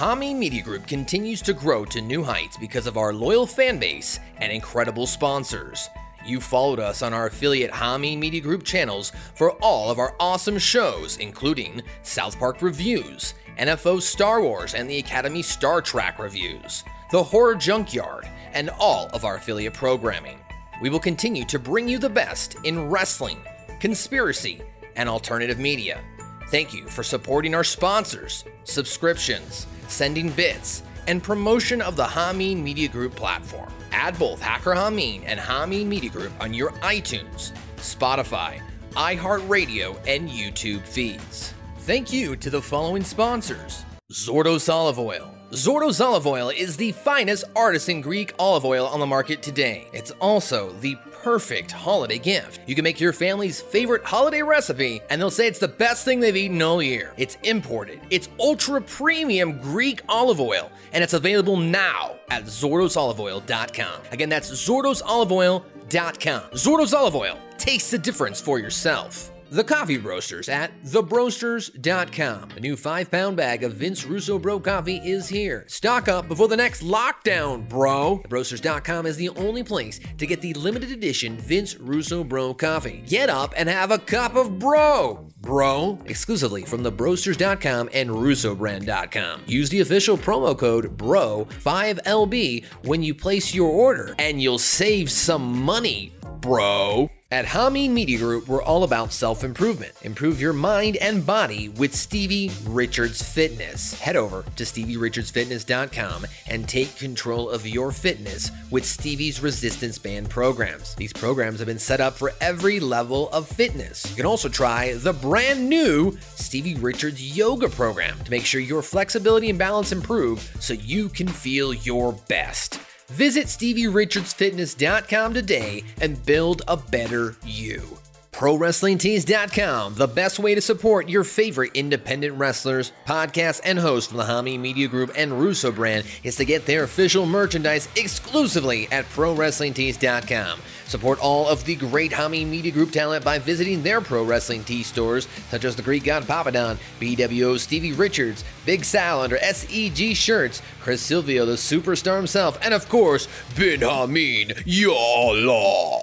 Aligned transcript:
Hameen 0.00 0.38
Media 0.38 0.62
Group 0.62 0.86
continues 0.86 1.42
to 1.42 1.52
grow 1.52 1.84
to 1.84 2.00
new 2.00 2.22
heights 2.24 2.56
because 2.56 2.86
of 2.86 2.96
our 2.96 3.12
loyal 3.12 3.46
fan 3.46 3.78
base 3.78 4.18
and 4.38 4.50
incredible 4.50 5.06
sponsors. 5.06 5.90
You 6.24 6.40
followed 6.40 6.80
us 6.80 7.02
on 7.02 7.12
our 7.12 7.26
affiliate 7.26 7.70
Hameen 7.70 8.16
Media 8.16 8.40
Group 8.40 8.64
channels 8.64 9.12
for 9.34 9.50
all 9.60 9.90
of 9.90 9.98
our 9.98 10.16
awesome 10.18 10.56
shows, 10.56 11.18
including 11.18 11.82
South 12.02 12.38
Park 12.38 12.62
Reviews, 12.62 13.34
NFO 13.58 14.00
Star 14.00 14.40
Wars 14.40 14.72
and 14.72 14.88
the 14.88 14.96
Academy 14.96 15.42
Star 15.42 15.82
Trek 15.82 16.18
Reviews, 16.18 16.82
The 17.10 17.22
Horror 17.22 17.56
Junkyard, 17.56 18.26
and 18.54 18.70
all 18.78 19.08
of 19.08 19.26
our 19.26 19.36
affiliate 19.36 19.74
programming. 19.74 20.40
We 20.80 20.88
will 20.88 20.98
continue 20.98 21.44
to 21.44 21.58
bring 21.58 21.86
you 21.86 21.98
the 21.98 22.08
best 22.08 22.56
in 22.64 22.88
wrestling, 22.88 23.42
conspiracy, 23.80 24.62
and 24.96 25.10
alternative 25.10 25.58
media. 25.58 26.02
Thank 26.50 26.74
you 26.74 26.84
for 26.88 27.04
supporting 27.04 27.54
our 27.54 27.62
sponsors, 27.62 28.44
subscriptions, 28.64 29.68
sending 29.86 30.30
bits, 30.30 30.82
and 31.06 31.22
promotion 31.22 31.80
of 31.80 31.94
the 31.94 32.02
Hameen 32.02 32.60
Media 32.60 32.88
Group 32.88 33.14
platform. 33.14 33.72
Add 33.92 34.18
both 34.18 34.42
Hacker 34.42 34.74
Hameen 34.74 35.22
and 35.26 35.38
Hameen 35.38 35.86
Media 35.86 36.10
Group 36.10 36.32
on 36.40 36.52
your 36.52 36.72
iTunes, 36.82 37.52
Spotify, 37.76 38.60
iHeartRadio, 38.94 39.96
and 40.08 40.28
YouTube 40.28 40.82
feeds. 40.82 41.54
Thank 41.82 42.12
you 42.12 42.34
to 42.34 42.50
the 42.50 42.60
following 42.60 43.04
sponsors 43.04 43.84
Zordos 44.10 44.68
Olive 44.68 44.98
Oil. 44.98 45.32
Zordos 45.52 46.04
Olive 46.04 46.26
Oil 46.26 46.48
is 46.48 46.76
the 46.76 46.90
finest 46.90 47.44
artisan 47.54 48.00
Greek 48.00 48.34
olive 48.40 48.64
oil 48.64 48.86
on 48.88 48.98
the 48.98 49.06
market 49.06 49.40
today. 49.40 49.86
It's 49.92 50.10
also 50.20 50.72
the 50.80 50.96
perfect 51.22 51.72
holiday 51.72 52.18
gift. 52.18 52.60
You 52.66 52.74
can 52.74 52.84
make 52.84 53.00
your 53.00 53.12
family's 53.12 53.60
favorite 53.60 54.04
holiday 54.04 54.42
recipe, 54.42 55.00
and 55.10 55.20
they'll 55.20 55.30
say 55.30 55.46
it's 55.46 55.58
the 55.58 55.68
best 55.68 56.04
thing 56.04 56.20
they've 56.20 56.36
eaten 56.36 56.60
all 56.62 56.82
year. 56.82 57.14
It's 57.16 57.36
imported, 57.42 58.00
it's 58.10 58.28
ultra 58.38 58.80
premium 58.80 59.58
Greek 59.58 60.02
olive 60.08 60.40
oil, 60.40 60.70
and 60.92 61.04
it's 61.04 61.14
available 61.14 61.56
now 61.56 62.16
at 62.30 62.44
ZordosOliveOil.com. 62.44 64.02
Again, 64.12 64.28
that's 64.28 64.50
ZordosOliveOil.com. 64.50 66.42
Zordos 66.52 66.94
Olive 66.94 67.16
Oil. 67.16 67.38
Taste 67.58 67.90
the 67.90 67.98
difference 67.98 68.40
for 68.40 68.58
yourself. 68.58 69.32
The 69.50 69.64
Coffee 69.64 69.98
Roasters 69.98 70.48
at 70.48 70.70
thebroasters.com. 70.84 72.50
A 72.56 72.60
new 72.60 72.76
five 72.76 73.10
pound 73.10 73.36
bag 73.36 73.64
of 73.64 73.72
Vince 73.74 74.06
Russo 74.06 74.38
Bro 74.38 74.60
coffee 74.60 74.98
is 74.98 75.28
here. 75.28 75.64
Stock 75.66 76.06
up 76.06 76.28
before 76.28 76.46
the 76.46 76.56
next 76.56 76.84
lockdown, 76.84 77.68
bro. 77.68 78.22
Thebroasters.com 78.28 79.06
is 79.06 79.16
the 79.16 79.30
only 79.30 79.64
place 79.64 79.98
to 80.18 80.26
get 80.26 80.40
the 80.40 80.54
limited 80.54 80.92
edition 80.92 81.36
Vince 81.36 81.74
Russo 81.74 82.22
Bro 82.22 82.54
coffee. 82.54 83.02
Get 83.08 83.28
up 83.28 83.52
and 83.56 83.68
have 83.68 83.90
a 83.90 83.98
cup 83.98 84.36
of 84.36 84.60
bro. 84.60 85.28
Bro, 85.40 85.98
exclusively 86.04 86.62
from 86.62 86.84
thebroasters.com 86.84 87.90
and 87.92 88.08
russobrand.com. 88.08 89.42
Use 89.46 89.68
the 89.68 89.80
official 89.80 90.16
promo 90.16 90.56
code 90.56 90.96
BRO5LB 90.96 92.66
when 92.84 93.02
you 93.02 93.16
place 93.16 93.52
your 93.52 93.70
order, 93.70 94.14
and 94.20 94.40
you'll 94.40 94.58
save 94.58 95.10
some 95.10 95.60
money, 95.60 96.12
bro. 96.40 97.10
At 97.32 97.46
Hameen 97.46 97.90
Media 97.90 98.18
Group, 98.18 98.48
we're 98.48 98.60
all 98.60 98.82
about 98.82 99.12
self 99.12 99.44
improvement. 99.44 99.92
Improve 100.02 100.40
your 100.40 100.52
mind 100.52 100.96
and 100.96 101.24
body 101.24 101.68
with 101.68 101.94
Stevie 101.94 102.50
Richards 102.66 103.22
Fitness. 103.22 103.96
Head 104.00 104.16
over 104.16 104.44
to 104.56 104.64
StevieRichardsFitness.com 104.64 106.26
and 106.48 106.68
take 106.68 106.96
control 106.96 107.48
of 107.48 107.68
your 107.68 107.92
fitness 107.92 108.50
with 108.72 108.84
Stevie's 108.84 109.40
resistance 109.40 109.96
band 109.96 110.28
programs. 110.28 110.96
These 110.96 111.12
programs 111.12 111.60
have 111.60 111.68
been 111.68 111.78
set 111.78 112.00
up 112.00 112.14
for 112.14 112.32
every 112.40 112.80
level 112.80 113.30
of 113.30 113.46
fitness. 113.46 114.10
You 114.10 114.16
can 114.16 114.26
also 114.26 114.48
try 114.48 114.94
the 114.94 115.12
brand 115.12 115.68
new 115.68 116.18
Stevie 116.34 116.74
Richards 116.74 117.36
Yoga 117.36 117.68
program 117.68 118.18
to 118.24 118.30
make 118.32 118.44
sure 118.44 118.60
your 118.60 118.82
flexibility 118.82 119.50
and 119.50 119.58
balance 119.58 119.92
improve 119.92 120.52
so 120.58 120.74
you 120.74 121.08
can 121.08 121.28
feel 121.28 121.74
your 121.74 122.12
best. 122.26 122.80
Visit 123.10 123.46
StevieRichardsFitness.com 123.46 125.34
today 125.34 125.84
and 126.00 126.24
build 126.24 126.62
a 126.68 126.76
better 126.76 127.36
you. 127.44 127.98
ProWrestlingTees.com, 128.32 129.96
the 129.96 130.06
best 130.06 130.38
way 130.38 130.54
to 130.54 130.62
support 130.62 131.10
your 131.10 131.24
favorite 131.24 131.72
independent 131.74 132.38
wrestlers, 132.38 132.92
podcasts, 133.06 133.60
and 133.64 133.78
hosts 133.78 134.08
from 134.08 134.16
the 134.16 134.24
Hami 134.24 134.58
Media 134.58 134.88
Group 134.88 135.10
and 135.14 135.38
Russo 135.38 135.70
brand 135.70 136.06
is 136.22 136.36
to 136.36 136.46
get 136.46 136.64
their 136.64 136.84
official 136.84 137.26
merchandise 137.26 137.86
exclusively 137.96 138.88
at 138.92 139.04
ProWrestlingTees.com. 139.10 140.60
Support 140.90 141.20
all 141.20 141.46
of 141.46 141.64
the 141.64 141.76
great 141.76 142.10
Hami 142.10 142.44
Media 142.44 142.72
Group 142.72 142.90
talent 142.90 143.24
by 143.24 143.38
visiting 143.38 143.80
their 143.80 144.00
Pro 144.00 144.24
Wrestling 144.24 144.64
Tee 144.64 144.82
stores, 144.82 145.28
such 145.48 145.64
as 145.64 145.76
the 145.76 145.82
Greek 145.82 146.02
God 146.02 146.24
Papadon, 146.24 146.78
BWO 146.98 147.60
Stevie 147.60 147.92
Richards, 147.92 148.42
Big 148.66 148.84
Sal 148.84 149.22
under 149.22 149.36
SEG 149.36 150.16
Shirts, 150.16 150.60
Chris 150.80 151.00
Silvio, 151.00 151.46
the 151.46 151.52
superstar 151.52 152.16
himself, 152.16 152.58
and 152.60 152.74
of 152.74 152.88
course, 152.88 153.28
Ben 153.56 153.78
Hameen, 153.78 154.60
Yalla. 154.66 156.00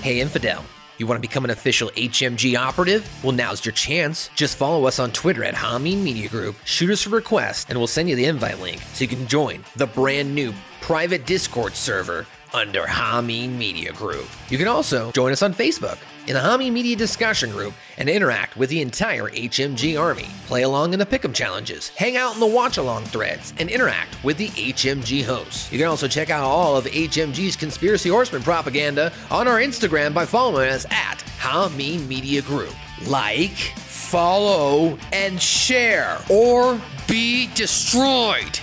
Hey, 0.00 0.20
Infidel. 0.20 0.64
You 0.98 1.08
want 1.08 1.20
to 1.20 1.28
become 1.28 1.44
an 1.44 1.50
official 1.50 1.88
HMG 1.96 2.56
operative? 2.56 3.10
Well, 3.24 3.32
now's 3.32 3.64
your 3.64 3.72
chance. 3.72 4.30
Just 4.36 4.56
follow 4.56 4.84
us 4.84 5.00
on 5.00 5.10
Twitter 5.10 5.42
at 5.42 5.54
Hameen 5.54 6.04
Media 6.04 6.28
Group, 6.28 6.54
shoot 6.64 6.90
us 6.90 7.04
a 7.04 7.10
request, 7.10 7.68
and 7.68 7.78
we'll 7.78 7.88
send 7.88 8.08
you 8.08 8.14
the 8.14 8.26
invite 8.26 8.60
link 8.60 8.80
so 8.92 9.02
you 9.02 9.08
can 9.08 9.26
join 9.26 9.64
the 9.74 9.88
brand 9.88 10.32
new 10.32 10.54
private 10.80 11.26
Discord 11.26 11.74
server 11.74 12.26
under 12.54 12.82
Hameen 12.82 13.56
Media 13.56 13.92
Group. 13.92 14.26
You 14.48 14.58
can 14.58 14.68
also 14.68 15.12
join 15.12 15.32
us 15.32 15.42
on 15.42 15.54
Facebook 15.54 15.98
in 16.26 16.34
the 16.34 16.40
Hameen 16.40 16.72
Media 16.72 16.96
discussion 16.96 17.50
group 17.50 17.74
and 17.96 18.08
interact 18.08 18.56
with 18.56 18.70
the 18.70 18.80
entire 18.80 19.28
HMG 19.30 20.00
army. 20.00 20.28
Play 20.46 20.62
along 20.62 20.92
in 20.92 20.98
the 20.98 21.06
pick'em 21.06 21.34
challenges, 21.34 21.88
hang 21.88 22.16
out 22.16 22.34
in 22.34 22.40
the 22.40 22.46
watch 22.46 22.76
along 22.76 23.04
threads, 23.04 23.52
and 23.58 23.68
interact 23.68 24.22
with 24.22 24.36
the 24.36 24.48
HMG 24.48 25.24
hosts. 25.24 25.70
You 25.72 25.78
can 25.78 25.88
also 25.88 26.08
check 26.08 26.30
out 26.30 26.44
all 26.44 26.76
of 26.76 26.84
HMG's 26.84 27.56
conspiracy 27.56 28.08
horseman 28.08 28.42
propaganda 28.42 29.12
on 29.30 29.48
our 29.48 29.58
Instagram 29.58 30.14
by 30.14 30.26
following 30.26 30.70
us 30.70 30.86
at 30.90 31.18
Hameen 31.38 32.06
Media 32.06 32.42
Group. 32.42 32.74
Like, 33.06 33.56
follow, 33.56 34.98
and 35.12 35.40
share, 35.40 36.18
or 36.28 36.80
be 37.08 37.48
destroyed. 37.54 38.60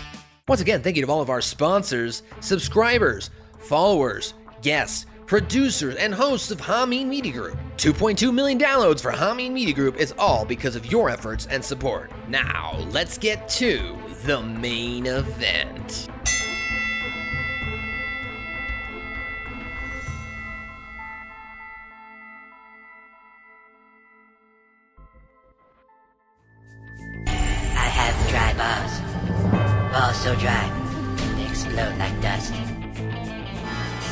Once 0.47 0.61
again, 0.61 0.81
thank 0.81 0.95
you 0.95 1.05
to 1.05 1.11
all 1.11 1.21
of 1.21 1.29
our 1.29 1.41
sponsors, 1.41 2.23
subscribers, 2.39 3.31
followers, 3.67 4.33
guests, 4.61 5.05
producers, 5.25 5.95
and 5.95 6.13
hosts 6.13 6.51
of 6.51 6.59
Hameen 6.61 7.07
Media 7.07 7.33
Group. 7.33 7.57
2.2 7.75 8.33
million 8.33 8.57
downloads 8.57 9.01
for 9.01 9.11
Hameen 9.11 9.51
Media 9.51 9.73
Group 9.73 9.97
is 9.97 10.13
all 10.17 10.45
because 10.45 10.75
of 10.75 10.89
your 10.91 11.09
efforts 11.09 11.47
and 11.47 11.63
support. 11.63 12.09
Now, 12.29 12.79
let's 12.91 13.17
get 13.17 13.47
to 13.49 13.97
the 14.23 14.41
main 14.41 15.05
event. 15.05 16.07
I 27.27 27.89
have 27.89 28.29
dry 28.29 28.53
balls. 28.53 29.91
Balls 29.91 30.21
so 30.21 30.35
dry, 30.35 30.67
they 31.35 31.49
explode 31.49 31.97
like 31.97 32.21
dust. 32.21 32.66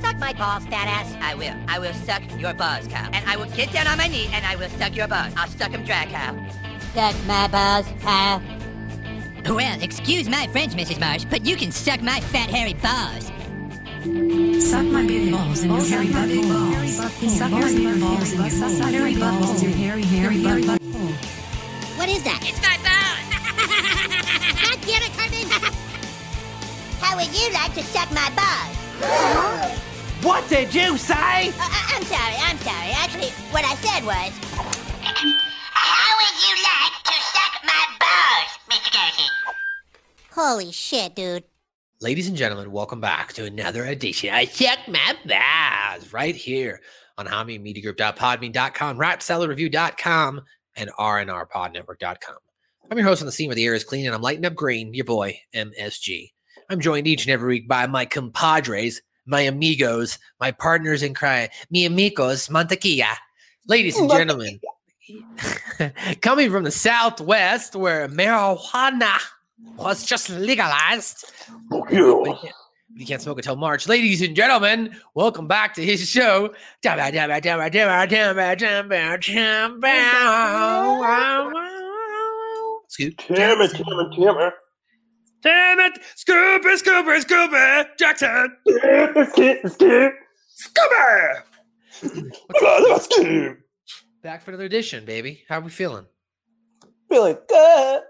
Suck 0.00 0.18
my 0.18 0.32
balls, 0.32 0.64
fat 0.66 0.86
ass. 0.86 1.16
I 1.20 1.34
will. 1.34 1.54
I 1.66 1.78
will 1.78 1.92
suck 1.92 2.22
your 2.38 2.54
balls, 2.54 2.86
cow. 2.86 3.10
And 3.12 3.28
I 3.28 3.36
will 3.36 3.50
get 3.50 3.72
down 3.72 3.86
on 3.86 3.98
my 3.98 4.06
knee 4.06 4.28
and 4.32 4.46
I 4.46 4.56
will 4.56 4.68
suck 4.70 4.94
your 4.94 5.08
balls. 5.08 5.32
I'll 5.36 5.48
suck 5.48 5.72
them 5.72 5.84
dry, 5.84 6.06
cow. 6.06 6.34
Suck 6.94 7.16
my 7.26 7.48
balls, 7.48 7.86
Kyle. 8.00 8.42
Well, 9.46 9.82
excuse 9.82 10.28
my 10.28 10.46
French, 10.48 10.74
Mrs. 10.74 11.00
Marsh, 11.00 11.24
but 11.24 11.44
you 11.44 11.56
can 11.56 11.72
suck 11.72 12.02
my 12.02 12.20
fat 12.20 12.50
hairy 12.50 12.74
balls. 12.74 13.26
Suck 14.62 14.84
my 14.86 15.06
big 15.06 15.32
balls 15.32 15.62
in 15.62 15.70
your 15.70 15.80
hairy 15.80 16.06
butthole. 16.06 17.28
Suck 17.28 17.50
my 17.50 17.60
big 17.60 18.00
balls 18.00 18.32
in 18.32 18.38
your 18.40 18.90
hairy 18.90 19.14
butthole. 19.14 19.62
Your 19.62 19.72
hairy, 19.72 20.02
hairy 20.02 20.36
butthole. 20.36 20.78
What 21.98 22.08
is 22.08 22.22
that? 22.22 22.40
It's 22.42 22.60
my 22.62 22.76
balls. 22.86 23.26
God 24.62 24.78
damn 24.86 25.02
it, 25.02 25.12
Cartman! 25.16 25.48
How 27.00 27.16
would 27.16 27.34
you 27.34 27.52
like 27.52 27.74
to 27.74 27.82
suck 27.82 28.10
my 28.12 28.30
balls? 28.36 28.87
What 30.22 30.48
did 30.48 30.74
you 30.74 30.96
say? 30.98 31.14
Uh, 31.14 31.52
uh, 31.52 31.94
I'm 31.94 32.02
sorry, 32.02 32.34
I'm 32.40 32.58
sorry. 32.58 32.90
Actually, 32.90 33.30
what 33.52 33.64
I 33.64 33.74
said 33.76 34.04
was. 34.04 34.32
How 35.72 36.16
would 36.18 36.36
you 36.42 36.54
like 36.64 37.02
to 37.04 37.12
suck 37.22 37.64
my 37.64 37.86
balls, 38.00 38.58
Mr. 38.68 38.92
Garrison? 38.92 39.30
Holy 40.32 40.72
shit, 40.72 41.14
dude. 41.14 41.44
Ladies 42.00 42.28
and 42.28 42.36
gentlemen, 42.36 42.72
welcome 42.72 43.00
back 43.00 43.32
to 43.34 43.44
another 43.44 43.84
edition 43.84 44.34
of 44.34 44.52
Check 44.52 44.88
My 44.88 45.16
Bass 45.24 46.12
right 46.12 46.34
here 46.34 46.80
on 47.16 47.26
HamiMediaGroup.podbean.com, 47.26 48.98
RapSellerReview.com, 48.98 50.40
and 50.76 50.90
RNRPodNetwork.com. 50.98 52.36
I'm 52.90 52.98
your 52.98 53.06
host 53.06 53.22
on 53.22 53.26
the 53.26 53.32
scene 53.32 53.48
where 53.48 53.56
the 53.56 53.66
air 53.66 53.74
is 53.74 53.84
clean 53.84 54.06
and 54.06 54.14
I'm 54.14 54.22
lighting 54.22 54.46
up 54.46 54.54
green, 54.54 54.94
your 54.94 55.04
boy, 55.04 55.40
MSG. 55.54 56.32
I'm 56.70 56.80
joined 56.80 57.06
each 57.06 57.24
and 57.24 57.32
every 57.32 57.48
week 57.48 57.68
by 57.68 57.86
my 57.86 58.04
compadres, 58.04 59.00
my 59.24 59.40
amigos, 59.40 60.18
my 60.38 60.50
partners 60.52 61.02
in 61.02 61.14
crime, 61.14 61.48
mi 61.70 61.86
amigos, 61.86 62.48
Montequilla. 62.48 63.14
Ladies 63.66 63.98
and 63.98 64.10
gentlemen, 64.10 64.60
coming 66.20 66.50
from 66.50 66.64
the 66.64 66.70
Southwest 66.70 67.74
where 67.74 68.06
marijuana 68.08 69.18
was 69.78 70.04
just 70.04 70.28
legalized. 70.28 71.32
You 71.90 72.36
can't, 72.42 72.54
you 72.96 73.06
can't 73.06 73.22
smoke 73.22 73.38
until 73.38 73.56
March. 73.56 73.88
Ladies 73.88 74.20
and 74.20 74.36
gentlemen, 74.36 74.94
welcome 75.14 75.48
back 75.48 75.72
to 75.74 75.84
his 75.84 76.06
show. 76.06 76.54
Dabba, 76.82 77.10
Damn 85.42 85.80
it! 85.80 85.98
Scooby, 86.16 86.82
Scooby, 86.82 87.24
Scooby! 87.24 87.86
Jackson! 87.98 88.56
Scooby! 90.58 91.42
Back 94.22 94.42
for 94.42 94.50
another 94.50 94.64
edition, 94.64 95.04
baby. 95.04 95.44
How 95.48 95.58
are 95.58 95.62
we 95.62 95.70
feeling? 95.70 96.06
Feeling 97.08 97.36
good. 97.48 98.02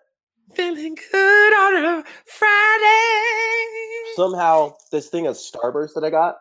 Feeling 0.55 0.97
good 1.13 1.53
on 1.55 1.85
a 2.01 2.05
Friday. 2.27 4.15
Somehow, 4.17 4.75
this 4.91 5.09
thing 5.09 5.27
of 5.27 5.37
Starburst 5.37 5.95
that 5.95 6.05
I 6.05 6.11
got 6.11 6.37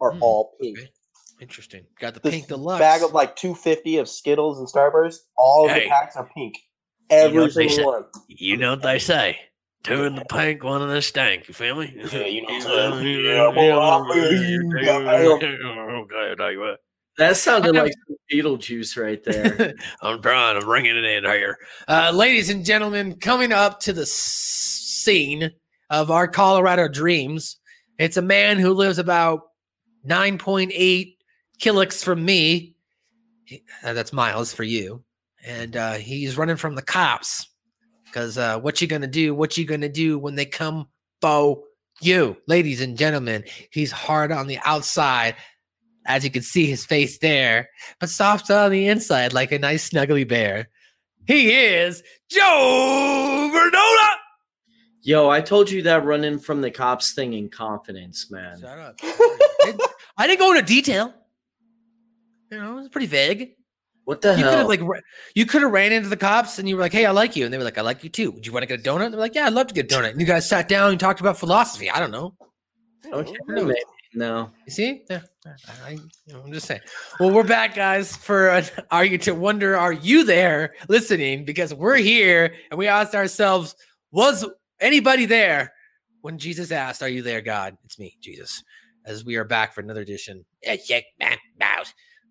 are 0.00 0.12
Mm, 0.12 0.18
all 0.20 0.56
pink. 0.60 0.78
okay. 0.78 0.88
Interesting. 1.40 1.86
Got 2.00 2.14
the 2.14 2.20
This 2.20 2.34
pink 2.34 2.48
deluxe. 2.48 2.80
bag 2.80 3.02
of 3.02 3.12
like 3.12 3.36
250 3.36 3.98
of 3.98 4.08
Skittles 4.08 4.58
and 4.58 4.68
Starburst, 4.68 5.18
all 5.36 5.68
Hey. 5.68 5.84
the 5.84 5.88
packs 5.88 6.16
are 6.16 6.28
pink. 6.34 6.54
know 7.10 7.16
Every 7.16 7.40
what 7.42 7.54
they 7.54 7.68
single 7.68 7.92
one. 7.92 8.04
You 8.28 8.56
know 8.56 8.70
what 8.70 8.82
they 8.82 8.98
say. 8.98 9.38
Two 9.84 10.04
in 10.04 10.14
the 10.14 10.24
pink, 10.24 10.64
one 10.64 10.80
in 10.80 10.88
the 10.88 11.02
stank. 11.02 11.46
You 11.46 11.52
feel 11.52 11.76
me? 11.76 11.94
Yeah, 11.94 12.20
you 12.24 12.40
know 12.42 12.48
what 12.54 12.78
I'm 12.94 13.02
saying. 13.02 13.24
Yeah, 13.24 13.50
boy, 13.54 13.78
I'm 13.78 14.12
feeling 14.12 14.72
Okay, 15.36 16.34
tell 16.36 16.58
what. 16.58 16.78
That 17.18 17.36
sounded 17.36 17.74
like 17.74 17.92
Beetlejuice 18.32 19.00
right 19.00 19.22
there. 19.24 19.74
I'm 20.00 20.22
trying. 20.22 20.56
I'm 20.56 20.64
bringing 20.64 20.96
it 20.96 21.04
in 21.04 21.24
here. 21.24 21.58
Uh, 21.86 22.10
ladies 22.14 22.48
and 22.48 22.64
gentlemen, 22.64 23.16
coming 23.20 23.52
up 23.52 23.78
to 23.80 23.92
the 23.92 24.06
scene 24.06 25.50
of 25.90 26.10
our 26.10 26.26
Colorado 26.26 26.88
dreams, 26.88 27.58
it's 27.98 28.16
a 28.16 28.22
man 28.22 28.58
who 28.58 28.72
lives 28.72 28.98
about 28.98 29.42
9.8 30.08 31.14
kilix 31.60 32.02
from 32.02 32.24
me. 32.24 32.74
He- 33.44 33.62
uh, 33.84 33.92
that's 33.92 34.14
miles 34.14 34.54
for 34.54 34.64
you. 34.64 35.04
And 35.44 35.76
uh, 35.76 35.92
he's 35.92 36.38
running 36.38 36.56
from 36.56 36.74
the 36.74 36.82
cops 36.82 37.46
because 38.14 38.38
uh, 38.38 38.60
what 38.60 38.80
you 38.80 38.86
gonna 38.86 39.08
do? 39.08 39.34
What 39.34 39.58
you 39.58 39.64
gonna 39.64 39.88
do 39.88 40.18
when 40.20 40.36
they 40.36 40.46
come 40.46 40.86
for 41.20 41.64
you, 42.00 42.36
ladies 42.46 42.80
and 42.80 42.96
gentlemen? 42.96 43.42
He's 43.72 43.90
hard 43.90 44.30
on 44.30 44.46
the 44.46 44.58
outside, 44.64 45.34
as 46.06 46.22
you 46.22 46.30
can 46.30 46.42
see 46.42 46.66
his 46.66 46.86
face 46.86 47.18
there, 47.18 47.70
but 47.98 48.08
soft 48.08 48.48
on 48.52 48.70
the 48.70 48.86
inside 48.86 49.32
like 49.32 49.50
a 49.50 49.58
nice 49.58 49.90
snuggly 49.90 50.26
bear. 50.26 50.68
He 51.26 51.52
is 51.52 52.04
Joe 52.30 53.50
Vernola. 53.52 54.08
Yo, 55.02 55.28
I 55.28 55.40
told 55.40 55.68
you 55.68 55.82
that 55.82 56.04
running 56.04 56.38
from 56.38 56.60
the 56.60 56.70
cops 56.70 57.14
thing 57.14 57.32
in 57.34 57.48
confidence, 57.48 58.30
man. 58.30 58.60
Shut 58.60 58.78
up. 58.78 58.94
I 59.02 59.48
didn't- 59.64 59.82
I 60.16 60.26
didn't 60.28 60.38
go 60.38 60.52
into 60.52 60.62
detail. 60.64 61.12
You 62.52 62.58
know, 62.60 62.72
it 62.78 62.82
was 62.82 62.88
pretty 62.90 63.08
vague. 63.08 63.56
What 64.04 64.20
the 64.20 64.36
You 64.36 64.44
could 64.44 64.52
have 64.52 64.66
like 64.66 64.80
you 65.34 65.46
could 65.46 65.62
have 65.62 65.70
ran 65.70 65.92
into 65.92 66.08
the 66.08 66.16
cops 66.16 66.58
and 66.58 66.68
you 66.68 66.76
were 66.76 66.82
like, 66.82 66.92
"Hey, 66.92 67.06
I 67.06 67.10
like 67.10 67.36
you," 67.36 67.44
and 67.44 67.52
they 67.52 67.58
were 67.58 67.64
like, 67.64 67.78
"I 67.78 67.80
like 67.80 68.04
you 68.04 68.10
too. 68.10 68.30
Would 68.32 68.46
you 68.46 68.52
want 68.52 68.62
to 68.62 68.66
get 68.66 68.80
a 68.80 68.82
donut?" 68.82 69.06
And 69.06 69.14
they're 69.14 69.20
like, 69.20 69.34
"Yeah, 69.34 69.46
I'd 69.46 69.54
love 69.54 69.68
to 69.68 69.74
get 69.74 69.90
a 69.90 69.94
donut." 69.94 70.10
And 70.10 70.20
you 70.20 70.26
guys 70.26 70.46
sat 70.48 70.68
down 70.68 70.90
and 70.90 71.00
talked 71.00 71.20
about 71.20 71.38
philosophy. 71.38 71.90
I 71.90 72.00
don't 72.00 72.10
know. 72.10 72.34
okay, 73.10 73.36
maybe. 73.46 73.74
no. 74.12 74.50
You 74.66 74.72
see? 74.72 75.02
Yeah, 75.08 75.22
I, 75.86 75.96
I'm 76.34 76.52
just 76.52 76.66
saying. 76.66 76.82
Well, 77.18 77.30
we're 77.30 77.44
back, 77.44 77.74
guys. 77.74 78.14
For 78.14 78.48
an, 78.50 78.64
are 78.90 79.06
you 79.06 79.16
to 79.18 79.32
wonder, 79.34 79.76
are 79.76 79.92
you 79.92 80.24
there 80.24 80.74
listening? 80.88 81.46
Because 81.46 81.72
we're 81.72 81.96
here, 81.96 82.54
and 82.70 82.78
we 82.78 82.86
asked 82.86 83.14
ourselves, 83.14 83.74
was 84.12 84.44
anybody 84.80 85.24
there 85.24 85.72
when 86.20 86.36
Jesus 86.36 86.70
asked, 86.72 87.02
"Are 87.02 87.08
you 87.08 87.22
there, 87.22 87.40
God?" 87.40 87.78
It's 87.84 87.98
me, 87.98 88.18
Jesus. 88.20 88.62
As 89.06 89.24
we 89.24 89.36
are 89.36 89.44
back 89.44 89.72
for 89.74 89.80
another 89.80 90.00
edition. 90.02 90.44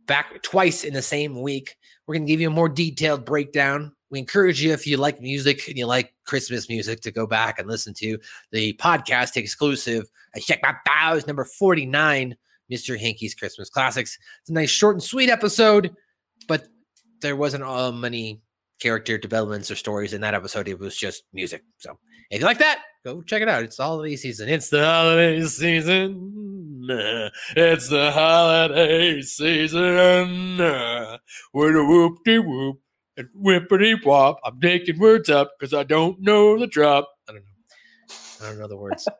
Back 0.05 0.41
twice 0.43 0.83
in 0.83 0.93
the 0.93 1.01
same 1.01 1.41
week. 1.41 1.75
We're 2.05 2.15
gonna 2.15 2.27
give 2.27 2.41
you 2.41 2.47
a 2.47 2.51
more 2.51 2.69
detailed 2.69 3.25
breakdown. 3.25 3.93
We 4.09 4.19
encourage 4.19 4.61
you 4.61 4.73
if 4.73 4.85
you 4.85 4.97
like 4.97 5.21
music 5.21 5.67
and 5.67 5.77
you 5.77 5.87
like 5.87 6.13
Christmas 6.25 6.69
music 6.69 7.01
to 7.01 7.11
go 7.11 7.25
back 7.25 7.57
and 7.57 7.67
listen 7.67 7.93
to 7.95 8.17
the 8.51 8.73
podcast 8.73 9.37
exclusive 9.37 10.07
I 10.35 10.39
check 10.39 10.59
my 10.63 10.75
bows, 10.85 11.27
number 11.27 11.45
49, 11.45 12.35
Mr. 12.71 12.99
Hanky's 12.99 13.35
Christmas 13.35 13.69
Classics. 13.69 14.17
It's 14.41 14.49
a 14.49 14.53
nice 14.53 14.69
short 14.69 14.95
and 14.95 15.03
sweet 15.03 15.29
episode, 15.29 15.95
but 16.47 16.65
there 17.21 17.35
wasn't 17.35 17.63
uh, 17.63 17.91
many 17.91 18.41
character 18.79 19.17
developments 19.17 19.69
or 19.69 19.75
stories 19.75 20.13
in 20.13 20.21
that 20.21 20.33
episode. 20.33 20.67
It 20.67 20.79
was 20.79 20.97
just 20.97 21.23
music. 21.33 21.63
So 21.77 21.97
if 22.29 22.39
you 22.39 22.45
like 22.45 22.59
that, 22.59 22.79
go 23.03 23.21
check 23.21 23.41
it 23.41 23.49
out. 23.49 23.63
It's 23.63 23.77
the 23.77 23.83
holiday 23.83 24.15
season. 24.15 24.49
It's 24.49 24.69
the 24.69 24.83
holiday 24.83 25.43
season. 25.45 26.89
It's 27.55 27.89
the 27.89 28.11
holiday 28.11 29.21
season. 29.21 30.57
With 30.57 31.75
a 31.75 31.85
whoop 31.85 32.17
de 32.25 32.39
whoop 32.39 32.79
and 33.17 33.29
whippity 33.39 34.03
wop. 34.05 34.39
I'm 34.43 34.59
taking 34.59 34.99
words 34.99 35.29
up 35.29 35.51
because 35.57 35.73
I 35.73 35.83
don't 35.83 36.19
know 36.19 36.57
the 36.57 36.67
drop. 36.67 37.09
I 37.27 37.33
don't 37.33 37.43
know. 37.43 38.15
I 38.41 38.49
don't 38.49 38.59
know 38.59 38.67
the 38.67 38.77
words. 38.77 39.07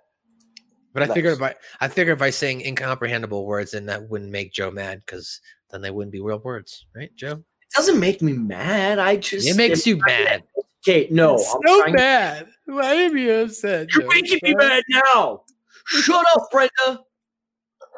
But 0.94 1.02
I 1.02 1.08
figured 1.12 1.34
if 1.34 1.42
I, 1.42 1.56
I 1.82 1.88
figured 1.88 2.20
by 2.20 2.30
saying 2.30 2.62
incomprehensible 2.62 3.48
words, 3.48 3.72
then 3.72 3.88
that 3.88 4.10
wouldn't 4.10 4.30
make 4.30 4.54
Joe 4.54 4.70
mad 4.70 5.02
because 5.04 5.42
then 5.72 5.82
they 5.82 5.90
wouldn't 5.90 6.12
be 6.12 6.22
real 6.22 6.38
words, 6.38 6.86
right, 6.96 7.10
Joe? 7.16 7.32
It 7.32 7.76
doesn't 7.76 8.00
make 8.00 8.22
me 8.22 8.34
mad. 8.34 9.00
I 9.00 9.16
just 9.16 9.48
It 9.48 9.58
makes 9.58 9.88
you 9.88 9.98
mad. 9.98 10.44
Educate- 10.86 11.12
no, 11.12 11.36
It's 11.36 11.54
I'm 11.54 11.60
so 11.66 11.82
trying 11.82 11.96
bad. 11.96 12.48
Why 12.66 13.06
are 13.06 13.18
you 13.18 13.32
upset? 13.34 13.94
You're 13.94 14.08
making 14.08 14.40
me 14.44 14.56
mad 14.56 14.84
now. 14.90 15.44
Shut 15.86 16.26
up, 16.36 16.50
Brenda. 16.52 17.02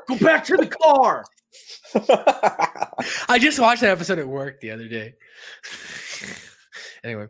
Go 0.07 0.17
back 0.19 0.45
to 0.45 0.57
the 0.57 0.67
car. 0.67 1.25
I 3.29 3.37
just 3.39 3.59
watched 3.59 3.81
that 3.81 3.91
episode 3.91 4.19
at 4.19 4.27
work 4.27 4.59
the 4.59 4.71
other 4.71 4.87
day. 4.87 5.13
anyway, 7.03 7.27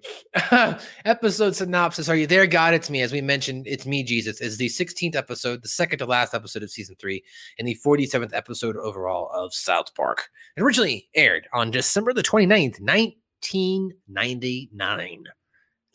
episode 1.05 1.55
synopsis. 1.55 2.09
Are 2.09 2.15
you 2.15 2.27
there, 2.27 2.47
God? 2.47 2.73
It's 2.73 2.89
me. 2.89 3.01
As 3.01 3.11
we 3.11 3.21
mentioned, 3.21 3.67
it's 3.67 3.85
me, 3.85 4.03
Jesus. 4.03 4.39
Is 4.41 4.57
the 4.57 4.67
16th 4.67 5.15
episode, 5.15 5.61
the 5.61 5.67
second 5.67 5.99
to 5.99 6.05
last 6.05 6.33
episode 6.33 6.63
of 6.63 6.71
season 6.71 6.95
three, 6.99 7.23
and 7.59 7.67
the 7.67 7.77
47th 7.85 8.33
episode 8.33 8.77
overall 8.77 9.29
of 9.33 9.53
South 9.53 9.93
Park. 9.93 10.29
It 10.57 10.61
originally 10.61 11.09
aired 11.15 11.47
on 11.53 11.71
December 11.71 12.13
the 12.13 12.23
29th, 12.23 12.79
1999. 12.79 15.23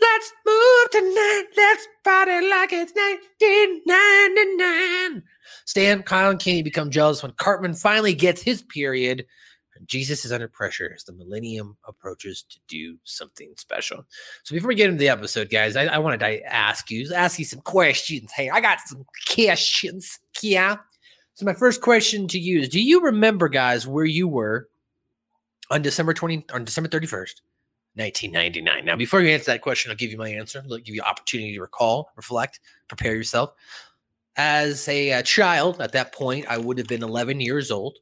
Let's 0.00 0.32
move 0.46 0.90
tonight. 0.90 1.44
Let's 1.56 1.86
party 2.04 2.48
like 2.48 2.72
it's 2.72 2.92
1999. 2.94 5.22
Stan, 5.66 6.02
Kyle, 6.02 6.30
and 6.30 6.40
Kenny 6.40 6.62
become 6.62 6.90
jealous 6.90 7.22
when 7.22 7.32
Cartman 7.32 7.74
finally 7.74 8.14
gets 8.14 8.42
his 8.42 8.62
period. 8.62 9.26
Jesus 9.86 10.24
is 10.24 10.32
under 10.32 10.48
pressure 10.48 10.92
as 10.94 11.04
the 11.04 11.12
millennium 11.12 11.76
approaches 11.86 12.44
to 12.50 12.58
do 12.68 12.98
something 13.04 13.52
special. 13.56 14.04
So 14.44 14.54
before 14.54 14.68
we 14.68 14.74
get 14.74 14.88
into 14.88 14.98
the 14.98 15.08
episode, 15.08 15.50
guys, 15.50 15.76
I, 15.76 15.86
I 15.86 15.98
wanted 15.98 16.20
to 16.20 16.42
ask 16.44 16.90
you, 16.90 17.12
ask 17.14 17.38
you 17.38 17.44
some 17.44 17.60
questions. 17.60 18.30
Hey, 18.32 18.50
I 18.50 18.60
got 18.60 18.78
some 18.86 19.04
questions. 19.34 20.18
Yeah. 20.42 20.76
So 21.34 21.46
my 21.46 21.54
first 21.54 21.80
question 21.80 22.28
to 22.28 22.38
you 22.38 22.60
is: 22.60 22.68
Do 22.68 22.80
you 22.80 23.00
remember, 23.00 23.48
guys, 23.48 23.86
where 23.86 24.04
you 24.04 24.28
were 24.28 24.68
on 25.70 25.82
December 25.82 26.12
twenty 26.12 26.44
on 26.52 26.64
December 26.64 26.88
thirty 26.88 27.06
first? 27.06 27.42
1999. 27.94 28.84
Now, 28.84 28.96
before 28.96 29.20
you 29.20 29.30
answer 29.30 29.52
that 29.52 29.62
question, 29.62 29.90
I'll 29.90 29.96
give 29.96 30.10
you 30.10 30.18
my 30.18 30.28
answer. 30.28 30.62
I'll 30.70 30.78
give 30.78 30.94
you 30.94 31.02
opportunity 31.02 31.54
to 31.54 31.60
recall, 31.60 32.10
reflect, 32.16 32.60
prepare 32.88 33.14
yourself. 33.14 33.52
As 34.36 34.88
a, 34.88 35.12
uh 35.12 35.22
child 35.22 35.80
at 35.80 35.92
that 35.92 36.12
point, 36.12 36.46
I 36.48 36.56
would 36.56 36.78
have 36.78 36.86
been 36.86 37.02
11 37.02 37.40
years 37.40 37.70
old. 37.70 37.98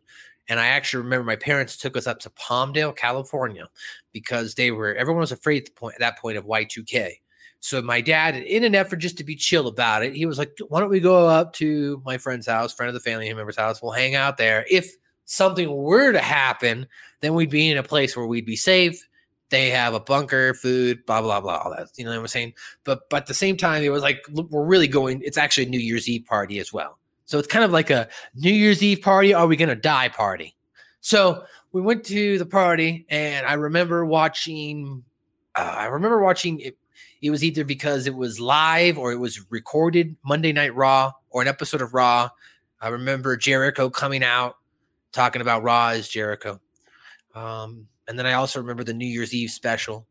And 0.49 0.59
I 0.59 0.68
actually 0.68 1.02
remember 1.02 1.25
my 1.25 1.37
parents 1.37 1.76
took 1.76 1.97
us 1.97 2.07
up 2.07 2.21
to 2.21 2.30
Palmdale, 2.30 2.97
California, 2.97 3.68
because 4.12 4.54
they 4.54 4.71
were 4.71 4.95
everyone 4.95 5.21
was 5.21 5.33
afraid 5.33 5.62
at, 5.62 5.64
the 5.66 5.73
point, 5.73 5.95
at 5.95 6.00
that 6.00 6.18
point 6.18 6.38
of 6.38 6.47
Y2K. 6.47 7.12
So 7.61 7.83
my 7.83 8.00
dad, 8.00 8.37
in 8.37 8.64
an 8.64 8.75
effort 8.75 8.97
just 8.97 9.18
to 9.18 9.25
be 9.25 9.35
chill 9.35 9.66
about 9.66 10.04
it, 10.04 10.14
he 10.14 10.26
was 10.26 10.38
like, 10.38 10.57
"Why 10.68 10.80
don't 10.80 10.90
we 10.90 11.00
go 11.00 11.26
up 11.28 11.52
to 11.54 12.00
my 12.07 12.16
friend's 12.16 12.47
house, 12.47 12.73
friend 12.73 12.88
of 12.88 12.95
the 12.95 13.00
family 13.00 13.33
member's 13.35 13.57
house? 13.57 13.83
We'll 13.83 13.92
hang 13.92 14.14
out 14.14 14.38
there. 14.38 14.64
If 14.71 14.95
something 15.25 15.75
were 15.75 16.12
to 16.12 16.21
happen, 16.21 16.87
then 17.21 17.35
we'd 17.35 17.50
be 17.50 17.68
in 17.68 17.76
a 17.76 17.83
place 17.83 18.16
where 18.16 18.26
we'd 18.26 18.47
be 18.47 18.57
safe 18.57 19.08
they 19.50 19.71
have 19.71 19.95
a 19.95 20.00
bunker, 20.00 20.55
food, 20.55 21.05
blah 21.07 21.23
blah 21.23 21.40
blah. 21.40 21.62
All 21.64 21.71
that 21.71 21.88
you 21.97 22.05
know 22.05 22.11
what 22.11 22.21
I'm 22.21 22.26
saying. 22.28 22.55
But 22.85 23.09
but 23.11 23.23
at 23.23 23.26
the 23.26 23.35
same 23.35 23.57
time, 23.57 23.83
it 23.83 23.90
was 23.90 24.02
like 24.02 24.25
we're 24.31 24.64
really 24.64 24.88
going. 24.88 25.23
It's 25.25 25.38
actually 25.38 25.67
a 25.67 25.71
New 25.71 25.81
Year's 25.81 26.09
Eve 26.09 26.25
party 26.26 26.59
as 26.59 26.73
well. 26.73 26.99
So 27.25 27.38
it's 27.38 27.49
kind 27.49 27.64
of 27.64 27.71
like 27.71 27.90
a 27.90 28.09
New 28.35 28.52
Year's 28.52 28.83
Eve 28.83 29.02
party. 29.02 29.35
Are 29.35 29.47
we 29.47 29.57
gonna 29.57 29.75
die 29.75 30.09
party? 30.09 30.55
So 31.00 31.45
we 31.73 31.81
went 31.81 32.05
to 32.05 32.38
the 32.38 32.47
party, 32.47 33.07
and 33.09 33.47
I 33.47 33.55
remember 33.55 34.05
watching. 34.05 35.05
Uh, 35.55 35.75
I 35.78 35.87
remember 35.87 36.21
watching 36.21 36.61
it. 36.61 36.76
It 37.21 37.31
was 37.31 37.43
either 37.43 37.64
because 37.64 38.07
it 38.07 38.14
was 38.14 38.38
live 38.38 38.97
or 38.97 39.11
it 39.11 39.19
was 39.19 39.50
recorded 39.50 40.17
Monday 40.25 40.52
Night 40.52 40.75
Raw 40.75 41.12
or 41.31 41.43
an 41.43 41.49
episode 41.49 41.83
of 41.83 41.93
Raw. 41.93 42.31
I 42.81 42.88
remember 42.88 43.37
Jericho 43.37 43.90
coming 43.90 44.23
out 44.23 44.57
talking 45.11 45.43
about 45.43 45.64
Raw 45.64 45.88
as 45.88 46.09
Jericho. 46.09 46.61
Um, 47.35 47.88
and 48.09 48.19
then 48.19 48.27
I 48.27 48.33
also 48.33 48.59
remember 48.59 48.85
the 48.85 48.95
New 48.95 49.07
Year's 49.07 49.35
Eve 49.35 49.50
special. 49.50 50.07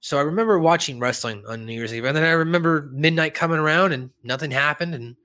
So 0.00 0.16
I 0.18 0.22
remember 0.22 0.58
watching 0.58 0.98
wrestling 0.98 1.44
on 1.46 1.66
New 1.66 1.74
Year's 1.74 1.92
Eve. 1.92 2.04
And 2.04 2.16
then 2.16 2.24
I 2.24 2.30
remember 2.30 2.88
midnight 2.92 3.34
coming 3.34 3.58
around 3.58 3.92
and 3.92 4.10
nothing 4.22 4.50
happened 4.50 4.94
and 4.94 5.16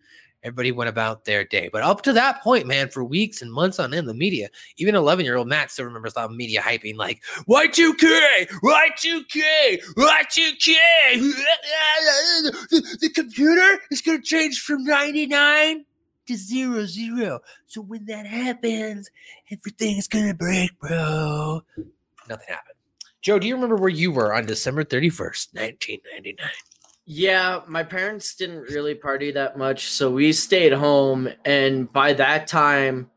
everybody 0.44 0.72
went 0.72 0.90
about 0.90 1.26
their 1.26 1.44
day. 1.44 1.70
But 1.72 1.84
up 1.84 2.02
to 2.04 2.14
that 2.14 2.42
point, 2.42 2.68
man, 2.68 2.90
for 2.90 3.04
weeks 3.04 3.42
and 3.42 3.52
months 3.52 3.80
on 3.80 3.94
end, 3.94 4.10
the 4.10 4.14
media, 4.14 4.50
even 4.78 4.96
11 4.96 5.26
year 5.26 5.38
old 5.38 5.48
Matt 5.48 5.72
still 5.72 5.86
remembers 5.86 6.16
the 6.16 6.28
media 6.30 6.62
hyping 6.62 6.96
like 6.96 7.22
Y2K, 7.48 8.50
Y2K, 8.64 9.82
Y2K. 9.96 10.76
The, 12.70 12.98
the 13.02 13.10
computer 13.10 13.80
is 13.92 14.02
going 14.02 14.22
to 14.22 14.26
change 14.26 14.60
from 14.60 14.84
99 14.84 15.86
to 16.28 16.36
zero 16.36 16.86
zero. 16.86 17.40
So 17.68 17.82
when 17.82 18.06
that 18.06 18.26
happens, 18.26 19.10
everything's 19.54 20.08
gonna 20.08 20.34
break, 20.34 20.78
bro. 20.80 21.62
Nothing 22.28 22.48
happened. 22.48 22.76
Joe, 23.22 23.40
do 23.40 23.48
you 23.48 23.56
remember 23.56 23.78
where 23.78 23.90
you 23.90 24.12
were 24.12 24.34
on 24.34 24.46
December 24.46 24.84
31st, 24.84 25.54
1999? 25.54 26.50
Yeah, 27.06 27.62
my 27.68 27.84
parents 27.84 28.36
didn't 28.36 28.70
really 28.70 28.96
party 28.96 29.32
that 29.32 29.58
much, 29.58 29.90
so 29.90 30.12
we 30.12 30.32
stayed 30.34 30.74
home. 30.74 31.30
And 31.46 31.92
by 31.92 32.14
that 32.14 32.48
time, 32.48 33.10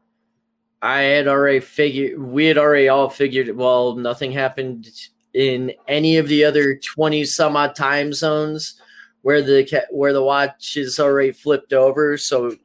I 0.82 1.00
had 1.00 1.28
already 1.28 1.60
figured, 1.60 2.20
we 2.20 2.46
had 2.46 2.58
already 2.58 2.88
all 2.88 3.08
figured, 3.08 3.56
well, 3.56 3.96
nothing 3.96 4.32
happened 4.32 4.88
in 5.34 5.72
any 5.86 6.16
of 6.16 6.28
the 6.28 6.44
other 6.44 6.76
20 6.76 7.24
some 7.24 7.56
odd 7.56 7.76
time 7.76 8.12
zones 8.12 8.80
where 9.22 9.42
the 9.42 9.84
where 9.90 10.12
the 10.12 10.22
watch 10.22 10.76
is 10.76 10.98
already 10.98 11.32
flipped 11.32 11.72
over 11.72 12.16
so 12.16 12.56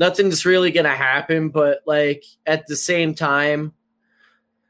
nothing's 0.00 0.46
really 0.46 0.72
gonna 0.72 0.88
happen 0.88 1.50
but 1.50 1.80
like 1.86 2.24
at 2.46 2.66
the 2.66 2.74
same 2.74 3.14
time 3.14 3.72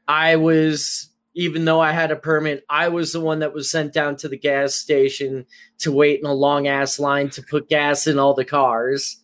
i 0.07 0.35
was 0.35 1.09
even 1.33 1.63
though 1.65 1.79
i 1.79 1.91
had 1.91 2.11
a 2.11 2.15
permit 2.15 2.63
i 2.69 2.89
was 2.89 3.13
the 3.13 3.21
one 3.21 3.39
that 3.39 3.53
was 3.53 3.71
sent 3.71 3.93
down 3.93 4.15
to 4.15 4.27
the 4.27 4.37
gas 4.37 4.75
station 4.75 5.45
to 5.79 5.91
wait 5.91 6.19
in 6.19 6.25
a 6.25 6.33
long 6.33 6.67
ass 6.67 6.99
line 6.99 7.29
to 7.29 7.41
put 7.41 7.69
gas 7.69 8.05
in 8.05 8.19
all 8.19 8.33
the 8.33 8.45
cars 8.45 9.23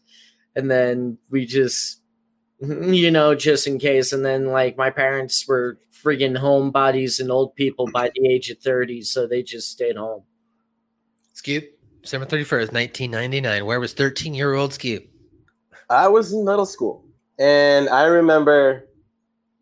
and 0.55 0.71
then 0.71 1.17
we 1.29 1.45
just 1.45 2.01
you 2.61 3.11
know 3.11 3.35
just 3.35 3.67
in 3.67 3.77
case 3.77 4.13
and 4.13 4.25
then 4.25 4.47
like 4.47 4.77
my 4.77 4.89
parents 4.89 5.45
were 5.47 5.77
friggin' 5.93 6.39
homebodies 6.39 7.19
and 7.19 7.29
old 7.29 7.53
people 7.55 7.85
by 7.91 8.09
the 8.15 8.27
age 8.27 8.49
of 8.49 8.57
30 8.59 9.01
so 9.01 9.27
they 9.27 9.43
just 9.43 9.69
stayed 9.69 9.97
home 9.97 10.23
Scoop, 11.33 11.65
December 12.01 12.25
31st, 12.25 12.73
1999. 12.73 13.65
Where 13.67 13.79
was 13.79 13.93
13 13.93 14.33
year 14.33 14.55
old 14.55 14.73
Scoop? 14.73 15.07
I 15.89 16.07
was 16.07 16.33
in 16.33 16.43
middle 16.43 16.65
school, 16.65 17.05
and 17.39 17.87
I 17.89 18.05
remember 18.05 18.87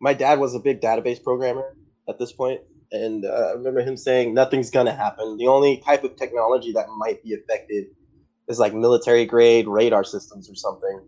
my 0.00 0.12
dad 0.12 0.40
was 0.40 0.54
a 0.54 0.58
big 0.58 0.80
database 0.80 1.22
programmer 1.22 1.76
at 2.08 2.18
this 2.18 2.32
point, 2.32 2.60
and 2.90 3.24
uh, 3.24 3.28
I 3.28 3.52
remember 3.52 3.80
him 3.80 3.96
saying 3.96 4.34
nothing's 4.34 4.70
gonna 4.70 4.94
happen. 4.94 5.36
The 5.36 5.46
only 5.46 5.78
type 5.78 6.02
of 6.02 6.16
technology 6.16 6.72
that 6.72 6.88
might 6.98 7.22
be 7.22 7.34
affected 7.34 7.86
is 8.48 8.58
like 8.58 8.74
military 8.74 9.24
grade 9.24 9.68
radar 9.68 10.02
systems 10.02 10.50
or 10.50 10.56
something. 10.56 11.00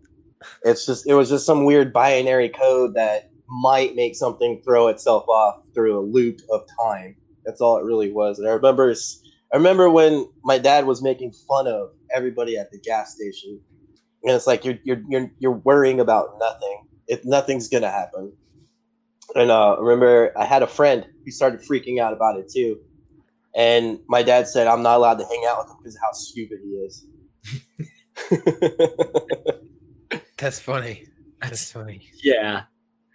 It's 0.63 0.85
just 0.85 1.05
it 1.05 1.13
was 1.15 1.29
just 1.29 1.45
some 1.45 1.65
weird 1.65 1.91
binary 1.91 2.49
code 2.49 2.93
that 2.95 3.29
might 3.49 3.95
make 3.95 4.15
something 4.15 4.61
throw 4.63 4.87
itself 4.87 5.27
off 5.27 5.63
through 5.73 5.99
a 5.99 6.01
loop 6.01 6.39
of 6.49 6.61
time. 6.81 7.15
That's 7.45 7.59
all 7.59 7.77
it 7.77 7.83
really 7.83 8.11
was. 8.11 8.39
And 8.39 8.47
I 8.47 8.51
remember 8.51 8.95
I 9.53 9.57
remember 9.57 9.89
when 9.89 10.29
my 10.45 10.57
dad 10.59 10.85
was 10.85 11.01
making 11.01 11.33
fun 11.33 11.67
of 11.67 11.89
everybody 12.15 12.57
at 12.57 12.71
the 12.71 12.79
gas 12.79 13.15
station 13.15 13.59
and 14.23 14.35
it's 14.35 14.47
like 14.47 14.65
you're 14.65 14.77
you're 14.83 15.01
you're 15.07 15.31
you're 15.39 15.51
worrying 15.51 15.99
about 15.99 16.37
nothing. 16.39 16.87
If 17.07 17.25
nothing's 17.25 17.67
gonna 17.69 17.91
happen. 17.91 18.33
And 19.35 19.51
uh, 19.51 19.77
remember, 19.79 20.33
I 20.37 20.45
had 20.45 20.63
a 20.63 20.67
friend 20.67 21.05
who 21.23 21.31
started 21.31 21.61
freaking 21.61 21.99
out 21.99 22.13
about 22.13 22.37
it 22.37 22.49
too. 22.49 22.79
And 23.55 23.99
my 24.07 24.23
dad 24.23 24.47
said, 24.47 24.67
"I'm 24.67 24.83
not 24.83 24.97
allowed 24.97 25.19
to 25.19 25.25
hang 25.25 25.43
out 25.47 25.59
with 25.59 25.71
him 25.71 25.77
because 25.79 25.95
of 25.95 26.01
how 26.01 26.11
stupid 26.13 26.59
he 26.63 26.69
is." 26.69 27.05
That's 30.37 30.59
funny. 30.59 31.07
That's 31.41 31.71
funny. 31.71 32.09
Yeah, 32.23 32.63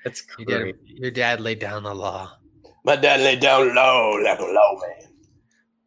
that's 0.05 0.23
your 0.39 0.65
dad, 0.65 0.75
your 0.85 1.11
dad 1.11 1.41
laid 1.41 1.59
down 1.59 1.83
the 1.85 1.95
law. 1.95 2.37
My 2.85 2.97
dad 2.97 3.21
laid 3.21 3.41
down 3.41 3.75
low 3.75 4.21
like 4.23 4.39
a 4.39 4.43
low 4.43 4.81
man. 4.81 5.04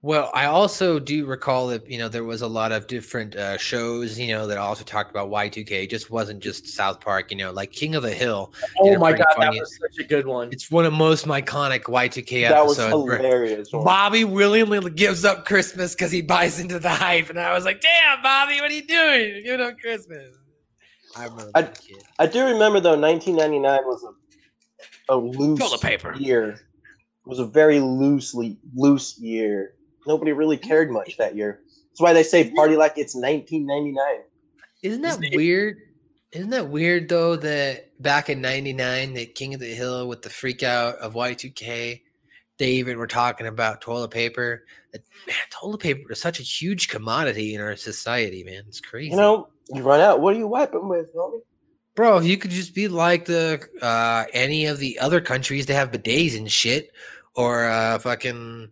Well, 0.08 0.32
I 0.34 0.46
also 0.46 1.00
do 1.00 1.26
recall 1.26 1.68
that 1.68 1.92
you 1.92 1.98
know 1.98 2.08
there 2.08 2.24
was 2.24 2.42
a 2.42 2.48
lot 2.48 2.72
of 2.72 2.88
different 2.88 3.36
uh, 3.36 3.58
shows, 3.58 4.18
you 4.18 4.28
know, 4.28 4.48
that 4.48 4.58
also 4.58 4.86
talked 4.86 5.12
about 5.12 5.30
Y2K. 5.30 5.84
It 5.84 5.90
just 5.90 6.10
wasn't 6.10 6.42
just 6.42 6.66
South 6.66 7.02
Park, 7.02 7.30
you 7.30 7.36
know, 7.36 7.52
like 7.52 7.74
King 7.74 7.94
of 7.94 8.04
the 8.04 8.14
Hill. 8.14 8.54
Oh 8.80 8.98
my 9.00 9.12
god, 9.12 9.28
that 9.38 9.52
was 9.52 9.78
such 9.78 10.06
a 10.06 10.08
good 10.08 10.26
one. 10.26 10.48
It's 10.54 10.72
one 10.72 10.86
of 10.86 10.94
the 10.94 10.98
most 10.98 11.26
iconic 11.26 11.82
Y2K 11.82 12.48
that 12.48 12.54
episodes. 12.56 12.94
was 12.94 13.18
hilarious. 13.18 13.70
Bobby 13.70 14.24
willingly 14.24 14.90
gives 14.92 15.26
up 15.26 15.44
Christmas 15.44 15.94
because 15.94 16.10
he 16.10 16.22
buys 16.22 16.58
into 16.58 16.80
the 16.80 16.88
hype, 16.88 17.30
and 17.30 17.38
I 17.38 17.54
was 17.54 17.66
like, 17.66 17.82
"Damn, 17.82 18.24
Bobby, 18.24 18.62
what 18.62 18.72
are 18.72 18.76
you 18.76 18.88
doing? 18.88 19.34
You're 19.34 19.58
giving 19.58 19.66
up 19.68 19.78
Christmas." 19.78 20.38
I 21.18 21.26
remember. 21.26 21.52
I, 21.54 21.70
I 22.18 22.28
do 22.28 22.46
remember 22.46 22.80
though, 22.80 22.98
1999 22.98 23.82
was 23.84 24.06
a 25.10 25.14
a 25.14 25.18
loose 25.18 25.82
paper. 25.82 26.16
year. 26.16 26.52
It 26.52 27.30
was 27.30 27.40
a 27.40 27.46
very 27.46 27.82
loosely 27.82 28.58
loose 28.74 29.20
year 29.20 29.74
nobody 30.08 30.32
really 30.32 30.58
cared 30.58 30.90
much 30.90 31.18
that 31.18 31.36
year. 31.36 31.62
That's 31.92 32.02
why 32.02 32.14
they 32.14 32.24
say 32.24 32.52
party 32.52 32.76
like 32.76 32.94
it's 32.98 33.16
1999. 33.16 34.24
Isn't 34.84 35.02
that 35.02 35.20
weird? 35.36 35.78
Isn't 36.32 36.50
that 36.52 36.70
weird 36.70 37.10
though 37.10 37.36
that 37.38 38.02
back 38.02 38.30
in 38.30 38.42
'99, 38.42 39.14
that 39.14 39.36
King 39.36 39.54
of 39.54 39.60
the 39.60 39.74
Hill 39.74 40.08
with 40.08 40.22
the 40.22 40.30
freak 40.30 40.64
out 40.64 40.96
of 40.96 41.14
Y2K, 41.14 42.02
they 42.58 42.72
even 42.72 42.98
were 42.98 43.08
talking 43.08 43.48
about 43.48 43.82
toilet 43.82 44.12
paper. 44.12 44.66
That, 44.94 45.02
man, 45.26 45.36
toilet 45.50 45.80
paper 45.80 46.12
is 46.12 46.22
such 46.22 46.40
a 46.40 46.44
huge 46.44 46.90
commodity 46.90 47.56
in 47.56 47.62
our 47.62 47.76
society, 47.76 48.44
man. 48.44 48.64
It's 48.68 48.82
crazy. 48.82 49.12
You 49.12 49.18
know, 49.18 49.50
you 49.70 49.84
run 49.84 50.02
out. 50.02 50.22
What 50.22 50.36
are 50.36 50.40
you 50.40 50.48
wiping 50.48 50.88
with, 50.88 51.14
homie? 51.16 51.42
Bro, 51.96 52.20
you 52.20 52.38
could 52.38 52.52
just 52.52 52.76
be 52.76 52.88
like 52.88 53.26
the 53.26 53.60
uh, 53.82 54.26
any 54.34 54.68
of 54.68 54.78
the 54.78 55.00
other 55.00 55.20
countries 55.20 55.66
that 55.66 55.74
have 55.74 55.92
bidets 55.92 56.38
and 56.38 56.52
shit, 56.52 56.92
or 57.36 57.66
uh, 57.66 57.98
fucking 57.98 58.70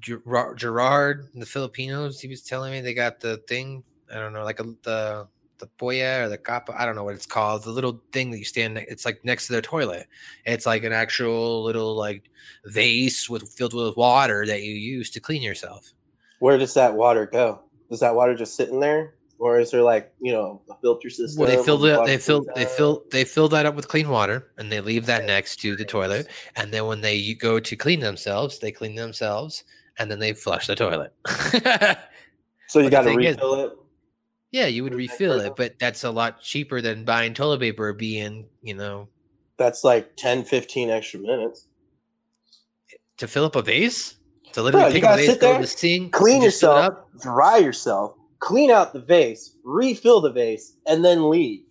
Ger- 0.00 0.54
Gerard, 0.56 1.28
the 1.34 1.46
Filipinos, 1.46 2.20
he 2.20 2.28
was 2.28 2.42
telling 2.42 2.72
me 2.72 2.80
they 2.80 2.94
got 2.94 3.20
the 3.20 3.38
thing. 3.48 3.82
I 4.10 4.16
don't 4.16 4.32
know, 4.32 4.44
like 4.44 4.60
a, 4.60 4.64
the 4.82 5.28
the 5.62 5.68
poya 5.78 6.24
or 6.24 6.28
the 6.28 6.36
capa. 6.36 6.74
I 6.76 6.84
don't 6.84 6.96
know 6.96 7.04
what 7.04 7.14
it's 7.14 7.26
called. 7.26 7.62
The 7.62 7.70
little 7.70 8.02
thing 8.12 8.30
that 8.32 8.38
you 8.38 8.44
stand. 8.44 8.78
It's 8.78 9.04
like 9.04 9.24
next 9.24 9.46
to 9.46 9.52
their 9.52 9.62
toilet. 9.62 10.08
It's 10.44 10.66
like 10.66 10.82
an 10.84 10.92
actual 10.92 11.62
little 11.62 11.94
like 11.94 12.30
vase 12.66 13.30
with 13.30 13.48
filled 13.48 13.72
with 13.72 13.96
water 13.96 14.44
that 14.46 14.62
you 14.62 14.74
use 14.74 15.10
to 15.10 15.20
clean 15.20 15.40
yourself. 15.40 15.92
Where 16.40 16.58
does 16.58 16.74
that 16.74 16.92
water 16.94 17.26
go? 17.26 17.62
Does 17.88 18.00
that 18.00 18.14
water 18.14 18.34
just 18.34 18.56
sit 18.56 18.70
in 18.70 18.80
there, 18.80 19.14
or 19.38 19.60
is 19.60 19.70
there 19.70 19.82
like 19.82 20.12
you 20.20 20.32
know 20.32 20.60
a 20.68 20.74
filter 20.80 21.08
system? 21.08 21.40
Well, 21.40 21.56
they 21.56 21.62
fill 21.62 21.84
it. 21.84 22.06
They 22.06 22.18
fill. 22.18 22.44
They 22.56 22.64
fill. 22.64 23.04
They 23.12 23.24
fill 23.24 23.48
that 23.50 23.64
up 23.64 23.76
with 23.76 23.86
clean 23.86 24.08
water, 24.08 24.50
and 24.58 24.70
they 24.70 24.80
leave 24.80 25.06
that 25.06 25.26
next 25.26 25.56
to 25.60 25.76
the 25.76 25.84
toilet. 25.84 26.26
And 26.56 26.72
then 26.72 26.86
when 26.86 27.00
they 27.00 27.34
go 27.34 27.60
to 27.60 27.76
clean 27.76 28.00
themselves, 28.00 28.58
they 28.58 28.72
clean 28.72 28.96
themselves 28.96 29.62
and 29.98 30.10
then 30.10 30.18
they 30.18 30.32
flush 30.32 30.66
the 30.66 30.74
toilet. 30.74 31.12
so 32.68 32.80
you 32.80 32.90
got 32.90 33.02
to 33.02 33.14
refill 33.14 33.54
is, 33.54 33.70
it. 33.70 33.78
Yeah, 34.50 34.66
you 34.66 34.84
would 34.84 34.94
refill 34.94 35.40
it, 35.40 35.54
but 35.56 35.78
that's 35.78 36.04
a 36.04 36.10
lot 36.10 36.40
cheaper 36.40 36.80
than 36.80 37.04
buying 37.04 37.32
toilet 37.32 37.60
paper. 37.60 37.92
Being, 37.92 38.46
you 38.62 38.74
know, 38.74 39.08
that's 39.56 39.82
like 39.82 40.14
10, 40.16 40.44
15 40.44 40.90
extra 40.90 41.20
minutes 41.20 41.68
to 43.22 43.28
fill 43.28 43.44
up 43.44 43.56
a 43.56 43.62
vase. 43.62 44.16
To 44.52 44.62
literally 44.62 44.84
Bro, 44.84 44.92
pick 44.92 45.04
up 45.04 45.14
a 45.14 45.16
vase, 45.16 45.36
go 45.38 45.54
to 45.54 45.62
the 45.62 45.66
sink, 45.66 46.12
clean 46.12 46.42
yourself, 46.42 46.94
dry 47.22 47.56
yourself, 47.56 48.14
clean 48.40 48.70
out 48.70 48.92
the 48.92 49.00
vase, 49.00 49.56
refill 49.64 50.20
the 50.20 50.32
vase, 50.32 50.76
and 50.86 51.04
then 51.04 51.30
leave. 51.30 51.62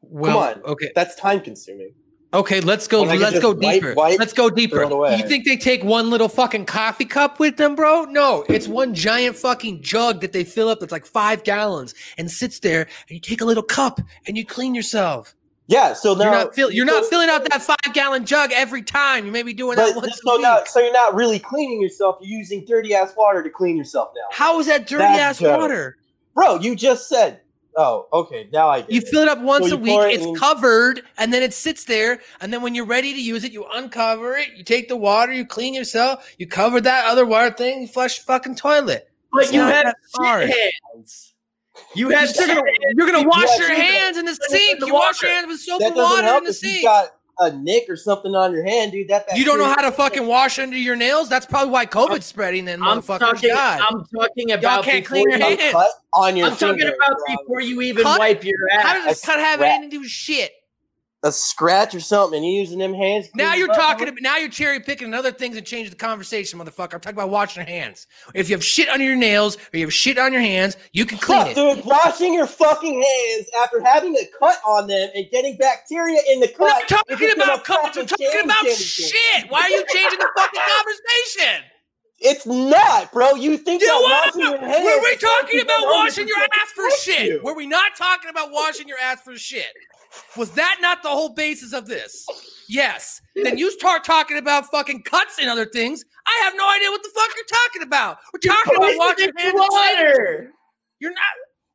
Well, 0.00 0.32
Come 0.32 0.62
on, 0.62 0.72
okay, 0.72 0.90
that's 0.94 1.16
time 1.16 1.40
consuming. 1.40 1.92
Okay, 2.34 2.60
let's 2.60 2.88
go. 2.88 3.02
Let's 3.02 3.38
go 3.38 3.54
deeper. 3.54 3.94
Wipe, 3.94 4.18
let's 4.18 4.32
go 4.32 4.50
deeper. 4.50 4.82
You 4.82 5.26
think 5.26 5.44
they 5.44 5.56
take 5.56 5.84
one 5.84 6.10
little 6.10 6.28
fucking 6.28 6.66
coffee 6.66 7.04
cup 7.04 7.38
with 7.38 7.56
them, 7.56 7.76
bro? 7.76 8.04
No, 8.04 8.44
it's 8.48 8.66
one 8.66 8.92
giant 8.92 9.36
fucking 9.36 9.82
jug 9.82 10.20
that 10.20 10.32
they 10.32 10.42
fill 10.42 10.68
up 10.68 10.80
that's 10.80 10.92
like 10.92 11.06
five 11.06 11.44
gallons 11.44 11.94
and 12.18 12.28
sits 12.28 12.58
there, 12.58 12.82
and 12.82 13.10
you 13.10 13.20
take 13.20 13.40
a 13.40 13.44
little 13.44 13.62
cup 13.62 14.00
and 14.26 14.36
you 14.36 14.44
clean 14.44 14.74
yourself. 14.74 15.34
Yeah, 15.66 15.94
so 15.94 16.12
now 16.12 16.24
you're 16.24 16.32
not, 16.32 16.54
fill, 16.54 16.70
you're 16.70 16.84
not 16.84 17.06
filling 17.06 17.30
out 17.30 17.48
that 17.50 17.62
five 17.62 17.94
gallon 17.94 18.26
jug 18.26 18.50
every 18.52 18.82
time. 18.82 19.24
You 19.24 19.32
may 19.32 19.42
be 19.42 19.54
doing 19.54 19.76
that 19.76 19.96
once 19.96 20.20
so 20.22 20.38
a 20.38 20.42
now, 20.42 20.58
week. 20.58 20.66
so 20.66 20.80
you're 20.80 20.92
not 20.92 21.14
really 21.14 21.38
cleaning 21.38 21.80
yourself. 21.80 22.18
You're 22.20 22.38
using 22.38 22.66
dirty 22.66 22.94
ass 22.94 23.14
water 23.16 23.42
to 23.42 23.48
clean 23.48 23.76
yourself 23.76 24.10
now, 24.14 24.22
How 24.30 24.60
is 24.60 24.66
that 24.66 24.86
dirty 24.86 25.04
That's 25.04 25.40
ass 25.40 25.58
water? 25.58 25.96
bro. 26.34 26.56
You 26.56 26.76
just 26.76 27.08
said. 27.08 27.40
Oh, 27.76 28.06
okay. 28.12 28.48
Now 28.52 28.68
I 28.68 28.82
get 28.82 28.90
You 28.92 29.00
it. 29.00 29.08
fill 29.08 29.22
it 29.22 29.28
up 29.28 29.40
once 29.40 29.68
So 29.68 29.74
a 29.74 29.78
week. 29.78 29.98
it 30.00 30.14
It's 30.14 30.24
in- 30.26 30.34
covered, 30.36 31.02
and 31.18 31.32
then 31.32 31.42
it 31.42 31.52
sits 31.52 31.84
there. 31.84 32.20
And 32.40 32.52
then 32.52 32.62
when 32.62 32.74
you're 32.74 32.84
ready 32.86 33.12
to 33.12 33.20
use 33.20 33.42
it, 33.44 33.52
you 33.52 33.64
uncover 33.74 34.36
it. 34.36 34.48
You 34.56 34.62
take 34.64 34.88
the 34.88 34.96
water. 34.96 35.32
You 35.32 35.44
clean 35.44 35.74
yourself. 35.74 36.32
You 36.38 36.46
cover 36.46 36.80
that 36.80 37.06
other 37.06 37.26
water 37.26 37.54
thing. 37.54 37.82
You 37.82 37.88
flush 37.88 38.18
the 38.20 38.24
fucking 38.24 38.54
toilet. 38.56 39.10
But 39.32 39.44
It's 39.44 39.52
you 39.52 39.58
not 39.58 39.74
have 39.74 39.84
that 39.86 40.46
shit 40.46 40.56
hands. 40.94 41.34
You 41.96 42.10
have 42.10 42.30
You're 42.36 42.46
gonna, 42.46 42.62
you're 42.96 43.06
gonna 43.10 43.28
wash 43.28 43.58
You 43.58 43.66
your 43.66 43.74
hands 43.74 44.16
in 44.16 44.24
the 44.26 44.32
put 44.32 44.50
in 44.52 44.56
sink. 44.58 44.80
the 44.80 44.86
You 44.86 44.94
wash 44.94 45.20
your 45.22 45.32
hands 45.32 45.48
with 45.48 45.60
soap 45.60 45.82
and 45.82 45.94
water 45.96 46.28
in 46.38 46.44
the 46.44 46.50
if 46.50 46.62
you 46.62 46.70
sink. 46.70 46.84
got 46.84 47.08
a 47.38 47.52
nick 47.52 47.88
or 47.88 47.96
something 47.96 48.34
on 48.34 48.52
your 48.52 48.64
hand, 48.64 48.92
dude. 48.92 49.08
That 49.08 49.26
You 49.34 49.44
don't 49.44 49.58
know 49.58 49.68
how 49.68 49.82
to 49.82 49.92
fucking 49.92 50.26
wash 50.26 50.58
under 50.58 50.76
your 50.76 50.96
nails. 50.96 51.28
That's 51.28 51.46
probably 51.46 51.70
why 51.70 51.86
COVID's 51.86 52.26
spreading. 52.26 52.64
Then 52.64 52.82
I'm 52.82 53.02
talking. 53.02 53.50
God, 53.50 53.80
I'm 53.80 54.04
talking 54.06 54.48
y'all 54.48 54.58
about 54.58 54.84
can't 54.84 55.04
clean 55.04 55.28
your 55.28 55.38
hands. 55.38 55.74
on 56.14 56.36
your 56.36 56.48
I'm 56.48 56.56
talking 56.56 56.82
about 56.82 56.96
bro. 57.26 57.36
before 57.36 57.60
you 57.60 57.80
even 57.82 58.02
Cut? 58.02 58.18
wipe 58.18 58.44
your 58.44 58.56
ass. 58.72 58.82
How 58.82 58.94
does 58.94 59.04
this 59.06 59.24
cut 59.24 59.38
have 59.38 59.60
anything 59.60 59.90
to 59.90 59.96
do 59.96 60.00
with 60.00 60.10
shit? 60.10 60.52
A 61.24 61.32
scratch 61.32 61.94
or 61.94 62.00
something, 62.00 62.36
and 62.36 62.46
you 62.46 62.60
using 62.60 62.78
them 62.78 62.92
hands. 62.92 63.28
Now 63.34 63.54
you're 63.54 63.66
talking. 63.68 64.08
About, 64.08 64.20
now 64.20 64.36
you're 64.36 64.50
cherry 64.50 64.78
picking 64.78 65.06
and 65.06 65.14
other 65.14 65.32
things 65.32 65.56
and 65.56 65.66
change 65.66 65.88
the 65.88 65.96
conversation, 65.96 66.60
motherfucker. 66.60 66.94
I'm 66.94 67.00
talking 67.00 67.18
about 67.18 67.30
washing 67.30 67.62
your 67.62 67.68
hands. 67.68 68.06
If 68.34 68.50
you 68.50 68.54
have 68.54 68.62
shit 68.64 68.90
under 68.90 69.04
your 69.04 69.16
nails 69.16 69.56
or 69.56 69.78
you 69.78 69.86
have 69.86 69.92
shit 69.94 70.18
on 70.18 70.32
your 70.32 70.42
hands, 70.42 70.76
you 70.92 71.06
can 71.06 71.16
clean 71.18 71.40
Fuck, 71.40 71.48
it. 71.48 71.54
dude, 71.54 71.84
washing 71.86 72.34
your 72.34 72.46
fucking 72.46 73.02
hands 73.02 73.48
after 73.62 73.82
having 73.82 74.14
a 74.16 74.28
cut 74.38 74.58
on 74.66 74.86
them 74.86 75.08
and 75.14 75.26
getting 75.30 75.56
bacteria 75.56 76.20
in 76.30 76.40
the 76.40 76.48
cut. 76.48 76.58
We're 76.60 76.68
not 76.68 76.88
talking 76.88 77.30
about 77.36 77.64
cups. 77.64 77.96
We're 77.96 78.04
talking 78.04 78.28
about 78.44 78.66
shit. 78.66 79.46
Why 79.48 79.62
are 79.62 79.70
you 79.70 79.84
changing 79.92 80.18
the 80.18 80.28
fucking 80.36 80.60
conversation? 80.76 81.64
It's 82.20 82.46
not, 82.46 83.12
bro. 83.12 83.34
You 83.34 83.56
think 83.58 83.82
You 83.82 83.88
that 83.88 84.24
washing 84.26 84.40
your 84.40 84.58
hands? 84.58 84.84
Were 84.84 85.02
we 85.02 85.16
talking 85.16 85.60
about 85.60 85.82
washing 85.82 86.28
your 86.28 86.38
ass 86.38 86.70
for 86.74 86.90
shit? 86.98 87.26
you? 87.26 87.40
Were 87.42 87.54
we 87.54 87.66
not 87.66 87.96
talking 87.96 88.30
about 88.30 88.50
washing 88.52 88.88
your 88.88 88.98
ass 88.98 89.20
for 89.22 89.36
shit? 89.36 89.66
Was 90.36 90.50
that 90.52 90.78
not 90.80 91.02
the 91.02 91.08
whole 91.08 91.30
basis 91.34 91.72
of 91.72 91.86
this? 91.86 92.26
Yes. 92.68 93.20
Then 93.36 93.58
you 93.58 93.70
start 93.70 94.04
talking 94.04 94.38
about 94.38 94.70
fucking 94.70 95.02
cuts 95.02 95.38
and 95.40 95.48
other 95.48 95.66
things. 95.66 96.04
I 96.26 96.44
have 96.44 96.54
no 96.56 96.68
idea 96.70 96.90
what 96.90 97.02
the 97.02 97.10
fuck 97.14 97.28
you're 97.36 97.44
talking 97.64 97.82
about. 97.82 98.18
We're 98.32 98.40
talking 98.40 98.76
about 98.76 98.92
washing 98.96 99.32
hands. 99.36 99.54
and 99.54 99.54
water. 99.58 100.50
You're 101.00 101.12
not. 101.12 101.20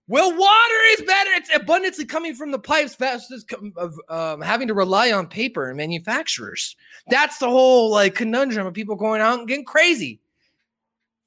Well, 0.08 0.32
water 0.32 0.76
is 0.94 1.02
better. 1.04 1.30
It's 1.34 1.56
abundantly 1.56 2.04
coming 2.06 2.34
from 2.34 2.50
the 2.52 2.58
pipes 2.58 2.96
versus 2.96 3.46
of 3.78 3.94
um, 4.10 4.42
having 4.42 4.68
to 4.70 4.74
rely 4.74 5.12
on 5.12 5.28
paper 5.28 5.68
and 5.70 5.78
manufacturers. 5.78 6.76
That's 7.10 7.38
the 7.38 7.48
whole 7.48 7.92
like 7.92 8.16
conundrum 8.16 8.66
of 8.66 8.74
people 8.74 8.96
going 8.96 9.22
out 9.22 9.38
and 9.38 9.48
getting 9.48 9.66
crazy. 9.66 10.20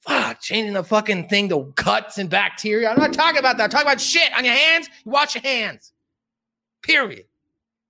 Fuck, 0.00 0.40
changing 0.40 0.72
the 0.72 0.82
fucking 0.82 1.28
thing 1.28 1.48
to 1.50 1.72
cuts 1.76 2.18
and 2.18 2.28
bacteria. 2.28 2.90
I'm 2.90 2.98
not 2.98 3.12
talking 3.12 3.38
about 3.38 3.56
that. 3.58 3.64
I'm 3.64 3.70
talking 3.70 3.86
about 3.86 4.00
shit 4.00 4.36
on 4.36 4.44
your 4.44 4.54
hands. 4.54 4.88
You 5.04 5.12
wash 5.12 5.36
your 5.36 5.42
hands. 5.42 5.91
Period. 6.82 7.26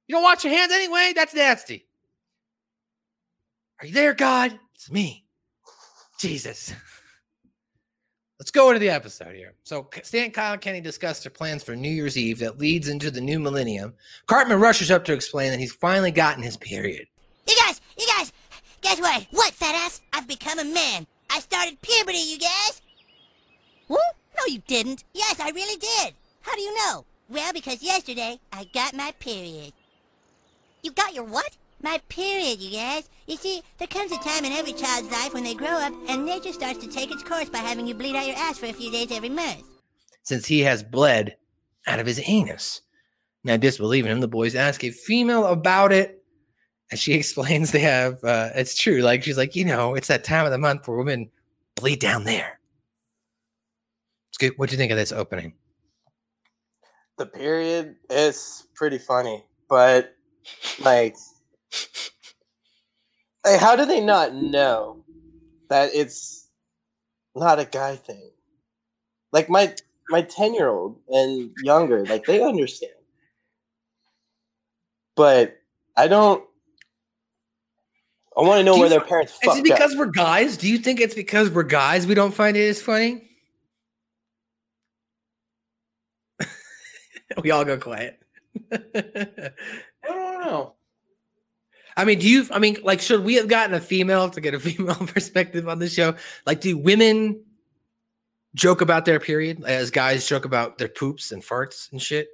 You 0.07 0.17
don't 0.17 0.23
wash 0.23 0.45
your 0.45 0.53
hands 0.53 0.73
anyway. 0.73 1.13
That's 1.15 1.35
nasty. 1.35 1.87
Are 3.81 3.87
you 3.87 3.93
there, 3.93 4.15
God? 4.15 4.59
It's 4.75 4.91
me. 4.91 5.25
Jesus. 6.19 6.73
Let's 8.39 8.51
go 8.51 8.71
into 8.71 8.81
the 8.81 8.91
episode 8.91 9.37
here. 9.37 9.55
So, 9.63 9.89
Stan, 10.03 10.33
Kyle, 10.33 10.55
and 10.55 10.61
Kenny 10.61 10.81
discuss 10.81 11.23
their 11.23 11.31
plans 11.31 11.63
for 11.63 11.77
New 11.77 11.91
Year's 11.91 12.19
Eve 12.19 12.41
that 12.41 12.59
leads 12.59 12.89
into 12.89 13.11
the 13.11 13.21
new 13.21 13.39
millennium. 13.39 13.95
Cartman 14.27 14.59
rushes 14.59 14.91
up 14.91 15.05
to 15.05 15.13
explain 15.13 15.53
that 15.53 15.61
he's 15.61 15.73
finally 15.73 16.11
gotten 16.11 16.43
his 16.43 16.57
period. 16.57 17.07
You 17.47 17.55
guys, 17.57 17.81
you 17.97 18.07
guys, 18.19 18.33
guess 18.81 19.01
what? 19.01 19.27
What, 19.31 19.55
fat 19.55 19.77
ass? 19.77 20.01
I've 20.13 20.27
become 20.27 20.59
a 20.59 20.65
man. 20.65 21.07
I 21.31 21.39
started 21.39 21.81
puberty, 21.83 22.19
you 22.19 22.39
guys. 22.39 22.83
What? 23.87 24.17
No, 24.37 24.53
you 24.53 24.61
didn't. 24.67 25.05
Yes, 25.15 25.39
I 25.39 25.51
really 25.51 25.77
did. 25.77 26.15
How 26.41 26.57
do 26.57 26.63
you 26.63 26.75
know? 26.75 27.05
Well, 27.33 27.55
because 27.55 27.83
yesterday 27.83 28.39
I 28.53 28.65
got 28.75 28.95
my 28.95 29.15
period. 29.19 29.73
You 30.83 30.93
got 30.93 31.15
your 31.15 31.25
what? 31.25 31.57
My 31.81 31.99
period, 32.11 32.61
you 32.61 32.73
guys. 32.73 33.09
You 33.27 33.37
see, 33.37 33.63
there 33.79 33.89
comes 33.89 34.13
a 34.13 34.19
time 34.19 34.45
in 34.45 34.53
every 34.53 34.75
child's 34.75 35.11
life 35.11 35.33
when 35.33 35.43
they 35.43 35.55
grow 35.55 35.69
up 35.69 35.95
and 36.09 36.27
nature 36.27 36.53
starts 36.53 36.81
to 36.81 36.89
take 36.89 37.11
its 37.11 37.23
course 37.23 37.49
by 37.49 37.59
having 37.59 37.87
you 37.87 37.95
bleed 37.95 38.17
out 38.17 38.27
your 38.27 38.37
ass 38.37 38.59
for 38.59 38.67
a 38.67 38.73
few 38.75 38.91
days 38.93 39.11
every 39.11 39.31
month. 39.31 39.65
since 40.25 40.47
he 40.47 40.61
has 40.61 40.83
bled 40.83 41.37
out 41.87 41.99
of 41.99 42.07
his 42.07 42.21
anus. 42.27 42.83
Now, 43.45 43.57
disbelieving 43.57 44.13
him, 44.13 44.21
the 44.21 44.29
boys 44.29 44.55
ask 44.55 44.85
a 44.85 44.91
female 44.91 45.47
about 45.47 45.91
it. 45.91 46.23
And 46.91 47.01
she 47.01 47.13
explains 47.15 47.73
they 47.73 47.81
have, 47.81 48.23
uh, 48.23 48.51
it's 48.55 48.77
true. 48.79 49.01
Like, 49.01 49.23
she's 49.23 49.39
like, 49.39 49.57
you 49.57 49.65
know, 49.65 49.95
it's 49.95 50.09
that 50.09 50.23
time 50.23 50.45
of 50.45 50.53
the 50.53 50.59
month 50.59 50.87
where 50.87 50.99
women 50.99 51.31
bleed 51.77 51.99
down 51.99 52.25
there. 52.25 52.61
It's 54.29 54.39
good. 54.39 54.53
What 54.59 54.69
do 54.69 54.75
you 54.75 54.79
think 54.79 54.93
of 54.93 54.99
this 54.99 55.13
opening? 55.13 55.55
The 57.23 57.27
period 57.27 57.95
is 58.11 58.67
pretty 58.75 58.99
funny, 58.99 59.45
but 59.69 60.17
like, 60.81 61.15
hey, 63.47 63.57
how 63.59 63.77
do 63.77 63.85
they 63.85 64.01
not 64.01 64.35
know 64.35 65.05
that 65.71 65.95
it's 65.95 66.49
not 67.37 67.61
a 67.61 67.65
guy 67.65 67.95
thing? 67.95 68.33
Like 69.31 69.49
my 69.49 69.73
my 70.09 70.23
ten 70.23 70.53
year 70.53 70.69
old 70.69 70.99
and 71.11 71.53
younger, 71.63 72.05
like 72.07 72.25
they 72.25 72.43
understand, 72.43 72.91
but 75.15 75.59
I 75.97 76.09
don't. 76.09 76.43
I 78.37 78.41
want 78.41 78.59
to 78.59 78.65
know 78.65 78.75
Do 78.75 78.81
where 78.81 78.89
their 78.89 79.01
parents 79.01 79.39
Is 79.45 79.59
it 79.59 79.63
because 79.63 79.93
up. 79.93 79.99
we're 79.99 80.07
guys? 80.07 80.57
Do 80.57 80.69
you 80.69 80.79
think 80.79 80.99
it's 80.99 81.15
because 81.15 81.51
we're 81.51 81.63
guys 81.63 82.05
we 82.05 82.15
don't 82.15 82.35
find 82.35 82.57
it 82.57 82.69
as 82.69 82.83
funny? 82.83 83.29
we 87.43 87.51
all 87.51 87.65
go 87.65 87.79
quiet. 87.79 88.21
I 88.73 89.53
don't 90.05 90.45
know. 90.45 90.75
I 91.97 92.05
mean, 92.05 92.19
do 92.19 92.29
you? 92.29 92.47
I 92.51 92.59
mean, 92.59 92.79
like, 92.83 93.01
should 93.01 93.25
we 93.25 93.35
have 93.35 93.49
gotten 93.49 93.75
a 93.75 93.81
female 93.81 94.31
to 94.31 94.41
get 94.41 94.55
a 94.55 94.61
female 94.61 94.95
perspective 94.95 95.69
on 95.69 95.79
the 95.79 95.89
show? 95.89 96.15
Like, 96.47 96.61
do 96.61 96.77
women 96.77 97.43
joke 98.55 98.81
about 98.81 99.05
their 99.05 99.21
period 99.21 99.63
as 99.65 99.91
guys 99.91 100.27
joke 100.27 100.45
about 100.45 100.79
their 100.79 100.89
poops 100.89 101.33
and 101.33 101.43
farts 101.43 101.91
and 101.93 102.01
shit? 102.01 102.29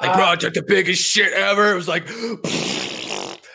Like, 0.00 0.14
bro, 0.14 0.24
I 0.24 0.32
uh, 0.34 0.36
took 0.36 0.54
the 0.54 0.62
biggest 0.62 1.02
shit 1.02 1.32
ever. 1.32 1.72
It 1.72 1.74
was 1.74 1.88
like, 1.88 2.06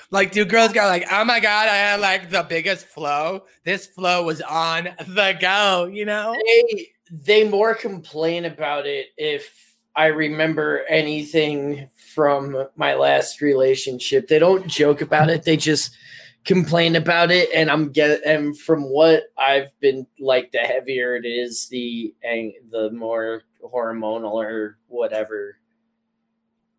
like, 0.10 0.31
do 0.31 0.43
girls 0.43 0.73
got 0.73 0.88
like, 0.88 1.05
oh 1.12 1.23
my 1.23 1.39
god, 1.39 1.69
I 1.69 1.75
had 1.75 1.99
like 1.99 2.31
the 2.31 2.41
biggest 2.41 2.88
flow. 2.88 3.43
This 3.63 3.86
flow 3.86 4.23
was 4.23 4.41
on 4.41 4.89
the 5.07 5.38
go, 5.39 5.86
you 5.91 6.05
know? 6.05 6.36
They 6.43 6.91
they 7.12 7.47
more 7.47 7.75
complain 7.75 8.45
about 8.45 8.88
it 8.88 9.07
if 9.17 9.70
I 9.95 10.08
remember 10.08 10.84
anything 10.88 11.89
from 12.13 12.67
my 12.75 12.95
last 12.95 13.41
relationship. 13.41 14.27
They 14.27 14.39
don't 14.39 14.67
joke 14.67 15.01
about 15.01 15.30
it. 15.30 15.43
They 15.43 15.58
just 15.58 15.95
complain 16.43 16.95
about 16.95 17.30
it 17.30 17.49
and 17.54 17.69
I'm 17.69 17.91
get 17.91 18.25
and 18.25 18.58
from 18.58 18.84
what 18.84 19.25
I've 19.38 19.77
been 19.80 20.08
like 20.19 20.51
the 20.51 20.60
heavier 20.60 21.15
it 21.15 21.25
is, 21.25 21.67
the 21.69 22.13
ang- 22.23 22.60
the 22.71 22.89
more 22.91 23.43
hormonal 23.63 24.34
or 24.34 24.77
whatever. 24.88 25.58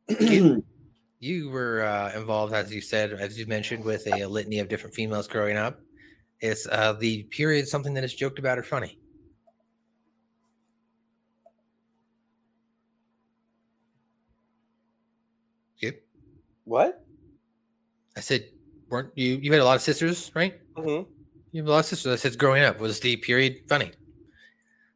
You 0.09 0.64
were 1.51 1.83
uh, 1.83 2.12
involved, 2.18 2.53
as 2.55 2.72
you 2.75 2.81
said, 2.81 3.12
as 3.12 3.38
you 3.38 3.46
mentioned, 3.46 3.85
with 3.85 4.07
a, 4.09 4.27
litany 4.27 4.59
of 4.59 4.68
different 4.68 4.94
females 4.94 5.29
growing 5.29 5.57
up. 5.57 5.81
Is 6.40 6.66
uh, 6.70 6.94
the 6.94 7.22
period 7.25 7.68
something 7.68 7.94
that 7.94 8.03
is 8.03 8.14
joked 8.14 8.40
about 8.40 8.59
or 8.59 8.64
funny? 8.64 8.98
Yep. 15.79 16.01
What? 16.64 17.05
I 18.16 18.20
said, 18.20 18.46
weren't 18.88 19.11
you? 19.14 19.37
You 19.37 19.53
had 19.53 19.61
a 19.61 19.64
lot 19.64 19.77
of 19.77 19.83
sisters, 19.83 20.31
right? 20.35 20.61
Mm-hmm. 20.75 21.11
You 21.53 21.62
have 21.62 21.68
a 21.68 21.70
lot 21.70 21.79
of 21.81 21.87
sisters. 21.87 22.12
I 22.12 22.16
said, 22.16 22.38
growing 22.38 22.62
up, 22.62 22.81
was 22.81 23.01
the 23.01 23.16
period 23.16 23.62
funny? 23.68 23.90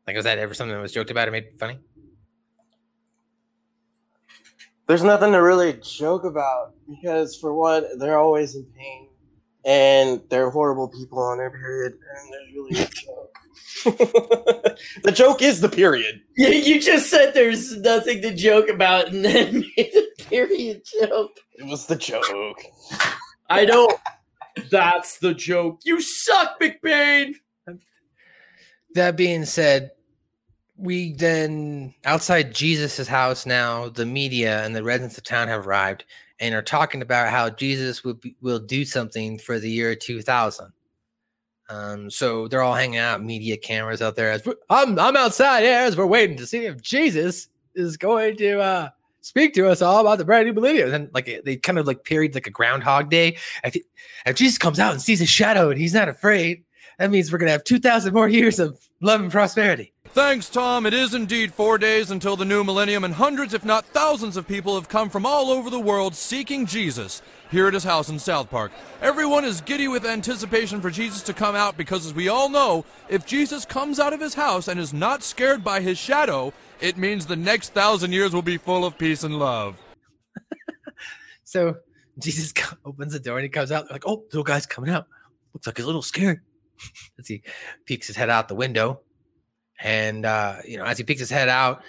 Like, 0.06 0.16
was 0.16 0.24
that 0.24 0.38
ever 0.38 0.54
something 0.54 0.74
that 0.74 0.82
was 0.82 0.92
joked 0.92 1.10
about 1.10 1.28
or 1.28 1.32
made 1.32 1.48
funny? 1.58 1.78
There's 4.86 5.02
nothing 5.02 5.32
to 5.32 5.38
really 5.38 5.80
joke 5.82 6.24
about 6.24 6.74
because, 6.88 7.36
for 7.36 7.52
one, 7.52 7.98
they're 7.98 8.18
always 8.18 8.54
in 8.54 8.64
pain 8.78 9.08
and 9.66 10.22
they're 10.30 10.48
horrible 10.48 10.88
people 10.88 11.18
on 11.18 11.38
their 11.38 11.50
period, 11.50 11.92
and 11.92 12.32
there's 12.32 12.54
really 12.54 12.70
no 12.80 12.84
joke. 12.84 13.38
the 13.84 15.12
joke 15.12 15.42
is 15.42 15.60
the 15.60 15.68
period. 15.68 16.20
Yeah, 16.36 16.48
you 16.48 16.80
just 16.80 17.10
said 17.10 17.34
there's 17.34 17.76
nothing 17.76 18.22
to 18.22 18.34
joke 18.34 18.68
about 18.68 19.08
and 19.08 19.24
then 19.24 19.60
made 19.76 19.92
a 19.94 20.22
period 20.24 20.82
joke. 21.00 21.36
It 21.54 21.66
was 21.66 21.86
the 21.86 21.96
joke. 21.96 22.62
I 23.48 23.64
don't. 23.64 23.98
That's 24.70 25.18
the 25.18 25.34
joke. 25.34 25.80
You 25.84 26.00
suck, 26.00 26.60
McBain. 26.60 27.34
That 28.94 29.16
being 29.16 29.44
said, 29.44 29.90
we 30.76 31.14
then 31.14 31.94
outside 32.04 32.54
Jesus' 32.54 33.08
house 33.08 33.46
now, 33.46 33.88
the 33.88 34.06
media 34.06 34.64
and 34.64 34.74
the 34.74 34.82
residents 34.82 35.18
of 35.18 35.24
town 35.24 35.48
have 35.48 35.66
arrived 35.66 36.04
and 36.40 36.54
are 36.54 36.62
talking 36.62 37.02
about 37.02 37.30
how 37.30 37.50
Jesus 37.50 38.04
will 38.04 38.14
be, 38.14 38.36
will 38.40 38.58
do 38.58 38.84
something 38.84 39.38
for 39.38 39.58
the 39.58 39.70
year 39.70 39.94
2000. 39.94 40.72
Um, 41.68 42.10
so 42.10 42.48
they're 42.48 42.62
all 42.62 42.74
hanging 42.74 42.98
out, 42.98 43.22
media 43.22 43.56
cameras 43.56 44.00
out 44.00 44.16
there. 44.16 44.30
As 44.30 44.46
I'm 44.70 44.98
I'm 44.98 45.16
outside 45.16 45.62
here 45.62 45.78
as 45.78 45.96
we're 45.96 46.06
waiting 46.06 46.36
to 46.36 46.46
see 46.46 46.66
if 46.66 46.80
Jesus 46.80 47.48
is 47.74 47.96
going 47.96 48.36
to 48.36 48.60
uh, 48.60 48.88
speak 49.20 49.52
to 49.54 49.68
us 49.68 49.82
all 49.82 50.00
about 50.00 50.18
the 50.18 50.24
brand 50.24 50.46
new 50.46 50.52
millennium. 50.52 50.94
And 50.94 51.10
like 51.12 51.42
they 51.44 51.56
kind 51.56 51.78
of 51.78 51.86
like 51.86 52.04
period 52.04 52.34
like 52.34 52.46
a 52.46 52.50
Groundhog 52.50 53.10
Day. 53.10 53.36
If, 53.64 53.76
if 54.24 54.36
Jesus 54.36 54.58
comes 54.58 54.78
out 54.78 54.92
and 54.92 55.02
sees 55.02 55.20
a 55.20 55.26
shadow 55.26 55.70
and 55.70 55.80
he's 55.80 55.94
not 55.94 56.08
afraid, 56.08 56.62
that 56.98 57.10
means 57.10 57.30
we're 57.30 57.38
gonna 57.38 57.50
have 57.50 57.64
2,000 57.64 58.14
more 58.14 58.28
years 58.28 58.58
of 58.58 58.80
love 59.00 59.20
and 59.20 59.30
prosperity. 59.30 59.92
Thanks, 60.10 60.48
Tom. 60.48 60.86
It 60.86 60.94
is 60.94 61.12
indeed 61.12 61.52
four 61.52 61.76
days 61.76 62.10
until 62.10 62.36
the 62.36 62.44
new 62.44 62.64
millennium, 62.64 63.04
and 63.04 63.12
hundreds, 63.12 63.52
if 63.52 63.66
not 63.66 63.84
thousands, 63.84 64.38
of 64.38 64.48
people 64.48 64.74
have 64.74 64.88
come 64.88 65.10
from 65.10 65.26
all 65.26 65.50
over 65.50 65.68
the 65.68 65.78
world 65.78 66.14
seeking 66.14 66.64
Jesus 66.64 67.20
here 67.50 67.66
at 67.66 67.74
his 67.74 67.84
house 67.84 68.08
in 68.08 68.18
South 68.18 68.50
Park. 68.50 68.72
Everyone 69.00 69.44
is 69.44 69.60
giddy 69.60 69.88
with 69.88 70.04
anticipation 70.04 70.80
for 70.80 70.90
Jesus 70.90 71.22
to 71.22 71.32
come 71.32 71.54
out 71.54 71.76
because, 71.76 72.06
as 72.06 72.14
we 72.14 72.28
all 72.28 72.48
know, 72.48 72.84
if 73.08 73.26
Jesus 73.26 73.64
comes 73.64 73.98
out 73.98 74.12
of 74.12 74.20
his 74.20 74.34
house 74.34 74.68
and 74.68 74.80
is 74.80 74.92
not 74.92 75.22
scared 75.22 75.62
by 75.62 75.80
his 75.80 75.98
shadow, 75.98 76.52
it 76.80 76.96
means 76.96 77.26
the 77.26 77.36
next 77.36 77.72
thousand 77.72 78.12
years 78.12 78.34
will 78.34 78.42
be 78.42 78.56
full 78.56 78.84
of 78.84 78.98
peace 78.98 79.22
and 79.22 79.38
love. 79.38 79.76
So 81.44 81.76
Jesus 82.18 82.52
opens 82.84 83.12
the 83.12 83.20
door 83.20 83.38
and 83.38 83.44
he 83.44 83.48
comes 83.48 83.70
out. 83.72 83.90
Like, 83.90 84.06
oh, 84.06 84.24
little 84.26 84.42
guy's 84.42 84.66
coming 84.66 84.90
out. 84.90 85.06
Looks 85.54 85.66
like 85.66 85.76
he's 85.76 85.84
a 85.84 85.86
little 85.86 86.02
scared. 86.02 86.40
as 87.18 87.26
he 87.26 87.42
peeks 87.86 88.06
his 88.06 88.16
head 88.16 88.30
out 88.30 88.48
the 88.48 88.54
window, 88.54 89.00
and 89.80 90.24
uh, 90.24 90.56
you 90.66 90.76
know, 90.76 90.84
as 90.84 90.98
he 90.98 91.04
peeks 91.04 91.20
his 91.20 91.30
head 91.30 91.48
out, 91.48 91.82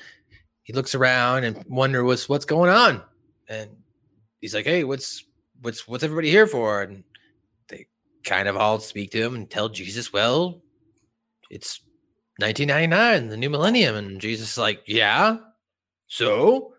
he 0.64 0.74
looks 0.74 0.96
around 0.96 1.44
and 1.44 1.64
wonder 1.68 2.04
what's 2.04 2.28
what's 2.28 2.46
going 2.46 2.70
on. 2.70 3.02
And 3.50 3.70
he's 4.40 4.54
like, 4.54 4.66
"Hey, 4.66 4.84
what's 4.84 5.24
what's 5.62 5.88
what's 5.88 6.04
everybody 6.04 6.30
here 6.30 6.48
for?" 6.48 6.82
And 6.84 7.04
they 7.68 7.88
kind 8.24 8.48
of 8.48 8.58
all 8.58 8.80
speak 8.80 9.12
to 9.12 9.22
him 9.22 9.36
and 9.36 9.50
tell 9.50 9.70
Jesus, 9.70 10.14
"Well, 10.14 10.62
it's 11.50 11.82
1999, 12.40 13.30
the 13.30 13.38
new 13.38 13.50
millennium." 13.50 13.96
And 13.96 14.22
Jesus 14.22 14.52
is 14.52 14.58
like, 14.58 14.84
"Yeah, 14.88 15.38
so." 16.08 16.74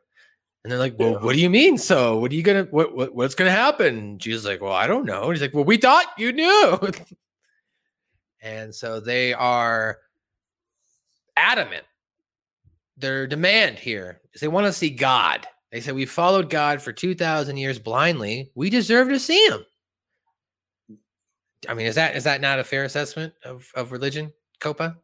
And 0.65 0.73
they're 0.73 0.79
like, 0.79 0.99
"Well, 0.99 1.21
what 1.21 1.35
do 1.35 1.41
you 1.41 1.51
mean? 1.51 1.79
So, 1.79 2.19
what 2.19 2.33
are 2.33 2.35
you 2.35 2.43
gonna 2.43 2.65
what, 2.71 2.95
what 2.95 3.15
what's 3.15 3.35
gonna 3.35 3.51
happen?" 3.51 4.19
Jesus 4.19 4.41
is 4.43 4.47
like, 4.47 4.61
"Well, 4.61 4.73
I 4.73 4.87
don't 4.87 5.07
know." 5.07 5.25
And 5.25 5.33
he's 5.33 5.43
like, 5.43 5.55
"Well, 5.55 5.65
we 5.65 5.77
thought 5.77 6.07
you 6.19 6.33
knew." 6.33 6.79
and 8.43 8.75
so 8.75 9.01
they 9.01 9.33
are 9.35 9.99
adamant. 11.37 11.85
Their 12.97 13.27
demand 13.27 13.79
here 13.79 14.21
is 14.35 14.41
they 14.41 14.49
want 14.49 14.67
to 14.67 14.73
see 14.73 14.91
God. 14.91 15.47
They 15.73 15.81
said 15.81 15.95
we 15.95 16.07
followed 16.07 16.51
God 16.51 16.81
for 16.81 16.93
two 16.93 17.15
thousand 17.15 17.59
years 17.59 17.79
blindly. 17.79 18.51
We 18.55 18.71
deserve 18.71 19.09
to 19.09 19.19
see 19.19 19.47
Him. 19.47 19.65
I 21.69 21.75
mean, 21.75 21.87
is 21.87 21.97
that 21.97 22.17
is 22.17 22.25
that 22.25 22.41
not 22.41 22.59
a 22.59 22.65
fair 22.65 22.85
assessment 22.85 23.35
of 23.45 23.71
of 23.75 23.93
religion, 23.93 24.33
Copa? 24.61 24.97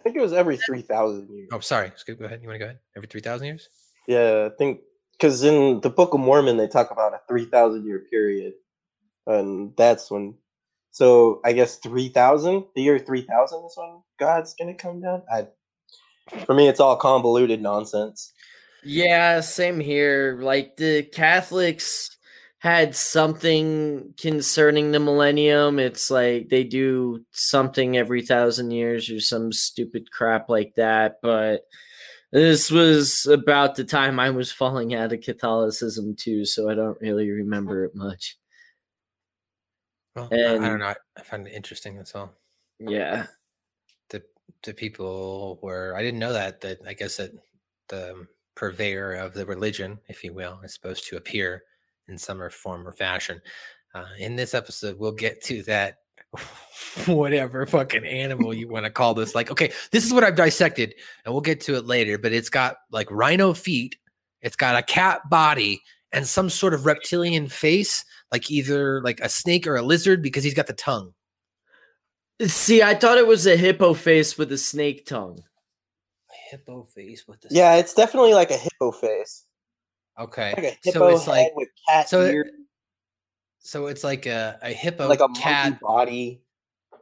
I 0.00 0.02
think 0.02 0.16
it 0.16 0.22
was 0.22 0.32
every 0.32 0.56
3,000 0.56 1.28
years. 1.28 1.50
Oh, 1.52 1.60
sorry. 1.60 1.92
Go 2.06 2.24
ahead. 2.24 2.40
You 2.40 2.48
want 2.48 2.54
to 2.54 2.58
go 2.58 2.64
ahead? 2.64 2.78
Every 2.96 3.06
three 3.06 3.20
thousand 3.20 3.48
years? 3.48 3.68
Yeah, 4.08 4.48
I 4.50 4.56
think 4.56 4.80
because 5.12 5.42
in 5.44 5.80
the 5.82 5.90
Book 5.90 6.14
of 6.14 6.20
Mormon 6.20 6.56
they 6.56 6.66
talk 6.66 6.90
about 6.90 7.12
a 7.12 7.20
three 7.28 7.44
thousand 7.44 7.84
year 7.84 8.06
period, 8.10 8.54
and 9.26 9.76
that's 9.76 10.10
when. 10.10 10.34
So 10.92 11.40
I 11.44 11.52
guess 11.52 11.76
three 11.76 12.08
thousand, 12.08 12.64
the 12.74 12.82
year 12.82 12.98
three 12.98 13.22
thousand 13.22 13.64
is 13.64 13.74
when 13.76 14.02
God's 14.18 14.54
gonna 14.54 14.74
come 14.74 15.00
down. 15.02 15.22
I, 15.32 15.46
for 16.44 16.54
me, 16.54 16.66
it's 16.66 16.80
all 16.80 16.96
convoluted 16.96 17.60
nonsense. 17.60 18.32
Yeah, 18.84 19.40
same 19.40 19.80
here. 19.80 20.38
Like 20.40 20.76
the 20.76 21.02
Catholics 21.02 22.16
had 22.58 22.94
something 22.94 24.14
concerning 24.18 24.92
the 24.92 25.00
millennium. 25.00 25.78
It's 25.78 26.10
like 26.10 26.48
they 26.48 26.64
do 26.64 27.24
something 27.32 27.96
every 27.96 28.22
thousand 28.22 28.70
years 28.70 29.10
or 29.10 29.20
some 29.20 29.52
stupid 29.52 30.10
crap 30.10 30.48
like 30.48 30.74
that. 30.76 31.16
But 31.22 31.62
this 32.32 32.70
was 32.70 33.26
about 33.26 33.74
the 33.76 33.84
time 33.84 34.20
I 34.20 34.30
was 34.30 34.52
falling 34.52 34.94
out 34.94 35.12
of 35.12 35.20
Catholicism 35.22 36.14
too, 36.16 36.44
so 36.44 36.68
I 36.70 36.74
don't 36.74 37.00
really 37.00 37.30
remember 37.30 37.84
it 37.84 37.94
much. 37.94 38.36
Well, 40.16 40.28
I- 40.32 40.36
I 40.36 40.58
don't 40.68 40.78
know. 40.80 40.86
I, 40.86 40.96
I 41.16 41.22
find 41.22 41.46
it 41.46 41.52
interesting. 41.52 41.96
That's 41.96 42.14
all. 42.14 42.32
Yeah. 42.78 43.26
The 44.10 44.22
the 44.64 44.74
people 44.74 45.58
were. 45.62 45.94
I 45.96 46.02
didn't 46.02 46.20
know 46.20 46.32
that. 46.32 46.60
That 46.62 46.78
I 46.86 46.94
guess 46.94 47.16
that 47.16 47.30
the 47.88 48.12
um, 48.12 48.28
purveyor 48.60 49.14
of 49.14 49.32
the 49.32 49.46
religion, 49.46 49.98
if 50.08 50.22
you 50.22 50.34
will, 50.34 50.60
is 50.62 50.74
supposed 50.74 51.08
to 51.08 51.16
appear 51.16 51.62
in 52.08 52.18
some 52.18 52.42
or 52.42 52.50
form 52.50 52.86
or 52.86 52.92
fashion. 52.92 53.40
Uh, 53.94 54.04
in 54.18 54.36
this 54.36 54.52
episode, 54.52 54.98
we'll 54.98 55.12
get 55.12 55.42
to 55.42 55.62
that. 55.62 55.96
Whatever 57.06 57.64
fucking 57.64 58.04
animal 58.04 58.52
you 58.52 58.68
want 58.68 58.84
to 58.84 58.90
call 58.90 59.14
this. 59.14 59.34
Like, 59.34 59.50
okay, 59.50 59.72
this 59.92 60.04
is 60.04 60.12
what 60.12 60.24
I've 60.24 60.36
dissected, 60.36 60.94
and 61.24 61.32
we'll 61.32 61.40
get 61.40 61.62
to 61.62 61.76
it 61.76 61.86
later. 61.86 62.18
But 62.18 62.32
it's 62.32 62.50
got 62.50 62.76
like 62.92 63.10
rhino 63.10 63.54
feet. 63.54 63.96
It's 64.42 64.56
got 64.56 64.76
a 64.76 64.82
cat 64.82 65.22
body 65.30 65.80
and 66.12 66.26
some 66.26 66.50
sort 66.50 66.74
of 66.74 66.84
reptilian 66.84 67.48
face, 67.48 68.04
like 68.30 68.50
either 68.50 69.00
like 69.02 69.20
a 69.20 69.28
snake 69.30 69.66
or 69.66 69.76
a 69.76 69.82
lizard, 69.82 70.22
because 70.22 70.44
he's 70.44 70.54
got 70.54 70.66
the 70.66 70.74
tongue. 70.74 71.14
See, 72.46 72.82
I 72.82 72.94
thought 72.94 73.18
it 73.18 73.26
was 73.26 73.46
a 73.46 73.56
hippo 73.56 73.94
face 73.94 74.36
with 74.36 74.52
a 74.52 74.58
snake 74.58 75.06
tongue. 75.06 75.42
Hippo 76.50 76.82
face 76.84 77.26
with 77.28 77.40
the 77.40 77.48
Yeah, 77.50 77.76
it's 77.76 77.94
definitely 77.94 78.34
like 78.34 78.50
a 78.50 78.56
hippo 78.56 78.90
face. 78.92 79.44
Okay. 80.18 80.52
Like 80.56 80.78
a 80.86 80.90
so 80.90 81.06
it's 81.08 81.24
head 81.24 81.30
like 81.30 81.56
with 81.56 81.68
cat 81.88 82.08
so 82.08 82.22
it- 82.22 82.46
so 83.62 83.86
it's 83.86 84.02
like 84.02 84.26
a, 84.26 84.58
a 84.62 84.70
hippo 84.72 85.06
like 85.06 85.20
a 85.20 85.28
cat 85.28 85.64
monkey 85.70 85.78
body. 85.82 86.42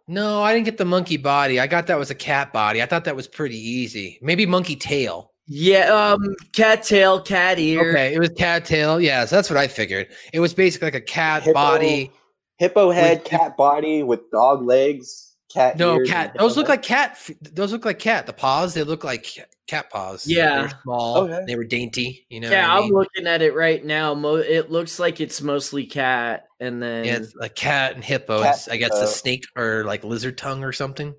No, 0.09 0.43
I 0.43 0.53
didn't 0.55 0.65
get 0.65 0.77
the 0.79 0.85
monkey 0.85 1.17
body. 1.17 1.61
I 1.61 1.67
got 1.67 1.87
that 1.87 1.99
was 1.99 2.11
a 2.11 2.15
cat 2.15 2.53
body. 2.53 2.83
I 2.83 2.87
thought 2.87 3.05
that 3.05 3.15
was 3.17 3.29
pretty 3.29 3.59
easy. 3.59 4.19
Maybe 4.23 4.45
monkey 4.47 4.75
tail. 4.75 5.33
Yeah, 5.47 5.85
um, 5.93 6.35
cat 6.53 6.83
tail, 6.83 7.21
cat 7.23 7.59
ear. 7.59 7.91
Okay, 7.91 8.15
it 8.15 8.19
was 8.19 8.31
cat 8.31 8.65
tail. 8.65 9.01
Yeah, 9.01 9.25
so 9.25 9.37
that's 9.37 9.49
what 9.49 9.57
I 9.57 9.67
figured. 9.69 10.09
It 10.33 10.41
was 10.41 10.53
basically 10.53 10.87
like 10.87 10.95
a 10.95 11.01
cat 11.01 11.43
Hippo- 11.43 11.55
body. 11.55 12.11
Hippo 12.59 12.91
head, 12.91 13.19
with- 13.19 13.27
cat 13.29 13.57
body 13.57 14.03
with 14.03 14.31
dog 14.31 14.63
legs, 14.65 15.28
cat. 15.53 15.79
No, 15.79 15.97
ears, 15.97 16.09
cat. 16.09 16.37
Those 16.39 16.57
look 16.57 16.69
like 16.69 16.83
cat. 16.83 17.19
Those 17.41 17.73
look 17.73 17.85
like 17.85 17.99
cat. 17.99 18.27
The 18.27 18.33
paws, 18.33 18.75
they 18.75 18.83
look 18.83 19.05
like 19.05 19.27
cat 19.67 19.91
paws. 19.91 20.25
They 20.25 20.35
Yeah. 20.35 20.63
were 20.63 20.71
small. 20.83 21.17
Okay. 21.19 21.45
They 21.47 21.57
were 21.57 21.65
dainty. 21.65 22.27
You 22.29 22.41
know. 22.41 22.51
yeah, 22.51 22.69
what 22.69 22.71
I 22.75 22.77
I'm 22.79 22.83
mean? 22.85 22.93
looking 22.95 23.27
at 23.27 23.43
it 23.43 23.55
right 23.55 23.85
now. 23.85 24.15
Mo- 24.15 24.37
it 24.37 24.71
looks 24.71 24.99
like 24.99 25.21
it's 25.21 25.41
mostly 25.43 25.87
cat, 25.87 26.47
and 26.61 26.83
then 26.83 27.05
Yeah, 27.05 27.17
it's 27.17 27.35
like 27.35 27.55
cat 27.55 27.95
and 27.95 28.05
hippo. 28.05 28.43
Cat, 28.43 28.57
It's, 28.57 28.69
I 28.69 28.77
guess 28.77 28.93
a 28.99 29.07
snake 29.07 29.47
or 29.57 29.85
like 29.85 30.05
lizard 30.05 30.37
tongue 30.39 30.65
or 30.65 30.73
something. 30.73 31.15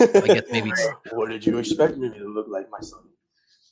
I 0.00 0.22
guess 0.26 0.44
maybe 0.50 0.72
what 1.12 1.28
did 1.30 1.44
you 1.46 1.58
expect 1.58 1.96
me 1.98 2.08
to 2.10 2.24
look 2.34 2.46
like, 2.48 2.66
my 2.70 2.80
son? 2.80 3.00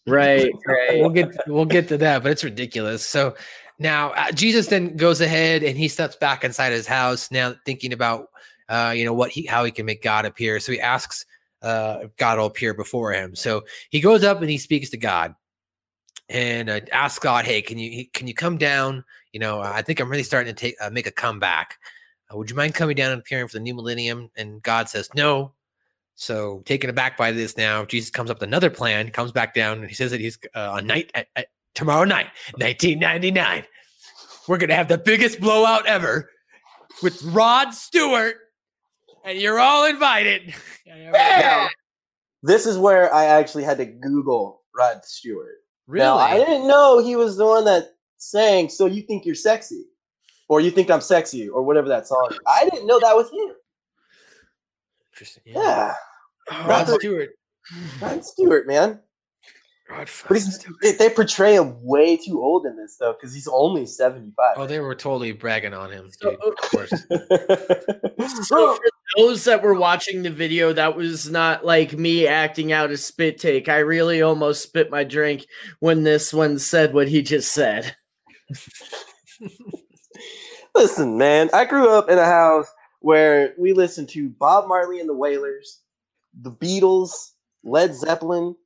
right, 0.06 0.50
right. 0.66 1.00
we'll 1.00 1.10
get 1.10 1.28
we'll 1.46 1.64
get 1.64 1.88
to 1.88 1.96
that, 1.98 2.22
but 2.22 2.32
it's 2.32 2.44
ridiculous. 2.44 3.04
So 3.06 3.34
now 3.78 4.10
uh, 4.10 4.30
Jesus 4.32 4.66
then 4.66 4.96
goes 4.96 5.20
ahead 5.20 5.62
and 5.62 5.76
he 5.78 5.88
steps 5.88 6.16
back 6.16 6.44
inside 6.44 6.72
his 6.72 6.86
house. 6.86 7.30
Now 7.30 7.54
thinking 7.64 7.92
about 7.92 8.26
uh, 8.72 8.92
you 8.96 9.04
know 9.04 9.12
what 9.12 9.30
he 9.30 9.44
how 9.44 9.64
he 9.64 9.70
can 9.70 9.84
make 9.84 10.02
God 10.02 10.24
appear. 10.24 10.58
So 10.58 10.72
he 10.72 10.80
asks 10.80 11.26
uh, 11.60 12.06
God 12.16 12.38
will 12.38 12.46
appear 12.46 12.74
before 12.74 13.12
him. 13.12 13.36
So 13.36 13.62
he 13.90 14.00
goes 14.00 14.24
up 14.24 14.40
and 14.40 14.50
he 14.50 14.58
speaks 14.58 14.90
to 14.90 14.96
God 14.96 15.34
and 16.28 16.70
uh, 16.70 16.80
asks 16.90 17.18
God, 17.18 17.44
"Hey, 17.44 17.60
can 17.60 17.78
you 17.78 18.06
can 18.12 18.26
you 18.26 18.34
come 18.34 18.56
down? 18.56 19.04
You 19.32 19.40
know, 19.40 19.60
I 19.60 19.82
think 19.82 20.00
I'm 20.00 20.10
really 20.10 20.22
starting 20.22 20.54
to 20.54 20.58
take 20.58 20.76
uh, 20.80 20.90
make 20.90 21.06
a 21.06 21.12
comeback. 21.12 21.78
Uh, 22.32 22.38
would 22.38 22.48
you 22.48 22.56
mind 22.56 22.74
coming 22.74 22.96
down 22.96 23.12
and 23.12 23.20
appearing 23.20 23.46
for 23.48 23.54
the 23.54 23.60
new 23.60 23.74
millennium?" 23.74 24.30
And 24.36 24.62
God 24.62 24.88
says, 24.88 25.08
"No." 25.14 25.52
So 26.14 26.62
taken 26.64 26.88
aback 26.88 27.16
by 27.16 27.32
this 27.32 27.56
now, 27.56 27.84
Jesus 27.84 28.10
comes 28.10 28.30
up 28.30 28.38
with 28.38 28.48
another 28.48 28.70
plan, 28.70 29.10
comes 29.10 29.32
back 29.32 29.54
down, 29.54 29.80
and 29.80 29.88
he 29.88 29.94
says 29.94 30.10
that 30.12 30.20
he's 30.20 30.38
uh, 30.54 30.72
on 30.72 30.86
night 30.86 31.10
at, 31.14 31.28
at- 31.36 31.48
tomorrow 31.74 32.04
night, 32.04 32.28
1999. 32.56 33.64
We're 34.48 34.58
gonna 34.58 34.74
have 34.74 34.88
the 34.88 34.98
biggest 34.98 35.40
blowout 35.40 35.86
ever 35.86 36.30
with 37.02 37.22
Rod 37.24 37.72
Stewart, 37.72 38.36
and 39.24 39.38
you're 39.38 39.60
all 39.60 39.84
invited. 39.86 40.54
Now, 41.12 41.68
this 42.42 42.66
is 42.66 42.76
where 42.76 43.12
I 43.14 43.24
actually 43.24 43.64
had 43.64 43.78
to 43.78 43.86
Google 43.86 44.62
Rod 44.76 45.04
Stewart. 45.04 45.56
Really? 45.86 46.04
Now, 46.04 46.16
I 46.16 46.36
didn't 46.36 46.68
know 46.68 47.02
he 47.02 47.16
was 47.16 47.36
the 47.36 47.46
one 47.46 47.64
that 47.64 47.94
sang 48.18 48.68
"So 48.68 48.86
You 48.86 49.02
Think 49.02 49.24
You're 49.24 49.34
Sexy," 49.34 49.84
or 50.48 50.60
"You 50.60 50.70
Think 50.70 50.90
I'm 50.90 51.00
Sexy," 51.00 51.48
or 51.48 51.62
whatever 51.62 51.88
that 51.88 52.06
song. 52.06 52.28
Is. 52.30 52.38
I 52.46 52.68
didn't 52.68 52.86
know 52.86 53.00
that 53.00 53.16
was 53.16 53.30
him. 53.30 53.54
Interesting. 55.12 55.42
Yeah, 55.46 55.94
Rod 56.50 56.88
Rod 56.88 57.00
Stewart. 57.00 57.30
Rod 58.00 58.24
Stewart, 58.24 58.66
man. 58.66 59.00
Rod 59.90 60.08
But 60.28 60.36
he's, 60.36 60.64
they, 60.82 60.92
they 60.92 61.10
portray 61.10 61.56
him 61.56 61.76
way 61.82 62.16
too 62.16 62.42
old 62.42 62.66
in 62.66 62.76
this 62.76 62.96
though, 62.98 63.12
because 63.12 63.34
he's 63.34 63.48
only 63.48 63.86
seventy-five. 63.86 64.56
Oh, 64.56 64.66
they 64.66 64.78
were 64.80 64.94
totally 64.94 65.32
bragging 65.32 65.74
on 65.74 65.90
him, 65.90 66.10
dude. 66.20 66.34
Of 66.34 66.56
course. 66.56 66.92
So 68.44 68.76
for 68.76 68.84
those 69.16 69.44
that 69.44 69.62
were 69.62 69.74
watching 69.74 70.22
the 70.22 70.30
video, 70.30 70.72
that 70.72 70.96
was 70.96 71.30
not 71.30 71.64
like 71.64 71.92
me 71.92 72.26
acting 72.26 72.72
out 72.72 72.90
a 72.90 72.96
spit 72.96 73.38
take. 73.38 73.68
I 73.68 73.78
really 73.78 74.22
almost 74.22 74.62
spit 74.62 74.90
my 74.90 75.04
drink 75.04 75.46
when 75.80 76.02
this 76.02 76.32
one 76.32 76.58
said 76.58 76.94
what 76.94 77.08
he 77.08 77.22
just 77.22 77.52
said. 77.52 77.94
Listen, 80.74 81.18
man, 81.18 81.50
I 81.52 81.64
grew 81.66 81.90
up 81.90 82.08
in 82.08 82.18
a 82.18 82.24
house 82.24 82.66
where 83.00 83.52
we 83.58 83.72
listened 83.72 84.08
to 84.10 84.30
Bob 84.30 84.68
Marley 84.68 85.00
and 85.00 85.08
the 85.08 85.14
Wailers, 85.14 85.80
the 86.40 86.52
Beatles, 86.52 87.10
Led 87.62 87.94
Zeppelin, 87.94 88.56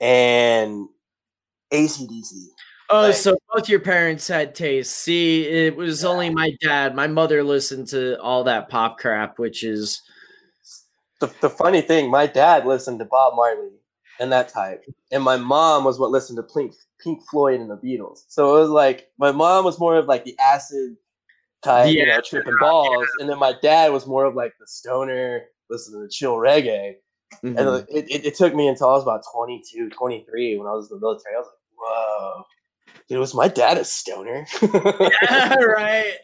and 0.00 0.88
ACDC. 1.72 2.32
Oh, 2.88 3.02
Like- 3.02 3.14
so 3.14 3.36
both 3.52 3.68
your 3.68 3.80
parents 3.80 4.28
had 4.28 4.54
taste. 4.54 4.94
See, 4.96 5.44
it 5.46 5.74
was 5.76 6.04
only 6.04 6.30
my 6.30 6.52
dad. 6.60 6.94
My 6.94 7.06
mother 7.08 7.42
listened 7.42 7.88
to 7.88 8.20
all 8.20 8.44
that 8.44 8.68
pop 8.68 8.98
crap, 8.98 9.38
which 9.38 9.64
is 9.64 10.02
The, 11.20 11.32
the 11.40 11.48
funny 11.50 11.80
thing, 11.80 12.10
my 12.10 12.26
dad 12.26 12.66
listened 12.66 12.98
to 12.98 13.06
Bob 13.06 13.34
Marley 13.34 13.70
and 14.20 14.30
that 14.32 14.48
type, 14.50 14.84
and 15.10 15.22
my 15.22 15.36
mom 15.38 15.82
was 15.84 15.98
what 15.98 16.10
listened 16.10 16.36
to 16.36 16.42
Pink, 16.42 16.74
Pink 17.02 17.22
Floyd 17.30 17.58
and 17.60 17.70
the 17.70 17.76
Beatles. 17.78 18.24
So 18.28 18.54
it 18.56 18.60
was 18.60 18.68
like 18.70 19.08
my 19.18 19.32
mom 19.32 19.64
was 19.64 19.78
more 19.80 19.96
of 19.96 20.06
like 20.06 20.24
the 20.24 20.36
acid 20.38 20.94
type, 21.64 21.86
The 21.86 21.92
you 21.92 22.06
know, 22.06 22.20
tripping 22.20 22.56
balls, 22.60 23.06
and 23.18 23.28
then 23.30 23.38
my 23.38 23.54
dad 23.62 23.92
was 23.92 24.06
more 24.06 24.26
of 24.26 24.34
like 24.34 24.52
the 24.60 24.66
stoner, 24.66 25.44
listening 25.70 26.02
to 26.02 26.08
chill 26.14 26.36
reggae. 26.36 26.96
Mhm. 27.42 27.58
And 27.58 27.88
it, 27.88 28.10
it, 28.10 28.24
it 28.26 28.34
took 28.36 28.54
me 28.54 28.68
until 28.68 28.88
I 28.90 28.92
was 28.92 29.02
about 29.02 29.22
22, 29.34 29.88
23 29.90 30.58
when 30.58 30.66
I 30.68 30.72
was 30.72 30.90
in 30.90 30.98
the 30.98 31.00
military. 31.00 31.34
I 31.34 31.38
was 31.38 31.46
like, 31.46 31.54
whoa, 31.78 32.44
dude, 33.08 33.18
was 33.18 33.34
my 33.34 33.48
dad 33.48 33.78
a 33.78 33.84
stoner? 33.84 34.46
yeah, 34.62 35.54
right. 35.60 36.14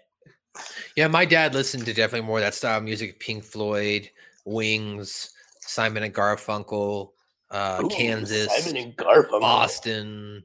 Yeah, 0.97 1.09
my 1.09 1.25
dad 1.25 1.55
listened 1.55 1.87
to 1.87 1.95
definitely 1.95 2.27
more 2.27 2.39
of 2.39 2.45
that 2.45 2.55
style 2.55 2.79
of 2.79 2.85
music: 2.85 3.21
Pink 3.21 3.45
Floyd, 3.45 4.11
Wings, 4.45 5.31
Simon 5.61 6.03
and 6.03 6.15
Garfunkel, 6.15 7.11
uh, 7.51 7.81
Ooh, 7.83 7.89
Kansas, 7.89 8.49
Simon 8.57 8.83
and 8.83 8.97
Garfunkel. 8.97 9.41
Boston. 9.41 10.45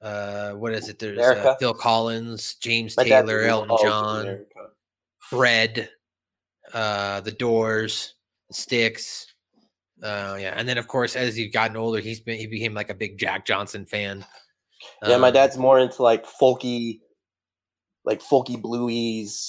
Uh, 0.00 0.52
what 0.52 0.72
is 0.72 0.88
it? 0.88 0.98
There's 0.98 1.18
uh, 1.18 1.56
Phil 1.58 1.74
Collins, 1.74 2.54
James 2.56 2.96
My 2.96 3.04
Taylor, 3.04 3.42
Elton 3.42 3.76
John, 3.82 4.20
America. 4.22 4.44
Fred, 5.18 5.88
uh, 6.72 7.20
The 7.20 7.32
Doors, 7.32 8.14
The 8.48 8.54
Styx. 8.54 9.26
Uh, 10.00 10.36
yeah, 10.40 10.54
and 10.56 10.68
then 10.68 10.78
of 10.78 10.86
course, 10.86 11.16
as 11.16 11.34
he's 11.34 11.52
gotten 11.52 11.76
older, 11.76 11.98
he's 11.98 12.20
been 12.20 12.38
he 12.38 12.46
became 12.46 12.74
like 12.74 12.90
a 12.90 12.94
big 12.94 13.18
Jack 13.18 13.44
Johnson 13.44 13.84
fan. 13.84 14.24
Yeah, 15.06 15.16
my 15.18 15.28
Um, 15.28 15.34
dad's 15.34 15.56
more 15.56 15.78
into 15.78 16.02
like 16.02 16.26
folky, 16.26 17.00
like 18.04 18.22
folky 18.22 18.60
blueies, 18.60 19.48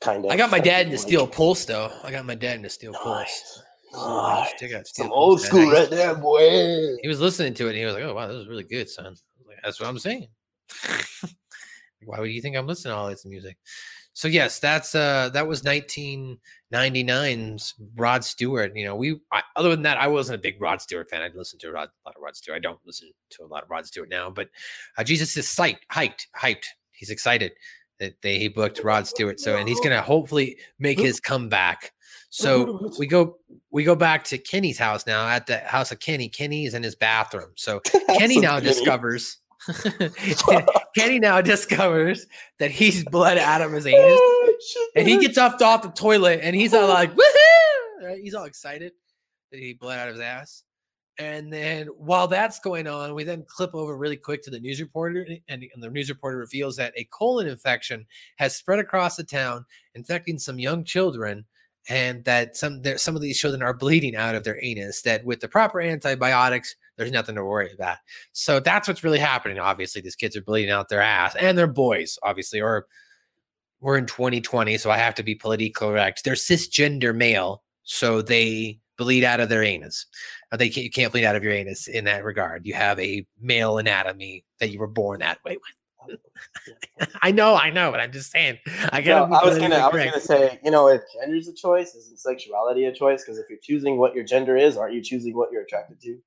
kind 0.00 0.24
of. 0.24 0.30
I 0.30 0.36
got 0.36 0.50
my 0.50 0.60
dad 0.60 0.86
into 0.86 0.98
Steel 0.98 1.26
Pulse 1.26 1.64
though. 1.64 1.90
I 2.02 2.10
got 2.10 2.24
my 2.24 2.34
dad 2.34 2.56
into 2.56 2.70
Steel 2.70 2.92
Pulse. 2.92 3.62
Nice. 3.94 4.52
Check 4.58 4.72
out 4.72 4.86
Some 4.86 5.12
old 5.12 5.40
school 5.40 5.70
right 5.70 5.90
there, 5.90 6.14
boy. 6.14 6.96
He 7.02 7.08
was 7.08 7.20
listening 7.20 7.52
to 7.54 7.66
it 7.66 7.70
and 7.70 7.78
he 7.78 7.84
was 7.84 7.94
like, 7.94 8.04
"Oh 8.04 8.14
wow, 8.14 8.26
this 8.26 8.36
is 8.36 8.48
really 8.48 8.64
good, 8.64 8.88
son." 8.88 9.14
Like, 9.46 9.58
That's 9.62 9.80
what 9.80 9.88
I'm 9.88 9.98
saying. 9.98 10.28
Why 12.04 12.18
would 12.18 12.30
you 12.30 12.40
think 12.40 12.56
I'm 12.56 12.66
listening 12.66 12.92
to 12.92 12.96
all 12.96 13.08
this 13.08 13.24
music? 13.26 13.56
So 14.14 14.28
yes, 14.28 14.58
that's 14.58 14.94
uh 14.94 15.30
that 15.32 15.46
was 15.46 15.62
1999's 15.62 17.74
Rod 17.96 18.24
Stewart. 18.24 18.76
You 18.76 18.84
know, 18.84 18.94
we 18.94 19.18
I, 19.32 19.42
other 19.56 19.70
than 19.70 19.80
that, 19.82 19.96
I 19.98 20.08
wasn't 20.08 20.38
a 20.38 20.42
big 20.42 20.60
Rod 20.60 20.82
Stewart 20.82 21.08
fan. 21.08 21.22
I'd 21.22 21.34
listen 21.34 21.58
to 21.60 21.68
a, 21.68 21.72
Rod, 21.72 21.88
a 21.88 22.08
lot 22.08 22.16
of 22.16 22.22
Rod 22.22 22.36
Stewart. 22.36 22.56
I 22.56 22.60
don't 22.60 22.80
listen 22.84 23.10
to 23.30 23.44
a 23.44 23.46
lot 23.46 23.62
of 23.62 23.70
Rod 23.70 23.86
Stewart 23.86 24.10
now, 24.10 24.28
but 24.30 24.48
uh, 24.98 25.04
Jesus 25.04 25.36
is 25.36 25.46
psyched, 25.46 25.86
hyped, 25.90 26.26
hyped. 26.36 26.66
He's 26.90 27.10
excited 27.10 27.52
that 28.00 28.20
they 28.20 28.38
he 28.38 28.48
booked 28.48 28.84
Rod 28.84 29.06
Stewart. 29.06 29.40
So 29.40 29.56
and 29.56 29.68
he's 29.68 29.80
gonna 29.80 30.02
hopefully 30.02 30.58
make 30.78 30.98
his 30.98 31.20
comeback. 31.20 31.92
So 32.30 32.90
we 32.98 33.06
go 33.06 33.36
we 33.70 33.84
go 33.84 33.94
back 33.94 34.24
to 34.24 34.38
Kenny's 34.38 34.78
house 34.78 35.06
now 35.06 35.28
at 35.28 35.46
the 35.46 35.58
house 35.58 35.92
of 35.92 36.00
Kenny. 36.00 36.28
Kenny 36.28 36.66
is 36.66 36.74
in 36.74 36.82
his 36.82 36.94
bathroom. 36.94 37.52
So 37.56 37.80
Kenny 38.18 38.40
now 38.40 38.58
Kenny. 38.58 38.72
discovers 38.72 39.38
Kenny 40.94 41.18
now 41.18 41.40
discovers 41.40 42.26
that 42.58 42.70
he's 42.70 43.04
bled 43.04 43.38
out 43.38 43.60
of 43.60 43.72
his 43.72 43.86
anus, 43.86 44.20
and 44.96 45.08
he 45.08 45.18
gets 45.18 45.38
up 45.38 45.60
off 45.60 45.82
the 45.82 45.90
toilet, 45.90 46.40
and 46.42 46.56
he's 46.56 46.74
all 46.74 46.88
like, 46.88 47.10
"Woohoo!" 47.14 48.06
Right? 48.06 48.20
He's 48.22 48.34
all 48.34 48.44
excited 48.44 48.92
that 49.50 49.60
he 49.60 49.74
bled 49.74 49.98
out 49.98 50.08
of 50.08 50.14
his 50.14 50.22
ass. 50.22 50.64
And 51.18 51.52
then 51.52 51.88
while 51.98 52.26
that's 52.26 52.58
going 52.58 52.86
on, 52.86 53.14
we 53.14 53.22
then 53.22 53.44
clip 53.46 53.74
over 53.74 53.96
really 53.96 54.16
quick 54.16 54.42
to 54.44 54.50
the 54.50 54.58
news 54.58 54.80
reporter, 54.80 55.26
and, 55.48 55.64
and 55.74 55.82
the 55.82 55.90
news 55.90 56.08
reporter 56.08 56.38
reveals 56.38 56.76
that 56.76 56.94
a 56.96 57.06
colon 57.12 57.46
infection 57.46 58.06
has 58.36 58.56
spread 58.56 58.78
across 58.78 59.16
the 59.16 59.24
town, 59.24 59.66
infecting 59.94 60.38
some 60.38 60.58
young 60.58 60.84
children, 60.84 61.44
and 61.88 62.24
that 62.24 62.56
some 62.56 62.82
there, 62.82 62.96
some 62.96 63.14
of 63.14 63.22
these 63.22 63.38
children 63.38 63.62
are 63.62 63.74
bleeding 63.74 64.16
out 64.16 64.34
of 64.34 64.44
their 64.44 64.62
anus. 64.64 65.02
That 65.02 65.24
with 65.24 65.40
the 65.40 65.48
proper 65.48 65.80
antibiotics, 65.80 66.74
there's 66.96 67.12
nothing 67.12 67.34
to 67.36 67.44
worry 67.44 67.70
about. 67.72 67.98
So 68.32 68.60
that's 68.60 68.88
what's 68.88 69.04
really 69.04 69.18
happening. 69.18 69.58
Obviously, 69.58 70.00
these 70.00 70.16
kids 70.16 70.36
are 70.36 70.42
bleeding 70.42 70.70
out 70.70 70.88
their 70.88 71.02
ass, 71.02 71.34
and 71.36 71.56
they're 71.56 71.66
boys, 71.66 72.18
obviously, 72.22 72.60
or 72.60 72.86
we're 73.80 73.98
in 73.98 74.06
2020, 74.06 74.78
so 74.78 74.90
I 74.90 74.98
have 74.98 75.14
to 75.16 75.22
be 75.22 75.34
politically 75.34 75.70
correct. 75.70 76.24
They're 76.24 76.34
cisgender 76.34 77.14
male, 77.14 77.62
so 77.82 78.22
they 78.22 78.78
bleed 78.96 79.24
out 79.24 79.40
of 79.40 79.48
their 79.48 79.64
anus. 79.64 80.06
Uh, 80.52 80.56
They 80.56 80.68
can't, 80.68 80.84
you 80.84 80.90
can't 80.90 81.12
bleed 81.12 81.24
out 81.24 81.34
of 81.36 81.42
your 81.42 81.52
anus 81.52 81.88
in 81.88 82.04
that 82.04 82.24
regard. 82.24 82.66
You 82.66 82.74
have 82.74 82.98
a 83.00 83.26
male 83.40 83.78
anatomy 83.78 84.44
that 84.60 84.70
you 84.70 84.78
were 84.78 84.86
born 84.86 85.20
that 85.20 85.38
way 85.44 85.56
with. 85.56 86.18
I 87.22 87.30
know, 87.30 87.54
I 87.54 87.70
know, 87.70 87.90
but 87.90 88.00
I'm 88.00 88.12
just 88.12 88.30
saying. 88.30 88.58
I 88.92 89.00
No, 89.00 89.24
I 89.24 89.44
was 89.44 89.58
gonna, 89.58 89.76
I 89.76 89.88
was 89.88 90.04
gonna 90.04 90.20
say, 90.20 90.60
you 90.64 90.70
know, 90.70 90.88
if 90.88 91.02
gender's 91.14 91.48
a 91.48 91.54
choice, 91.54 91.94
isn't 91.94 92.18
sexuality 92.18 92.84
a 92.86 92.92
choice? 92.92 93.22
Because 93.24 93.38
if 93.38 93.46
you're 93.48 93.58
choosing 93.62 93.98
what 93.98 94.14
your 94.14 94.24
gender 94.24 94.56
is, 94.56 94.76
aren't 94.76 94.94
you 94.94 95.02
choosing 95.02 95.36
what 95.36 95.52
you're 95.52 95.62
attracted 95.62 96.00
to? 96.00 96.18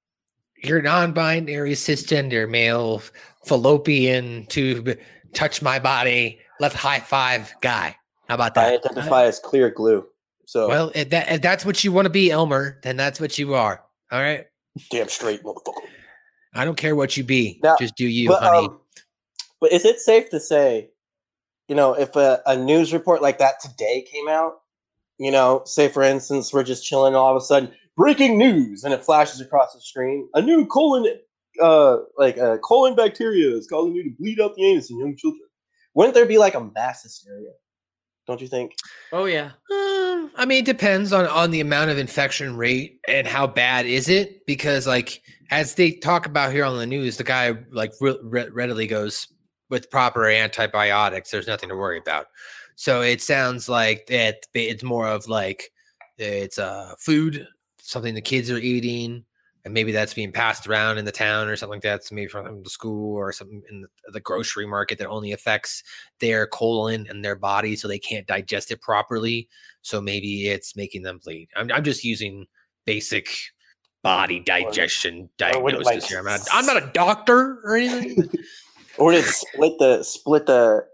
You're 0.63 0.81
non-binary 0.81 1.73
cisgender 1.73 2.49
male 2.49 3.01
fallopian 3.45 4.45
tube 4.47 4.97
touch 5.33 5.61
my 5.61 5.79
body 5.79 6.39
let's 6.59 6.75
high 6.75 6.99
five 6.99 7.53
guy 7.61 7.95
how 8.27 8.35
about 8.35 8.55
that? 8.55 8.67
I 8.67 8.75
identify 8.75 9.25
as 9.25 9.37
clear 9.37 9.69
glue. 9.69 10.07
So 10.45 10.67
well 10.67 10.91
if, 10.95 11.09
that, 11.11 11.31
if 11.31 11.41
that's 11.41 11.65
what 11.65 11.83
you 11.83 11.91
want 11.91 12.05
to 12.05 12.09
be 12.09 12.31
elmer 12.31 12.79
then 12.83 12.97
that's 12.97 13.19
what 13.19 13.37
you 13.37 13.53
are 13.53 13.83
all 14.11 14.21
right 14.21 14.45
damn 14.89 15.07
straight, 15.07 15.43
motherfucker. 15.43 15.73
i 16.53 16.65
don't 16.65 16.77
care 16.77 16.95
what 16.95 17.15
you 17.15 17.23
be 17.23 17.59
Now, 17.63 17.75
just 17.79 17.95
do 17.95 18.07
you 18.07 18.29
but, 18.29 18.43
honey 18.43 18.67
um, 18.67 18.79
but 19.65 19.71
is 19.71 19.85
it 19.85 19.99
safe 19.99 20.29
to 20.29 20.39
say, 20.39 20.89
you 21.67 21.75
know, 21.75 21.93
if 21.93 22.15
a, 22.15 22.41
a 22.45 22.55
news 22.55 22.93
report 22.93 23.21
like 23.21 23.39
that 23.39 23.59
today 23.59 24.05
came 24.09 24.27
out, 24.27 24.61
you 25.17 25.31
know, 25.31 25.63
say 25.65 25.87
for 25.87 26.03
instance, 26.03 26.53
we're 26.53 26.63
just 26.63 26.85
chilling, 26.85 27.15
all 27.15 27.35
of 27.35 27.41
a 27.41 27.45
sudden, 27.45 27.71
breaking 27.95 28.37
news, 28.37 28.83
and 28.83 28.93
it 28.93 29.03
flashes 29.03 29.41
across 29.41 29.73
the 29.73 29.81
screen, 29.81 30.27
a 30.33 30.41
new 30.41 30.65
colon, 30.65 31.05
uh, 31.61 31.97
like 32.17 32.37
uh, 32.37 32.57
colon 32.57 32.95
bacteria 32.95 33.55
is 33.55 33.67
causing 33.67 33.95
you 33.95 34.03
to 34.03 34.15
bleed 34.17 34.39
out 34.39 34.55
the 34.55 34.65
anus 34.65 34.89
in 34.89 34.99
young 34.99 35.15
children. 35.15 35.41
Wouldn't 35.93 36.13
there 36.13 36.25
be 36.25 36.37
like 36.37 36.55
a 36.55 36.69
mass 36.75 37.03
hysteria? 37.03 37.51
Don't 38.27 38.41
you 38.41 38.47
think? 38.47 38.73
Oh 39.11 39.25
yeah. 39.25 39.51
Um, 39.71 40.31
I 40.35 40.45
mean, 40.47 40.59
it 40.59 40.65
depends 40.65 41.13
on 41.13 41.27
on 41.27 41.51
the 41.51 41.61
amount 41.61 41.91
of 41.91 41.97
infection 41.97 42.57
rate 42.57 42.99
and 43.07 43.27
how 43.27 43.47
bad 43.47 43.85
is 43.85 44.09
it. 44.09 44.45
Because, 44.45 44.87
like, 44.87 45.21
as 45.51 45.75
they 45.75 45.91
talk 45.91 46.25
about 46.25 46.51
here 46.51 46.65
on 46.65 46.77
the 46.77 46.87
news, 46.87 47.17
the 47.17 47.23
guy 47.23 47.55
like 47.71 47.91
re- 48.01 48.19
re- 48.23 48.49
readily 48.49 48.87
goes 48.87 49.27
with 49.69 49.91
proper 49.91 50.27
antibiotics. 50.27 51.29
There's 51.31 51.47
nothing 51.47 51.69
to 51.69 51.75
worry 51.75 51.99
about. 51.99 52.27
So 52.75 53.01
it 53.01 53.21
sounds 53.21 53.69
like 53.69 54.09
it. 54.09 54.47
It's 54.53 54.83
more 54.83 55.07
of 55.07 55.27
like 55.27 55.69
it's 56.17 56.57
uh 56.57 56.95
food, 56.99 57.47
something 57.85 58.15
the 58.15 58.21
kids 58.21 58.49
are 58.49 58.57
eating, 58.57 59.23
and 59.63 59.73
maybe 59.73 59.91
that's 59.91 60.13
being 60.13 60.31
passed 60.31 60.67
around 60.67 60.97
in 60.97 61.05
the 61.05 61.11
town 61.11 61.47
or 61.47 61.55
something 61.55 61.77
like 61.77 61.83
that. 61.83 62.03
So 62.03 62.15
maybe 62.15 62.27
from 62.27 62.63
the 62.63 62.69
school 62.69 63.15
or 63.15 63.31
something 63.31 63.61
in 63.69 63.81
the, 63.81 63.87
the 64.11 64.19
grocery 64.19 64.67
market 64.67 64.97
that 64.97 65.07
only 65.07 65.31
affects 65.31 65.83
their 66.19 66.47
colon 66.47 67.07
and 67.09 67.23
their 67.23 67.35
body, 67.35 67.75
so 67.75 67.87
they 67.87 67.99
can't 67.99 68.27
digest 68.27 68.71
it 68.71 68.81
properly. 68.81 69.47
So 69.81 70.01
maybe 70.01 70.47
it's 70.47 70.75
making 70.75 71.03
them 71.03 71.19
bleed. 71.23 71.49
I'm, 71.55 71.71
I'm 71.71 71.83
just 71.83 72.03
using 72.03 72.45
basic 72.85 73.27
body 74.03 74.39
digestion 74.39 75.23
or 75.23 75.29
diagnosis 75.37 75.85
like, 75.85 76.03
here. 76.03 76.19
I'm 76.19 76.25
not, 76.25 76.41
I'm 76.51 76.65
not 76.65 76.77
a 76.77 76.91
doctor 76.93 77.59
or 77.63 77.75
anything. 77.75 78.29
Or 78.97 79.11
did 79.11 79.25
split 79.25 79.77
the 79.77 80.03
split 80.03 80.45
the 80.45 80.85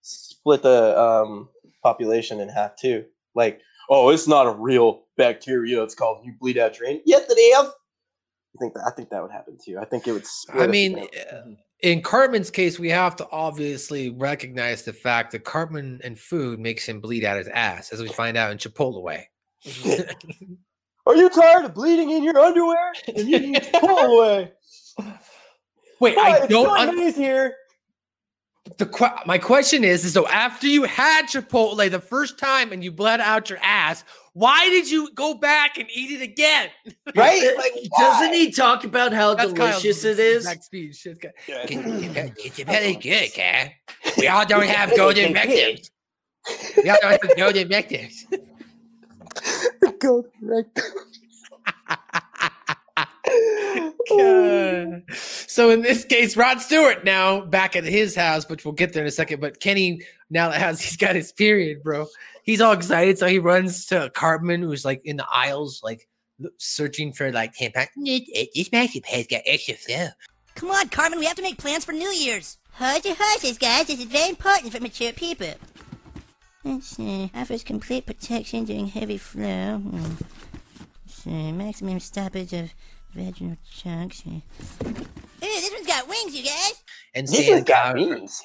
split 0.00 0.62
the 0.62 0.98
um 0.98 1.50
population 1.82 2.40
in 2.40 2.48
half 2.48 2.74
too? 2.76 3.04
Like, 3.34 3.60
oh, 3.90 4.08
it's 4.08 4.26
not 4.26 4.46
a 4.46 4.52
real 4.52 5.02
bacteria. 5.18 5.82
It's 5.82 5.94
called 5.94 6.24
you 6.24 6.32
bleed 6.40 6.56
out 6.56 6.78
your 6.78 6.88
anus. 6.88 7.02
Yes, 7.04 7.28
it 7.28 7.34
is. 7.34 7.68
I 7.68 8.58
think 8.58 8.74
that 8.74 8.84
I 8.86 8.90
think 8.90 9.10
that 9.10 9.22
would 9.22 9.30
happen 9.30 9.58
too. 9.62 9.78
I 9.78 9.84
think 9.84 10.08
it 10.08 10.12
would. 10.12 10.24
I 10.54 10.66
mean, 10.66 11.06
uh, 11.30 11.42
in 11.82 12.02
Cartman's 12.02 12.50
case, 12.50 12.78
we 12.78 12.88
have 12.90 13.16
to 13.16 13.28
obviously 13.30 14.10
recognize 14.10 14.82
the 14.82 14.92
fact 14.92 15.32
that 15.32 15.44
Cartman 15.44 16.00
and 16.02 16.18
food 16.18 16.58
makes 16.58 16.86
him 16.86 17.00
bleed 17.00 17.24
out 17.24 17.38
his 17.38 17.48
ass, 17.48 17.92
as 17.92 18.00
we 18.00 18.08
find 18.08 18.36
out 18.36 18.50
in 18.50 18.58
Chipotle. 18.58 19.04
Are 21.06 21.16
you 21.16 21.30
tired 21.30 21.64
of 21.64 21.74
bleeding 21.74 22.10
in 22.10 22.22
your 22.22 22.38
underwear? 22.38 22.92
And 23.08 23.28
you 23.28 23.38
need 23.40 23.62
to 23.62 23.80
pull 23.80 23.98
away. 23.98 24.52
Wait, 26.00 26.16
Hi, 26.18 26.30
I 26.30 26.36
it's 26.38 26.48
don't. 26.48 26.66
Billy 26.92 27.06
un- 27.08 27.12
here. 27.14 27.54
The 28.78 29.12
my 29.26 29.38
question 29.38 29.84
is, 29.84 30.04
is 30.04 30.12
so 30.12 30.26
after 30.28 30.66
you 30.66 30.84
had 30.84 31.26
Chipotle 31.26 31.90
the 31.90 32.00
first 32.00 32.38
time 32.38 32.72
and 32.72 32.84
you 32.84 32.92
bled 32.92 33.20
out 33.20 33.48
your 33.48 33.58
ass, 33.62 34.04
why 34.32 34.68
did 34.68 34.90
you 34.90 35.10
go 35.14 35.34
back 35.34 35.78
and 35.78 35.88
eat 35.92 36.20
it 36.20 36.22
again? 36.22 36.68
Right? 37.16 37.54
Like, 37.56 37.72
Doesn't 37.98 38.34
he 38.34 38.52
talk 38.52 38.84
about 38.84 39.12
how 39.12 39.34
That's 39.34 39.52
Kyle's 39.52 39.82
delicious 39.82 40.04
it 40.04 40.18
is? 40.20 40.44
exact 40.44 40.64
speech. 40.64 40.96
Shit, 40.96 41.20
guy. 41.20 41.30
It's 41.48 42.62
very 42.62 42.94
good, 42.94 43.32
Cat. 43.32 43.72
We 44.16 44.28
all 44.28 44.46
don't 44.46 44.66
have 44.66 44.94
golden 44.96 45.34
rectums. 45.34 45.90
We 46.82 46.88
all 46.88 46.96
don't 47.02 47.22
have 47.22 47.36
golden 47.36 47.68
rectums. 47.68 48.24
Golden 49.98 50.30
rectum. 50.42 50.84
God. 54.08 55.02
So 55.50 55.70
in 55.70 55.82
this 55.82 56.04
case, 56.04 56.36
Rod 56.36 56.60
Stewart 56.60 57.04
now 57.04 57.40
back 57.40 57.74
at 57.74 57.82
his 57.82 58.14
house, 58.14 58.48
which 58.48 58.64
we'll 58.64 58.72
get 58.72 58.92
there 58.92 59.02
in 59.02 59.08
a 59.08 59.10
second. 59.10 59.40
But 59.40 59.58
Kenny 59.58 60.02
now 60.30 60.48
that 60.48 60.60
has 60.60 60.80
he's 60.84 60.96
got 60.96 61.16
his 61.16 61.32
period, 61.32 61.82
bro. 61.82 62.06
He's 62.44 62.60
all 62.60 62.72
excited, 62.72 63.18
so 63.18 63.26
he 63.26 63.38
runs 63.38 63.86
to 63.86 64.10
Cartman, 64.14 64.62
who's 64.62 64.84
like 64.84 65.02
in 65.04 65.16
the 65.16 65.26
aisles, 65.30 65.80
like 65.82 66.08
searching 66.56 67.12
for 67.12 67.32
like 67.32 67.54
tampon. 67.54 67.88
This 68.54 68.70
massive 68.72 69.04
has 69.06 69.26
got 69.26 69.42
extra 69.44 69.74
flow. 69.74 70.08
Come 70.54 70.70
on, 70.70 70.88
Cartman, 70.88 71.18
we 71.18 71.26
have 71.26 71.36
to 71.36 71.42
make 71.42 71.58
plans 71.58 71.84
for 71.84 71.92
New 71.92 72.10
Year's. 72.10 72.58
Hush 72.72 73.04
your 73.04 73.16
horses, 73.18 73.58
guys. 73.58 73.88
This 73.88 73.98
is 73.98 74.06
very 74.06 74.30
important 74.30 74.72
for 74.72 74.80
mature 74.80 75.12
people. 75.12 75.54
Let's 76.64 76.86
see. 76.88 77.30
Offers 77.34 77.64
complete 77.64 78.06
protection 78.06 78.64
during 78.64 78.86
heavy 78.86 79.18
flow. 79.18 79.78
Hmm. 79.78 80.14
Let's 81.06 81.22
see. 81.24 81.52
Maximum 81.52 82.00
stoppage 82.00 82.52
of 82.52 82.72
vaginal 83.14 83.56
chunks. 83.70 84.22
Ooh, 84.26 84.42
this 85.40 85.70
one's 85.72 85.86
got 85.86 86.08
wings, 86.08 86.34
you 86.36 86.44
guys. 86.44 86.74
And 87.14 87.26
This 87.26 87.44
Stan 87.44 87.56
has 87.58 87.64
got 87.64 87.94
Kyle, 87.94 88.08
wings. 88.08 88.40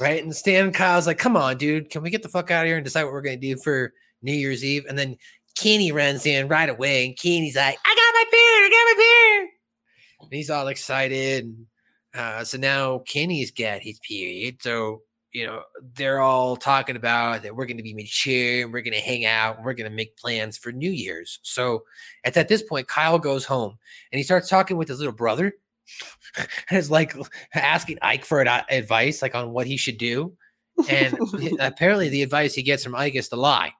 right? 0.00 0.22
And 0.22 0.34
Stan 0.34 0.72
Kyle's 0.72 1.06
like, 1.06 1.18
"Come 1.18 1.36
on, 1.36 1.56
dude, 1.58 1.90
can 1.90 2.02
we 2.02 2.10
get 2.10 2.22
the 2.22 2.28
fuck 2.28 2.50
out 2.50 2.64
of 2.64 2.68
here 2.68 2.76
and 2.76 2.84
decide 2.84 3.04
what 3.04 3.12
we're 3.12 3.22
gonna 3.22 3.36
do 3.36 3.56
for 3.56 3.92
New 4.22 4.32
Year's 4.34 4.64
Eve?" 4.64 4.84
And 4.88 4.98
then 4.98 5.16
Kenny 5.56 5.92
runs 5.92 6.26
in 6.26 6.48
right 6.48 6.68
away, 6.68 7.06
and 7.06 7.18
Kenny's 7.18 7.56
like, 7.56 7.78
"I 7.84 7.94
got 7.94 8.14
my 8.14 8.24
period, 8.30 8.66
I 8.66 8.70
got 8.70 8.96
my 8.96 9.02
period," 9.04 9.48
and 10.20 10.32
he's 10.32 10.50
all 10.50 10.68
excited. 10.68 11.44
And, 11.44 11.66
uh, 12.14 12.44
so 12.44 12.58
now 12.58 12.98
Kenny's 13.00 13.50
got 13.50 13.80
his 13.80 13.98
period, 14.00 14.62
so 14.62 15.02
you 15.32 15.46
know 15.46 15.62
they're 15.94 16.20
all 16.20 16.56
talking 16.56 16.96
about 16.96 17.42
that 17.42 17.56
we're 17.56 17.66
going 17.66 17.78
to 17.78 17.82
be 17.82 17.94
mature 17.94 18.62
and 18.62 18.72
we're 18.72 18.82
going 18.82 18.92
to 18.92 19.00
hang 19.00 19.24
out 19.24 19.56
and 19.56 19.64
we're 19.64 19.74
going 19.74 19.90
to 19.90 19.96
make 19.96 20.16
plans 20.16 20.56
for 20.56 20.72
New 20.72 20.90
Year's. 20.90 21.40
So 21.42 21.84
at, 22.24 22.36
at 22.36 22.48
this 22.48 22.62
point, 22.62 22.88
Kyle 22.88 23.18
goes 23.18 23.44
home 23.44 23.78
and 24.12 24.18
he 24.18 24.22
starts 24.22 24.48
talking 24.48 24.76
with 24.76 24.88
his 24.88 24.98
little 24.98 25.12
brother. 25.12 25.54
and 26.36 26.78
is 26.78 26.90
like 26.90 27.14
asking 27.54 27.98
Ike 28.02 28.24
for 28.24 28.40
ad- 28.40 28.48
uh, 28.48 28.62
advice, 28.70 29.20
like 29.20 29.34
on 29.34 29.52
what 29.52 29.66
he 29.66 29.76
should 29.76 29.98
do. 29.98 30.32
And 30.88 31.18
apparently, 31.60 32.08
the 32.08 32.22
advice 32.22 32.54
he 32.54 32.62
gets 32.62 32.84
from 32.84 32.94
Ike 32.94 33.14
is 33.14 33.28
to 33.30 33.36
lie. 33.36 33.72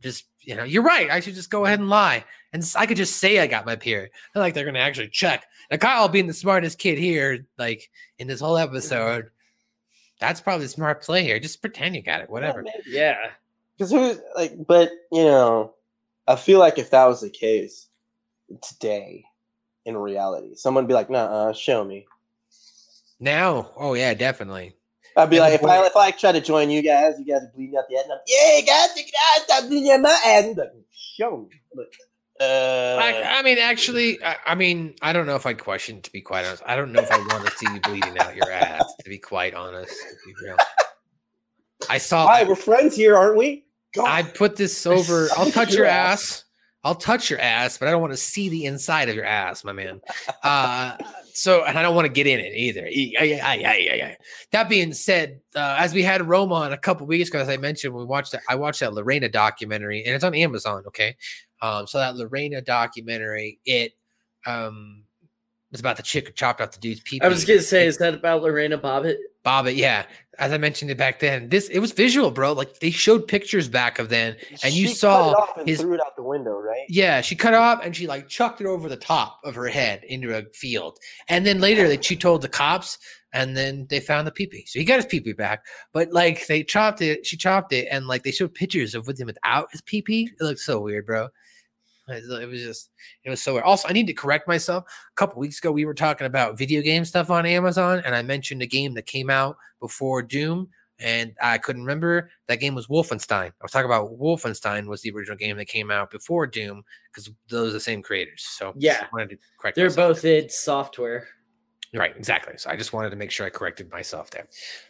Just 0.00 0.26
you 0.40 0.54
know, 0.54 0.64
you're 0.64 0.82
right. 0.82 1.10
I 1.10 1.20
should 1.20 1.34
just 1.34 1.50
go 1.50 1.64
ahead 1.64 1.80
and 1.80 1.90
lie, 1.90 2.24
and 2.52 2.64
I 2.76 2.86
could 2.86 2.96
just 2.96 3.16
say 3.16 3.40
I 3.40 3.46
got 3.46 3.66
my 3.66 3.76
period. 3.76 4.10
Not 4.34 4.42
like 4.42 4.54
they're 4.54 4.64
gonna 4.64 4.78
actually 4.78 5.08
check. 5.08 5.46
Now, 5.70 5.78
Kyle 5.78 6.08
being 6.08 6.26
the 6.26 6.34
smartest 6.34 6.78
kid 6.78 6.98
here, 6.98 7.46
like 7.58 7.90
in 8.18 8.28
this 8.28 8.40
whole 8.40 8.56
episode, 8.56 9.30
that's 10.18 10.40
probably 10.40 10.66
the 10.66 10.70
smart 10.70 11.02
play 11.02 11.22
here. 11.22 11.38
Just 11.38 11.60
pretend 11.60 11.94
you 11.94 12.02
got 12.02 12.20
it, 12.20 12.30
whatever. 12.30 12.64
Yeah. 12.86 13.18
Because 13.76 13.90
who's 13.92 14.18
like, 14.34 14.66
but 14.66 14.90
you 15.12 15.24
know, 15.24 15.74
I 16.26 16.36
feel 16.36 16.58
like 16.58 16.78
if 16.78 16.90
that 16.90 17.06
was 17.06 17.20
the 17.20 17.30
case 17.30 17.86
today, 18.62 19.24
in 19.84 19.96
reality, 19.96 20.54
someone 20.56 20.84
would 20.84 20.88
be 20.88 20.94
like, 20.94 21.08
"Nah, 21.08 21.24
uh, 21.48 21.52
show 21.52 21.84
me." 21.84 22.06
Now, 23.20 23.70
oh 23.76 23.94
yeah, 23.94 24.14
definitely. 24.14 24.74
I'd 25.16 25.30
be 25.30 25.36
And 25.36 25.44
like, 25.44 25.54
if 25.54 25.64
I 25.64 25.86
if 25.86 25.96
I 25.96 26.10
try 26.10 26.32
to 26.32 26.40
join 26.40 26.70
you 26.70 26.82
guys, 26.82 27.14
you 27.18 27.24
guys 27.24 27.42
are 27.42 27.52
bleeding 27.54 27.76
out 27.76 27.84
the 27.88 27.96
ass. 27.96 28.04
And 28.04 28.12
I'm, 28.12 28.18
yeah, 28.26 28.60
guys, 28.60 28.94
check 28.94 29.06
it 29.08 29.14
out, 29.36 29.42
stop 29.44 29.68
bleeding 29.68 29.90
out 29.90 30.00
my 30.00 30.10
ass. 30.10 30.44
And 30.44 30.56
like, 30.56 30.72
show 30.92 31.48
me. 31.48 31.60
But, 31.74 31.86
uh, 32.40 32.98
I, 33.00 33.38
I 33.38 33.42
mean, 33.42 33.58
actually, 33.58 34.22
I, 34.22 34.36
I 34.46 34.54
mean, 34.54 34.94
I 35.02 35.12
don't 35.12 35.26
know 35.26 35.36
if 35.36 35.46
I'd 35.46 35.58
question. 35.58 36.00
To 36.02 36.12
be 36.12 36.20
quite 36.20 36.44
honest, 36.44 36.62
I 36.66 36.76
don't 36.76 36.92
know 36.92 37.02
if 37.02 37.10
I 37.10 37.18
want 37.18 37.46
to 37.46 37.56
see 37.56 37.66
you 37.72 37.80
bleeding 37.80 38.18
out 38.18 38.36
your 38.36 38.50
ass. 38.50 38.84
To 39.02 39.10
be 39.10 39.18
quite 39.18 39.54
honest, 39.54 39.90
to 39.90 40.16
be 40.26 40.34
real. 40.44 40.56
I 41.88 41.98
saw. 41.98 42.26
Hi, 42.28 42.44
we're 42.44 42.54
friends 42.54 42.96
here, 42.96 43.16
aren't 43.16 43.36
we? 43.36 43.64
I'd 44.00 44.34
put 44.34 44.56
this 44.56 44.86
over. 44.86 45.28
I'll 45.36 45.50
touch 45.50 45.70
your 45.70 45.84
Your 45.84 45.86
ass. 45.86 46.44
I'll 46.84 46.94
touch 46.94 47.28
your 47.28 47.40
ass, 47.40 47.76
but 47.76 47.88
I 47.88 47.90
don't 47.90 48.00
want 48.00 48.12
to 48.12 48.16
see 48.16 48.48
the 48.48 48.64
inside 48.66 49.08
of 49.08 49.14
your 49.14 49.24
ass, 49.24 49.64
my 49.64 49.72
man. 49.72 50.00
Uh, 50.42 50.96
so, 51.38 51.64
and 51.64 51.78
I 51.78 51.82
don't 51.82 51.94
want 51.94 52.06
to 52.06 52.12
get 52.12 52.26
in 52.26 52.40
it 52.40 52.54
either. 52.54 52.86
That 54.52 54.68
being 54.68 54.92
said, 54.92 55.40
uh, 55.54 55.76
as 55.78 55.94
we 55.94 56.02
had 56.02 56.26
Roma 56.26 56.54
on 56.54 56.72
a 56.72 56.78
couple 56.78 57.06
weeks 57.06 57.28
ago, 57.28 57.38
as 57.38 57.48
I 57.48 57.56
mentioned, 57.56 57.94
we 57.94 58.04
watched 58.04 58.32
that. 58.32 58.42
I 58.48 58.56
watched 58.56 58.80
that 58.80 58.94
Lorena 58.94 59.28
documentary, 59.28 60.04
and 60.04 60.14
it's 60.14 60.24
on 60.24 60.34
Amazon. 60.34 60.84
Okay, 60.88 61.16
um, 61.62 61.86
so 61.86 61.98
that 61.98 62.16
Lorena 62.16 62.60
documentary, 62.60 63.60
it 63.64 63.92
um, 64.46 65.04
was 65.70 65.80
about 65.80 65.96
the 65.96 66.02
chick 66.02 66.26
who 66.26 66.32
chopped 66.32 66.60
off 66.60 66.72
the 66.72 66.78
dude's 66.78 67.00
pee. 67.00 67.20
I 67.20 67.28
was 67.28 67.44
gonna 67.44 67.60
say, 67.60 67.86
is 67.86 67.98
that 67.98 68.14
about 68.14 68.42
Lorena 68.42 68.78
Bobbitt? 68.78 69.16
Bobbitt, 69.44 69.76
yeah. 69.76 70.04
As 70.38 70.52
I 70.52 70.58
mentioned 70.58 70.90
it 70.90 70.96
back 70.96 71.18
then, 71.18 71.48
this 71.48 71.68
it 71.68 71.80
was 71.80 71.92
visual, 71.92 72.30
bro. 72.30 72.52
Like 72.52 72.78
they 72.78 72.90
showed 72.90 73.26
pictures 73.26 73.68
back 73.68 73.98
of 73.98 74.08
then, 74.08 74.36
and 74.62 74.72
you 74.72 74.88
saw 74.88 75.24
cut 75.24 75.30
it 75.30 75.36
off 75.36 75.58
and 75.58 75.68
his 75.68 75.80
threw 75.80 75.94
it 75.94 76.00
out 76.00 76.16
the 76.16 76.22
window, 76.22 76.52
right? 76.58 76.86
yeah, 76.88 77.20
she 77.20 77.34
cut 77.34 77.54
it 77.54 77.56
off 77.56 77.80
and 77.82 77.94
she 77.94 78.06
like 78.06 78.28
chucked 78.28 78.60
it 78.60 78.66
over 78.66 78.88
the 78.88 78.96
top 78.96 79.40
of 79.44 79.54
her 79.54 79.66
head 79.66 80.04
into 80.04 80.36
a 80.36 80.44
field. 80.52 80.98
And 81.28 81.44
then 81.44 81.60
later 81.60 81.88
that 81.88 82.04
she 82.04 82.14
told 82.16 82.42
the 82.42 82.48
cops 82.48 82.98
and 83.32 83.56
then 83.56 83.86
they 83.90 84.00
found 84.00 84.26
the 84.26 84.32
pee 84.32 84.64
So 84.66 84.78
he 84.78 84.84
got 84.84 84.96
his 84.96 85.06
pee 85.06 85.32
back. 85.32 85.64
But 85.92 86.12
like 86.12 86.46
they 86.46 86.62
chopped 86.62 87.02
it, 87.02 87.26
she 87.26 87.36
chopped 87.36 87.72
it, 87.72 87.88
and 87.90 88.06
like 88.06 88.22
they 88.22 88.30
showed 88.30 88.54
pictures 88.54 88.94
of 88.94 89.06
with 89.06 89.18
him 89.20 89.26
without 89.26 89.68
his 89.72 89.82
pee 89.82 90.02
It 90.08 90.42
looked 90.42 90.60
so 90.60 90.80
weird, 90.80 91.06
bro. 91.06 91.28
It 92.08 92.48
was- 92.48 92.62
just, 92.62 92.90
it 93.24 93.30
was 93.30 93.42
so 93.42 93.54
weird. 93.54 93.64
Also, 93.64 93.88
I 93.88 93.92
need 93.92 94.06
to 94.06 94.12
correct 94.14 94.48
myself. 94.48 94.84
A 94.84 95.14
couple 95.16 95.38
weeks 95.40 95.58
ago, 95.58 95.70
we 95.72 95.84
were 95.84 95.94
talking 95.94 96.26
about 96.26 96.58
video 96.58 96.82
game 96.82 97.04
stuff 97.04 97.30
on 97.30 97.46
Amazon, 97.46 98.02
and 98.04 98.14
I 98.14 98.22
mentioned 98.22 98.62
a 98.62 98.66
game 98.66 98.94
that 98.94 99.06
came 99.06 99.30
out 99.30 99.56
before 99.80 100.22
Doom, 100.22 100.68
and 100.98 101.32
I 101.40 101.58
couldn't 101.58 101.82
remember. 101.82 102.30
That 102.48 102.56
game 102.56 102.74
was 102.74 102.88
Wolfenstein. 102.88 103.48
I 103.48 103.52
was 103.62 103.70
talking 103.70 103.84
about 103.86 104.18
Wolfenstein 104.18 104.86
was 104.86 105.02
the 105.02 105.12
original 105.12 105.36
game 105.36 105.56
that 105.58 105.66
came 105.66 105.90
out 105.90 106.10
before 106.10 106.46
Doom 106.46 106.82
because 107.12 107.30
those 107.48 107.70
are 107.70 107.74
the 107.74 107.80
same 107.80 108.02
creators. 108.02 108.42
So 108.42 108.72
Yeah. 108.76 109.02
I 109.04 109.08
wanted 109.12 109.30
to 109.30 109.38
correct. 109.60 109.76
They're 109.76 109.90
both 109.90 110.24
id 110.24 110.50
Software. 110.50 111.28
Right, 111.94 112.14
exactly. 112.16 112.54
So 112.58 112.68
I 112.68 112.76
just 112.76 112.92
wanted 112.92 113.10
to 113.10 113.16
make 113.16 113.30
sure 113.30 113.46
I 113.46 113.50
corrected 113.50 113.90
myself 113.90 114.30
there, 114.30 114.46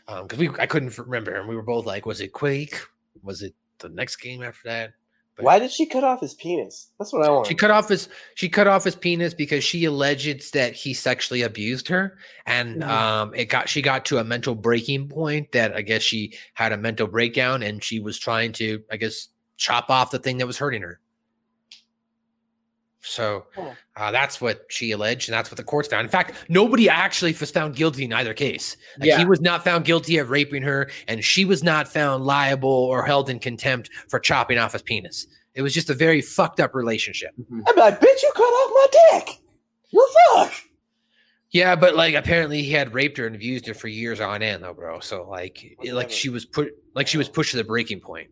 um, 0.09 0.27
because 0.27 0.39
we 0.39 0.49
I 0.59 0.67
couldn't 0.67 0.97
remember, 0.99 1.35
and 1.37 1.49
we 1.49 1.55
were 1.55 1.63
both 1.63 1.87
like, 1.87 2.07
was 2.07 2.21
it 2.21 2.33
Quake? 2.33 2.81
Was 3.23 3.43
it 3.43 3.55
the 3.79 3.89
next 3.91 4.17
game 4.17 4.43
after 4.43 4.63
that? 4.65 4.93
Why 5.41 5.59
did 5.59 5.71
she 5.71 5.87
cut 5.87 6.05
off 6.05 6.21
his 6.21 6.35
penis? 6.35 6.91
That's 6.99 7.13
what 7.13 7.25
I 7.27 7.31
want. 7.31 7.47
She 7.47 7.55
cut 7.55 7.71
off 7.71 7.89
his 7.89 8.09
she 8.35 8.49
cut 8.49 8.67
off 8.67 8.85
his 8.85 8.97
penis 8.97 9.35
because 9.35 9.63
she 9.65 9.85
alleged 9.85 10.53
that 10.55 10.73
he 10.75 10.95
sexually 10.95 11.43
abused 11.43 11.89
her, 11.89 12.19
and 12.47 12.83
Mhm. 12.83 12.89
um, 12.89 13.35
it 13.35 13.47
got 13.47 13.69
she 13.69 13.83
got 13.83 14.05
to 14.07 14.19
a 14.19 14.25
mental 14.25 14.55
breaking 14.55 15.09
point 15.09 15.53
that 15.53 15.75
I 15.75 15.83
guess 15.83 16.03
she 16.03 16.35
had 16.55 16.73
a 16.73 16.77
mental 16.77 17.07
breakdown, 17.07 17.63
and 17.63 17.83
she 17.83 18.01
was 18.01 18.19
trying 18.19 18.53
to 18.55 18.83
I 18.91 18.97
guess 18.97 19.29
chop 19.57 19.91
off 19.91 20.11
the 20.11 20.19
thing 20.19 20.39
that 20.39 20.47
was 20.47 20.59
hurting 20.59 20.83
her. 20.83 21.01
So 23.01 23.47
uh, 23.97 24.11
that's 24.11 24.41
what 24.41 24.67
she 24.69 24.91
alleged, 24.91 25.29
and 25.29 25.35
that's 25.35 25.51
what 25.51 25.57
the 25.57 25.63
courts 25.65 25.89
found. 25.89 26.05
In 26.05 26.11
fact, 26.11 26.35
nobody 26.49 26.89
actually 26.89 27.33
was 27.39 27.51
found 27.51 27.77
guilty 27.77 28.05
in 28.05 28.13
either 28.13 28.35
case. 28.35 28.77
Like, 28.99 29.09
Yeah. 29.09 29.19
He 29.19 29.25
was 29.25 29.41
not 29.41 29.63
found 29.65 29.85
guilty 29.85 30.19
of 30.19 30.31
raping 30.31 30.63
her, 30.63 30.91
and 31.07 31.23
she 31.25 31.45
was 31.45 31.63
not 31.63 31.87
found 31.89 32.25
liable 32.25 32.69
or 32.71 33.05
held 33.05 33.31
in 33.31 33.39
contempt 33.39 33.89
for 34.09 34.19
chopping 34.19 34.59
off 34.59 34.73
his 34.73 34.83
penis. 34.83 35.27
It 35.55 35.63
was 35.63 35.73
just 35.75 35.91
a 35.91 35.95
very 35.95 36.21
fucked 36.21 36.61
up 36.61 36.75
relationship. 36.75 37.31
I'd 37.67 37.75
be 37.75 37.81
like, 37.81 38.01
bitch, 38.01 38.23
you 38.23 38.33
cut 38.35 38.43
off 38.43 38.71
my 38.75 38.87
dick. 39.27 39.41
What 39.93 40.11
the 40.13 40.45
fuck? 40.51 40.53
Yeah, 41.51 41.77
but 41.77 41.95
like 41.97 42.15
apparently 42.15 42.63
he 42.63 42.73
had 42.73 42.93
raped 42.93 43.17
her 43.17 43.27
and 43.27 43.35
abused 43.35 43.67
her 43.69 43.75
for 43.75 43.89
years 43.89 44.21
on 44.21 44.43
end, 44.43 44.63
though, 44.63 44.75
bro. 44.75 45.01
So 45.01 45.27
like, 45.29 45.77
it- 45.83 45.95
like 45.95 46.11
she 46.11 46.29
was 46.29 46.45
put, 46.45 46.73
like 46.95 47.07
she 47.07 47.17
was 47.17 47.29
pushed 47.29 47.53
to 47.53 47.57
the 47.57 47.65
breaking 47.65 48.01
point, 48.01 48.29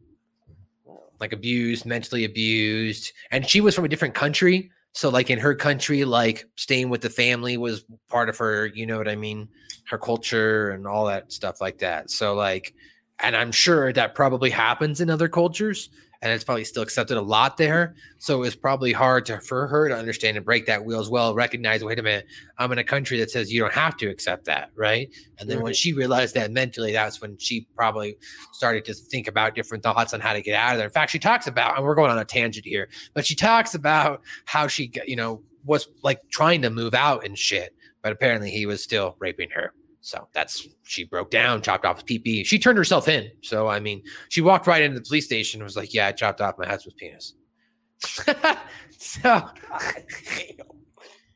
like 1.20 1.32
abused, 1.32 1.86
mentally 1.86 2.24
abused, 2.24 3.12
and 3.30 3.46
she 3.48 3.60
was 3.60 3.74
from 3.74 3.84
a 3.84 3.88
different 3.88 4.14
country. 4.14 4.70
So 4.92 5.10
like 5.10 5.28
in 5.28 5.38
her 5.38 5.54
country, 5.54 6.04
like 6.04 6.46
staying 6.56 6.88
with 6.88 7.02
the 7.02 7.10
family 7.10 7.58
was 7.58 7.84
part 8.08 8.28
of 8.28 8.38
her, 8.38 8.66
you 8.66 8.86
know 8.86 8.96
what 8.96 9.08
I 9.08 9.16
mean, 9.16 9.48
her 9.88 9.98
culture 9.98 10.70
and 10.70 10.86
all 10.86 11.06
that 11.06 11.32
stuff 11.32 11.60
like 11.60 11.78
that. 11.78 12.10
So 12.10 12.34
like, 12.34 12.74
and 13.18 13.36
I'm 13.36 13.52
sure 13.52 13.92
that 13.92 14.14
probably 14.14 14.50
happens 14.50 15.00
in 15.00 15.10
other 15.10 15.28
cultures, 15.28 15.90
and 16.26 16.34
it's 16.34 16.42
probably 16.42 16.64
still 16.64 16.82
accepted 16.82 17.16
a 17.16 17.22
lot 17.22 17.56
there. 17.56 17.94
So 18.18 18.42
it's 18.42 18.56
probably 18.56 18.92
hard 18.92 19.24
to 19.26 19.38
for 19.38 19.68
her 19.68 19.88
to 19.88 19.96
understand 19.96 20.36
and 20.36 20.44
break 20.44 20.66
that 20.66 20.84
wheel 20.84 20.98
as 20.98 21.08
well. 21.08 21.36
Recognize, 21.36 21.84
wait 21.84 22.00
a 22.00 22.02
minute, 22.02 22.26
I'm 22.58 22.72
in 22.72 22.78
a 22.78 22.84
country 22.84 23.16
that 23.20 23.30
says 23.30 23.52
you 23.52 23.60
don't 23.60 23.72
have 23.72 23.96
to 23.98 24.08
accept 24.08 24.44
that, 24.46 24.72
right? 24.74 25.08
And 25.38 25.48
then 25.48 25.62
when 25.62 25.72
she 25.72 25.92
realized 25.92 26.34
that 26.34 26.50
mentally, 26.50 26.90
that's 26.90 27.20
when 27.20 27.38
she 27.38 27.68
probably 27.76 28.18
started 28.52 28.84
to 28.86 28.94
think 28.94 29.28
about 29.28 29.54
different 29.54 29.84
thoughts 29.84 30.12
on 30.12 30.18
how 30.18 30.32
to 30.32 30.42
get 30.42 30.56
out 30.56 30.72
of 30.72 30.78
there. 30.78 30.86
In 30.88 30.92
fact, 30.92 31.12
she 31.12 31.20
talks 31.20 31.46
about, 31.46 31.76
and 31.76 31.84
we're 31.86 31.94
going 31.94 32.10
on 32.10 32.18
a 32.18 32.24
tangent 32.24 32.66
here, 32.66 32.88
but 33.14 33.24
she 33.24 33.36
talks 33.36 33.76
about 33.76 34.22
how 34.46 34.66
she, 34.66 34.90
you 35.06 35.14
know, 35.14 35.40
was 35.64 35.86
like 36.02 36.20
trying 36.28 36.60
to 36.62 36.70
move 36.70 36.92
out 36.92 37.24
and 37.24 37.38
shit, 37.38 37.72
but 38.02 38.10
apparently 38.10 38.50
he 38.50 38.66
was 38.66 38.82
still 38.82 39.14
raping 39.20 39.50
her. 39.50 39.72
So 40.06 40.28
that's 40.32 40.68
she 40.84 41.02
broke 41.02 41.32
down, 41.32 41.62
chopped 41.62 41.84
off 41.84 41.96
his 41.96 42.04
pee 42.04 42.44
She 42.44 42.60
turned 42.60 42.78
herself 42.78 43.08
in. 43.08 43.28
So 43.42 43.66
I 43.66 43.80
mean, 43.80 44.04
she 44.28 44.40
walked 44.40 44.68
right 44.68 44.80
into 44.80 45.00
the 45.00 45.04
police 45.04 45.24
station 45.24 45.60
and 45.60 45.64
was 45.64 45.76
like, 45.76 45.92
"Yeah, 45.92 46.06
I 46.06 46.12
chopped 46.12 46.40
off 46.40 46.54
my 46.58 46.64
husband's 46.64 46.94
penis." 46.94 47.34
so 48.98 49.20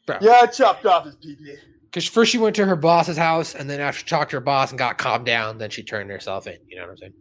bro. 0.06 0.18
Yeah, 0.20 0.38
I 0.42 0.46
chopped 0.46 0.86
off 0.86 1.04
his 1.04 1.16
pee 1.16 1.34
pee. 1.34 1.56
because 1.86 2.06
first 2.06 2.30
she 2.30 2.38
went 2.38 2.54
to 2.56 2.64
her 2.64 2.76
boss's 2.76 3.16
house, 3.16 3.56
and 3.56 3.68
then 3.68 3.80
after 3.80 3.98
she 3.98 4.06
talked 4.06 4.30
to 4.30 4.36
her 4.36 4.40
boss 4.40 4.70
and 4.70 4.78
got 4.78 4.98
calmed 4.98 5.26
down, 5.26 5.58
then 5.58 5.70
she 5.70 5.82
turned 5.82 6.08
herself 6.08 6.46
in. 6.46 6.58
You 6.68 6.76
know 6.76 6.82
what 6.82 6.90
I'm 6.90 6.96
saying? 6.98 7.12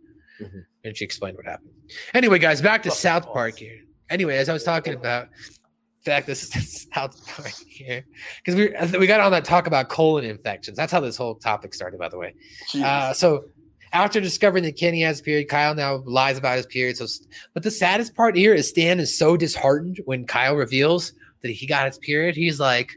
Mm-hmm. 0.44 0.60
And 0.84 0.96
she 0.96 1.04
explained 1.04 1.36
what 1.36 1.48
happened. 1.48 1.72
Anyway, 2.14 2.38
guys, 2.38 2.62
back 2.62 2.84
to 2.84 2.92
South 2.92 3.26
Park 3.26 3.58
here. 3.58 3.80
Anyway, 4.12 4.38
as 4.38 4.50
I 4.50 4.54
was 4.54 4.64
talking 4.64 4.94
about, 4.94 5.24
in 5.24 5.30
fact, 6.04 6.28
this 6.28 6.56
is 6.56 6.88
South 6.94 7.26
Park 7.28 7.54
here 7.68 8.06
because 8.44 8.56
we 8.56 8.98
we 9.00 9.08
got 9.08 9.20
on 9.20 9.32
that 9.32 9.46
talk 9.46 9.68
about 9.68 9.90
colon 9.90 10.26
infections. 10.26 10.78
That's 10.78 10.92
how 10.92 11.00
this 11.00 11.18
whole 11.18 11.36
topic 11.36 11.74
started, 11.74 12.00
by 12.00 12.10
the 12.10 12.18
way. 12.18 12.36
Uh, 12.76 13.14
so 13.14 13.46
after 13.92 14.22
discovering 14.22 14.64
that 14.64 14.78
Kenny 14.78 15.02
has 15.02 15.20
a 15.20 15.24
period, 15.24 15.50
Kyle 15.50 15.76
now 15.76 16.04
lies 16.06 16.38
about 16.38 16.58
his 16.58 16.66
period. 16.66 16.98
So, 16.98 17.08
but 17.54 17.64
the 17.64 17.72
saddest 17.72 18.16
part 18.16 18.36
here 18.36 18.54
is 18.54 18.70
Stan 18.70 19.00
is 19.00 19.18
so 19.18 19.36
disheartened 19.36 20.00
when 20.06 20.26
Kyle 20.26 20.56
reveals 20.56 21.14
that 21.42 21.52
he 21.52 21.66
got 21.66 21.88
his 21.88 21.98
period. 21.98 22.36
He's 22.36 22.60
like, 22.60 22.92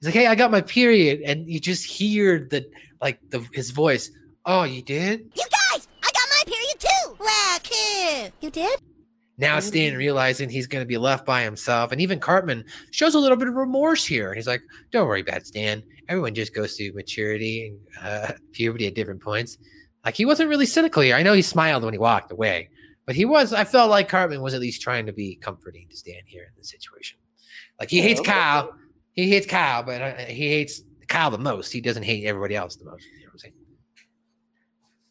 he's 0.00 0.06
like, 0.06 0.14
"Hey, 0.14 0.26
I 0.26 0.34
got 0.34 0.50
my 0.50 0.60
period," 0.60 1.22
and 1.22 1.48
you 1.48 1.60
just 1.60 1.84
hear 1.84 2.46
the 2.50 2.66
like 3.00 3.18
the 3.30 3.46
his 3.52 3.70
voice. 3.70 4.10
Oh, 4.44 4.64
you 4.64 4.82
did? 4.82 5.20
You 5.34 5.44
guys, 5.72 5.88
I 6.02 6.10
got 6.12 6.28
my 6.30 6.42
period 6.46 6.78
too. 6.78 7.16
Wow, 7.20 7.58
cool. 7.62 8.30
You 8.40 8.50
did? 8.50 8.80
Now 9.38 9.60
Stan 9.60 9.96
realizing 9.96 10.48
he's 10.48 10.66
going 10.66 10.82
to 10.82 10.88
be 10.88 10.98
left 10.98 11.24
by 11.24 11.42
himself, 11.42 11.90
and 11.90 12.00
even 12.00 12.20
Cartman 12.20 12.64
shows 12.90 13.14
a 13.14 13.18
little 13.18 13.36
bit 13.36 13.48
of 13.48 13.54
remorse 13.54 14.04
here. 14.04 14.34
He's 14.34 14.46
like, 14.46 14.62
"Don't 14.90 15.08
worry 15.08 15.22
about 15.22 15.46
Stan. 15.46 15.82
Everyone 16.08 16.34
just 16.34 16.54
goes 16.54 16.76
through 16.76 16.92
maturity 16.92 17.68
and 17.68 18.06
uh, 18.06 18.32
puberty 18.52 18.86
at 18.86 18.94
different 18.94 19.22
points." 19.22 19.58
Like 20.04 20.14
he 20.14 20.24
wasn't 20.24 20.50
really 20.50 20.66
cynical 20.66 21.02
here. 21.02 21.16
I 21.16 21.22
know 21.22 21.32
he 21.32 21.42
smiled 21.42 21.82
when 21.82 21.94
he 21.94 21.98
walked 21.98 22.30
away, 22.30 22.68
but 23.06 23.16
he 23.16 23.24
was. 23.24 23.52
I 23.52 23.64
felt 23.64 23.90
like 23.90 24.08
Cartman 24.08 24.42
was 24.42 24.54
at 24.54 24.60
least 24.60 24.82
trying 24.82 25.06
to 25.06 25.12
be 25.12 25.36
comforting 25.36 25.88
to 25.88 25.96
Stan 25.96 26.22
here 26.26 26.42
in 26.42 26.52
this 26.56 26.70
situation. 26.70 27.18
Like 27.80 27.90
he 27.90 28.00
hates 28.00 28.20
Kyle, 28.20 28.74
he 29.12 29.30
hates 29.30 29.46
Kyle, 29.46 29.82
but 29.82 30.02
uh, 30.02 30.14
he 30.26 30.48
hates 30.50 30.82
Kyle 31.08 31.30
the 31.30 31.38
most. 31.38 31.72
He 31.72 31.80
doesn't 31.80 32.02
hate 32.02 32.24
everybody 32.24 32.54
else 32.54 32.76
the 32.76 32.84
most. 32.84 33.04
You 33.04 33.20
know 33.20 33.26
what 33.26 33.32
I'm 33.32 33.38
saying? 33.38 33.54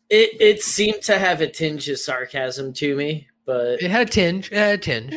It 0.10 0.42
it 0.42 0.62
seemed 0.62 1.02
to 1.04 1.18
have 1.18 1.42
a 1.42 1.48
tinge 1.48 1.88
of 1.90 2.00
sarcasm 2.00 2.74
to 2.74 2.96
me, 2.96 3.28
but 3.52 3.82
It 3.82 3.92
had 3.92 4.08
a 4.08 4.10
tinge. 4.10 4.52
It 4.52 4.58
had 4.58 4.76
a 4.76 4.78
tinge, 4.78 5.16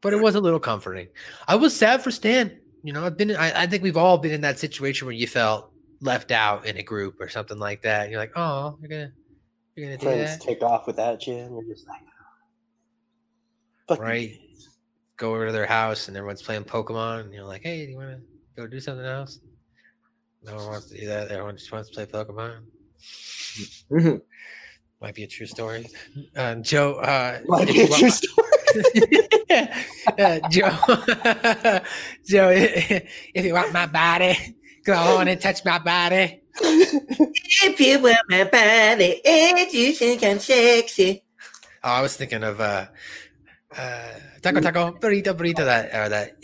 but 0.00 0.12
it 0.12 0.20
was 0.20 0.34
a 0.34 0.40
little 0.40 0.60
comforting. 0.60 1.08
I 1.48 1.56
was 1.56 1.74
sad 1.74 2.02
for 2.02 2.10
Stan. 2.10 2.58
You 2.82 2.92
know, 2.92 3.04
I've 3.04 3.16
been. 3.16 3.34
I, 3.34 3.62
I 3.62 3.66
think 3.66 3.82
we've 3.82 3.96
all 3.96 4.18
been 4.18 4.32
in 4.32 4.42
that 4.42 4.58
situation 4.58 5.06
where 5.06 5.14
you 5.14 5.26
felt 5.26 5.72
left 6.00 6.30
out 6.30 6.66
in 6.66 6.76
a 6.76 6.82
group 6.82 7.20
or 7.20 7.28
something 7.28 7.58
like 7.58 7.82
that. 7.82 8.02
And 8.02 8.12
you're 8.12 8.20
like, 8.20 8.36
oh, 8.36 8.78
you're 8.80 8.88
gonna, 8.88 9.12
you're 9.74 9.86
gonna 9.86 9.98
do 9.98 10.06
Friends 10.06 10.38
that, 10.38 10.40
take 10.40 10.62
off 10.62 10.86
without 10.86 11.26
you, 11.26 11.34
and 11.34 11.52
you're 11.54 11.74
just 11.74 11.88
like, 11.88 12.02
oh, 13.88 13.94
fuck 13.94 13.98
you. 13.98 14.04
right? 14.04 14.40
Go 15.16 15.30
over 15.30 15.46
to 15.46 15.52
their 15.52 15.66
house 15.66 16.08
and 16.08 16.16
everyone's 16.16 16.42
playing 16.42 16.64
Pokemon, 16.64 17.20
and 17.20 17.34
you're 17.34 17.44
like, 17.44 17.62
hey, 17.62 17.86
do 17.86 17.92
you 17.92 17.96
want 17.98 18.10
to 18.10 18.20
go 18.56 18.66
do 18.66 18.78
something 18.78 19.06
else? 19.06 19.40
No 20.44 20.54
one 20.54 20.66
wants 20.66 20.90
to 20.90 21.00
do 21.00 21.06
that. 21.06 21.28
Everyone 21.28 21.56
just 21.56 21.72
wants 21.72 21.88
to 21.90 21.94
play 21.94 22.06
Pokemon. 22.06 22.60
Might 25.06 25.14
be 25.14 25.22
a 25.22 25.28
true 25.28 25.46
story. 25.46 25.88
Uh, 26.34 26.56
Joe, 26.56 26.94
uh, 26.94 27.38
Might 27.46 27.68
be 27.68 27.82
a 27.82 27.86
want- 27.86 28.00
true 28.00 28.10
story. 28.10 28.48
uh, 30.18 30.48
Joe, 30.50 30.76
Joe, 32.26 32.50
if 32.50 33.44
you 33.44 33.54
want 33.54 33.72
my 33.72 33.86
body, 33.86 34.56
go 34.84 34.94
on 34.94 35.28
and 35.28 35.40
touch 35.40 35.64
my 35.64 35.78
body. 35.78 36.40
If 36.60 37.78
you 37.78 38.00
want 38.00 38.18
my 38.28 38.42
body 38.50 39.24
and 39.24 39.72
you 39.72 39.92
think 39.92 40.24
I'm 40.24 40.40
sexy. 40.40 41.22
Oh, 41.84 41.88
I 41.88 42.00
was 42.02 42.16
thinking 42.16 42.42
of 42.42 42.60
uh, 42.60 42.86
uh, 43.78 44.08
taco 44.42 44.58
taco 44.60 44.90
burrito 44.98 45.34
burrito 45.34 45.64
that 45.64 45.94
or 45.94 46.08
that. 46.08 46.34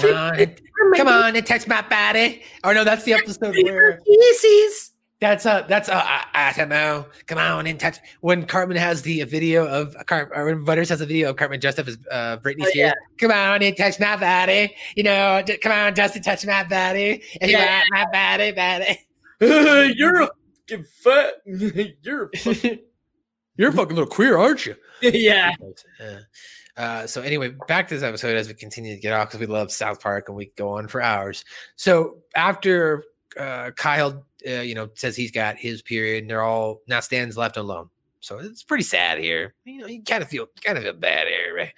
Come 0.00 0.16
on, 0.16 0.40
and, 0.40 0.60
come 0.96 1.06
on 1.06 1.36
and 1.36 1.46
touch 1.46 1.68
my 1.68 1.82
body. 1.82 2.42
Or 2.64 2.74
no, 2.74 2.82
that's 2.82 3.04
the 3.04 3.12
episode 3.12 3.54
where 3.62 4.00
Kisses. 4.04 4.93
That's 5.30 5.46
a 5.46 5.64
that's 5.68 5.88
uh 5.88 6.02
Asimo. 6.34 7.06
Come 7.26 7.38
on 7.38 7.66
and 7.66 7.78
touch 7.78 7.98
when 8.20 8.46
Cartman 8.46 8.76
has 8.76 9.02
the 9.02 9.22
video 9.24 9.66
of 9.66 9.94
Cart 10.06 10.30
or 10.34 10.46
when 10.46 10.64
Butters 10.64 10.88
has 10.88 11.00
a 11.00 11.06
video 11.06 11.30
of 11.30 11.36
Cartman 11.36 11.60
dressed 11.60 11.78
up 11.78 11.88
as 11.88 11.96
uh, 12.10 12.36
Britney 12.38 12.62
Oh, 12.62 12.68
Spears. 12.70 12.74
yeah. 12.76 12.92
Come 13.18 13.30
on 13.30 13.62
and 13.62 13.76
touch 13.76 13.98
my 14.00 14.16
body. 14.16 14.74
You 14.96 15.04
know, 15.04 15.42
j- 15.46 15.58
come 15.58 15.72
on, 15.72 15.94
just 15.94 16.14
to 16.14 16.20
touch 16.20 16.44
my 16.46 16.64
body. 16.64 17.22
If 17.40 17.50
you 17.50 17.56
Yeah. 17.56 17.80
want 17.92 18.10
my 18.12 18.36
body, 18.36 18.52
body. 18.52 18.98
you're 19.96 20.22
a 20.22 20.30
fucking 20.68 20.84
fat. 21.02 21.34
You're 22.02 22.30
a 22.32 22.38
fucking, 22.38 22.78
You're 23.56 23.68
a 23.70 23.72
fucking 23.72 23.94
little 23.96 24.10
queer, 24.10 24.36
aren't 24.38 24.66
you? 24.66 24.74
yeah. 25.02 25.52
Uh, 26.00 26.80
uh, 26.80 27.06
so 27.06 27.22
anyway, 27.22 27.54
back 27.68 27.86
to 27.88 27.94
this 27.94 28.02
episode 28.02 28.36
as 28.36 28.48
we 28.48 28.54
continue 28.54 28.94
to 28.94 29.00
get 29.00 29.12
off 29.12 29.28
because 29.28 29.40
we 29.40 29.46
love 29.46 29.70
South 29.70 30.00
Park 30.00 30.28
and 30.28 30.36
we 30.36 30.50
go 30.56 30.70
on 30.70 30.88
for 30.88 31.00
hours. 31.00 31.44
So 31.76 32.18
after 32.34 33.04
uh, 33.38 33.70
Kyle, 33.76 34.24
uh, 34.46 34.60
you 34.60 34.74
know, 34.74 34.88
says 34.94 35.16
he's 35.16 35.30
got 35.30 35.56
his 35.56 35.82
period, 35.82 36.22
and 36.22 36.30
they're 36.30 36.42
all 36.42 36.82
now 36.86 37.00
Stan's 37.00 37.36
left 37.36 37.56
alone. 37.56 37.88
So 38.20 38.38
it's 38.38 38.62
pretty 38.62 38.84
sad 38.84 39.18
here. 39.18 39.54
You 39.64 39.82
know, 39.82 39.86
you 39.86 40.02
kind 40.02 40.22
of 40.22 40.30
feel 40.30 40.46
kind 40.64 40.78
of 40.78 40.84
a 40.86 40.94
bad 40.94 41.26
here, 41.26 41.54
right? 41.54 41.72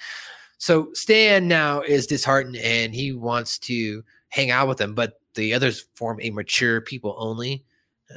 So 0.58 0.92
Stan 0.92 1.48
now 1.48 1.80
is 1.80 2.06
disheartened 2.06 2.56
and 2.56 2.94
he 2.94 3.12
wants 3.12 3.58
to 3.60 4.04
hang 4.28 4.50
out 4.50 4.68
with 4.68 4.78
them, 4.78 4.94
but 4.94 5.20
the 5.34 5.52
others 5.54 5.86
form 5.96 6.18
a 6.22 6.30
mature 6.30 6.80
people 6.80 7.16
only. 7.18 7.64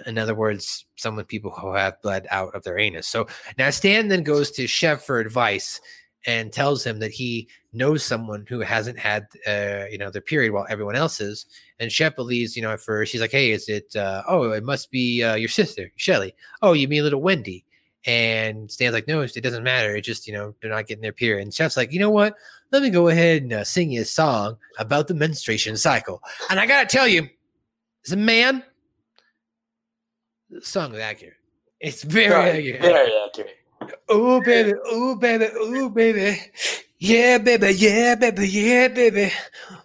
In 0.06 0.20
other 0.20 0.36
words, 0.36 0.86
some 0.96 1.16
with 1.16 1.28
people 1.28 1.50
who 1.50 1.74
have 1.74 2.02
blood 2.04 2.28
out 2.30 2.54
of 2.54 2.64
their 2.64 2.78
anus. 2.78 3.08
So 3.08 3.28
now 3.58 3.72
Stan 3.72 4.08
then 4.08 4.22
goes 4.22 4.52
to 4.52 4.68
Chef 4.68 5.04
for 5.04 5.20
advice 5.20 5.82
and 6.26 6.52
tells 6.52 6.84
him 6.84 7.00
that 7.00 7.12
he 7.12 7.48
knows 7.72 8.04
someone 8.04 8.46
who 8.50 8.60
hasn't 8.60 9.00
had 9.00 9.28
uh, 9.48 9.86
you 9.90 9.98
know 9.98 10.10
their 10.10 10.22
period 10.22 10.52
while 10.52 10.66
everyone 10.70 10.96
else 10.96 11.22
is. 11.22 11.46
And 11.80 11.92
Chef 11.92 12.16
believes, 12.16 12.56
you 12.56 12.62
know, 12.62 12.72
at 12.72 12.82
first 12.82 13.12
she's 13.12 13.22
like, 13.22 13.32
"Hey, 13.32 13.52
is 13.52 13.70
it? 13.70 13.96
Uh, 13.96 14.24
oh, 14.28 14.52
it 14.52 14.64
must 14.64 14.92
be 14.92 15.24
uh, 15.24 15.36
your 15.36 15.50
sister, 15.50 15.92
Shelly. 15.96 16.34
Oh, 16.62 16.74
you 16.74 16.88
mean 16.88 17.04
little 17.04 17.22
Wendy?" 17.22 17.66
And 18.06 18.70
Stan's 18.72 18.94
like, 18.94 19.08
"No, 19.08 19.22
it 19.22 19.34
doesn't 19.44 19.64
matter. 19.64 19.96
It 19.96 20.02
just 20.02 20.28
you 20.28 20.34
know 20.34 20.56
they're 20.62 20.72
not 20.72 20.88
getting 20.88 21.02
their 21.02 21.14
period." 21.14 21.44
And 21.44 21.54
Chef's 21.54 21.78
like, 21.78 21.92
"You 21.94 22.00
know 22.00 22.10
what? 22.10 22.36
Let 22.72 22.84
me 22.84 22.90
go 22.90 23.08
ahead 23.08 23.44
and 23.44 23.54
uh, 23.54 23.64
sing 23.64 23.92
you 23.92 24.02
a 24.02 24.06
song 24.06 24.58
about 24.78 25.08
the 25.08 25.14
menstruation 25.14 25.78
cycle." 25.78 26.22
And 26.50 26.60
I 26.60 26.66
gotta 26.66 26.88
tell 26.88 27.08
you, 27.08 27.30
as 28.06 28.12
a 28.12 28.18
man, 28.18 28.64
the 30.50 30.62
song 30.62 30.94
is 30.94 31.00
accurate. 31.00 31.36
It's 31.80 32.04
very 32.04 32.34
Right, 32.34 32.56
accurate. 32.56 32.82
Very 32.82 33.12
accurate. 33.26 33.56
Oh 34.10 34.42
baby, 34.42 34.74
oh 34.86 35.16
baby, 35.16 35.48
oh 35.56 35.90
baby. 35.90 36.40
Yeah, 36.98 37.38
baby, 37.38 37.70
yeah, 37.76 38.16
baby, 38.16 38.48
yeah, 38.50 38.88
baby. 38.90 39.32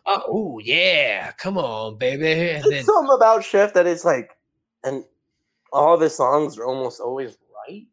Oh 0.06 0.58
yeah, 0.58 1.30
come 1.32 1.58
on, 1.58 1.96
baby. 1.96 2.50
And 2.50 2.64
then 2.64 2.72
It's 2.72 2.86
something 2.86 3.14
about 3.14 3.44
Chef 3.44 3.72
that 3.74 3.86
is 3.86 4.04
like, 4.04 4.30
and 4.82 5.04
all 5.72 5.94
of 5.94 6.00
his 6.00 6.16
songs 6.16 6.58
are 6.58 6.64
almost 6.64 7.00
always 7.00 7.36
right. 7.68 7.86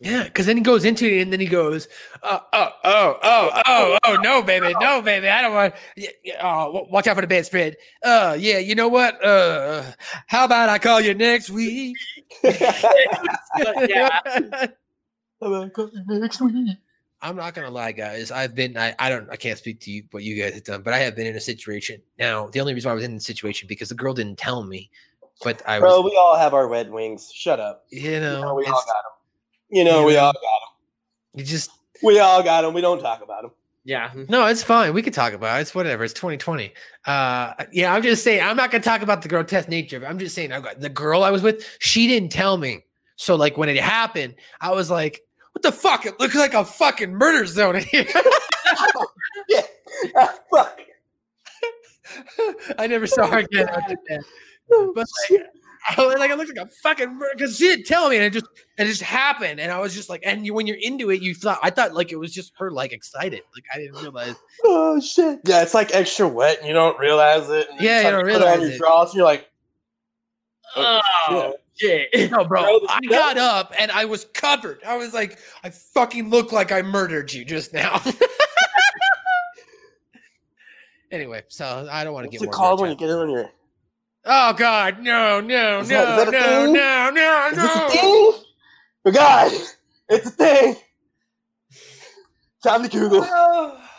yeah, 0.00 0.24
because 0.24 0.46
then 0.46 0.56
he 0.56 0.62
goes 0.62 0.84
into 0.84 1.06
it 1.06 1.22
and 1.22 1.32
then 1.32 1.40
he 1.40 1.46
goes, 1.46 1.88
oh, 2.22 2.40
oh, 2.52 2.70
oh, 2.84 3.18
oh, 3.22 3.62
oh, 3.66 3.98
oh, 4.06 4.14
no, 4.22 4.42
baby, 4.42 4.72
no, 4.80 5.02
baby, 5.02 5.28
I 5.28 5.42
don't 5.42 5.54
want. 5.54 5.74
Yeah, 5.96 6.10
yeah, 6.24 6.40
oh, 6.42 6.86
watch 6.90 7.06
out 7.06 7.16
for 7.16 7.20
the 7.22 7.26
bedspread. 7.26 7.76
Uh, 8.02 8.36
yeah, 8.38 8.58
you 8.58 8.74
know 8.74 8.88
what? 8.88 9.22
Uh, 9.24 9.82
how 10.26 10.44
about 10.44 10.68
I 10.68 10.78
call 10.78 11.00
you 11.00 11.14
next 11.14 11.50
week? 11.50 11.96
yeah. 12.44 14.66
Next 15.40 16.40
week. 16.40 16.76
I'm 17.20 17.36
not 17.36 17.54
gonna 17.54 17.70
lie, 17.70 17.92
guys. 17.92 18.30
I've 18.30 18.54
been 18.54 18.76
I, 18.76 18.94
I 18.98 19.08
don't 19.08 19.28
I 19.30 19.36
can't 19.36 19.58
speak 19.58 19.80
to 19.80 19.90
you 19.90 20.04
what 20.12 20.22
you 20.22 20.40
guys 20.40 20.54
have 20.54 20.64
done, 20.64 20.82
but 20.82 20.94
I 20.94 20.98
have 20.98 21.16
been 21.16 21.26
in 21.26 21.36
a 21.36 21.40
situation. 21.40 22.00
Now, 22.18 22.48
the 22.48 22.60
only 22.60 22.74
reason 22.74 22.88
why 22.88 22.92
I 22.92 22.94
was 22.94 23.04
in 23.04 23.14
the 23.14 23.20
situation 23.20 23.66
because 23.68 23.88
the 23.88 23.94
girl 23.96 24.14
didn't 24.14 24.38
tell 24.38 24.62
me, 24.62 24.90
but 25.42 25.60
I 25.66 25.80
Bro, 25.80 26.00
was 26.02 26.10
we 26.12 26.16
all 26.16 26.36
have 26.36 26.54
our 26.54 26.68
red 26.68 26.90
wings. 26.90 27.30
Shut 27.34 27.58
up. 27.58 27.84
you 27.90 28.02
You 28.12 28.20
know, 28.20 28.40
know, 28.42 28.54
we 28.54 28.64
all 28.66 28.72
got 28.72 28.86
them. 28.86 29.12
You 29.70 29.84
know, 29.84 30.04
we 30.04 30.14
Yeah. 30.14 30.20
all 30.26 30.32
got 30.32 30.42
them. 30.42 31.40
you 31.40 31.44
just 31.44 31.70
We 32.02 32.18
all 32.20 32.42
got 32.42 32.62
them. 32.62 32.72
We 32.74 32.80
don't 32.80 33.00
talk 33.00 33.22
about 33.22 33.42
them. 33.42 33.50
Yeah. 33.84 34.12
no, 34.28 34.46
it's 34.46 34.62
fine. 34.62 34.92
We 34.92 35.02
can 35.02 35.12
talk 35.12 35.32
about 35.32 35.58
it. 35.58 35.62
It's 35.62 35.74
whatever. 35.74 36.04
It's 36.04 36.12
2020. 36.14 36.72
Uh 37.04 37.54
yeah, 37.72 37.92
I'm 37.92 38.02
just 38.02 38.22
saying 38.22 38.42
I'm 38.42 38.56
not 38.56 38.70
gonna 38.70 38.84
talk 38.84 39.02
about 39.02 39.22
the 39.22 39.28
grotesque 39.28 39.68
nature 39.68 39.96
of 39.96 40.04
it. 40.04 40.06
I'm 40.06 40.18
just 40.18 40.34
saying 40.36 40.52
I 40.52 40.60
got 40.60 40.78
the 40.80 40.88
girl 40.88 41.24
I 41.24 41.30
was 41.30 41.42
with, 41.42 41.64
she 41.80 42.06
didn't 42.06 42.30
tell 42.30 42.56
me. 42.58 42.84
So 43.16 43.34
like 43.34 43.56
when 43.56 43.68
it 43.68 43.78
happened, 43.78 44.36
I 44.60 44.70
was 44.70 44.88
like, 44.90 45.22
what 45.58 45.62
the 45.62 45.72
fuck? 45.72 46.06
It 46.06 46.20
looks 46.20 46.36
like 46.36 46.54
a 46.54 46.64
fucking 46.64 47.12
murder 47.12 47.44
zone 47.44 47.76
in 47.76 47.82
here. 47.82 48.06
yeah. 49.48 49.62
Ah, 50.16 50.34
fuck. 50.54 50.80
I 52.78 52.86
never 52.86 53.08
saw 53.08 53.26
her 53.26 53.38
again 53.38 53.68
after 53.68 53.96
that. 54.08 54.24
But 54.68 55.06
like, 55.30 55.42
I, 55.96 56.06
was 56.06 56.14
like, 56.18 56.30
it 56.30 56.38
looked 56.38 56.56
like 56.56 56.68
a 56.68 56.70
fucking 56.82 57.18
murder 57.18 57.32
because 57.36 57.56
she 57.56 57.64
didn't 57.64 57.86
tell 57.86 58.08
me, 58.08 58.16
and 58.16 58.24
it 58.26 58.32
just 58.32 58.46
it 58.76 58.84
just 58.84 59.02
happened, 59.02 59.58
and 59.58 59.72
I 59.72 59.80
was 59.80 59.94
just 59.94 60.08
like, 60.08 60.22
and 60.24 60.46
you, 60.46 60.54
when 60.54 60.68
you're 60.68 60.78
into 60.80 61.10
it, 61.10 61.22
you 61.22 61.34
thought 61.34 61.58
I 61.62 61.70
thought 61.70 61.92
like 61.92 62.12
it 62.12 62.16
was 62.16 62.32
just 62.32 62.52
her 62.58 62.70
like 62.70 62.92
excited, 62.92 63.42
like 63.54 63.64
I 63.74 63.78
didn't 63.78 64.00
realize. 64.00 64.36
Oh 64.64 65.00
shit. 65.00 65.40
Yeah, 65.44 65.62
it's 65.62 65.74
like 65.74 65.92
extra 65.92 66.28
wet 66.28 66.58
and 66.58 66.68
you 66.68 66.74
don't 66.74 66.98
realize 67.00 67.50
it. 67.50 67.68
and 67.70 67.80
Yeah, 67.80 68.02
you 68.02 68.10
don't 68.10 68.20
put 68.22 68.30
it 68.30 68.34
on 68.36 68.40
realize 68.42 68.68
your 68.68 68.78
drawers, 68.78 69.14
you're 69.14 69.24
like, 69.24 69.50
Oh 70.76 71.54
shit! 71.78 72.08
No, 72.30 72.44
bro, 72.44 72.62
No, 72.62 72.80
I 72.88 73.00
got 73.08 73.38
up 73.38 73.72
and 73.78 73.90
I 73.90 74.04
was 74.04 74.26
covered. 74.34 74.80
I 74.86 74.96
was 74.96 75.12
like, 75.14 75.38
I 75.64 75.70
fucking 75.70 76.30
look 76.30 76.52
like 76.52 76.70
I 76.72 76.82
murdered 76.82 77.32
you 77.32 77.44
just 77.44 77.72
now. 77.72 78.00
anyway, 81.10 81.42
so 81.48 81.88
I 81.90 82.04
don't 82.04 82.12
want 82.12 82.24
to 82.24 82.28
What's 82.28 82.38
get 82.38 82.42
it 82.42 82.46
more. 82.46 82.52
called 82.52 82.80
when 82.80 82.90
rich 82.90 83.00
you 83.00 83.06
get 83.06 83.12
it 83.14 83.18
on 83.18 83.30
your? 83.30 83.50
Oh 84.24 84.52
God, 84.52 85.00
no, 85.00 85.40
no, 85.40 85.80
Is 85.80 85.90
no, 85.90 86.04
that- 86.04 86.18
is 86.18 86.24
that 86.24 86.28
a 86.28 86.32
no, 86.32 86.64
thing? 86.64 86.72
no, 86.74 87.10
no, 87.10 87.48
Is 87.52 87.58
it 87.58 87.58
a 87.58 87.62
no. 87.66 87.88
thing? 87.88 88.32
Oh 89.06 89.12
God, 89.12 89.52
it's 90.10 90.26
a 90.26 90.30
thing. 90.30 90.76
Time 92.62 92.82
to 92.82 92.88
Google. 92.88 93.22
Oh. 93.24 93.80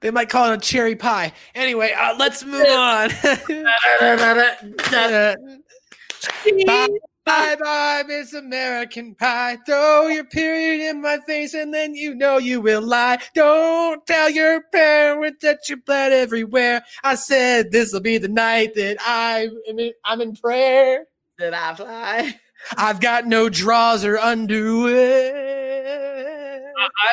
They 0.00 0.10
might 0.10 0.28
call 0.28 0.50
it 0.50 0.54
a 0.56 0.58
cherry 0.58 0.96
pie. 0.96 1.32
Anyway, 1.54 1.92
uh, 1.96 2.16
let's 2.18 2.44
move 2.44 2.66
on. 2.68 3.10
Bye, 6.66 6.88
bye, 7.24 7.56
bye, 7.60 8.04
Miss 8.06 8.32
American 8.32 9.14
Pie. 9.14 9.58
Throw 9.66 10.08
your 10.08 10.24
period 10.24 10.90
in 10.90 11.00
my 11.02 11.18
face, 11.26 11.54
and 11.54 11.72
then 11.72 11.94
you 11.94 12.14
know 12.14 12.38
you 12.38 12.60
will 12.60 12.82
lie. 12.82 13.18
Don't 13.34 14.06
tell 14.06 14.30
your 14.30 14.62
parents 14.72 15.38
that 15.42 15.60
you 15.68 15.76
bled 15.76 16.12
everywhere. 16.12 16.82
I 17.02 17.14
said 17.14 17.72
this 17.72 17.92
will 17.92 18.00
be 18.00 18.18
the 18.18 18.28
night 18.28 18.74
that 18.74 18.98
I 19.00 19.48
am 19.68 19.78
in, 19.78 19.92
I'm 20.04 20.20
in 20.20 20.34
prayer. 20.36 21.06
Did 21.38 21.54
I 21.54 21.74
fly? 21.74 22.38
I've 22.76 23.00
got 23.00 23.26
no 23.26 23.48
drawers 23.48 24.04
or 24.04 24.18
underwear. 24.18 25.52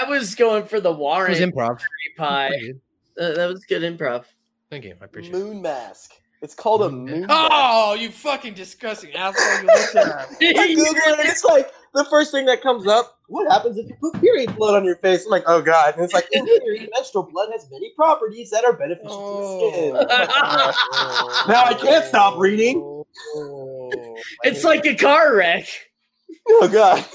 I 0.02 0.10
was 0.10 0.36
going 0.36 0.66
for 0.66 0.80
the 0.80 0.92
Warren 0.92 1.34
improv. 1.34 1.82
pie. 2.18 2.74
Uh, 3.20 3.34
that 3.34 3.48
was 3.48 3.66
good 3.66 3.82
improv. 3.82 4.26
Thank 4.70 4.86
you. 4.86 4.96
I 5.02 5.06
appreciate 5.06 5.34
Moon 5.34 5.62
mask. 5.62 6.14
It's 6.42 6.56
called 6.56 6.82
a 6.84 6.86
mm-hmm. 6.86 7.06
moon. 7.06 7.26
Oh, 7.30 7.96
you 8.00 8.10
fucking 8.10 8.54
disgusting 8.54 9.14
asshole! 9.14 9.62
You 9.62 9.68
looked 9.68 9.96
at 9.96 10.06
that. 10.06 10.38
I 10.42 10.68
Google 10.74 10.94
it, 10.94 11.28
it's 11.28 11.44
like 11.44 11.70
the 11.94 12.06
first 12.06 12.32
thing 12.32 12.46
that 12.46 12.62
comes 12.62 12.88
up. 12.88 13.18
What 13.28 13.52
happens 13.52 13.78
if 13.78 13.90
you 13.90 13.96
put 14.00 14.20
period 14.22 14.56
blood 14.56 14.76
on 14.76 14.86
your 14.86 14.96
face? 14.98 15.26
I'm 15.26 15.32
like, 15.32 15.44
oh 15.48 15.62
god! 15.62 15.96
And 15.96 16.04
it's 16.04 16.14
like, 16.14 16.28
in 16.32 16.46
theory, 16.46 16.88
menstrual 16.96 17.30
blood 17.30 17.50
has 17.52 17.70
many 17.70 17.92
properties 17.96 18.50
that 18.52 18.64
are 18.64 18.72
beneficial 18.72 19.10
to 19.10 19.66
the 19.66 19.72
skin. 19.72 19.94
Like, 19.94 20.08
oh. 20.32 21.46
now 21.50 21.66
I 21.66 21.74
can't 21.74 22.06
stop 22.06 22.38
reading. 22.40 23.04
It's 24.44 24.64
like 24.64 24.86
a 24.86 24.96
car 24.96 25.36
wreck. 25.36 25.68
Oh 26.48 26.70
god! 26.70 27.06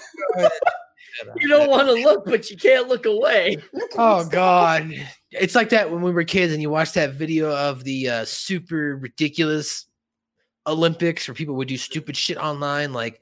You 1.41 1.49
don't 1.49 1.71
want 1.71 1.89
to 1.89 1.95
look, 1.95 2.27
but 2.27 2.51
you 2.51 2.59
can't 2.59 2.89
look 2.89 3.07
away. 3.07 3.57
Oh 3.97 4.29
god. 4.29 4.93
It's 5.41 5.55
like 5.55 5.71
that 5.71 5.91
when 5.91 6.03
we 6.03 6.13
were 6.13 6.25
kids 6.25 6.53
and 6.53 6.63
you 6.63 6.71
watched 6.71 6.95
that 6.95 7.15
video 7.15 7.55
of 7.55 7.85
the 7.85 8.09
uh, 8.09 8.25
super 8.25 8.97
ridiculous 8.97 9.87
Olympics 10.67 11.27
where 11.29 11.35
people 11.35 11.55
would 11.57 11.69
do 11.69 11.77
stupid 11.77 12.17
shit 12.17 12.37
online 12.39 12.93
like 12.93 13.21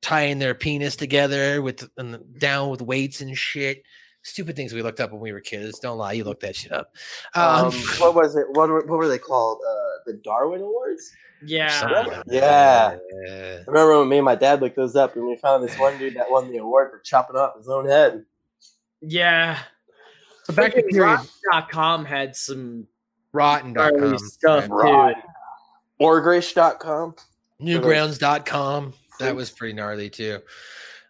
tying 0.00 0.38
their 0.38 0.54
penis 0.54 0.96
together 0.96 1.62
with 1.62 1.88
and 1.96 2.18
down 2.38 2.70
with 2.70 2.82
weights 2.82 3.20
and 3.20 3.36
shit. 3.36 3.82
Stupid 4.24 4.54
things 4.56 4.72
we 4.72 4.82
looked 4.82 5.00
up 5.00 5.10
when 5.12 5.20
we 5.20 5.32
were 5.32 5.40
kids. 5.40 5.78
Don't 5.80 5.98
lie, 5.98 6.12
you 6.12 6.24
looked 6.24 6.42
that 6.42 6.54
shit 6.56 6.72
up. 6.72 6.94
Um, 7.34 7.66
Um, 7.66 7.72
what 7.98 8.14
was 8.14 8.36
it? 8.36 8.46
What 8.50 8.68
were, 8.68 8.80
what 8.86 8.98
were 8.98 9.08
they 9.08 9.18
called? 9.18 9.58
Uh, 9.68 10.02
the 10.06 10.14
Darwin 10.14 10.60
Awards? 10.60 11.10
Yeah. 11.44 11.68
something 11.80 12.12
like 12.12 12.24
Yeah. 12.28 12.96
that. 13.26 13.64
I 13.66 13.70
remember 13.70 13.98
when 13.98 14.08
me 14.08 14.18
and 14.18 14.24
my 14.24 14.36
dad 14.36 14.60
looked 14.60 14.76
those 14.76 14.94
up, 14.94 15.16
and 15.16 15.26
we 15.26 15.36
found 15.36 15.64
this 15.64 15.76
one 15.76 15.98
dude 15.98 16.14
that 16.14 16.30
won 16.30 16.50
the 16.52 16.58
award 16.58 16.90
for 16.92 17.00
chopping 17.00 17.34
off 17.36 17.56
his 17.56 17.68
own 17.68 17.86
head. 17.88 18.24
Yeah. 19.00 19.58
So 20.44 20.52
back 20.54 20.74
to 20.74 20.82
period. 20.82 21.20
com 21.70 22.04
had 22.04 22.34
some 22.36 22.86
Rotten.com. 23.32 23.92
gnarly 23.96 24.18
stuff 24.18 24.66
Right. 24.68 25.14
too. 25.14 26.04
Ogrish.com. 26.04 27.14
Newgrounds.com. 27.60 28.94
That 29.20 29.36
was 29.36 29.50
pretty 29.50 29.74
gnarly 29.74 30.10
too. 30.10 30.40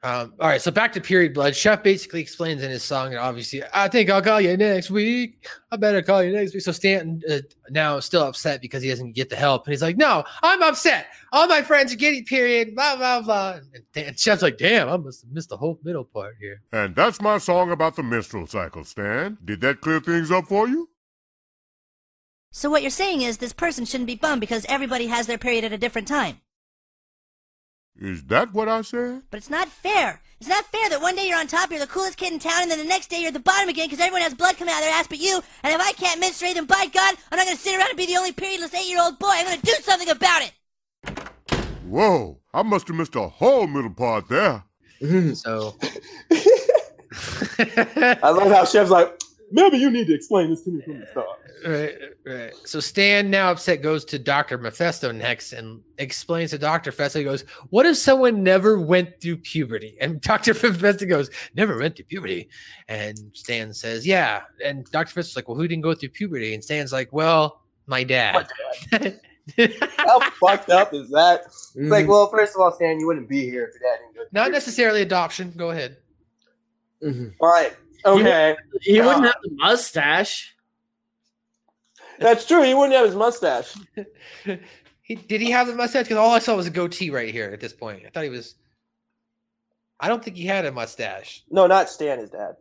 Um, 0.05 0.35
all 0.41 0.49
right, 0.49 0.61
so 0.61 0.73
back 0.73 0.93
to 0.95 1.01
period 1.01 1.33
blood. 1.33 1.55
Chef 1.55 1.81
basically 1.85 2.21
explains 2.21 2.61
in 2.61 2.71
his 2.71 2.83
song, 2.83 3.09
and 3.09 3.19
obviously, 3.19 3.63
I 3.73 3.87
think 3.87 4.11
I'll 4.11 4.21
call 4.21 4.41
you 4.41 4.57
next 4.57 4.91
week. 4.91 5.47
I 5.71 5.77
better 5.77 6.03
call 6.03 6.25
you 6.25 6.33
next 6.33 6.55
week. 6.55 6.65
So 6.65 6.73
Stanton 6.73 7.23
uh, 7.31 7.39
now 7.71 7.99
is 7.99 8.05
still 8.05 8.23
upset 8.23 8.61
because 8.61 8.83
he 8.83 8.89
doesn't 8.89 9.13
get 9.13 9.31
the 9.31 9.37
help, 9.37 9.65
and 9.65 9.73
he's 9.73 9.83
like, 9.83 9.97
"No, 9.97 10.25
I'm 10.43 10.61
upset. 10.61 11.07
All 11.31 11.47
my 11.47 11.63
friends 11.63 11.93
are 11.93 11.97
getting 11.97 12.25
period." 12.25 12.75
Blah 12.75 12.97
blah 12.97 13.23
blah. 13.23 13.61
And, 13.75 13.85
and 14.07 14.19
Chef's 14.19 14.43
like, 14.43 14.59
"Damn, 14.59 14.89
I 14.89 14.97
must 14.97 15.23
have 15.23 15.31
missed 15.31 15.51
the 15.51 15.57
whole 15.57 15.79
middle 15.85 16.05
part 16.05 16.35
here." 16.41 16.63
And 16.73 16.97
that's 16.97 17.21
my 17.21 17.39
song 17.39 17.71
about 17.71 17.95
the 17.95 18.03
menstrual 18.03 18.49
cycle, 18.49 18.83
Stan. 18.83 19.39
Did 19.45 19.61
that 19.61 19.83
clear 19.83 20.01
things 20.01 20.33
up 20.33 20.47
for 20.49 20.67
you? 20.67 20.89
So 22.51 22.69
what 22.69 22.83
you're 22.83 22.91
saying 22.91 23.23
is 23.23 23.39
this 23.39 23.53
person 23.53 23.85
shouldn't 23.85 24.09
be 24.09 24.17
bummed 24.17 24.41
because 24.41 24.67
everybody 24.69 25.07
has 25.07 25.29
their 25.29 25.39
period 25.39 25.63
at 25.63 25.73
a 25.73 25.79
different 25.79 26.09
time. 26.09 26.41
Is 28.01 28.25
that 28.25 28.53
what 28.53 28.69
I 28.69 28.83
said? 28.83 29.23
But 29.31 29.39
it's 29.39 29.51
not 29.51 29.69
fair. 29.69 30.21
It's 30.41 30.49
not 30.49 30.65
fair 30.67 30.89
that 30.89 31.01
one 31.01 31.15
day 31.15 31.29
you're 31.29 31.39
on 31.39 31.47
top, 31.47 31.71
you're 31.71 31.79
the 31.79 31.87
coolest 31.87 32.17
kid 32.17 32.33
in 32.33 32.39
town, 32.39 32.63
and 32.63 32.71
then 32.71 32.79
the 32.79 32.85
next 32.85 33.11
day 33.11 33.19
you're 33.19 33.29
at 33.29 33.35
the 33.35 33.41
bottom 33.41 33.69
again 33.69 33.87
because 33.87 34.01
everyone 34.01 34.23
has 34.23 34.35
blood 34.35 34.57
coming 34.57 34.75
out 34.75 34.81
of 34.81 34.87
their 34.87 34.95
ass 34.95 35.07
but 35.07 35.21
you. 35.21 35.41
And 35.63 35.73
if 35.73 35.81
I 35.81 35.93
can't 35.93 36.19
menstruate, 36.19 36.55
then 36.55 36.65
by 36.65 36.87
God, 36.93 37.15
I'm 37.31 37.37
not 37.37 37.47
going 37.47 37.57
to 37.57 37.63
sit 37.63 37.79
around 37.79 37.91
and 37.91 37.97
be 37.97 38.07
the 38.07 38.17
only 38.17 38.33
periodless 38.33 38.75
eight-year-old 38.75 39.19
boy. 39.21 39.29
I'm 39.31 39.47
going 39.47 39.61
to 39.61 39.67
do 39.67 39.75
something 39.83 40.09
about 40.09 40.43
it. 40.43 40.53
Whoa, 41.87 42.41
I 42.53 42.63
must 42.63 42.89
have 42.89 42.97
missed 42.97 43.15
a 43.15 43.29
whole 43.29 43.67
middle 43.67 43.91
part 43.91 44.29
there. 44.29 44.65
So 45.35 45.77
I 46.31 48.31
love 48.31 48.51
how 48.51 48.65
Chef's 48.65 48.91
like, 48.91 49.21
maybe 49.53 49.77
you 49.77 49.91
need 49.91 50.07
to 50.09 50.15
explain 50.15 50.51
this 50.51 50.63
to 50.63 50.71
me 50.71 50.83
from 50.83 51.01
the 51.01 51.07
start. 51.07 51.27
Right, 51.65 51.95
right. 52.27 52.53
So 52.65 52.81
Stan, 52.81 53.31
now 53.31 53.51
upset, 53.51 53.83
goes 53.83 54.05
to 54.07 54.19
Dr. 54.19 54.59
Mephisto 54.59 55.13
next 55.13 55.53
and 55.53 55.81
explains 55.99 56.51
to 56.51 56.59
Dr. 56.59 56.91
Mephisto, 56.91 57.21
he 57.21 57.25
goes, 57.25 57.45
What 57.71 57.87
if 57.87 57.97
someone 57.97 58.43
never 58.43 58.81
went 58.81 59.21
through 59.21 59.37
puberty? 59.39 59.97
And 60.01 60.21
Dr. 60.23 60.55
Mephisto 60.55 61.07
goes, 61.07 61.31
Never 61.55 61.79
went 61.79 61.97
through 61.97 62.07
puberty. 62.07 62.49
And 62.89 63.17
Stan 63.33 63.73
says, 63.73 64.07
Yeah. 64.07 64.43
And 64.65 64.85
Dr. 64.87 65.11
Mephisto's 65.11 65.37
like, 65.37 65.49
Well, 65.49 65.57
who 65.57 65.69
didn't 65.69 65.83
go 65.83 65.95
through 65.95 66.11
puberty? 66.11 66.55
And 66.55 66.65
Stan's 66.65 66.93
like, 66.93 67.13
Well, 67.13 67.63
my 67.87 68.03
dad. 68.03 68.49
How 69.99 70.21
fucked 70.41 70.71
up 70.71 70.95
is 70.95 71.11
that? 71.11 71.43
It's 71.47 71.77
like, 71.77 72.07
mhm. 72.07 72.11
well, 72.11 72.29
first 72.31 72.55
of 72.55 72.61
all, 72.61 72.73
Stan, 72.73 73.01
you 73.01 73.07
wouldn't 73.07 73.29
be 73.29 73.43
here 73.43 73.65
if 73.65 73.81
your 73.81 73.91
dad 73.91 73.99
didn't 74.03 74.15
go. 74.15 74.23
Not 74.33 74.53
necessarily 74.53 75.03
adoption. 75.03 75.53
Go 75.57 75.71
ahead. 75.71 75.97
Mm-hmm. 77.03 77.29
Fine. 77.41 77.73
Okay. 78.05 78.57
He 78.81 79.01
wouldn't 79.01 79.21
Uh, 79.25 79.29
have 79.29 79.37
the 79.43 79.51
mustache. 79.53 80.55
That's 82.19 82.47
true. 82.47 82.63
He 82.63 82.75
wouldn't 82.75 82.95
have 82.95 83.07
his 83.07 83.15
mustache. 83.17 83.75
He, 85.05 85.17
did 85.17 85.41
he 85.41 85.51
have 85.51 85.67
the 85.67 85.75
mustache? 85.75 86.05
Because 86.05 86.17
all 86.17 86.31
I 86.31 86.39
saw 86.39 86.55
was 86.55 86.69
a 86.69 86.71
goatee 86.71 87.11
right 87.11 87.33
here 87.35 87.51
at 87.53 87.59
this 87.59 87.73
point. 87.73 88.05
I 88.07 88.11
thought 88.11 88.23
he 88.23 88.31
was. 88.31 88.55
I 89.99 90.07
don't 90.07 90.23
think 90.23 90.37
he 90.37 90.47
had 90.47 90.65
a 90.65 90.71
mustache. 90.71 91.43
No, 91.51 91.67
not 91.67 91.91
Stan, 91.91 92.21
his 92.21 92.31
dad. 92.31 92.55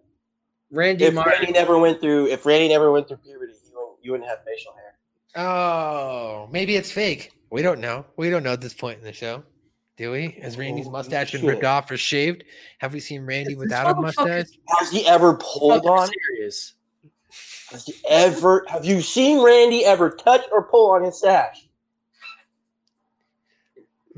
Randy 0.71 1.05
If 1.05 1.13
Martin. 1.13 1.33
Randy 1.33 1.51
never 1.51 1.77
went 1.77 2.01
through, 2.01 2.27
if 2.29 2.43
Randy 2.43 2.67
never 2.67 2.91
went 2.91 3.07
through 3.07 3.17
puberty, 3.17 3.53
he 3.53 3.69
wouldn't, 3.75 3.97
you 4.01 4.11
wouldn't 4.11 4.27
have 4.27 4.39
facial 4.43 4.73
hair. 4.73 5.45
Oh, 5.45 6.49
maybe 6.51 6.75
it's 6.75 6.91
fake. 6.91 7.31
We 7.51 7.61
don't 7.61 7.79
know. 7.79 8.05
We 8.17 8.31
don't 8.31 8.41
know 8.41 8.53
at 8.53 8.61
this 8.61 8.73
point 8.73 8.97
in 8.97 9.03
the 9.05 9.13
show. 9.13 9.43
Do 10.01 10.09
we? 10.13 10.35
Has 10.41 10.57
Randy's 10.57 10.87
Oh, 10.87 10.89
mustache 10.89 11.31
been 11.31 11.45
ripped 11.45 11.63
off 11.63 11.91
or 11.91 11.95
shaved? 11.95 12.43
Have 12.79 12.91
we 12.91 12.99
seen 12.99 13.23
Randy 13.23 13.53
without 13.53 13.95
a 13.95 14.01
mustache? 14.01 14.47
Has 14.79 14.89
he 14.89 15.05
ever 15.07 15.35
pulled 15.35 15.85
on? 15.85 16.09
serious. 16.27 16.73
Has 17.69 17.85
he 17.85 17.93
ever? 18.09 18.65
Have 18.67 18.83
you 18.83 18.99
seen 19.01 19.43
Randy 19.43 19.85
ever 19.85 20.09
touch 20.09 20.41
or 20.51 20.63
pull 20.63 20.89
on 20.89 21.03
his 21.03 21.19
stash? 21.19 21.67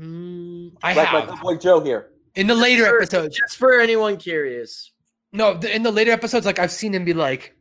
Mm, 0.00 0.72
I 0.82 0.94
like 0.94 1.12
my 1.12 1.20
have 1.20 1.28
good 1.28 1.40
boy 1.40 1.56
Joe 1.58 1.80
here. 1.84 2.12
in 2.34 2.46
the 2.46 2.54
later 2.54 2.86
For- 2.86 2.96
episodes. 3.02 3.36
Just 3.36 3.58
for 3.58 3.78
anyone 3.78 4.16
curious. 4.16 4.90
No, 5.32 5.52
the, 5.52 5.70
in 5.76 5.82
the 5.82 5.92
later 5.92 6.12
episodes, 6.12 6.46
like 6.46 6.58
I've 6.58 6.72
seen 6.72 6.94
him 6.94 7.04
be 7.04 7.12
like, 7.12 7.54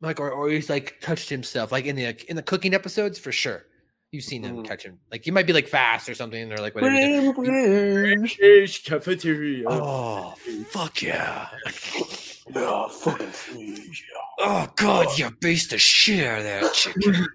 like, 0.00 0.18
or, 0.18 0.30
or 0.30 0.48
he's 0.48 0.70
like 0.70 0.96
touched 1.02 1.28
himself, 1.28 1.72
like 1.72 1.84
in 1.84 1.94
the 1.94 2.16
in 2.30 2.36
the 2.36 2.42
cooking 2.42 2.72
episodes 2.72 3.18
for 3.18 3.32
sure. 3.32 3.66
You've 4.12 4.24
seen 4.24 4.42
them 4.42 4.56
Mm. 4.58 4.66
touch 4.66 4.82
him, 4.84 4.98
like 5.10 5.26
you 5.26 5.32
might 5.32 5.46
be 5.46 5.54
like 5.54 5.66
fast 5.66 6.06
or 6.08 6.14
something, 6.14 6.52
or 6.52 6.58
like 6.58 6.74
whatever. 6.74 7.32
British 7.32 8.84
cafeteria. 8.84 9.64
Oh 9.66 10.34
fuck 10.68 11.00
yeah! 11.00 11.48
Yeah, 12.54 12.88
fucking 12.88 13.30
please, 13.32 14.02
Oh 14.38 14.68
god, 14.76 15.18
you 15.18 15.30
beast 15.40 15.70
the 15.70 15.78
shit 15.78 16.26
out 16.26 16.38
of 16.40 16.44
that 16.44 16.74
chicken. 16.74 17.26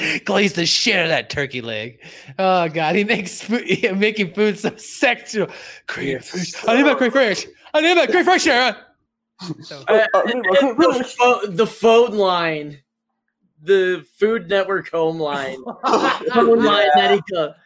Glaze 0.24 0.54
the 0.54 0.66
shit 0.66 0.96
out 0.96 1.02
of 1.04 1.08
that 1.10 1.30
turkey 1.30 1.60
leg. 1.60 2.00
Oh 2.38 2.68
god, 2.68 2.96
he 2.96 3.04
makes 3.04 3.40
food, 3.42 3.62
he, 3.64 3.88
making 3.92 4.32
food 4.34 4.58
so 4.58 4.74
sexual. 4.76 5.48
Crayfish. 5.86 6.54
I 6.66 6.76
need 6.76 6.84
my 6.84 6.94
crayfish. 6.94 7.46
I 7.74 7.80
need 7.80 7.94
my 7.94 8.06
crayfish. 8.06 8.42
Sarah. 8.42 8.76
So, 9.62 9.84
Uh, 9.88 10.04
the, 10.12 11.14
pho- 11.16 11.46
the 11.46 11.66
phone 11.66 12.12
line. 12.16 12.78
The 13.62 14.06
Food 14.18 14.48
Network 14.48 14.90
home 14.90 15.18
line. 15.18 15.62
phone 16.32 16.58
line 16.64 16.88
that 16.94 17.12
he 17.14 17.34
got. 17.34 17.56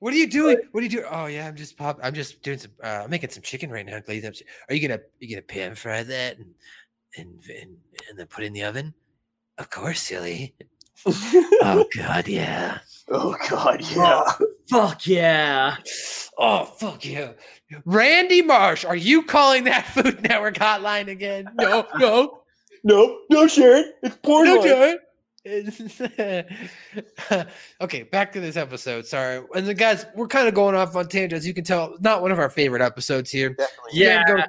what 0.00 0.12
are 0.12 0.16
you 0.16 0.26
doing? 0.26 0.58
What 0.72 0.80
are 0.80 0.84
you 0.84 0.90
doing? 0.90 1.06
Oh 1.10 1.26
yeah, 1.26 1.46
I'm 1.46 1.56
just 1.56 1.76
pop. 1.76 1.98
I'm 2.02 2.14
just 2.14 2.42
doing 2.42 2.58
some. 2.58 2.72
Uh, 2.82 3.02
I'm 3.04 3.10
making 3.10 3.30
some 3.30 3.42
chicken 3.42 3.70
right 3.70 3.86
now. 3.86 4.00
Glaze 4.00 4.24
up. 4.24 4.34
Are 4.68 4.74
you 4.74 4.86
gonna? 4.86 5.00
You 5.20 5.36
gonna 5.36 5.42
pan 5.42 5.74
fry 5.74 6.02
that 6.02 6.38
and 6.38 6.54
and 7.16 7.40
and 7.48 7.76
and 8.08 8.18
then 8.18 8.26
put 8.26 8.44
it 8.44 8.48
in 8.48 8.52
the 8.52 8.64
oven? 8.64 8.94
Of 9.58 9.70
course, 9.70 10.00
silly. 10.00 10.54
oh 11.06 11.84
God, 11.96 12.26
yeah. 12.28 12.78
Oh 13.10 13.36
God, 13.48 13.82
yeah. 13.94 14.32
Fuck 14.68 15.06
yeah. 15.06 15.76
Oh 16.38 16.64
fuck 16.64 17.04
yeah. 17.04 17.32
Randy 17.84 18.42
Marsh, 18.42 18.84
are 18.84 18.96
you 18.96 19.22
calling 19.22 19.64
that 19.64 19.86
Food 19.86 20.22
Network 20.22 20.56
hotline 20.56 21.08
again? 21.08 21.48
No, 21.54 21.86
no, 21.98 22.40
no, 22.84 23.18
no, 23.30 23.46
Sharon. 23.46 23.92
It's 24.02 24.16
porn. 24.16 24.46
no, 24.46 24.54
line. 24.56 24.62
Sharon. 24.64 24.98
okay, 27.80 28.02
back 28.04 28.32
to 28.32 28.40
this 28.40 28.56
episode. 28.56 29.06
Sorry, 29.06 29.44
and 29.54 29.66
the 29.66 29.74
guys, 29.74 30.06
we're 30.14 30.26
kind 30.26 30.48
of 30.48 30.54
going 30.54 30.74
off 30.74 30.96
on 30.96 31.06
tangents. 31.06 31.46
You 31.46 31.52
can 31.52 31.64
tell, 31.64 31.96
not 32.00 32.22
one 32.22 32.32
of 32.32 32.38
our 32.38 32.48
favorite 32.48 32.80
episodes 32.80 33.30
here. 33.30 33.54
Yeah. 33.92 34.24
Stan 34.24 34.36
goes, 34.36 34.46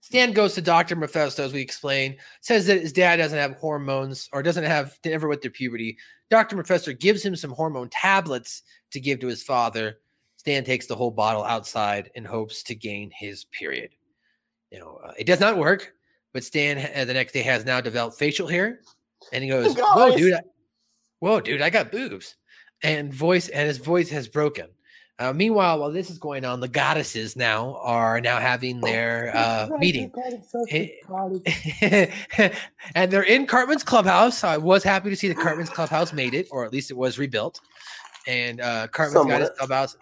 Stan 0.00 0.32
goes 0.32 0.54
to 0.54 0.62
Doctor 0.62 0.94
Mephisto, 0.94 1.44
as 1.44 1.52
we 1.52 1.60
explain, 1.60 2.16
Says 2.42 2.66
that 2.66 2.80
his 2.80 2.92
dad 2.92 3.16
doesn't 3.16 3.38
have 3.38 3.56
hormones 3.56 4.28
or 4.32 4.42
doesn't 4.42 4.62
have 4.62 4.96
never 5.04 5.26
went 5.26 5.42
through 5.42 5.50
puberty. 5.50 5.98
Doctor 6.30 6.56
Mephisto 6.56 6.92
gives 6.92 7.24
him 7.24 7.34
some 7.34 7.50
hormone 7.50 7.88
tablets 7.88 8.62
to 8.92 9.00
give 9.00 9.18
to 9.20 9.26
his 9.26 9.42
father. 9.42 9.98
Stan 10.36 10.64
takes 10.64 10.86
the 10.86 10.96
whole 10.96 11.10
bottle 11.10 11.44
outside 11.44 12.10
in 12.14 12.24
hopes 12.24 12.62
to 12.64 12.74
gain 12.74 13.10
his 13.12 13.44
period. 13.44 13.90
You 14.70 14.78
know, 14.78 15.00
uh, 15.04 15.12
it 15.18 15.26
does 15.26 15.40
not 15.40 15.58
work, 15.58 15.94
but 16.32 16.44
Stan 16.44 16.78
uh, 16.96 17.04
the 17.04 17.14
next 17.14 17.32
day 17.32 17.42
has 17.42 17.64
now 17.64 17.80
developed 17.80 18.18
facial 18.18 18.46
hair, 18.46 18.80
and 19.32 19.42
he 19.42 19.50
goes, 19.50 19.74
"Whoa, 19.78 20.16
dude! 20.16 20.34
I, 20.34 20.42
whoa, 21.20 21.40
dude! 21.40 21.62
I 21.62 21.70
got 21.70 21.90
boobs." 21.90 22.36
And 22.84 23.14
voice 23.14 23.48
and 23.48 23.68
his 23.68 23.78
voice 23.78 24.10
has 24.10 24.26
broken. 24.28 24.68
Uh, 25.18 25.32
meanwhile, 25.32 25.78
while 25.78 25.92
this 25.92 26.10
is 26.10 26.18
going 26.18 26.44
on, 26.44 26.58
the 26.58 26.66
goddesses 26.66 27.36
now 27.36 27.76
are 27.82 28.20
now 28.20 28.38
having 28.38 28.80
their 28.80 29.30
uh, 29.36 29.68
meeting, 29.78 30.10
and 32.94 33.12
they're 33.12 33.22
in 33.22 33.46
Cartman's 33.46 33.84
clubhouse. 33.84 34.42
I 34.42 34.56
was 34.56 34.82
happy 34.82 35.10
to 35.10 35.16
see 35.16 35.28
that 35.28 35.38
Cartman's 35.38 35.70
clubhouse 35.70 36.12
made 36.12 36.34
it, 36.34 36.48
or 36.50 36.64
at 36.64 36.72
least 36.72 36.90
it 36.90 36.96
was 36.96 37.18
rebuilt. 37.18 37.60
And 38.26 38.60
uh, 38.60 38.88
Cartman's 38.88 39.26
got 39.26 39.40
his 39.42 39.50
clubhouse, 39.50 39.96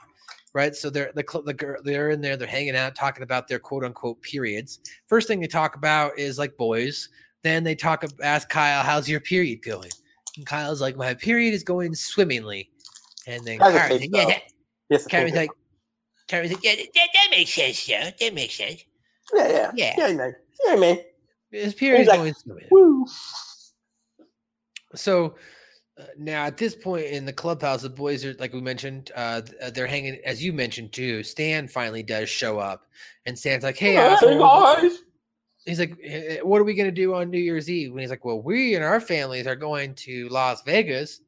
right? 0.54 0.74
So 0.74 0.88
they're 0.88 1.12
the, 1.14 1.42
the 1.44 1.54
girl 1.54 1.80
they're 1.82 2.10
in 2.10 2.22
there, 2.22 2.38
they're 2.38 2.48
hanging 2.48 2.76
out, 2.76 2.94
talking 2.94 3.22
about 3.22 3.46
their 3.46 3.58
quote 3.58 3.84
unquote 3.84 4.22
periods. 4.22 4.80
First 5.06 5.28
thing 5.28 5.40
they 5.40 5.48
talk 5.48 5.76
about 5.76 6.18
is 6.18 6.38
like 6.38 6.56
boys. 6.56 7.10
Then 7.42 7.64
they 7.64 7.74
talk 7.74 8.04
ask 8.22 8.48
Kyle, 8.48 8.82
"How's 8.82 9.08
your 9.08 9.20
period 9.20 9.62
going?" 9.62 9.90
And 10.36 10.46
Kyle's 10.46 10.80
like, 10.80 10.96
"My 10.96 11.14
period 11.14 11.54
is 11.54 11.62
going 11.62 11.94
swimmingly." 11.94 12.70
And 13.26 13.44
then 13.44 13.58
Cartman's 13.58 14.00
like, 14.02 14.10
"Yeah, 14.12 14.24
though. 14.24 14.28
that, 14.30 14.42
Yes, 14.90 15.06
Cartman's 15.06 15.36
like, 15.36 15.50
Cartman's 16.28 16.54
like, 16.54 16.64
yeah, 16.64 16.74
that, 16.74 17.08
that, 17.14 17.28
makes 17.30 17.54
sense, 17.54 17.88
yeah, 17.88 18.10
that 18.18 18.34
makes 18.34 18.54
sense. 18.54 18.84
yeah, 19.34 19.48
yeah, 19.48 19.70
Yeah. 19.74 19.94
yeah, 19.96 20.12
man, 20.14 20.34
yeah, 20.66 20.76
man. 20.76 20.98
His 21.52 21.74
period 21.74 22.02
is 22.02 22.08
like, 22.08 22.18
going 22.18 22.34
swimming. 22.34 22.66
Woo. 22.70 23.06
So 24.94 25.36
uh, 25.98 26.04
now 26.18 26.44
at 26.44 26.56
this 26.56 26.74
point 26.74 27.06
in 27.06 27.24
the 27.24 27.32
clubhouse, 27.32 27.82
the 27.82 27.90
boys 27.90 28.24
are 28.24 28.34
like 28.34 28.52
we 28.52 28.60
mentioned, 28.60 29.10
uh, 29.16 29.42
uh, 29.62 29.70
they're 29.70 29.86
hanging 29.86 30.18
as 30.24 30.42
you 30.42 30.52
mentioned 30.52 30.92
too. 30.92 31.22
Stan 31.22 31.68
finally 31.68 32.02
does 32.02 32.28
show 32.28 32.58
up, 32.58 32.86
and 33.26 33.38
Stan's 33.38 33.64
like, 33.64 33.76
"Hey, 33.76 33.94
Hey, 33.94 34.16
guys. 34.18 34.98
He's 35.66 35.78
like, 35.78 35.96
"Eh, 36.02 36.36
eh, 36.36 36.40
"What 36.40 36.60
are 36.60 36.64
we 36.64 36.74
gonna 36.74 36.90
do 36.90 37.14
on 37.14 37.30
New 37.30 37.38
Year's 37.38 37.70
Eve?" 37.70 37.90
And 37.90 38.00
he's 38.00 38.10
like, 38.10 38.24
"Well, 38.24 38.40
we 38.40 38.74
and 38.74 38.84
our 38.84 39.00
families 39.00 39.46
are 39.46 39.56
going 39.56 39.94
to 39.96 40.28
Las 40.28 40.62
Vegas 40.62 41.20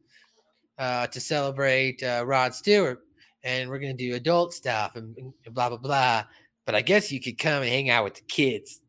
uh, 0.79 1.07
to 1.09 1.21
celebrate 1.21 2.03
uh, 2.03 2.25
Rod 2.27 2.55
Stewart, 2.55 3.01
and 3.45 3.69
we're 3.69 3.79
gonna 3.79 3.95
do 3.95 4.15
adult 4.15 4.55
stuff 4.55 4.97
and, 4.97 5.17
and 5.17 5.55
blah 5.55 5.69
blah 5.69 5.79
blah. 5.79 6.25
But 6.65 6.75
I 6.75 6.83
guess 6.83 7.11
you 7.13 7.21
could 7.21 7.39
come 7.39 7.63
and 7.63 7.71
hang 7.71 7.91
out 7.91 8.05
with 8.05 8.15
the 8.15 8.23
kids." 8.23 8.81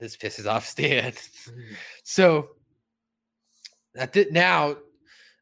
This 0.00 0.16
pisses 0.16 0.46
off 0.46 0.64
Stan. 0.68 1.12
so 2.04 2.50
at 3.96 4.12
thi- 4.12 4.26
now 4.30 4.76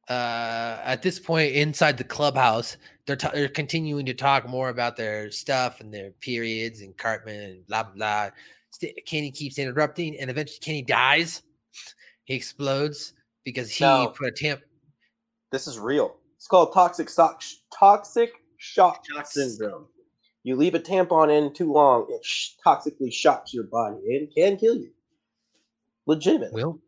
uh 0.09 0.79
at 0.85 1.03
this 1.03 1.18
point 1.18 1.53
inside 1.53 1.99
the 1.99 2.05
clubhouse 2.05 2.77
they're, 3.07 3.16
ta- 3.16 3.33
they're 3.35 3.49
continuing 3.49 4.07
to 4.07 4.14
talk 4.14 4.49
more 4.49 4.68
about 4.68 4.97
their 4.97 5.31
stuff 5.33 5.81
and 5.81 5.93
their 5.93 6.12
periods 6.20 6.81
and 6.81 6.97
cartman 6.97 7.51
and 7.51 7.66
blah 7.66 7.83
blah 7.83 8.31
kenny 9.07 9.31
keeps 9.31 9.59
interrupting 9.59 10.18
and 10.18 10.31
eventually 10.31 10.59
kenny 10.61 10.83
dies 10.83 11.43
he 12.24 12.35
explodes 12.35 13.12
because 13.45 13.70
he 13.70 13.85
No. 13.85 14.09
put 14.16 14.29
a 14.29 14.33
tamp 14.33 14.61
This 15.53 15.66
is 15.66 15.79
real. 15.79 16.16
It's 16.37 16.49
called 16.49 16.72
toxic 16.74 17.09
shock. 17.09 17.43
Toxic 17.79 18.33
shock 18.59 19.05
syndrome. 19.24 19.87
You 20.43 20.57
leave 20.57 20.74
a 20.74 20.81
tampon 20.81 21.31
in 21.37 21.53
too 21.55 21.72
long, 21.72 22.07
it 22.11 22.24
sh- 22.24 22.51
toxically 22.64 23.12
shocks 23.12 23.55
your 23.55 23.64
body 23.64 23.97
and 24.16 24.29
can 24.37 24.57
kill 24.57 24.77
you. 24.77 24.91
Legitimate. 26.07 26.53
Well, 26.53 26.79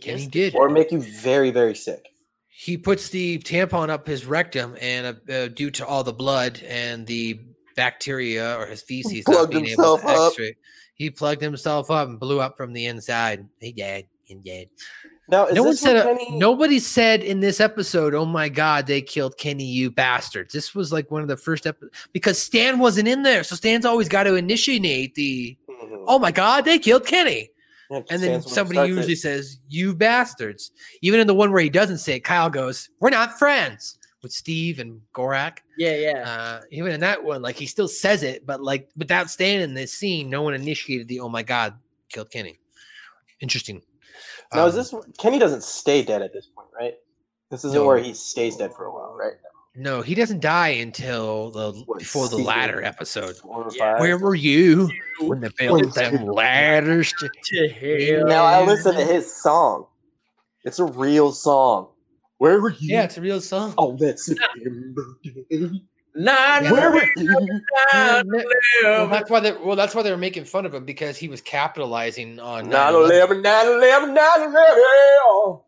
Kenny 0.00 0.26
did. 0.26 0.54
Or 0.54 0.68
make 0.68 0.92
you 0.92 1.00
very, 1.00 1.50
very 1.50 1.74
sick. 1.74 2.06
he 2.48 2.76
puts 2.76 3.08
the 3.08 3.38
tampon 3.40 3.88
up 3.90 4.06
his 4.06 4.26
rectum 4.26 4.76
and 4.80 5.06
uh, 5.28 5.32
uh, 5.32 5.48
due 5.48 5.70
to 5.72 5.86
all 5.86 6.04
the 6.04 6.12
blood 6.12 6.60
and 6.68 7.06
the 7.06 7.40
bacteria 7.76 8.56
or 8.58 8.66
his 8.66 8.82
feces 8.82 9.26
not 9.26 9.34
Plugged 9.34 9.52
being 9.52 9.66
able 9.66 9.96
himself 9.96 10.00
to 10.02 10.06
up. 10.08 10.28
extract 10.32 10.56
he 11.02 11.10
plugged 11.10 11.42
himself 11.42 11.90
up 11.90 12.08
and 12.08 12.20
blew 12.20 12.40
up 12.40 12.56
from 12.56 12.72
the 12.72 12.86
inside. 12.86 13.48
He 13.58 13.72
dead 13.72 14.06
he 14.22 14.34
dead 14.36 14.68
Now, 15.28 15.46
is 15.46 15.54
no 15.54 15.64
one 15.64 15.76
said 15.76 16.02
Kenny- 16.04 16.38
nobody 16.38 16.78
said 16.78 17.22
in 17.22 17.40
this 17.40 17.60
episode 17.60 18.14
oh 18.14 18.24
my 18.24 18.48
god 18.48 18.86
they 18.86 19.02
killed 19.02 19.36
kenny 19.36 19.64
you 19.64 19.90
bastards. 19.90 20.54
This 20.54 20.74
was 20.74 20.92
like 20.92 21.10
one 21.10 21.22
of 21.22 21.28
the 21.28 21.36
first 21.36 21.66
episodes 21.66 21.96
because 22.12 22.40
stan 22.40 22.78
wasn't 22.78 23.08
in 23.08 23.24
there 23.24 23.42
so 23.42 23.56
stan's 23.56 23.84
always 23.84 24.08
got 24.08 24.24
to 24.24 24.36
initiate 24.36 25.14
the 25.16 25.58
mm-hmm. 25.68 26.04
oh 26.06 26.20
my 26.20 26.30
god 26.30 26.64
they 26.64 26.78
killed 26.78 27.04
kenny. 27.04 27.50
Yeah, 27.90 27.98
and 28.08 28.22
then 28.22 28.40
Stan's 28.40 28.54
somebody 28.54 28.76
starts 28.76 28.90
it. 28.90 28.94
usually 28.94 29.16
says 29.16 29.58
you 29.68 29.94
bastards. 29.94 30.70
Even 31.02 31.20
in 31.20 31.26
the 31.26 31.34
one 31.34 31.52
where 31.52 31.60
he 31.60 31.68
doesn't 31.68 31.98
say 31.98 32.14
it 32.14 32.20
kyle 32.20 32.48
goes 32.48 32.88
we're 33.00 33.10
not 33.10 33.38
friends 33.38 33.98
with 34.22 34.32
steve 34.32 34.78
and 34.78 35.00
gorak 35.14 35.58
Yeah, 35.78 35.96
yeah. 35.96 36.28
uh, 36.28 36.60
even 36.70 36.92
in 36.92 37.00
that 37.00 37.22
one 37.22 37.42
like 37.42 37.56
he 37.56 37.66
still 37.66 37.88
says 37.88 38.22
it 38.22 38.46
but 38.46 38.62
like 38.62 38.88
without 38.96 39.30
staying 39.30 39.60
in 39.60 39.74
this 39.74 39.92
scene 39.92 40.30
no 40.30 40.42
one 40.42 40.54
initiated 40.54 41.08
the 41.08 41.20
oh 41.20 41.28
my 41.28 41.42
god 41.42 41.74
killed 42.08 42.30
kenny 42.30 42.58
interesting 43.40 43.82
Now, 44.54 44.66
is 44.66 44.74
Um, 44.74 44.78
this 45.02 45.16
Kenny 45.18 45.38
doesn't 45.38 45.62
stay 45.64 46.02
dead 46.02 46.22
at 46.22 46.32
this 46.32 46.46
point, 46.54 46.68
right? 46.78 46.94
This 47.50 47.64
isn't 47.64 47.74
No. 47.74 47.86
where 47.86 47.98
he 47.98 48.12
stays 48.14 48.56
dead 48.56 48.72
for 48.74 48.84
a 48.84 48.92
while, 48.92 49.14
right? 49.18 49.32
No, 49.74 50.02
he 50.02 50.14
doesn't 50.14 50.40
die 50.40 50.68
until 50.68 51.50
the 51.50 51.72
before 51.98 52.28
the 52.28 52.36
season 52.36 52.44
latter 52.44 52.82
episode. 52.84 53.36
Four 53.38 53.64
or 53.64 53.70
five? 53.70 53.98
Where 54.00 54.18
were 54.18 54.34
you 54.34 54.90
when 55.20 55.40
they 55.40 55.48
built 55.58 55.94
them 55.94 56.26
ladders 56.26 57.14
to, 57.18 57.68
hell? 57.70 58.26
Now 58.26 58.44
I 58.44 58.62
listen 58.66 58.94
to 58.94 59.04
his 59.04 59.34
song. 59.34 59.86
It's 60.64 60.78
a 60.78 60.84
real 60.84 61.32
song. 61.32 61.88
Where 62.42 62.60
were 62.60 62.70
you? 62.70 62.96
Yeah, 62.96 63.04
it's 63.04 63.16
a 63.18 63.20
real 63.20 63.40
song. 63.40 63.72
Oh, 63.78 63.94
that's 63.96 64.26
September 64.26 65.16
day. 65.22 65.70
Nine, 66.16 66.72
Where 66.72 66.90
were 66.90 67.04
you? 67.16 67.60
Yeah, 67.94 68.22
well, 68.82 69.06
that's 69.06 69.30
why 69.30 69.38
they 69.38 69.52
well, 69.52 69.76
that's 69.76 69.94
why 69.94 70.02
they 70.02 70.10
were 70.10 70.16
making 70.16 70.46
fun 70.46 70.66
of 70.66 70.74
him 70.74 70.84
because 70.84 71.16
he 71.16 71.28
was 71.28 71.40
capitalizing 71.40 72.40
on 72.40 72.68
9 72.68 72.94
9/11. 72.94 73.42
9 73.42 73.66
11, 73.68 74.14
9 74.14 74.42
11. 74.42 75.60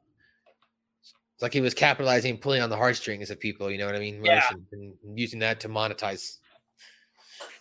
It's 1.35 1.43
like 1.43 1.53
he 1.53 1.61
was 1.61 1.75
capitalizing, 1.75 2.39
pulling 2.39 2.61
on 2.61 2.71
the 2.71 2.77
heartstrings 2.77 3.31
of 3.31 3.39
people. 3.39 3.71
You 3.71 3.79
know 3.79 3.87
what 3.87 3.95
I 3.95 4.01
mean? 4.01 4.25
Yeah. 4.25 4.43
And 4.73 4.95
using 5.15 5.39
that 5.39 5.61
to 5.61 5.69
monetize. 5.69 6.39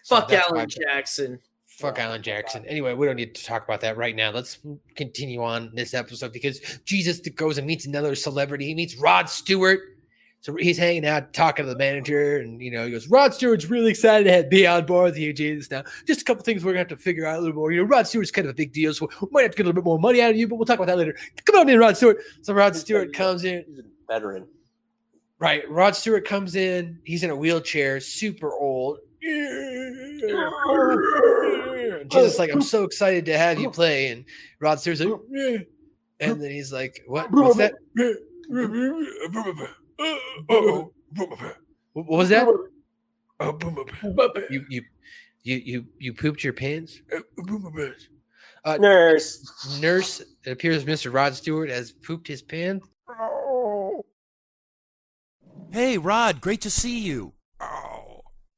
Fuck 0.08 0.28
that's 0.28 0.48
Alan 0.50 0.62
why- 0.62 0.66
Jackson. 0.66 1.40
Fuck 1.78 1.98
Alan 1.98 2.22
Jackson. 2.22 2.64
Anyway, 2.68 2.94
we 2.94 3.08
don't 3.08 3.16
need 3.16 3.34
to 3.34 3.44
talk 3.44 3.64
about 3.64 3.82
that 3.82 3.98
right 3.98 4.16
now. 4.16 4.32
Let's 4.32 4.60
continue 4.96 5.42
on 5.42 5.72
this 5.74 5.94
episode 5.94 6.32
because 6.32 6.60
Jesus 6.86 7.20
goes 7.20 7.58
and 7.58 7.66
meets 7.66 7.88
another 7.88 8.14
celebrity. 8.14 8.68
He 8.68 8.76
meets 8.76 8.96
Rod 8.98 9.28
Stewart. 9.28 9.80
So 10.42 10.56
he's 10.56 10.78
hanging 10.78 11.06
out, 11.06 11.34
talking 11.34 11.66
to 11.66 11.72
the 11.72 11.78
manager, 11.78 12.38
and 12.38 12.62
you 12.62 12.70
know, 12.70 12.86
he 12.86 12.92
goes, 12.92 13.08
Rod 13.08 13.34
Stewart's 13.34 13.70
really 13.70 13.92
excited 13.92 14.30
to 14.30 14.48
be 14.50 14.68
on 14.68 14.86
board 14.86 15.06
with 15.06 15.18
you, 15.18 15.32
Jesus. 15.32 15.72
Now, 15.72 15.84
just 16.06 16.22
a 16.22 16.26
couple 16.26 16.44
things 16.44 16.66
we're 16.66 16.74
gonna 16.74 16.80
have 16.80 16.90
to 16.90 16.98
figure 16.98 17.26
out 17.26 17.40
a 17.40 17.42
little 17.42 17.56
more. 17.56 17.72
You 17.72 17.82
know, 17.82 17.88
Rod 17.88 18.08
Stewart's 18.08 18.30
kind 18.30 18.46
of 18.46 18.52
a 18.52 18.54
big 18.54 18.74
deal, 18.74 18.94
so 18.94 19.10
we 19.22 19.30
might 19.32 19.44
have 19.44 19.52
to 19.52 19.58
get 19.58 19.64
a 19.64 19.68
little 19.68 19.82
bit 19.82 19.86
more 19.86 20.00
money 20.00 20.22
out 20.22 20.32
of 20.32 20.38
you, 20.38 20.50
but 20.50 20.58
we'll 20.58 20.66
talk 20.66 20.76
about 20.76 20.88
that 20.88 20.98
later. 20.98 21.16
Come 21.46 21.62
on 21.62 21.70
in, 21.70 21.80
Rod 21.80 21.96
Stewart. 21.96 22.18
So 22.42 22.54
Rod 22.54 22.76
Stewart 22.76 23.14
comes 23.14 23.46
in. 23.46 23.64
He's 23.66 23.80
a 23.80 23.84
veteran. 24.06 24.46
Right. 25.40 25.68
Rod 25.70 25.96
Stewart 25.96 26.28
comes 26.28 26.56
in. 26.56 27.00
He's 27.06 27.24
in 27.24 27.30
a 27.30 27.36
wheelchair, 27.36 28.02
super 28.02 28.54
old. 28.54 29.00
Jesus, 32.10 32.40
like, 32.40 32.52
I'm 32.52 32.62
so 32.62 32.84
excited 32.84 33.26
to 33.26 33.38
have 33.38 33.60
you 33.60 33.70
play. 33.70 34.08
And 34.08 34.26
Rod 34.60 34.80
Stewart's 34.80 35.02
like, 35.02 35.20
"Yeah." 35.30 35.58
and 36.20 36.42
then 36.42 36.52
he's 36.52 36.72
like, 36.72 37.02
What? 37.08 37.32
What's 37.32 37.58
that? 37.58 37.74
What 41.94 42.08
was 42.08 42.30
that? 42.30 42.48
You 44.50 44.66
you 44.70 44.84
you 45.44 45.58
you 45.58 45.86
you 46.00 46.14
pooped 46.14 46.44
your 46.44 46.54
pants? 46.54 47.02
Uh, 48.66 48.78
Nurse. 48.78 49.80
nurse, 49.82 50.22
it 50.46 50.52
appears 50.52 50.86
Mr. 50.86 51.14
Rod 51.14 51.36
Stewart 51.36 51.70
has 51.70 51.92
pooped 51.92 52.28
his 52.28 52.42
pants. 52.42 52.88
Hey, 55.72 55.98
Rod, 55.98 56.40
great 56.40 56.62
to 56.62 56.70
see 56.70 57.00
you. 57.00 57.34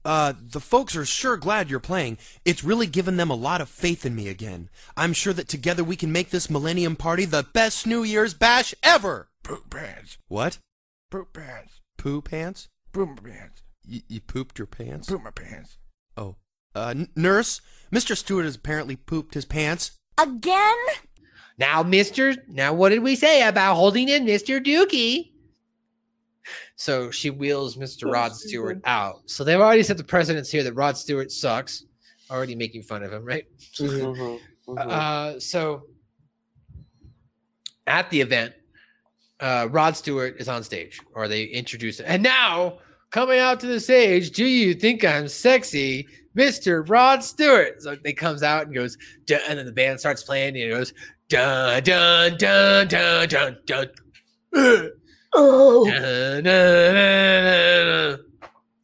Uh, 0.06 0.34
the 0.40 0.60
folks 0.60 0.96
are 0.96 1.04
sure 1.04 1.36
glad 1.36 1.70
you're 1.70 1.80
playing. 1.80 2.20
It's 2.46 2.64
really 2.64 2.86
given 2.86 3.18
them 3.18 3.32
a 3.32 3.36
lot 3.36 3.60
of 3.60 3.68
faith 3.68 4.06
in 4.06 4.16
me 4.16 4.30
again. 4.30 4.70
I'm 4.96 5.14
sure 5.14 5.34
that 5.34 5.48
together 5.48 5.84
we 5.84 5.96
can 5.96 6.12
make 6.12 6.30
this 6.30 6.48
Millennium 6.48 6.96
Party 6.96 7.26
the 7.26 7.48
best 7.54 7.88
New 7.88 8.04
Year's 8.04 8.36
bash 8.36 8.76
ever. 8.84 9.30
Poop 9.44 9.72
pants. 9.72 10.20
What? 10.28 10.60
Poop 11.10 11.34
pants. 11.34 11.82
Poo 11.98 12.22
pants? 12.22 12.70
Poop 12.94 13.24
pants. 13.24 13.64
You, 13.84 14.02
you 14.08 14.22
pooped 14.22 14.60
your 14.60 14.68
pants? 14.68 15.10
Poop 15.10 15.24
my 15.24 15.32
pants. 15.32 15.80
Oh. 16.16 16.36
Uh, 16.76 16.94
n- 16.96 17.10
nurse, 17.16 17.62
Mr. 17.92 18.16
Stewart 18.16 18.46
has 18.46 18.56
apparently 18.56 18.96
pooped 18.96 19.34
his 19.34 19.46
pants. 19.46 19.98
Again? 20.22 20.76
Now, 21.58 21.84
Mister. 21.84 22.36
Now, 22.48 22.74
what 22.74 22.90
did 22.90 23.02
we 23.02 23.16
say 23.16 23.48
about 23.48 23.76
holding 23.76 24.10
in 24.10 24.26
Mister 24.26 24.60
Dookie? 24.60 25.32
So 26.76 27.12
she 27.12 27.30
wheels 27.30 27.78
Mr. 27.78 28.12
Rod 28.12 28.34
Stewart 28.34 28.80
out. 28.86 29.22
So 29.26 29.44
they've 29.44 29.60
already 29.60 29.84
set 29.84 29.98
the 29.98 30.04
precedence 30.04 30.52
here 30.52 30.64
that 30.64 30.74
Rod 30.74 30.98
Stewart 30.98 31.32
sucks. 31.32 31.86
Already 32.30 32.56
making 32.56 32.84
fun 32.84 33.04
of 33.04 33.14
him, 33.14 33.24
right? 33.26 33.46
Mm-hmm. 34.68 34.90
Uh, 34.90 35.40
so 35.40 35.84
at 37.86 38.10
the 38.10 38.20
event, 38.20 38.52
uh, 39.40 39.68
Rod 39.70 39.96
Stewart 39.96 40.38
is 40.40 40.50
on 40.50 40.64
stage, 40.64 41.00
or 41.14 41.28
they 41.28 41.44
introduce 41.44 42.00
him. 42.00 42.08
And 42.10 42.24
now, 42.24 42.80
coming 43.12 43.38
out 43.38 43.60
to 43.60 43.68
the 43.68 43.80
stage, 43.80 44.32
do 44.32 44.44
you 44.44 44.74
think 44.74 45.06
I'm 45.06 45.28
sexy, 45.28 46.08
Mr. 46.36 46.90
Rod 46.90 47.24
Stewart? 47.24 47.84
So 47.84 47.96
they 47.96 48.14
comes 48.14 48.42
out 48.42 48.66
and 48.66 48.74
goes, 48.74 48.98
"Dun," 49.26 49.40
and 49.48 49.60
then 49.60 49.68
the 49.68 49.72
band 49.72 50.00
starts 50.00 50.24
playing, 50.24 50.56
and 50.56 50.58
it 50.58 50.70
goes, 50.70 50.94
dun 51.30 51.84
dun 51.84 52.38
dun 52.38 52.88
dun 52.88 53.28
dun 53.28 53.58
dun. 53.66 54.92
Oh. 55.38 55.86
Da, 55.86 56.42
da, 56.42 58.14
da, 58.14 58.18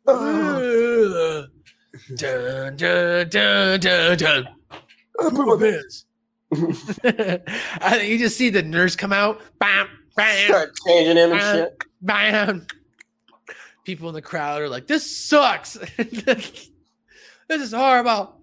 oh. 0.08 1.46
Dun, 2.16 2.76
dun, 2.76 3.30
dun, 3.30 3.80
dun, 3.80 4.18
dun. 4.18 4.48
I'm 5.20 5.34
my 5.34 5.58
pants. 5.58 6.06
I, 7.82 8.06
you 8.06 8.18
just 8.18 8.38
see 8.38 8.50
the 8.50 8.64
nurse 8.64 8.96
come 8.98 9.14
out. 9.14 9.42
Bam, 9.60 9.88
bam, 10.18 10.48
Start 10.48 10.72
changing 10.86 11.18
him 11.18 11.32
and 11.32 11.42
shit. 11.42 11.84
Bam. 12.02 12.68
People 13.86 14.10
in 14.10 14.16
the 14.16 14.22
crowd 14.22 14.62
are 14.62 14.70
like, 14.70 14.88
this 14.88 15.10
sucks. 15.10 15.74
this 15.98 16.70
is 17.50 17.72
horrible. 17.72 18.42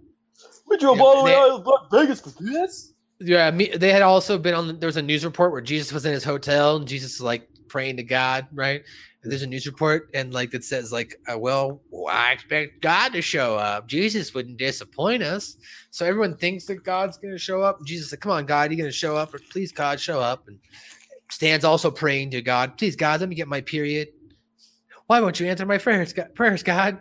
We 0.66 0.78
drove 0.78 1.00
all 1.00 1.18
the 1.18 1.24
way 1.24 1.34
out 1.34 1.60
of 1.60 1.90
Vegas 1.90 2.20
for 2.20 2.30
this. 2.42 2.94
Yeah, 3.20 3.50
me, 3.50 3.68
they 3.68 3.92
had 3.92 4.02
also 4.02 4.38
been 4.38 4.54
on. 4.54 4.78
There 4.78 4.86
was 4.86 4.96
a 4.96 5.02
news 5.02 5.24
report 5.24 5.50
where 5.52 5.60
Jesus 5.60 5.92
was 5.92 6.06
in 6.06 6.12
his 6.12 6.22
hotel, 6.22 6.76
and 6.76 6.86
Jesus 6.86 7.14
is 7.14 7.20
like, 7.20 7.48
praying 7.68 7.96
to 7.98 8.02
God, 8.02 8.46
right? 8.52 8.82
And 9.22 9.32
there's 9.32 9.42
a 9.42 9.46
news 9.46 9.66
report 9.66 10.10
and 10.14 10.32
like 10.32 10.50
that 10.52 10.64
says 10.64 10.92
like, 10.92 11.16
uh, 11.30 11.38
well, 11.38 11.80
I 12.08 12.32
expect 12.32 12.80
God 12.80 13.12
to 13.12 13.22
show 13.22 13.56
up. 13.56 13.86
Jesus 13.88 14.32
wouldn't 14.32 14.58
disappoint 14.58 15.22
us, 15.22 15.56
so 15.90 16.06
everyone 16.06 16.36
thinks 16.36 16.66
that 16.66 16.84
God's 16.84 17.18
going 17.18 17.34
to 17.34 17.38
show 17.38 17.60
up. 17.60 17.84
Jesus 17.84 18.10
said, 18.10 18.20
"Come 18.20 18.32
on, 18.32 18.46
God, 18.46 18.70
you're 18.70 18.78
going 18.78 18.90
to 18.90 18.96
show 18.96 19.16
up? 19.16 19.34
Or 19.34 19.40
please, 19.50 19.72
God, 19.72 20.00
show 20.00 20.20
up." 20.20 20.46
And 20.46 20.58
Stan's 21.30 21.64
also 21.64 21.90
praying 21.90 22.30
to 22.30 22.42
God, 22.42 22.78
"Please, 22.78 22.96
God, 22.96 23.20
let 23.20 23.28
me 23.28 23.34
get 23.34 23.48
my 23.48 23.60
period. 23.60 24.08
Why 25.06 25.20
won't 25.20 25.40
you 25.40 25.46
answer 25.46 25.66
my 25.66 25.78
prayers, 25.78 26.12
God? 26.12 26.34
Prayers, 26.34 26.62
God?" 26.62 26.98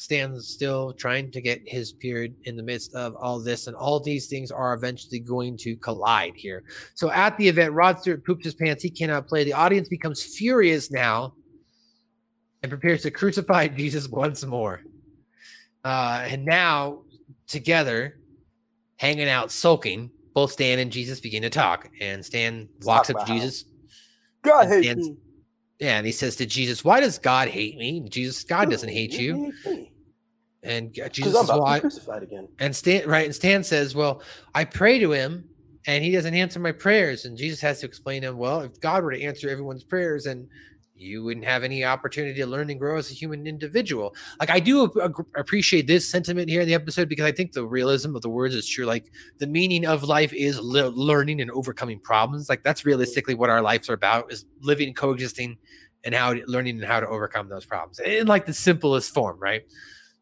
Stan's 0.00 0.48
still 0.48 0.94
trying 0.94 1.30
to 1.30 1.42
get 1.42 1.60
his 1.66 1.92
period 1.92 2.34
in 2.44 2.56
the 2.56 2.62
midst 2.62 2.94
of 2.94 3.14
all 3.16 3.38
this, 3.38 3.66
and 3.66 3.76
all 3.76 4.00
these 4.00 4.28
things 4.28 4.50
are 4.50 4.72
eventually 4.72 5.18
going 5.18 5.58
to 5.58 5.76
collide 5.76 6.32
here. 6.34 6.64
So 6.94 7.10
at 7.10 7.36
the 7.36 7.46
event, 7.46 7.74
Rod 7.74 8.00
Stewart 8.00 8.24
pooped 8.24 8.42
his 8.42 8.54
pants. 8.54 8.82
He 8.82 8.88
cannot 8.88 9.28
play. 9.28 9.44
The 9.44 9.52
audience 9.52 9.90
becomes 9.90 10.22
furious 10.22 10.90
now 10.90 11.34
and 12.62 12.70
prepares 12.70 13.02
to 13.02 13.10
crucify 13.10 13.68
Jesus 13.76 14.08
once 14.08 14.42
more. 14.42 14.80
Uh, 15.84 16.24
and 16.26 16.46
now, 16.46 17.02
together, 17.46 18.20
hanging 18.96 19.28
out, 19.28 19.50
sulking, 19.50 20.10
both 20.32 20.52
Stan 20.52 20.78
and 20.78 20.90
Jesus 20.90 21.20
begin 21.20 21.42
to 21.42 21.50
talk. 21.50 21.90
And 22.00 22.24
Stan 22.24 22.70
walks 22.84 23.08
talk 23.08 23.20
up 23.20 23.26
to 23.26 23.32
Jesus. 23.34 23.66
God 24.40 24.66
hates. 24.66 25.10
Yeah, 25.80 25.96
and 25.96 26.06
he 26.06 26.12
says 26.12 26.36
to 26.36 26.46
Jesus, 26.46 26.84
"Why 26.84 27.00
does 27.00 27.18
God 27.18 27.48
hate 27.48 27.78
me?" 27.78 28.00
Jesus, 28.08 28.44
God 28.44 28.70
doesn't 28.70 28.90
hate 28.90 29.18
you. 29.18 29.52
And 30.62 30.92
Jesus 31.10 31.32
says, 31.32 31.44
about 31.44 31.62
"Well, 31.62 31.80
crucified 31.80 32.22
again. 32.22 32.46
and 32.58 32.76
Stan, 32.76 33.08
right? 33.08 33.24
And 33.24 33.34
Stan 33.34 33.64
says, 33.64 33.94
"Well, 33.94 34.22
I 34.54 34.64
pray 34.64 34.98
to 34.98 35.10
him, 35.12 35.48
and 35.86 36.04
he 36.04 36.10
doesn't 36.12 36.34
answer 36.34 36.60
my 36.60 36.72
prayers." 36.72 37.24
And 37.24 37.34
Jesus 37.34 37.62
has 37.62 37.80
to 37.80 37.86
explain 37.86 38.20
to 38.22 38.28
him, 38.28 38.36
"Well, 38.36 38.60
if 38.60 38.78
God 38.78 39.02
were 39.02 39.12
to 39.12 39.22
answer 39.22 39.48
everyone's 39.48 39.84
prayers, 39.84 40.26
and 40.26 40.46
you 41.00 41.24
wouldn't 41.24 41.46
have 41.46 41.64
any 41.64 41.84
opportunity 41.84 42.40
to 42.40 42.46
learn 42.46 42.70
and 42.70 42.78
grow 42.78 42.96
as 42.98 43.10
a 43.10 43.14
human 43.14 43.46
individual." 43.46 44.14
Like 44.38 44.50
I 44.50 44.60
do 44.60 44.84
appreciate 45.36 45.86
this 45.86 46.08
sentiment 46.08 46.48
here 46.48 46.60
in 46.60 46.68
the 46.68 46.74
episode 46.74 47.08
because 47.08 47.24
I 47.24 47.32
think 47.32 47.52
the 47.52 47.66
realism 47.66 48.14
of 48.14 48.22
the 48.22 48.30
words 48.30 48.54
is 48.54 48.68
true. 48.68 48.84
Like 48.84 49.12
the 49.38 49.46
meaning 49.46 49.86
of 49.86 50.04
life 50.04 50.32
is 50.32 50.58
le- 50.60 50.90
learning 50.90 51.40
and 51.40 51.50
overcoming 51.50 52.00
problems. 52.00 52.48
Like 52.48 52.62
that's 52.62 52.84
realistically 52.84 53.34
what 53.34 53.50
our 53.50 53.62
lives 53.62 53.88
are 53.88 53.94
about: 53.94 54.32
is 54.32 54.44
living, 54.60 54.94
coexisting, 54.94 55.56
and 56.04 56.14
how 56.14 56.34
to- 56.34 56.44
learning 56.46 56.76
and 56.76 56.84
how 56.84 57.00
to 57.00 57.08
overcome 57.08 57.48
those 57.48 57.66
problems 57.66 57.98
in 58.00 58.26
like 58.26 58.46
the 58.46 58.54
simplest 58.54 59.12
form, 59.12 59.38
right? 59.38 59.62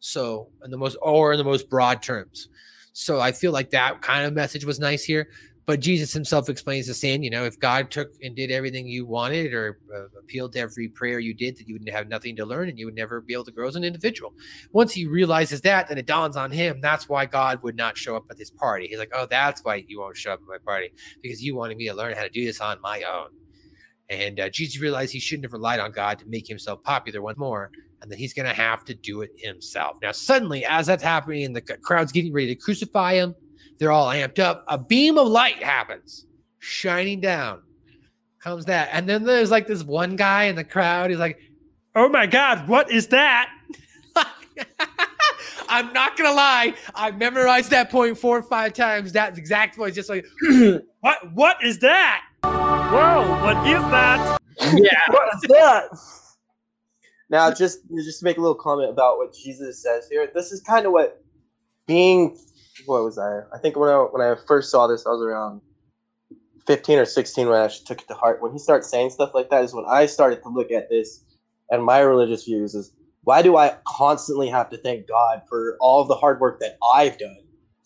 So, 0.01 0.51
in 0.65 0.71
the 0.71 0.79
most, 0.79 0.97
or 1.03 1.33
in 1.33 1.39
the 1.39 1.45
most 1.45 1.69
broad 1.69 2.03
terms. 2.03 2.49
So, 2.93 3.21
I 3.21 3.33
feel 3.33 3.53
like 3.53 3.71
that 3.71 4.01
kind 4.03 4.27
of 4.27 4.33
message 4.33 4.65
was 4.65 4.79
nice 4.79 5.05
here. 5.05 5.29
But 5.69 5.81
Jesus 5.81 6.15
himself 6.15 6.49
explains 6.49 6.87
to 6.87 6.95
Stan, 6.95 7.23
you 7.23 7.29
know, 7.29 7.45
if 7.45 7.61
God 7.61 7.91
took 7.91 8.15
and 8.23 8.35
did 8.35 8.51
everything 8.51 8.87
you 8.87 9.05
wanted 9.05 9.53
or 9.53 9.79
uh, 9.95 10.19
appealed 10.19 10.55
to 10.55 10.61
every 10.61 10.89
prayer 10.89 11.19
you 11.19 11.35
did, 11.35 11.59
that 11.59 11.69
you 11.69 11.75
would 11.75 11.87
have 11.91 12.09
nothing 12.09 12.35
to 12.37 12.47
learn 12.47 12.71
and 12.71 12.79
you 12.79 12.87
would 12.87 12.95
never 12.95 13.21
be 13.21 13.35
able 13.35 13.45
to 13.45 13.53
grow 13.53 13.69
as 13.69 13.77
an 13.77 13.85
individual. 13.85 14.33
Once 14.73 14.95
he 14.95 15.07
realizes 15.07 15.61
that, 15.61 15.87
then 15.87 15.99
it 15.99 16.07
dawns 16.07 16.39
on 16.39 16.51
him 16.51 16.81
that's 16.81 17.07
why 17.07 17.27
God 17.27 17.63
would 17.63 17.77
not 17.77 17.99
show 17.99 18.17
up 18.17 18.25
at 18.31 18.39
this 18.39 18.51
party. 18.51 18.87
He's 18.87 18.99
like, 18.99 19.11
oh, 19.13 19.27
that's 19.27 19.63
why 19.63 19.85
you 19.87 20.01
won't 20.01 20.17
show 20.17 20.33
up 20.33 20.41
at 20.41 20.49
my 20.49 20.57
party 20.57 20.91
because 21.21 21.45
you 21.45 21.55
wanted 21.55 21.77
me 21.77 21.87
to 21.89 21.95
learn 21.95 22.17
how 22.17 22.23
to 22.23 22.31
do 22.31 22.47
this 22.47 22.63
on 22.63 22.81
my 22.81 23.03
own. 23.03 23.29
And 24.09 24.41
uh, 24.41 24.49
Jesus 24.49 24.81
realized 24.81 25.13
he 25.13 25.21
shouldn't 25.21 25.45
have 25.45 25.53
relied 25.53 25.81
on 25.81 25.93
God 25.93 26.19
to 26.21 26.27
make 26.29 26.49
himself 26.49 26.83
popular 26.83 27.21
once 27.21 27.37
more, 27.37 27.71
and 28.01 28.11
that 28.11 28.19
he's 28.19 28.33
going 28.33 28.49
to 28.49 28.55
have 28.55 28.87
to 28.87 28.95
do 28.95 29.21
it 29.21 29.33
himself. 29.37 29.99
Now, 30.01 30.13
suddenly, 30.13 30.65
as 30.65 30.87
that's 30.87 31.03
happening, 31.03 31.45
and 31.45 31.55
the 31.55 31.61
crowd's 31.61 32.11
getting 32.11 32.33
ready 32.33 32.47
to 32.47 32.55
crucify 32.55 33.17
him, 33.17 33.35
they're 33.79 33.93
all 33.93 34.09
amped 34.09 34.39
up. 34.39 34.65
A 34.69 34.79
beam 34.79 35.19
of 35.19 35.29
light 35.29 35.63
happens, 35.63 36.27
shining 36.59 37.21
down. 37.21 37.63
Comes 38.41 38.67
that, 38.67 38.91
and 38.93 39.09
then 39.09 39.25
there's 39.25 39.51
like 39.51 39.67
this 39.67 39.83
one 39.83 40.17
guy 40.17 40.45
in 40.45 40.57
the 40.57 40.65
crowd. 40.65 41.11
He's 41.11 41.19
like, 41.19 41.39
"Oh 41.97 42.09
my 42.09 42.27
God, 42.27 42.69
what 42.69 42.91
is 42.91 43.09
that?" 43.09 43.51
I'm 45.69 45.93
not 45.93 46.17
gonna 46.17 46.33
lie. 46.33 46.75
I 46.95 47.11
memorized 47.11 47.71
that 47.71 47.91
point 47.91 48.17
four 48.17 48.39
or 48.39 48.43
five 48.43 48.75
times. 48.75 49.13
That 49.13 49.37
exact 49.37 49.77
voice, 49.77 49.95
just 49.95 50.09
like, 50.09 50.25
"What? 51.01 51.33
What 51.33 51.65
is 51.65 51.81
that?" 51.81 52.23
Whoa, 52.45 53.39
what 53.43 53.67
is 53.67 53.83
that? 53.91 54.39
Yeah. 54.61 54.91
what 55.09 55.35
is 55.35 55.41
that? 55.49 55.99
Now, 57.29 57.51
just 57.53 57.81
just 57.95 58.21
to 58.21 58.25
make 58.25 58.39
a 58.39 58.41
little 58.41 58.55
comment 58.55 58.91
about 58.91 59.19
what 59.19 59.35
Jesus 59.35 59.83
says 59.83 60.09
here. 60.11 60.31
This 60.35 60.53
is 60.53 60.63
kind 60.63 60.87
of 60.87 60.93
what 60.93 61.23
being. 61.87 62.39
What 62.87 63.05
was 63.05 63.19
I? 63.19 63.41
I 63.55 63.59
think 63.59 63.77
when 63.77 63.91
I 63.91 63.97
when 63.97 64.23
I 64.23 64.37
first 64.47 64.71
saw 64.71 64.87
this, 64.87 65.07
I 65.07 65.11
was 65.11 65.23
around 65.23 65.61
fifteen 66.67 66.99
or 66.99 67.05
sixteen 67.05 67.49
when 67.49 67.59
I 67.59 67.65
actually 67.65 67.87
took 67.87 68.03
it 68.03 68.09
to 68.09 68.15
heart. 68.15 68.43
When 68.43 68.53
he 68.53 68.59
starts 68.59 68.89
saying 68.91 69.11
stuff 69.11 69.35
like 69.35 69.51
that, 69.51 69.65
is 69.65 69.75
when 69.75 69.85
I 69.89 70.07
started 70.07 70.43
to 70.43 70.49
look 70.49 70.71
at 70.71 70.89
this 70.89 71.25
and 71.71 71.85
my 71.85 72.01
religious 72.01 72.45
views 72.45 72.75
is 72.75 72.93
why 73.25 73.43
do 73.43 73.57
I 73.57 73.77
constantly 73.87 74.49
have 74.49 74.71
to 74.71 74.79
thank 74.79 75.07
God 75.07 75.43
for 75.49 75.77
all 75.81 76.01
of 76.01 76.09
the 76.09 76.15
hard 76.15 76.41
work 76.41 76.61
that 76.61 76.79
I've 76.95 77.19
done? 77.19 77.37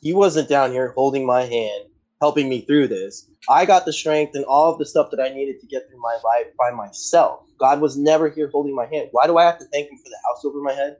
He 0.01 0.12
wasn't 0.14 0.49
down 0.49 0.72
here 0.72 0.93
holding 0.93 1.26
my 1.26 1.43
hand, 1.43 1.84
helping 2.20 2.49
me 2.49 2.61
through 2.62 2.88
this. 2.88 3.28
I 3.49 3.64
got 3.64 3.84
the 3.84 3.93
strength 3.93 4.34
and 4.34 4.45
all 4.45 4.72
of 4.72 4.78
the 4.78 4.86
stuff 4.86 5.11
that 5.11 5.20
I 5.20 5.34
needed 5.34 5.61
to 5.61 5.66
get 5.66 5.88
through 5.88 6.01
my 6.01 6.16
life 6.24 6.47
by 6.59 6.70
myself. 6.70 7.40
God 7.59 7.80
was 7.80 7.97
never 7.97 8.28
here 8.28 8.51
holding 8.53 8.74
my 8.74 8.86
hand. 8.86 9.09
Why 9.12 9.26
do 9.26 9.38
I 9.38 9.45
have 9.45 9.59
to 9.59 9.64
thank 9.66 9.90
him 9.90 9.97
for 9.97 10.11
the 10.11 10.18
house 10.26 10.45
over 10.45 10.61
my 10.61 10.72
head? 10.72 10.97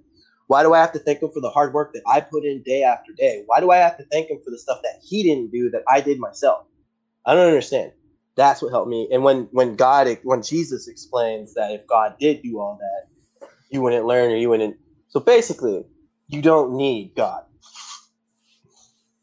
Why 0.47 0.63
do 0.63 0.75
I 0.75 0.81
have 0.81 0.93
to 0.93 0.99
thank 0.99 1.23
him 1.23 1.31
for 1.33 1.41
the 1.41 1.51
hard 1.51 1.73
work 1.73 1.93
that 1.95 2.03
I 2.07 2.21
put 2.21 2.45
in 2.45 2.63
day 2.63 2.83
after 2.83 3.13
day? 3.13 3.43
Why 3.47 3.61
do 3.61 3.71
I 3.71 3.79
have 3.79 3.97
to 3.99 4.05
thank 4.05 4.31
him 4.31 4.39
for 4.45 4.51
the 4.51 4.59
stuff 4.59 4.81
that 4.83 5.01
he 5.03 5.23
didn't 5.23 5.51
do 5.51 5.71
that 5.71 5.83
I 5.89 6.01
did 6.01 6.19
myself? 6.19 6.67
I 7.25 7.35
don't 7.35 7.47
understand. 7.47 7.93
That's 8.37 8.63
what 8.63 8.71
helped 8.71 8.89
me. 8.89 9.09
And 9.13 9.23
when 9.23 9.49
when 9.53 9.77
God 9.77 10.09
when 10.23 10.43
Jesus 10.43 10.89
explains 10.89 11.55
that 11.55 11.71
if 11.71 11.87
God 11.87 12.17
did 12.19 12.43
do 12.43 12.59
all 12.59 12.79
that, 12.81 13.49
you 13.71 13.83
wouldn't 13.83 14.07
learn 14.07 14.33
or 14.33 14.37
you 14.37 14.49
wouldn't. 14.49 14.77
So 15.09 15.21
basically, 15.21 15.85
you 16.29 16.43
don't 16.43 16.77
need 16.77 17.15
God. 17.15 17.45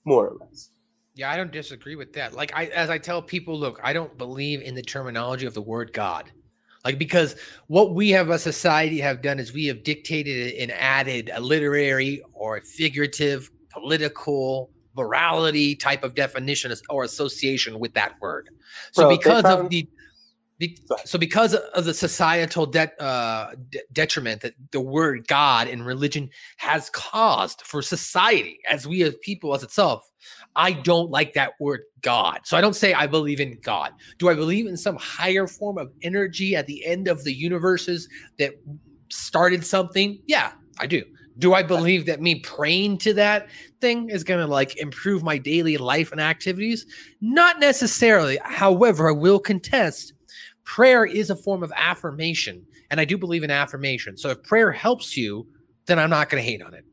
More 0.06 0.28
or 0.28 0.38
less. 0.40 0.70
Yeah, 1.16 1.32
I 1.32 1.38
don't 1.38 1.52
disagree 1.52 1.96
with 1.96 2.14
that. 2.14 2.34
Like 2.34 2.52
I 2.56 2.66
as 2.68 2.90
I 2.90 2.98
tell 2.98 3.22
people, 3.22 3.60
look, 3.60 3.80
I 3.84 3.94
don't 3.94 4.18
believe 4.18 4.62
in 4.62 4.76
the 4.76 4.82
terminology 4.82 5.46
of 5.46 5.54
the 5.54 5.62
word 5.62 5.92
God. 5.92 6.32
Like 6.86 6.98
because 6.98 7.36
what 7.68 7.94
we 7.94 8.10
have 8.12 8.30
a 8.30 8.40
society 8.40 9.00
have 9.00 9.22
done 9.22 9.40
is 9.40 9.54
we 9.54 9.66
have 9.66 9.84
dictated 9.84 10.56
and 10.56 10.72
added 10.72 11.30
a 11.34 11.40
literary 11.40 12.22
or 12.34 12.58
a 12.58 12.62
figurative, 12.62 13.52
political, 13.70 14.70
morality 14.96 15.76
type 15.76 16.04
of 16.04 16.16
definition 16.16 16.74
or 16.90 17.04
association 17.04 17.80
with 17.80 17.94
that 17.94 18.14
word. 18.22 18.50
So 18.92 19.04
Bro, 19.04 19.18
because 19.18 19.46
of 19.46 19.70
the 19.70 19.88
Be- 20.60 20.78
so 21.06 21.18
because 21.18 21.56
of 21.56 21.86
the 21.86 21.94
societal 21.94 22.66
de- 22.66 23.02
uh, 23.02 23.56
de- 23.70 23.80
detriment 23.94 24.42
that 24.42 24.54
the 24.72 24.82
word 24.82 25.26
God 25.28 25.70
and 25.70 25.86
religion 25.86 26.30
has 26.58 26.90
caused 26.90 27.62
for 27.62 27.82
society, 27.82 28.60
as 28.70 28.86
we 28.86 29.02
as 29.04 29.16
people 29.22 29.56
as 29.56 29.64
itself, 29.64 30.12
I 30.58 30.74
don't 30.74 31.10
like 31.10 31.34
that 31.34 31.54
word 31.62 31.84
God. 32.02 32.42
So 32.44 32.58
I 32.58 32.62
don't 32.62 32.76
say 32.76 32.94
I 32.94 33.08
believe 33.08 33.40
in 33.40 33.58
God. 33.62 33.94
Do 34.18 34.28
I 34.28 34.34
believe 34.34 34.68
in 34.68 34.76
some 34.76 34.98
higher 34.98 35.48
form 35.48 35.78
of 35.78 35.94
energy 36.02 36.58
at 36.58 36.68
the 36.68 36.86
end 36.86 37.08
of 37.08 37.24
the 37.24 37.34
universes 37.34 38.10
that 38.38 38.54
started 39.08 39.66
something? 39.66 40.20
Yeah, 40.28 40.52
I 40.78 40.88
do. 40.88 41.04
Do 41.38 41.54
I 41.54 41.64
believe 41.64 42.06
that 42.08 42.20
me 42.20 42.42
praying 42.42 42.98
to 42.98 43.14
that 43.14 43.48
thing 43.80 44.10
is 44.10 44.26
going 44.26 44.46
to 44.46 44.52
like 44.52 44.76
improve 44.76 45.24
my 45.24 45.38
daily 45.38 45.78
life 45.78 46.12
and 46.12 46.20
activities? 46.20 46.86
Not 47.22 47.62
necessarily. 47.62 48.40
However, 48.44 49.08
I 49.08 49.14
will 49.14 49.40
contest 49.40 50.12
prayer 50.70 51.04
is 51.04 51.32
a 51.32 51.36
form 51.36 51.64
of 51.64 51.74
affirmation, 51.76 52.64
and 52.92 53.00
I 53.00 53.06
do 53.06 53.18
believe 53.18 53.44
in 53.44 53.50
affirmation. 53.50 54.16
So 54.18 54.30
if 54.30 54.44
prayer 54.44 54.72
helps 54.72 55.18
you, 55.18 55.48
then 55.88 55.98
I'm 55.98 56.12
not 56.12 56.30
going 56.30 56.44
to 56.44 56.48
hate 56.48 56.62
on 56.62 56.76
it. 56.76 56.86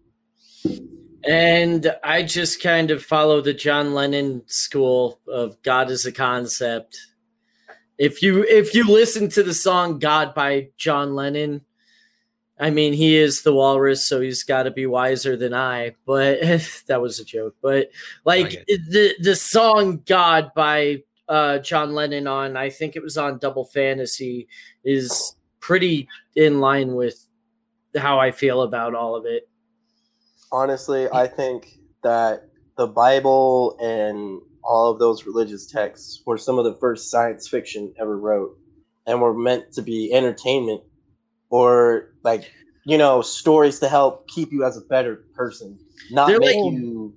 And 1.29 1.95
I 2.03 2.23
just 2.23 2.63
kind 2.63 2.91
of 2.91 3.05
follow 3.05 3.43
the 3.43 3.53
John 3.53 3.93
Lennon 3.93 4.43
school 4.47 5.21
of 5.29 5.61
God 5.61 5.91
as 5.91 6.07
a 6.07 6.13
concept. 6.13 6.99
If 7.99 8.23
you 8.23 8.45
if 8.45 8.75
you 8.75 8.85
listen 8.85 9.29
to 9.31 9.43
the 9.43 9.55
song 9.55 9.99
God 9.99 10.35
by 10.35 10.69
John 10.79 11.15
Lennon, 11.15 11.61
I 12.59 12.71
mean 12.71 12.95
he 12.95 13.17
is 13.17 13.43
the 13.43 13.53
walrus, 13.53 14.07
so 14.07 14.23
he's 14.23 14.43
got 14.43 14.63
to 14.63 14.71
be 14.71 14.87
wiser 14.87 15.37
than 15.37 15.53
I. 15.53 15.97
But 16.07 16.41
that 16.87 17.03
was 17.03 17.21
a 17.21 17.25
joke. 17.25 17.57
But 17.61 17.91
like 18.25 18.65
the 18.69 19.15
the 19.21 19.37
song 19.37 20.03
God 20.07 20.53
by 20.55 21.03
uh, 21.29 21.59
John 21.59 21.95
Lennon 21.95 22.27
on 22.27 22.57
I 22.57 22.71
think 22.71 22.97
it 22.97 23.03
was 23.03 23.17
on 23.19 23.39
Double 23.39 23.65
Fantasy 23.65 24.49
is 24.85 25.35
pretty 25.61 26.09
in 26.35 26.61
line 26.61 26.95
with 26.95 27.27
how 27.97 28.19
I 28.19 28.31
feel 28.31 28.63
about 28.63 28.95
all 28.95 29.17
of 29.17 29.25
it. 29.27 29.49
honestly, 30.53 31.09
I 31.11 31.27
think 31.27 31.79
that 32.03 32.49
the 32.77 32.87
Bible 32.87 33.77
and 33.81 34.41
all 34.63 34.91
of 34.91 34.99
those 34.99 35.27
religious 35.27 35.67
texts 35.67 36.23
were 36.27 36.37
some 36.39 36.59
of 36.59 36.65
the 36.65 36.75
first 36.75 37.11
science 37.11 37.49
fiction 37.49 37.93
ever 38.01 38.19
wrote 38.19 38.57
and 39.07 39.21
were 39.21 39.35
meant 39.35 39.73
to 39.73 39.83
be 39.83 40.13
entertainment 40.13 40.83
or 41.51 42.15
like, 42.23 42.53
you 42.85 42.99
know, 42.99 43.23
stories 43.23 43.79
to 43.81 43.89
help 43.89 44.29
keep 44.29 44.53
you 44.53 44.65
as 44.65 44.77
a 44.77 44.81
better 44.83 45.25
person, 45.35 45.79
not 46.11 46.29
They're 46.29 46.39
make 46.41 46.57
like- 46.57 46.73
you 46.73 47.15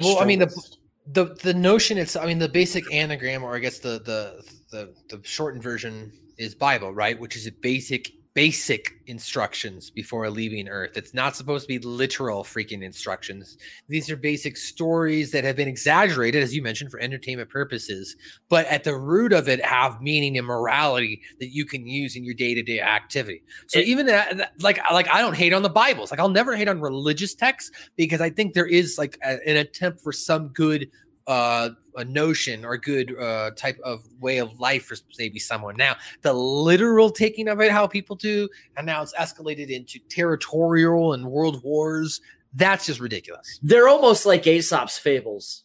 Well, 0.00 0.18
I 0.20 0.24
mean 0.24 0.38
the 0.38 0.44
extremist. 0.46 0.77
The 1.12 1.36
the 1.42 1.54
notion 1.54 1.98
it's 1.98 2.16
I 2.16 2.26
mean 2.26 2.38
the 2.38 2.48
basic 2.48 2.92
anagram 2.92 3.42
or 3.42 3.54
I 3.54 3.58
guess 3.60 3.78
the 3.78 4.00
the 4.00 4.42
the, 4.70 4.94
the 5.08 5.26
shortened 5.26 5.62
version 5.62 6.12
is 6.36 6.54
Bible, 6.54 6.92
right? 6.92 7.18
Which 7.18 7.36
is 7.36 7.46
a 7.46 7.52
basic 7.52 8.12
basic 8.38 8.92
instructions 9.08 9.90
before 9.90 10.30
leaving 10.30 10.68
Earth. 10.68 10.96
It's 10.96 11.12
not 11.12 11.34
supposed 11.34 11.64
to 11.64 11.68
be 11.68 11.80
literal 11.80 12.44
freaking 12.44 12.84
instructions. 12.84 13.58
These 13.88 14.08
are 14.10 14.16
basic 14.16 14.56
stories 14.56 15.32
that 15.32 15.42
have 15.42 15.56
been 15.56 15.66
exaggerated, 15.66 16.40
as 16.40 16.54
you 16.54 16.62
mentioned, 16.62 16.92
for 16.92 17.00
entertainment 17.00 17.50
purposes, 17.50 18.14
but 18.48 18.64
at 18.66 18.84
the 18.84 18.96
root 18.96 19.32
of 19.32 19.48
it 19.48 19.60
have 19.64 20.00
meaning 20.00 20.38
and 20.38 20.46
morality 20.46 21.20
that 21.40 21.48
you 21.48 21.64
can 21.64 21.84
use 21.84 22.14
in 22.14 22.22
your 22.22 22.34
day-to-day 22.34 22.80
activity. 22.80 23.42
So 23.66 23.80
even 23.80 24.06
that, 24.06 24.36
that- 24.36 24.52
like 24.60 24.78
like 24.92 25.08
I 25.08 25.20
don't 25.20 25.34
hate 25.34 25.52
on 25.52 25.62
the 25.62 25.68
Bibles. 25.68 26.12
Like 26.12 26.20
I'll 26.20 26.28
never 26.28 26.54
hate 26.54 26.68
on 26.68 26.80
religious 26.80 27.34
texts 27.34 27.72
because 27.96 28.20
I 28.20 28.30
think 28.30 28.54
there 28.54 28.66
is 28.68 28.98
like 28.98 29.18
a- 29.24 29.44
an 29.48 29.56
attempt 29.56 30.00
for 30.00 30.12
some 30.12 30.46
good 30.50 30.88
uh 31.28 31.68
a 31.96 32.04
notion 32.04 32.64
or 32.64 32.72
a 32.72 32.80
good 32.80 33.16
uh 33.20 33.50
type 33.56 33.78
of 33.84 34.02
way 34.20 34.38
of 34.38 34.58
life 34.58 34.86
for 34.86 34.96
maybe 35.18 35.38
someone 35.38 35.76
now 35.76 35.94
the 36.22 36.32
literal 36.32 37.10
taking 37.10 37.48
of 37.48 37.60
it 37.60 37.70
how 37.70 37.86
people 37.86 38.16
do 38.16 38.48
and 38.76 38.86
now 38.86 39.02
it's 39.02 39.12
escalated 39.14 39.68
into 39.68 39.98
territorial 40.08 41.12
and 41.12 41.24
world 41.24 41.62
wars 41.62 42.20
that's 42.54 42.86
just 42.86 42.98
ridiculous 42.98 43.60
They're 43.62 43.88
almost 43.88 44.24
like 44.26 44.46
Aesop's 44.46 44.98
fables. 44.98 45.64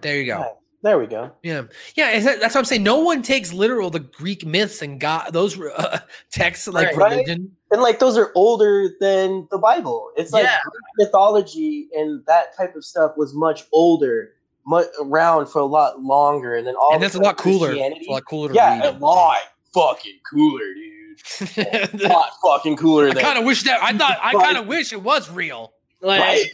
there 0.00 0.16
you 0.20 0.26
go 0.26 0.58
there 0.82 0.98
we 0.98 1.06
go 1.06 1.30
yeah 1.42 1.62
yeah 1.94 2.10
is 2.10 2.24
that- 2.24 2.40
that's 2.40 2.54
what 2.54 2.60
i'm 2.60 2.64
saying 2.64 2.82
no 2.82 2.98
one 3.00 3.22
takes 3.22 3.52
literal 3.52 3.88
the 3.90 4.00
greek 4.00 4.44
myths 4.46 4.82
and 4.82 5.00
god 5.00 5.32
those 5.32 5.58
uh, 5.60 5.98
texts 6.32 6.68
like 6.68 6.96
Right. 6.96 7.12
religion 7.12 7.50
And 7.72 7.80
like 7.80 7.98
those 8.00 8.18
are 8.18 8.32
older 8.34 8.90
than 9.00 9.48
the 9.50 9.56
Bible. 9.56 10.10
It's 10.16 10.30
like 10.32 10.44
Yeah. 10.44 10.58
Greek 10.62 11.06
mythology 11.08 11.88
and 11.96 12.22
that 12.26 12.54
type 12.54 12.76
of 12.76 12.84
stuff 12.84 13.12
was 13.16 13.32
much 13.32 13.64
older, 13.72 14.32
much 14.66 14.86
around 15.00 15.46
for 15.46 15.60
a 15.60 15.66
lot 15.66 16.00
longer, 16.00 16.56
and 16.56 16.66
then 16.66 16.74
all 16.74 16.94
and 16.94 17.02
that's 17.02 17.14
a 17.14 17.20
lot 17.20 17.36
cooler 17.38 17.72
it's 17.72 18.06
a 18.06 18.10
lot 18.10 18.24
cooler 18.26 18.52
yeah, 18.52 18.80
read. 18.80 18.94
a 18.94 18.98
lot 18.98 19.38
fucking 19.74 20.18
cooler, 20.30 20.74
dude. 20.74 22.00
a 22.02 22.08
lot 22.08 22.30
fucking 22.42 22.76
cooler. 22.76 23.08
i 23.08 23.14
kind 23.14 23.38
of 23.38 23.44
wish 23.44 23.62
that 23.62 23.82
i 23.82 23.96
thought 23.96 24.18
i 24.22 24.32
kind 24.32 24.56
of 24.56 24.66
wish 24.66 24.92
it 24.92 25.02
was 25.02 25.30
real 25.30 25.72
right? 26.02 26.46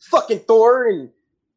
fucking 0.00 0.40
Thor 0.40 0.88
and 0.88 1.10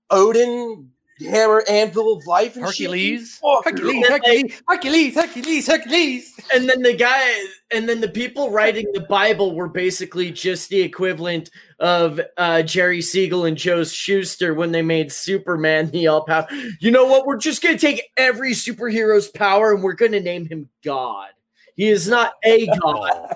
Odin, 0.10 0.92
hammer, 1.22 1.64
anvil 1.70 2.18
of 2.18 2.26
life, 2.26 2.56
and 2.56 2.66
Hercules? 2.66 3.34
Shit. 3.34 3.42
Fuck, 3.42 3.66
Hercules, 3.66 4.08
Hercules, 4.08 4.62
Hercules, 4.68 5.16
Hercules, 5.16 5.68
Hercules. 5.68 6.40
And 6.54 6.70
then 6.70 6.82
the 6.82 6.94
guy, 6.94 7.46
and 7.72 7.88
then 7.88 8.02
the 8.02 8.10
people 8.10 8.52
writing 8.52 8.86
the 8.94 9.02
Bible 9.02 9.56
were 9.56 9.68
basically 9.68 10.32
just 10.32 10.70
the 10.70 10.82
equivalent 10.82 11.50
of 11.80 12.20
uh, 12.38 12.62
Jerry 12.62 13.02
Siegel 13.02 13.46
and 13.46 13.58
Joe 13.58 13.84
Shuster 13.84 14.54
when 14.54 14.72
they 14.72 14.82
made 14.82 15.12
Superman 15.12 15.90
the 15.92 16.08
all 16.08 16.26
power. 16.26 16.48
You 16.80 16.92
know 16.92 17.06
what? 17.06 17.26
We're 17.26 17.38
just 17.38 17.62
going 17.62 17.78
to 17.78 17.82
take 17.82 18.04
every 18.18 18.52
superhero's 18.52 19.30
power 19.30 19.74
and 19.74 19.84
we're 19.84 19.94
going 19.94 20.12
to 20.14 20.22
name 20.22 20.46
him 20.46 20.70
God. 20.84 21.30
He 21.76 21.88
is 21.88 22.10
not 22.10 22.34
a 22.44 22.68
god. 22.82 23.36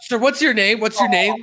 So 0.00 0.18
what's 0.18 0.42
your 0.42 0.54
name? 0.54 0.80
What's 0.80 0.98
your 0.98 1.08
name? 1.08 1.34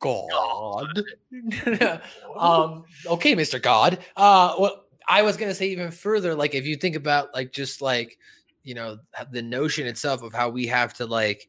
God. 0.00 1.02
um, 2.36 2.84
okay, 3.06 3.34
Mr. 3.34 3.60
God. 3.60 3.98
Uh 4.16 4.54
well, 4.58 4.84
I 5.08 5.22
was 5.22 5.36
gonna 5.36 5.54
say 5.54 5.68
even 5.68 5.90
further, 5.90 6.34
like 6.34 6.54
if 6.54 6.66
you 6.66 6.76
think 6.76 6.96
about 6.96 7.34
like 7.34 7.52
just 7.52 7.82
like 7.82 8.18
you 8.62 8.74
know 8.74 8.98
the 9.30 9.42
notion 9.42 9.86
itself 9.86 10.22
of 10.22 10.32
how 10.32 10.48
we 10.48 10.66
have 10.66 10.94
to 10.94 11.06
like 11.06 11.48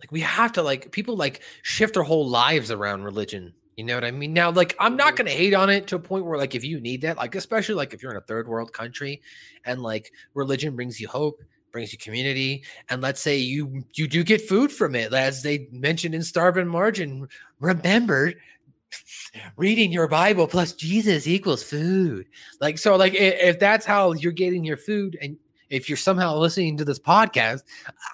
like 0.00 0.12
we 0.12 0.20
have 0.20 0.52
to 0.52 0.62
like 0.62 0.90
people 0.92 1.16
like 1.16 1.42
shift 1.62 1.94
their 1.94 2.02
whole 2.02 2.28
lives 2.28 2.70
around 2.70 3.02
religion 3.02 3.52
you 3.76 3.84
know 3.84 3.94
what 3.94 4.04
i 4.04 4.10
mean 4.10 4.32
now 4.32 4.50
like 4.50 4.74
i'm 4.78 4.96
not 4.96 5.16
going 5.16 5.26
to 5.26 5.32
hate 5.32 5.54
on 5.54 5.68
it 5.70 5.86
to 5.86 5.96
a 5.96 5.98
point 5.98 6.24
where 6.24 6.38
like 6.38 6.54
if 6.54 6.64
you 6.64 6.80
need 6.80 7.02
that 7.02 7.16
like 7.16 7.34
especially 7.34 7.74
like 7.74 7.92
if 7.92 8.02
you're 8.02 8.10
in 8.10 8.16
a 8.16 8.22
third 8.22 8.48
world 8.48 8.72
country 8.72 9.20
and 9.64 9.82
like 9.82 10.12
religion 10.34 10.74
brings 10.74 11.00
you 11.00 11.08
hope 11.08 11.42
brings 11.76 11.92
you 11.92 11.98
community 11.98 12.64
and 12.88 13.02
let's 13.02 13.20
say 13.20 13.36
you 13.36 13.84
you 13.92 14.08
do 14.08 14.24
get 14.24 14.40
food 14.40 14.72
from 14.72 14.94
it 14.94 15.12
as 15.12 15.42
they 15.42 15.68
mentioned 15.70 16.14
in 16.14 16.22
Starvin' 16.22 16.66
Marvin 16.66 17.28
remember 17.60 18.32
reading 19.58 19.92
your 19.92 20.08
bible 20.08 20.46
plus 20.46 20.72
jesus 20.72 21.26
equals 21.26 21.62
food. 21.62 22.24
Like 22.62 22.78
so 22.78 22.96
like 22.96 23.12
if 23.12 23.58
that's 23.58 23.84
how 23.84 24.12
you're 24.12 24.32
getting 24.32 24.64
your 24.64 24.78
food 24.78 25.18
and 25.20 25.36
if 25.68 25.90
you're 25.90 25.98
somehow 25.98 26.38
listening 26.38 26.78
to 26.78 26.84
this 26.86 26.98
podcast 26.98 27.64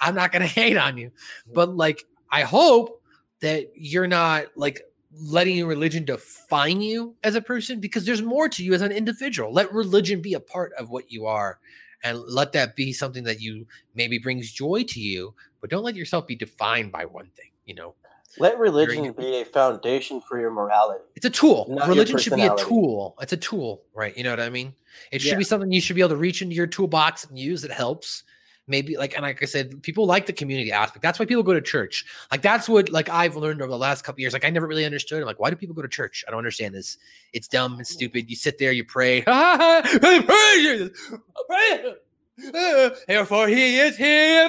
i'm 0.00 0.16
not 0.16 0.32
going 0.32 0.42
to 0.48 0.48
hate 0.48 0.76
on 0.76 0.96
you 0.96 1.10
mm. 1.10 1.54
but 1.54 1.76
like 1.76 2.04
i 2.32 2.42
hope 2.42 3.00
that 3.42 3.70
you're 3.76 4.08
not 4.08 4.46
like 4.56 4.82
letting 5.20 5.56
your 5.56 5.68
religion 5.68 6.04
define 6.04 6.80
you 6.80 7.14
as 7.22 7.36
a 7.36 7.40
person 7.40 7.78
because 7.78 8.04
there's 8.04 8.22
more 8.22 8.48
to 8.48 8.64
you 8.64 8.72
as 8.72 8.80
an 8.80 8.90
individual. 8.90 9.52
Let 9.52 9.70
religion 9.70 10.22
be 10.22 10.32
a 10.32 10.40
part 10.40 10.72
of 10.78 10.88
what 10.88 11.12
you 11.12 11.26
are 11.26 11.58
and 12.02 12.18
let 12.28 12.52
that 12.52 12.74
be 12.76 12.92
something 12.92 13.24
that 13.24 13.40
you 13.40 13.66
maybe 13.94 14.18
brings 14.18 14.50
joy 14.52 14.82
to 14.84 15.00
you 15.00 15.34
but 15.60 15.70
don't 15.70 15.84
let 15.84 15.94
yourself 15.94 16.26
be 16.26 16.34
defined 16.36 16.90
by 16.92 17.04
one 17.04 17.26
thing 17.36 17.50
you 17.64 17.74
know 17.74 17.94
Let 18.38 18.58
religion 18.58 19.12
be 19.12 19.40
a 19.42 19.44
foundation 19.44 20.20
for 20.26 20.40
your 20.40 20.50
morality. 20.50 21.04
it's 21.16 21.26
a 21.26 21.30
tool. 21.30 21.66
Religion 21.86 22.16
should 22.18 22.34
be 22.34 22.46
a 22.46 22.56
tool. 22.56 23.14
It's 23.20 23.34
a 23.34 23.36
tool, 23.36 23.82
right? 23.94 24.16
You 24.16 24.24
know 24.24 24.30
what 24.30 24.40
I 24.40 24.48
mean? 24.48 24.74
It 25.10 25.20
should 25.20 25.32
Yeah. 25.32 25.38
be 25.38 25.44
something 25.44 25.70
you 25.70 25.82
should 25.82 25.96
be 25.96 26.00
able 26.00 26.16
to 26.16 26.16
reach 26.16 26.40
into 26.40 26.54
your 26.54 26.66
toolbox 26.66 27.24
and 27.26 27.38
use. 27.38 27.62
It 27.62 27.70
helps. 27.70 28.24
Maybe 28.68 28.96
like 28.96 29.14
and 29.14 29.22
like 29.22 29.42
I 29.42 29.46
said, 29.46 29.82
people 29.82 30.06
like 30.06 30.26
the 30.26 30.32
community 30.32 30.70
aspect. 30.70 31.02
That's 31.02 31.18
why 31.18 31.24
people 31.24 31.42
go 31.42 31.52
to 31.52 31.60
church. 31.60 32.04
Like 32.30 32.42
that's 32.42 32.68
what 32.68 32.90
like 32.90 33.08
I've 33.08 33.34
learned 33.36 33.60
over 33.60 33.70
the 33.70 33.78
last 33.78 34.04
couple 34.04 34.20
years. 34.20 34.32
Like 34.32 34.44
I 34.44 34.50
never 34.50 34.68
really 34.68 34.84
understood. 34.84 35.20
I'm 35.20 35.26
like, 35.26 35.40
why 35.40 35.50
do 35.50 35.56
people 35.56 35.74
go 35.74 35.82
to 35.82 35.88
church? 35.88 36.24
I 36.28 36.30
don't 36.30 36.38
understand 36.38 36.74
this. 36.74 36.96
It's 37.32 37.48
dumb 37.48 37.72
and 37.74 37.82
mm. 37.82 37.86
stupid. 37.86 38.30
You 38.30 38.36
sit 38.36 38.58
there, 38.58 38.70
you 38.70 38.84
pray. 38.84 39.24
I 39.26 39.82
pray 40.24 40.56
Jesus. 40.62 41.18
Pray. 41.48 41.94
Therefore 43.08 43.48
he 43.48 43.78
is 43.78 43.96
here 43.96 44.48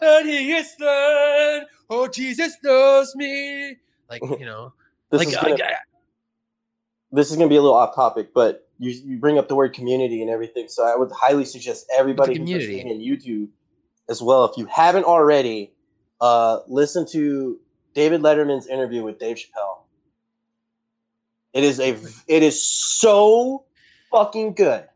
and 0.00 0.28
he 0.28 0.52
is 0.52 0.74
then. 0.78 1.66
Oh 1.90 2.08
Jesus 2.08 2.56
knows 2.62 3.14
me. 3.16 3.76
Like 4.08 4.22
you 4.38 4.46
know, 4.46 4.72
This 5.10 5.18
like 5.20 5.28
is 5.28 5.36
gonna- 5.36 5.56
yeah, 5.58 5.78
This 7.12 7.30
is 7.30 7.36
going 7.36 7.48
to 7.48 7.52
be 7.52 7.56
a 7.56 7.62
little 7.62 7.76
off 7.76 7.94
topic, 7.94 8.32
but 8.34 8.65
you, 8.78 8.90
you 8.90 9.18
bring 9.18 9.38
up 9.38 9.48
the 9.48 9.54
word 9.54 9.72
community 9.74 10.20
and 10.22 10.30
everything. 10.30 10.68
So 10.68 10.86
I 10.86 10.96
would 10.96 11.10
highly 11.12 11.44
suggest 11.44 11.86
everybody 11.96 12.32
who's 12.32 12.38
community? 12.38 12.74
listening 12.76 13.00
in 13.00 13.00
YouTube 13.00 13.48
as 14.08 14.22
well, 14.22 14.44
if 14.44 14.56
you 14.56 14.66
haven't 14.66 15.04
already, 15.04 15.72
uh, 16.20 16.60
listen 16.68 17.06
to 17.12 17.58
David 17.94 18.22
Letterman's 18.22 18.66
interview 18.66 19.02
with 19.02 19.18
Dave 19.18 19.36
Chappelle. 19.36 19.82
It 21.52 21.64
is 21.64 21.80
a 21.80 21.96
it 22.28 22.42
is 22.42 22.62
so 22.62 23.64
fucking 24.10 24.54
good. 24.54 24.86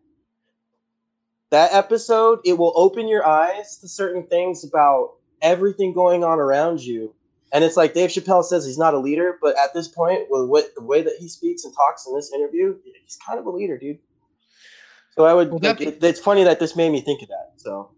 that 1.51 1.73
episode, 1.73 2.41
it 2.45 2.59
will 2.59 2.73
open 2.77 3.09
your 3.09 3.27
eyes 3.27 3.79
to 3.79 3.89
certain 3.89 4.27
things 4.27 4.65
about 4.65 5.15
everything 5.43 5.93
going 5.93 6.25
on 6.25 6.39
around 6.39 6.81
you. 6.81 7.15
And 7.53 7.65
it's 7.65 7.77
like 7.77 7.95
Dave 7.95 8.11
Chappelle 8.11 8.45
says 8.45 8.65
he's 8.65 8.79
not 8.79 8.95
a 8.95 8.99
leader, 8.99 9.39
but 9.43 9.57
at 9.59 9.75
this 9.75 9.89
point, 9.89 10.27
with 10.31 10.49
what 10.49 10.75
the 10.77 10.83
way 10.83 11.03
that 11.03 11.15
he 11.19 11.29
speaks 11.29 11.65
and 11.65 11.75
talks 11.75 12.07
in 12.07 12.15
this 12.15 12.33
interview, 12.33 12.77
he's 13.05 13.19
kind 13.27 13.39
of 13.39 13.47
a 13.47 13.51
leader, 13.51 13.77
dude. 13.77 13.99
So 15.17 15.25
I 15.25 15.35
would. 15.35 15.51
Well, 15.51 15.61
like, 15.63 15.81
it- 15.81 16.03
it's 16.03 16.21
funny 16.21 16.45
that 16.45 16.61
this 16.61 16.77
made 16.77 16.91
me 16.91 17.01
think 17.01 17.23
of 17.23 17.29
that. 17.29 17.53
So 17.57 17.91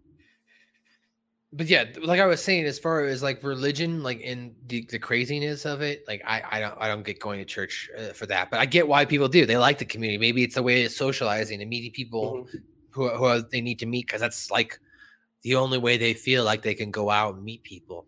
but 1.55 1.67
yeah, 1.67 1.85
like 2.01 2.19
I 2.19 2.25
was 2.25 2.43
saying, 2.43 2.65
as 2.65 2.79
far 2.79 3.05
as 3.05 3.21
like 3.21 3.43
religion, 3.43 4.01
like 4.01 4.19
in 4.21 4.55
the, 4.65 4.87
the 4.89 4.97
craziness 4.97 5.65
of 5.65 5.81
it, 5.81 6.03
like 6.07 6.23
I, 6.25 6.41
I 6.49 6.59
don't 6.59 6.75
I 6.79 6.87
don't 6.87 7.03
get 7.03 7.19
going 7.19 7.37
to 7.39 7.45
church 7.45 7.91
uh, 7.97 8.07
for 8.13 8.25
that, 8.25 8.49
but 8.49 8.59
I 8.59 8.65
get 8.65 8.87
why 8.87 9.05
people 9.05 9.27
do. 9.27 9.45
They 9.45 9.57
like 9.57 9.77
the 9.77 9.85
community. 9.85 10.17
Maybe 10.17 10.43
it's 10.43 10.57
a 10.57 10.63
way 10.63 10.83
of 10.85 10.91
socializing 10.91 11.61
and 11.61 11.69
meeting 11.69 11.91
people 11.91 12.47
who 12.89 13.07
who 13.09 13.25
are, 13.25 13.41
they 13.41 13.61
need 13.61 13.77
to 13.79 13.85
meet 13.85 14.07
because 14.07 14.21
that's 14.21 14.49
like 14.49 14.79
the 15.43 15.53
only 15.55 15.77
way 15.77 15.97
they 15.97 16.15
feel 16.15 16.43
like 16.43 16.63
they 16.63 16.73
can 16.73 16.89
go 16.89 17.11
out 17.11 17.35
and 17.35 17.43
meet 17.43 17.61
people. 17.63 18.07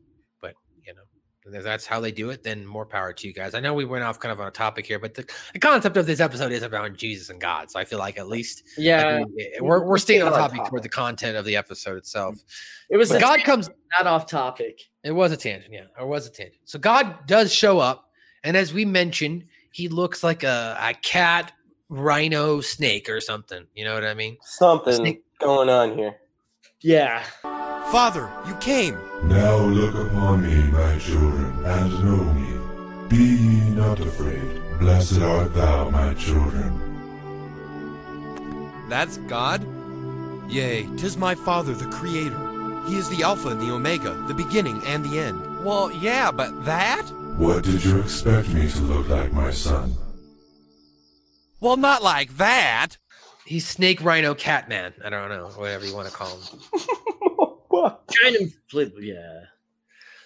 But 1.46 1.52
you 1.52 1.54
know, 1.54 1.60
if 1.60 1.64
that's 1.64 1.86
how 1.86 2.00
they 2.00 2.12
do 2.12 2.32
it. 2.32 2.42
Then 2.44 2.66
more 2.66 2.86
power 2.88 3.14
to 3.14 3.28
you 3.28 3.34
guys. 3.34 3.54
I 3.54 3.60
know 3.60 3.74
we 3.76 3.86
went 3.86 4.04
off 4.04 4.20
kind 4.20 4.32
of 4.32 4.42
on 4.42 4.48
a 4.48 4.52
topic 4.52 4.86
here, 4.88 4.98
but 5.00 5.14
the, 5.14 5.26
the 5.54 5.60
concept 5.60 5.96
of 5.96 6.08
this 6.08 6.20
episode 6.20 6.52
is 6.52 6.64
about 6.64 6.94
Jesus 6.98 7.30
and 7.30 7.40
God. 7.40 7.70
So 7.70 7.80
I 7.80 7.86
feel 7.86 8.00
like 8.00 8.18
at 8.18 8.28
least 8.28 8.64
like, 8.78 8.84
Yeah. 8.86 9.24
we- 9.24 9.44
eh, 9.56 9.60
we're 9.62 9.80
we're 9.86 9.94
We 9.94 10.00
staying 10.00 10.24
on 10.24 10.34
on 10.34 10.40
topic 10.40 10.58
topic. 10.58 10.70
toward 10.72 10.84
the 10.84 10.90
content 10.90 11.38
of 11.38 11.46
the 11.46 11.56
episode 11.56 11.98
itself. 11.98 12.36
It 12.90 12.98
was 12.98 13.12
a 13.12 13.20
God 13.20 13.38
tangent, 13.38 13.46
comes 13.46 13.70
not 13.98 14.08
off 14.08 14.26
topic. 14.26 14.82
it 15.04 15.12
was 15.12 15.32
a 15.32 15.38
tangent, 15.38 15.72
yeah. 15.72 15.86
It 16.00 16.08
was 16.08 16.26
a 16.28 16.32
tangent. 16.32 16.62
So 16.66 16.80
God 16.80 17.28
does 17.28 17.54
show 17.54 17.80
up, 17.80 18.10
and 18.44 18.58
as 18.58 18.74
we 18.74 18.84
mentioned, 18.84 19.46
he 19.72 19.88
looks 19.88 20.24
like 20.24 20.44
a, 20.44 20.76
a 20.82 20.94
cat, 20.96 21.52
rhino, 21.90 22.60
snake, 22.62 23.08
or 23.10 23.22
something. 23.22 23.66
You 23.76 23.86
know 23.86 23.94
what 23.94 24.04
I 24.04 24.14
mean? 24.16 24.38
something 24.44 25.22
going 25.40 25.70
on 25.70 25.96
here. 25.98 26.16
Yeah. 26.82 27.24
Father, 27.92 28.30
you 28.48 28.56
came. 28.56 28.98
Now 29.24 29.58
look 29.58 29.94
upon 29.94 30.42
me, 30.42 30.64
my 30.72 30.98
children, 30.98 31.64
and 31.66 32.04
know 32.04 32.24
me. 32.34 33.08
Be 33.08 33.24
ye 33.24 33.70
not 33.70 34.00
afraid. 34.00 34.62
Blessed 34.80 35.22
art 35.22 35.54
thou, 35.54 35.90
my 35.92 36.14
children. 36.16 36.82
That's 38.90 39.18
God? 39.20 39.66
Yea, 40.50 40.88
tis 40.98 41.16
my 41.16 41.36
Father, 41.36 41.74
the 41.74 41.86
Creator. 41.86 42.40
He 42.88 42.98
is 42.98 43.08
the 43.10 43.24
Alpha 43.24 43.50
and 43.50 43.62
the 43.62 43.72
Omega, 43.72 44.14
the 44.28 44.34
beginning 44.34 44.82
and 44.86 45.06
the 45.06 45.20
end. 45.20 45.64
Well, 45.64 45.92
yeah, 45.92 46.32
but 46.32 46.66
that? 46.66 47.04
What 47.38 47.64
did 47.64 47.84
you 47.84 48.00
expect 48.00 48.50
me 48.50 48.70
to 48.70 48.82
look 48.82 49.08
like, 49.10 49.32
my 49.32 49.52
son? 49.52 49.94
Well, 51.60 51.78
not 51.78 52.04
like 52.04 52.38
that. 52.38 52.98
He's 53.46 53.68
Snake 53.68 54.04
Rhino 54.04 54.34
Catman. 54.34 54.94
I 55.04 55.10
don't 55.10 55.30
know, 55.30 55.48
whatever 55.56 55.86
you 55.86 55.96
want 55.96 56.08
to 56.08 56.14
call 56.14 56.30
him. 56.30 56.60
Kind 58.24 58.36
of 58.38 58.54
flip, 58.70 58.94
yeah. 59.00 59.42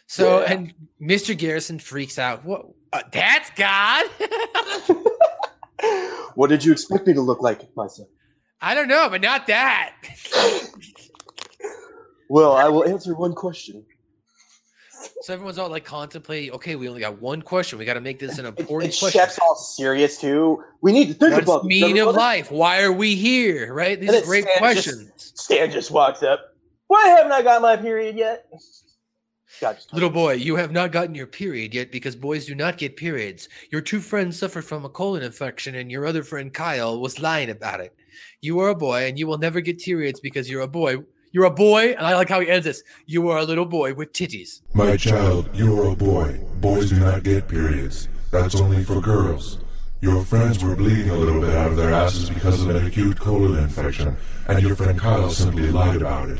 So, 0.07 0.41
Yeah. 0.41 0.51
and 0.53 0.73
Mr. 1.01 1.37
Garrison 1.37 1.79
freaks 1.79 2.17
out. 2.17 2.43
What? 2.45 2.65
Uh, 2.93 3.01
that's 3.11 3.49
God? 3.51 4.05
What 6.35 6.49
did 6.49 6.63
you 6.63 6.71
expect 6.71 7.05
me 7.07 7.13
to 7.13 7.21
look 7.21 7.41
like, 7.41 7.61
my 7.75 7.87
son? 7.87 8.05
I 8.61 8.73
don't 8.75 8.87
know, 8.87 9.07
but 9.09 9.21
not 9.21 9.47
that. 9.47 9.95
Well, 12.29 12.55
I 12.55 12.69
will 12.69 12.87
answer 12.87 13.15
one 13.15 13.33
question. 13.33 13.83
So 15.21 15.33
everyone's 15.33 15.57
all 15.57 15.67
like 15.69 15.83
contemplating. 15.83 16.51
Okay, 16.51 16.75
we 16.75 16.87
only 16.87 17.01
got 17.01 17.19
one 17.19 17.41
question. 17.41 17.79
We 17.79 17.85
got 17.85 17.95
to 17.95 18.01
make 18.01 18.19
this 18.19 18.37
an 18.37 18.45
important 18.45 18.93
And 18.93 18.99
question. 18.99 19.19
Chef's 19.19 19.39
all 19.39 19.55
serious 19.55 20.21
too. 20.21 20.63
We 20.81 20.91
need 20.91 21.07
to 21.07 21.13
think 21.15 21.33
What's 21.33 21.45
about 21.45 21.63
the 21.63 21.67
meaning 21.69 21.99
of 21.99 22.13
life? 22.13 22.51
Why 22.51 22.83
are 22.83 22.91
we 22.91 23.15
here? 23.15 23.73
Right? 23.73 23.99
These 23.99 24.13
are 24.13 24.21
great 24.21 24.43
Stan 24.43 24.57
questions. 24.59 25.11
Just, 25.13 25.39
Stan 25.39 25.71
just 25.71 25.89
walks 25.89 26.21
up. 26.21 26.48
Why 26.89 27.07
haven't 27.09 27.31
I 27.31 27.43
got 27.43 27.61
my 27.61 27.77
period 27.77 28.15
yet? 28.17 28.47
God, 29.61 29.77
Little 29.93 30.09
boy, 30.09 30.33
you 30.33 30.55
have 30.55 30.71
not 30.71 30.91
gotten 30.91 31.13
your 31.13 31.27
period 31.27 31.75
yet 31.75 31.91
because 31.91 32.15
boys 32.15 32.47
do 32.47 32.55
not 32.55 32.79
get 32.79 32.97
periods. 32.97 33.47
Your 33.71 33.81
two 33.81 33.99
friends 33.99 34.39
suffered 34.39 34.65
from 34.65 34.85
a 34.85 34.89
colon 34.89 35.21
infection, 35.21 35.75
and 35.75 35.91
your 35.91 36.07
other 36.07 36.23
friend 36.23 36.51
Kyle 36.51 36.99
was 36.99 37.19
lying 37.19 37.51
about 37.51 37.79
it. 37.79 37.95
You 38.41 38.59
are 38.59 38.69
a 38.69 38.75
boy, 38.75 39.05
and 39.05 39.19
you 39.19 39.27
will 39.27 39.37
never 39.37 39.61
get 39.61 39.79
periods 39.79 40.19
because 40.19 40.49
you're 40.49 40.63
a 40.63 40.67
boy. 40.67 41.03
You're 41.31 41.45
a 41.45 41.51
boy, 41.51 41.93
and 41.93 42.07
I 42.07 42.15
like 42.15 42.29
how 42.29 42.39
he 42.39 42.49
ends 42.49 42.65
this. 42.65 42.81
You 43.05 43.29
are 43.29 43.37
a 43.37 43.43
little 43.43 43.65
boy 43.67 43.93
with 43.93 44.11
titties. 44.11 44.61
My 44.73 44.97
child, 44.97 45.47
you 45.53 45.79
are 45.79 45.91
a 45.91 45.95
boy. 45.95 46.39
Boys 46.55 46.89
do 46.89 46.99
not 46.99 47.21
get 47.21 47.47
periods. 47.47 48.07
That's 48.31 48.55
only 48.55 48.83
for 48.83 48.99
girls. 48.99 49.59
Your 50.01 50.23
friends 50.23 50.63
were 50.63 50.75
bleeding 50.75 51.11
a 51.11 51.15
little 51.15 51.39
bit 51.39 51.53
out 51.53 51.69
of 51.69 51.77
their 51.77 51.93
asses 51.93 52.31
because 52.31 52.63
of 52.63 52.69
an 52.71 52.83
acute 52.87 53.19
colon 53.19 53.61
infection, 53.61 54.17
and 54.47 54.59
your 54.63 54.75
friend 54.75 54.97
Kyle 54.97 55.29
simply 55.29 55.71
lied 55.71 55.97
about 55.97 56.29
it. 56.29 56.39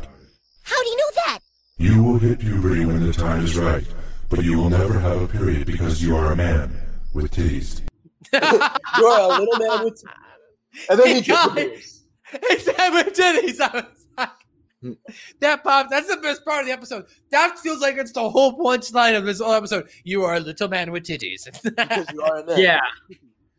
How 0.70 0.84
do 0.84 0.90
you 0.90 0.98
know 0.98 1.12
that? 1.16 1.40
You 1.78 2.04
will 2.04 2.20
hit 2.20 2.40
puberty 2.40 2.86
when 2.86 3.06
the 3.06 3.12
time 3.12 3.44
is 3.44 3.58
right, 3.58 3.86
but 4.30 4.44
you 4.44 4.58
will 4.58 4.70
never 4.70 5.00
have 5.00 5.20
a 5.20 5.28
period 5.28 5.66
because 5.66 6.04
you 6.04 6.16
are 6.16 6.32
a 6.32 6.36
man 6.36 6.72
with 7.14 7.32
titties. 7.32 7.82
you 8.34 8.40
are 8.40 9.22
a 9.22 9.40
little 9.40 9.58
man 9.58 9.86
with. 9.86 10.04
Titties. 10.04 10.90
And 10.90 11.00
then 11.00 11.16
he 11.16 11.22
God. 11.22 11.56
disappears. 11.56 12.04
It's 12.32 12.66
with 12.68 13.18
titties. 13.18 13.60
I 13.60 13.70
was 13.74 14.06
like, 14.16 14.98
that 15.40 15.64
pop. 15.64 15.88
That's 15.90 16.08
the 16.08 16.18
best 16.18 16.46
part 16.46 16.62
of 16.62 16.68
the 16.68 16.74
episode. 16.74 17.06
That 17.32 17.58
feels 17.58 17.80
like 17.80 17.98
it's 17.98 18.12
the 18.12 18.30
whole 18.30 18.56
punchline 18.60 19.18
of 19.18 19.26
this 19.26 19.40
whole 19.40 19.54
episode. 19.54 19.90
You 20.04 20.24
are 20.24 20.36
a 20.36 20.40
little 20.40 20.68
man 20.68 20.92
with 20.92 21.04
titties. 21.04 21.52
Because 21.64 22.06
you 22.14 22.22
are 22.22 22.38
a 22.38 22.46
man. 22.46 22.60
Yeah. 22.60 22.82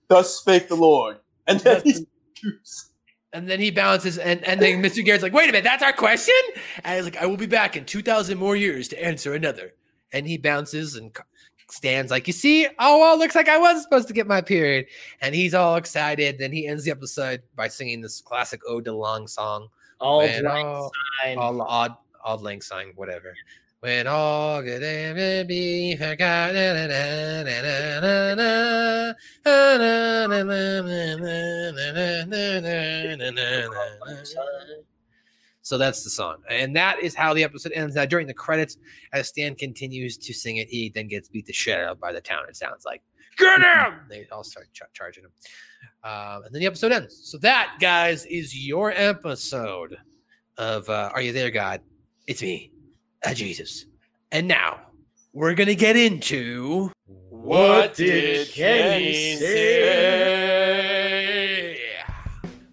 Thus 0.06 0.36
spake 0.36 0.68
the 0.68 0.76
Lord. 0.76 1.18
And 1.48 1.58
then 1.60 1.82
he 1.84 2.06
And 3.32 3.48
then 3.48 3.60
he 3.60 3.70
bounces, 3.70 4.18
and, 4.18 4.44
and 4.44 4.60
then 4.60 4.82
Mr. 4.82 5.04
Garrett's 5.04 5.22
like, 5.22 5.32
wait 5.32 5.48
a 5.48 5.52
minute, 5.52 5.62
that's 5.64 5.82
our 5.84 5.92
question? 5.92 6.34
And 6.82 6.96
he's 6.96 7.04
like, 7.04 7.16
I 7.22 7.26
will 7.26 7.36
be 7.36 7.46
back 7.46 7.76
in 7.76 7.84
2,000 7.84 8.36
more 8.36 8.56
years 8.56 8.88
to 8.88 9.02
answer 9.04 9.34
another. 9.34 9.74
And 10.12 10.26
he 10.26 10.36
bounces 10.36 10.96
and 10.96 11.16
stands 11.70 12.10
like, 12.10 12.26
you 12.26 12.32
see, 12.32 12.66
oh, 12.80 12.98
well, 12.98 13.16
looks 13.16 13.36
like 13.36 13.48
I 13.48 13.56
was 13.58 13.82
supposed 13.82 14.08
to 14.08 14.14
get 14.14 14.26
my 14.26 14.40
period. 14.40 14.86
And 15.20 15.32
he's 15.34 15.54
all 15.54 15.76
excited. 15.76 16.38
Then 16.38 16.50
he 16.50 16.66
ends 16.66 16.84
the 16.84 16.90
episode 16.90 17.42
by 17.54 17.68
singing 17.68 18.00
this 18.00 18.20
classic 18.20 18.60
Ode 18.66 18.84
to 18.86 18.92
Long 18.92 19.28
song. 19.28 19.68
All 20.00 20.18
Lang 20.18 20.46
all- 20.66 20.90
Syne. 21.22 21.38
all 21.38 21.62
odd, 21.62 21.96
odd 22.24 22.40
lang 22.42 22.60
syne, 22.62 22.92
whatever. 22.96 23.34
When 23.80 24.06
all 24.06 24.60
good 24.62 24.82
ever 24.82 25.44
be 25.44 25.96
forgotten. 25.96 26.90
So 35.62 35.78
that's 35.78 36.04
the 36.04 36.10
song. 36.10 36.38
And 36.50 36.76
that 36.76 37.02
is 37.02 37.14
how 37.14 37.32
the 37.32 37.42
episode 37.42 37.72
ends. 37.72 37.94
Now, 37.94 38.04
during 38.04 38.26
the 38.26 38.34
credits, 38.34 38.76
as 39.14 39.28
Stan 39.28 39.54
continues 39.54 40.18
to 40.18 40.34
sing 40.34 40.58
it, 40.58 40.68
he 40.68 40.90
then 40.94 41.08
gets 41.08 41.28
beat 41.28 41.46
the 41.46 41.52
shit 41.54 41.78
out 41.78 41.98
by 41.98 42.12
the 42.12 42.20
town, 42.20 42.42
it 42.48 42.56
sounds 42.56 42.84
like. 42.84 43.02
Get 43.38 43.60
him! 43.60 44.00
they 44.10 44.26
all 44.30 44.44
start 44.44 44.68
ch- 44.74 44.82
charging 44.92 45.24
him. 45.24 45.30
Um, 46.04 46.42
and 46.44 46.54
then 46.54 46.60
the 46.60 46.66
episode 46.66 46.92
ends. 46.92 47.18
So 47.24 47.38
that, 47.38 47.76
guys, 47.80 48.26
is 48.26 48.54
your 48.54 48.90
episode 48.90 49.96
of 50.58 50.88
uh, 50.90 51.10
Are 51.14 51.22
You 51.22 51.32
There, 51.32 51.50
God? 51.50 51.80
It's 52.26 52.42
me, 52.42 52.72
uh, 53.24 53.34
Jesus. 53.34 53.86
And 54.32 54.46
now 54.48 54.80
we're 55.32 55.54
going 55.54 55.68
to 55.68 55.74
get 55.74 55.96
into 55.96 56.90
What 57.30 57.94
did 57.94 58.48
Kenny 58.48 59.36
say? 59.36 59.80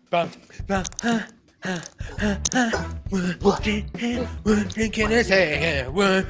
Bum, 0.10 0.30
bum, 0.68 0.86
huh, 1.02 1.20
huh, 1.64 1.80
huh, 2.20 2.38
huh. 2.54 2.72
What 3.42 3.64
did, 3.64 3.92
Kenny 3.94 4.26
say? 4.26 4.26
What 4.44 4.70
did 4.74 4.94
Kenny 4.94 5.24
say? 5.24 5.86
What 5.92 6.26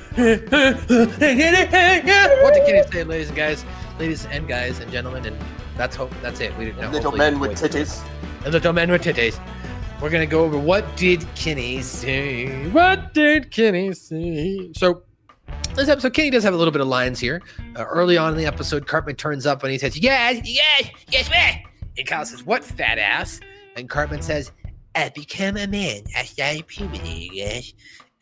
did 2.53 2.65
Kenny 2.65 2.83
say, 2.91 3.03
ladies 3.03 3.27
and 3.29 3.37
guys, 3.37 3.65
ladies 3.99 4.25
and 4.25 4.47
guys 4.47 4.79
and 4.79 4.91
gentlemen? 4.91 5.25
And 5.25 5.37
that's 5.77 5.95
hope. 5.95 6.11
That's 6.21 6.39
it. 6.39 6.57
We 6.57 6.65
didn't 6.65 6.81
know. 6.81 6.89
Little 6.89 7.11
men 7.11 7.39
with 7.39 7.51
titties. 7.59 8.03
a 8.45 8.49
little 8.49 8.73
man 8.73 8.89
with 8.91 9.03
titties. 9.03 9.39
We're 9.99 10.11
gonna 10.11 10.27
go 10.27 10.43
over 10.43 10.59
what 10.59 10.95
did 10.95 11.25
Kenny 11.33 11.81
say? 11.81 12.69
What 12.69 13.15
did 13.15 13.49
Kenny 13.49 13.93
say? 13.93 14.71
So 14.75 15.01
this 15.73 15.89
episode, 15.89 16.13
Kenny 16.13 16.29
does 16.29 16.43
have 16.43 16.53
a 16.53 16.57
little 16.57 16.71
bit 16.71 16.81
of 16.81 16.87
lines 16.87 17.19
here. 17.19 17.41
Uh, 17.75 17.83
early 17.83 18.15
on 18.15 18.31
in 18.31 18.37
the 18.37 18.45
episode, 18.45 18.85
Cartman 18.87 19.15
turns 19.15 19.47
up 19.47 19.63
and 19.63 19.71
he 19.71 19.79
says, 19.79 19.97
"Yes, 19.97 20.41
yes, 20.43 20.91
yes, 21.09 21.27
what?" 21.29 21.71
And 21.97 22.07
Kyle 22.07 22.25
says, 22.25 22.43
"What 22.45 22.63
fat 22.63 22.99
ass?" 22.99 23.39
And 23.75 23.89
Cartman 23.89 24.21
says, 24.21 24.51
"I 24.93 25.09
become 25.09 25.57
a 25.57 25.65
man. 25.65 26.03
Started 26.25 26.67
puberty, 26.67 27.31
yes." 27.33 27.73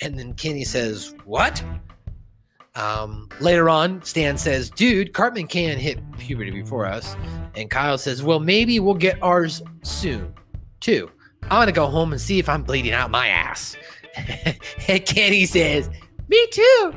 And 0.02 0.18
then 0.18 0.34
Kenny 0.34 0.64
says, 0.64 1.14
"What?" 1.26 1.62
Um, 2.76 3.28
later 3.42 3.70
on, 3.70 4.02
Stan 4.04 4.38
says, 4.38 4.70
"Dude, 4.70 5.14
Cartman 5.14 5.48
can't 5.48 5.80
hit 5.80 6.00
puberty 6.18 6.52
before 6.52 6.86
us." 6.86 7.18
And 7.56 7.70
Kyle 7.70 7.98
says, 7.98 8.24
"Well, 8.24 8.40
maybe 8.40 8.80
we'll 8.80 8.96
get 8.96 9.22
ours 9.22 9.62
soon, 9.84 10.34
too. 10.80 11.10
I 11.50 11.58
want 11.58 11.68
to 11.68 11.74
go 11.74 11.88
home 11.88 12.12
and 12.12 12.22
see 12.22 12.40
if 12.40 12.50
I'm 12.50 12.64
bleeding 12.64 12.94
out 12.94 13.12
my 13.12 13.28
ass." 13.28 13.76
and 14.88 15.06
Kenny 15.06 15.46
says, 15.46 15.90
"Me 16.28 16.48
too." 16.52 16.94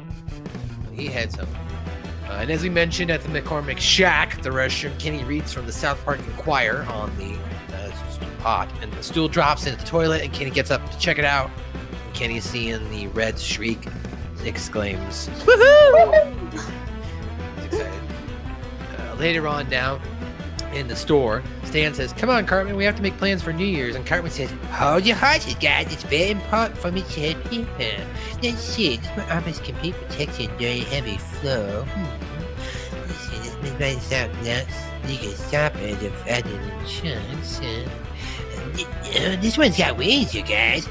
He 0.93 1.07
heads 1.07 1.37
home. 1.37 1.49
Uh, 2.29 2.33
and 2.43 2.51
as 2.51 2.63
we 2.63 2.69
mentioned 2.69 3.11
at 3.11 3.23
the 3.23 3.29
McCormick 3.29 3.79
Shack, 3.79 4.43
the 4.43 4.51
restroom, 4.51 4.99
Kenny 4.99 5.25
reads 5.25 5.53
from 5.53 5.65
the 5.67 5.73
South 5.73 6.03
Park 6.05 6.19
Inquirer 6.21 6.83
on 6.91 7.17
the 7.17 7.35
uh, 7.75 7.91
pot, 8.39 8.69
and 8.83 8.93
the 8.93 9.03
stool 9.03 9.29
drops 9.29 9.67
into 9.67 9.79
the 9.79 9.87
toilet, 9.87 10.23
and 10.23 10.33
Kenny 10.33 10.51
gets 10.51 10.71
up 10.71 10.89
to 10.91 10.99
check 10.99 11.19
it 11.19 11.25
out. 11.25 11.51
And 12.05 12.15
Kenny's 12.15 12.45
seeing 12.45 12.89
the 12.91 13.07
red 13.09 13.39
shriek, 13.39 13.87
and 13.87 14.47
exclaims, 14.47 15.29
"Woohoo!" 15.45 16.53
He's 16.53 17.65
excited. 17.65 18.01
Uh, 18.99 19.15
later 19.15 19.47
on, 19.47 19.69
down 19.71 20.01
in 20.73 20.87
the 20.89 20.97
store, 20.97 21.43
Stan 21.69 21.95
says, 21.95 22.13
"Come 22.15 22.31
on, 22.31 22.47
Cartman, 22.47 22.77
we 22.77 22.85
have 22.85 22.97
to 22.97 23.03
make 23.03 23.17
plans 23.19 23.43
for 23.43 23.53
New 23.53 23.67
Year's." 23.67 23.95
And 23.95 24.07
Cartman 24.07 24.33
says, 24.33 24.51
"Hold 24.73 25.05
your 25.05 25.17
horses, 25.17 25.55
guys. 25.55 25.93
It's 25.93 26.03
very 26.03 26.31
important 26.31 26.79
for 26.79 26.91
me 26.91 27.03
to 27.03 27.21
have 27.21 27.45
paper. 27.45 28.05
Let's 28.43 28.61
see. 28.61 28.97
Does 28.97 29.17
my 29.17 29.37
office 29.37 29.61
can 29.61 29.77
be 29.83 29.93
protected 29.93 30.51
during 30.59 30.83
heavy 30.83 31.19
flow? 31.19 31.85
Hmm. 31.85 32.05
Let's 33.07 33.21
see. 33.21 33.37
This 33.37 33.79
may 33.79 33.95
might 33.95 34.03
sound 34.03 34.33
nuts. 34.45 34.75
You 35.07 35.19
can 35.19 35.37
stop 35.37 35.77
it 35.77 36.03
if 36.03 36.27
I 36.27 36.41
did 36.41 36.61
insurance. 36.81 37.61
Uh, 37.61 39.37
this 39.41 39.57
one's 39.59 39.77
got 39.77 39.97
wings, 39.97 40.35
you 40.35 40.43
guys." 40.43 40.89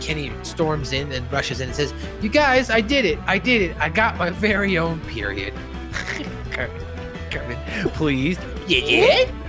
Kenny 0.00 0.32
storms 0.42 0.92
in 0.92 1.12
and 1.12 1.30
rushes 1.32 1.60
in 1.60 1.68
and 1.68 1.76
says, 1.76 1.92
"You 2.22 2.28
guys, 2.28 2.70
I 2.70 2.80
did 2.80 3.04
it! 3.04 3.18
I 3.26 3.38
did 3.38 3.62
it! 3.62 3.76
I 3.78 3.88
got 3.88 4.16
my 4.16 4.30
very 4.30 4.78
own 4.78 5.00
period." 5.00 5.54
Cartman, 6.52 6.86
Cartman, 7.30 7.58
please. 7.90 8.38
You 8.66 8.80
did? 8.82 9.39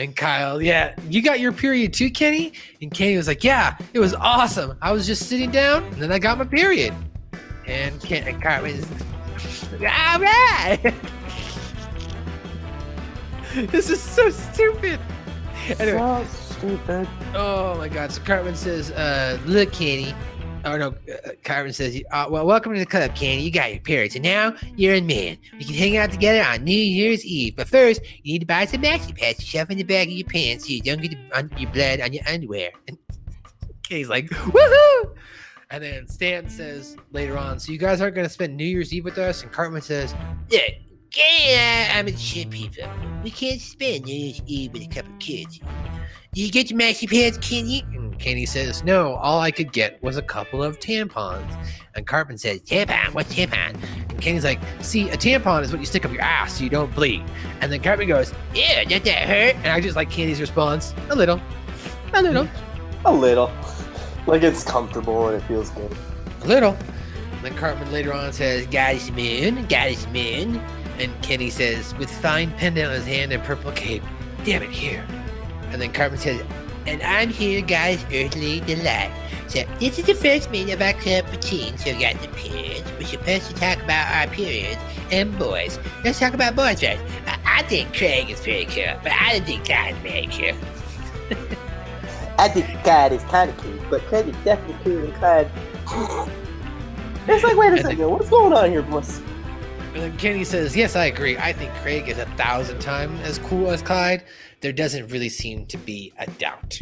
And 0.00 0.16
Kyle, 0.16 0.62
yeah, 0.62 0.94
you 1.10 1.20
got 1.20 1.40
your 1.40 1.52
period 1.52 1.92
too, 1.92 2.10
Kenny? 2.10 2.54
And 2.80 2.90
Kenny 2.90 3.18
was 3.18 3.26
like, 3.26 3.44
yeah, 3.44 3.76
it 3.92 3.98
was 3.98 4.14
awesome. 4.14 4.78
I 4.80 4.92
was 4.92 5.06
just 5.06 5.28
sitting 5.28 5.50
down 5.50 5.84
and 5.84 5.96
then 5.96 6.10
I 6.10 6.18
got 6.18 6.38
my 6.38 6.46
period. 6.46 6.94
And, 7.66 8.00
Ken, 8.00 8.26
and 8.26 8.42
Cartman 8.42 8.76
is, 8.76 8.86
all 9.74 10.18
right. 10.18 10.80
this 13.70 13.90
is 13.90 14.00
so 14.00 14.30
stupid. 14.30 14.98
Anyway. 15.78 15.98
So 15.98 16.54
stupid. 16.54 17.06
Oh 17.34 17.76
my 17.76 17.88
God. 17.88 18.10
So 18.10 18.22
Cartman 18.22 18.56
says, 18.56 18.92
uh, 18.92 19.38
look, 19.44 19.70
Kenny. 19.70 20.14
Oh 20.64 20.76
no, 20.76 20.88
uh, 20.88 21.30
Cartman 21.42 21.72
says, 21.72 22.00
uh, 22.10 22.26
well, 22.28 22.46
welcome 22.46 22.74
to 22.74 22.78
the 22.78 22.86
club, 22.86 23.14
Kenny. 23.14 23.42
You 23.42 23.50
got 23.50 23.70
your 23.70 23.80
period. 23.80 24.12
So 24.12 24.18
now 24.20 24.54
you're 24.76 24.94
a 24.94 25.00
man. 25.00 25.38
We 25.58 25.64
can 25.64 25.74
hang 25.74 25.96
out 25.96 26.10
together 26.10 26.42
on 26.46 26.64
New 26.64 26.72
Year's 26.72 27.24
Eve. 27.24 27.56
But 27.56 27.68
first, 27.68 28.02
you 28.22 28.34
need 28.34 28.40
to 28.40 28.46
buy 28.46 28.66
some 28.66 28.82
maxi 28.82 29.16
pads 29.16 29.38
to 29.38 29.44
shove 29.44 29.70
in 29.70 29.78
the 29.78 29.84
back 29.84 30.08
of 30.08 30.12
your 30.12 30.28
pants 30.28 30.66
so 30.66 30.72
you 30.72 30.82
don't 30.82 31.00
get 31.00 31.12
your 31.58 31.70
blood 31.70 32.00
on 32.00 32.12
your 32.12 32.22
underwear. 32.28 32.70
And 33.92 34.08
like, 34.08 34.26
woohoo! 34.26 35.16
And 35.70 35.82
then 35.82 36.06
Stan 36.06 36.48
says 36.48 36.96
later 37.10 37.36
on, 37.36 37.58
so 37.58 37.72
you 37.72 37.78
guys 37.78 38.00
aren't 38.00 38.14
going 38.14 38.26
to 38.26 38.32
spend 38.32 38.56
New 38.56 38.64
Year's 38.64 38.92
Eve 38.92 39.04
with 39.04 39.18
us? 39.18 39.42
And 39.42 39.50
Cartman 39.50 39.82
says, 39.82 40.14
yeah, 40.48 40.60
yeah, 41.16 41.92
I'm 41.96 42.06
a 42.06 42.16
shit 42.16 42.50
people. 42.50 42.88
We 43.24 43.30
can't 43.30 43.60
spend 43.60 44.04
New 44.04 44.14
Year's 44.14 44.42
Eve 44.46 44.72
with 44.72 44.82
a 44.82 44.86
couple 44.86 45.12
kids. 45.18 45.58
Did 46.32 46.42
you 46.42 46.52
get 46.52 46.70
your 46.70 46.78
maxi 46.78 47.10
pads, 47.10 47.38
Kenny? 47.38 47.80
And 47.92 48.12
hmm, 48.14 48.18
Kenny 48.20 48.46
says, 48.46 48.84
No, 48.84 49.14
all 49.14 49.40
I 49.40 49.50
could 49.50 49.72
get 49.72 50.00
was 50.00 50.16
a 50.16 50.22
couple 50.22 50.62
of 50.62 50.78
tampons. 50.78 51.68
And 51.96 52.06
Cartman 52.06 52.38
says, 52.38 52.60
Tampon? 52.60 53.12
What's 53.14 53.34
tampon? 53.34 53.76
And 54.08 54.22
Kenny's 54.22 54.44
like, 54.44 54.60
See, 54.80 55.08
a 55.08 55.16
tampon 55.16 55.62
is 55.62 55.72
what 55.72 55.80
you 55.80 55.86
stick 55.86 56.04
up 56.04 56.12
your 56.12 56.22
ass 56.22 56.58
so 56.58 56.62
you 56.62 56.70
don't 56.70 56.94
bleed. 56.94 57.24
And 57.60 57.72
then 57.72 57.82
Cartman 57.82 58.06
goes, 58.06 58.32
Yeah, 58.54 58.84
does 58.84 59.02
that 59.02 59.26
hurt? 59.28 59.56
And 59.56 59.68
I 59.68 59.80
just 59.80 59.96
like 59.96 60.08
Kenny's 60.08 60.40
response, 60.40 60.94
A 61.08 61.16
little. 61.16 61.40
A 62.14 62.22
little. 62.22 62.46
A 63.06 63.12
little. 63.12 63.50
Like 64.28 64.44
it's 64.44 64.62
comfortable 64.62 65.26
and 65.28 65.42
it 65.42 65.44
feels 65.48 65.70
good. 65.70 65.96
A 66.42 66.46
little. 66.46 66.76
And 67.32 67.42
then 67.42 67.56
Cartman 67.56 67.90
later 67.90 68.14
on 68.14 68.32
says, 68.32 68.68
Goddess 68.68 69.10
moon, 69.10 69.66
goddess 69.66 70.06
moon. 70.06 70.62
And 71.00 71.22
Kenny 71.22 71.50
says, 71.50 71.92
with 71.96 72.08
fine 72.08 72.52
pendant 72.52 72.86
on 72.86 72.92
his 72.92 73.06
hand 73.06 73.32
and 73.32 73.42
purple 73.42 73.72
cape, 73.72 74.04
Damn 74.44 74.62
it, 74.62 74.70
here. 74.70 75.04
And 75.70 75.80
then 75.80 75.92
Cartman 75.92 76.20
says, 76.20 76.42
and 76.86 77.02
I'm 77.02 77.28
here, 77.28 77.60
guys, 77.60 78.04
earthly 78.12 78.60
delight. 78.60 79.12
So 79.48 79.64
this 79.80 79.98
is 79.98 80.06
the 80.06 80.14
first 80.14 80.50
meeting 80.50 80.72
of 80.72 80.80
our 80.80 80.92
club 80.94 81.26
routine, 81.30 81.76
so 81.76 81.92
we 81.92 82.00
got 82.00 82.20
the 82.20 82.28
periods. 82.28 82.90
We're 82.98 83.06
supposed 83.06 83.48
to 83.48 83.54
talk 83.54 83.82
about 83.82 84.14
our 84.14 84.32
periods 84.32 84.80
and 85.10 85.36
boys. 85.38 85.78
Let's 86.04 86.20
talk 86.20 86.34
about 86.34 86.54
boys 86.54 86.80
first. 86.80 87.02
I, 87.26 87.38
I 87.44 87.62
think 87.64 87.94
Craig 87.96 88.30
is 88.30 88.40
pretty 88.40 88.66
cool, 88.66 88.98
but 89.02 89.12
I 89.12 89.32
don't 89.32 89.44
think 89.44 89.64
Clyde's 89.64 89.98
very 89.98 90.26
cool. 90.26 90.56
I 92.38 92.48
think 92.48 92.66
Clyde 92.84 93.12
is 93.12 93.22
kind 93.24 93.50
of 93.50 93.58
cute, 93.60 93.80
but 93.90 94.00
Craig 94.02 94.28
is 94.28 94.36
definitely 94.44 94.76
cooler 94.84 95.02
than 95.02 95.12
Clyde. 95.14 95.50
it's 97.28 97.44
like, 97.44 97.56
wait 97.56 97.72
a 97.72 97.82
second, 97.82 98.08
what's 98.10 98.30
going 98.30 98.52
on 98.52 98.70
here, 98.70 98.82
boys? 98.82 99.20
Then 100.00 100.16
Kenny 100.16 100.44
says, 100.44 100.74
Yes, 100.74 100.96
I 100.96 101.04
agree. 101.04 101.36
I 101.36 101.52
think 101.52 101.70
Craig 101.82 102.08
is 102.08 102.16
a 102.16 102.24
thousand 102.36 102.80
times 102.80 103.20
as 103.20 103.38
cool 103.38 103.70
as 103.70 103.82
Clyde. 103.82 104.24
There 104.62 104.72
doesn't 104.72 105.08
really 105.08 105.28
seem 105.28 105.66
to 105.66 105.76
be 105.76 106.10
a 106.18 106.26
doubt. 106.26 106.80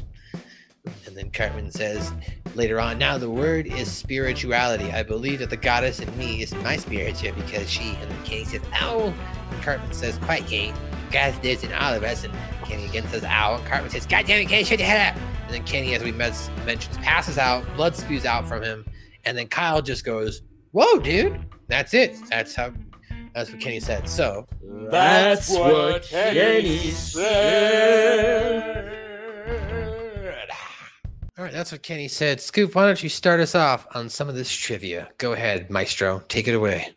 And 1.04 1.16
then 1.16 1.32
Cartman 1.32 1.72
says 1.72 2.12
later 2.54 2.78
on, 2.78 2.96
Now 2.96 3.18
the 3.18 3.28
word 3.28 3.66
is 3.66 3.90
spirituality. 3.90 4.92
I 4.92 5.02
believe 5.02 5.40
that 5.40 5.50
the 5.50 5.56
goddess 5.56 5.98
in 5.98 6.16
me 6.16 6.42
is 6.42 6.54
my 6.62 6.76
spirit 6.76 7.20
because 7.34 7.68
she. 7.68 7.96
And 8.00 8.08
then 8.08 8.22
Kenny 8.22 8.44
says, 8.44 8.62
Ow. 8.74 9.12
And 9.50 9.62
Cartman 9.62 9.92
says, 9.92 10.16
Quite, 10.18 10.46
Kenny. 10.46 10.72
God 11.10 11.42
lives 11.42 11.64
in 11.64 11.72
all 11.72 11.92
of 11.92 12.04
us. 12.04 12.22
And 12.22 12.32
Kenny 12.66 12.84
again 12.84 13.08
says, 13.08 13.24
Ow. 13.24 13.56
And 13.56 13.66
Cartman 13.66 13.90
says, 13.90 14.06
God 14.06 14.26
damn 14.26 14.42
it, 14.42 14.48
Kenny, 14.48 14.62
shut 14.62 14.78
your 14.78 14.86
head 14.86 15.12
up. 15.12 15.20
And 15.46 15.54
then 15.54 15.64
Kenny, 15.64 15.92
as 15.96 16.04
we 16.04 16.12
mentioned, 16.12 16.96
passes 16.98 17.36
out. 17.36 17.64
Blood 17.74 17.96
spews 17.96 18.24
out 18.24 18.46
from 18.46 18.62
him. 18.62 18.86
And 19.24 19.36
then 19.36 19.48
Kyle 19.48 19.82
just 19.82 20.04
goes, 20.04 20.42
Whoa, 20.70 21.00
dude. 21.00 21.44
That's 21.66 21.94
it. 21.94 22.16
That's 22.30 22.54
how. 22.54 22.72
That's 23.38 23.52
what 23.52 23.60
Kenny 23.60 23.78
said. 23.78 24.08
So 24.08 24.48
That's 24.90 25.48
what 25.50 26.02
Kenny 26.02 26.90
said. 26.90 27.30
All 31.38 31.44
right, 31.44 31.52
that's 31.52 31.70
what 31.70 31.84
Kenny 31.84 32.08
said. 32.08 32.40
Scoop, 32.40 32.74
why 32.74 32.84
don't 32.84 33.00
you 33.00 33.08
start 33.08 33.38
us 33.38 33.54
off 33.54 33.86
on 33.94 34.08
some 34.08 34.28
of 34.28 34.34
this 34.34 34.50
trivia? 34.50 35.10
Go 35.18 35.34
ahead, 35.34 35.70
Maestro. 35.70 36.24
Take 36.26 36.48
it 36.48 36.54
away. 36.56 36.96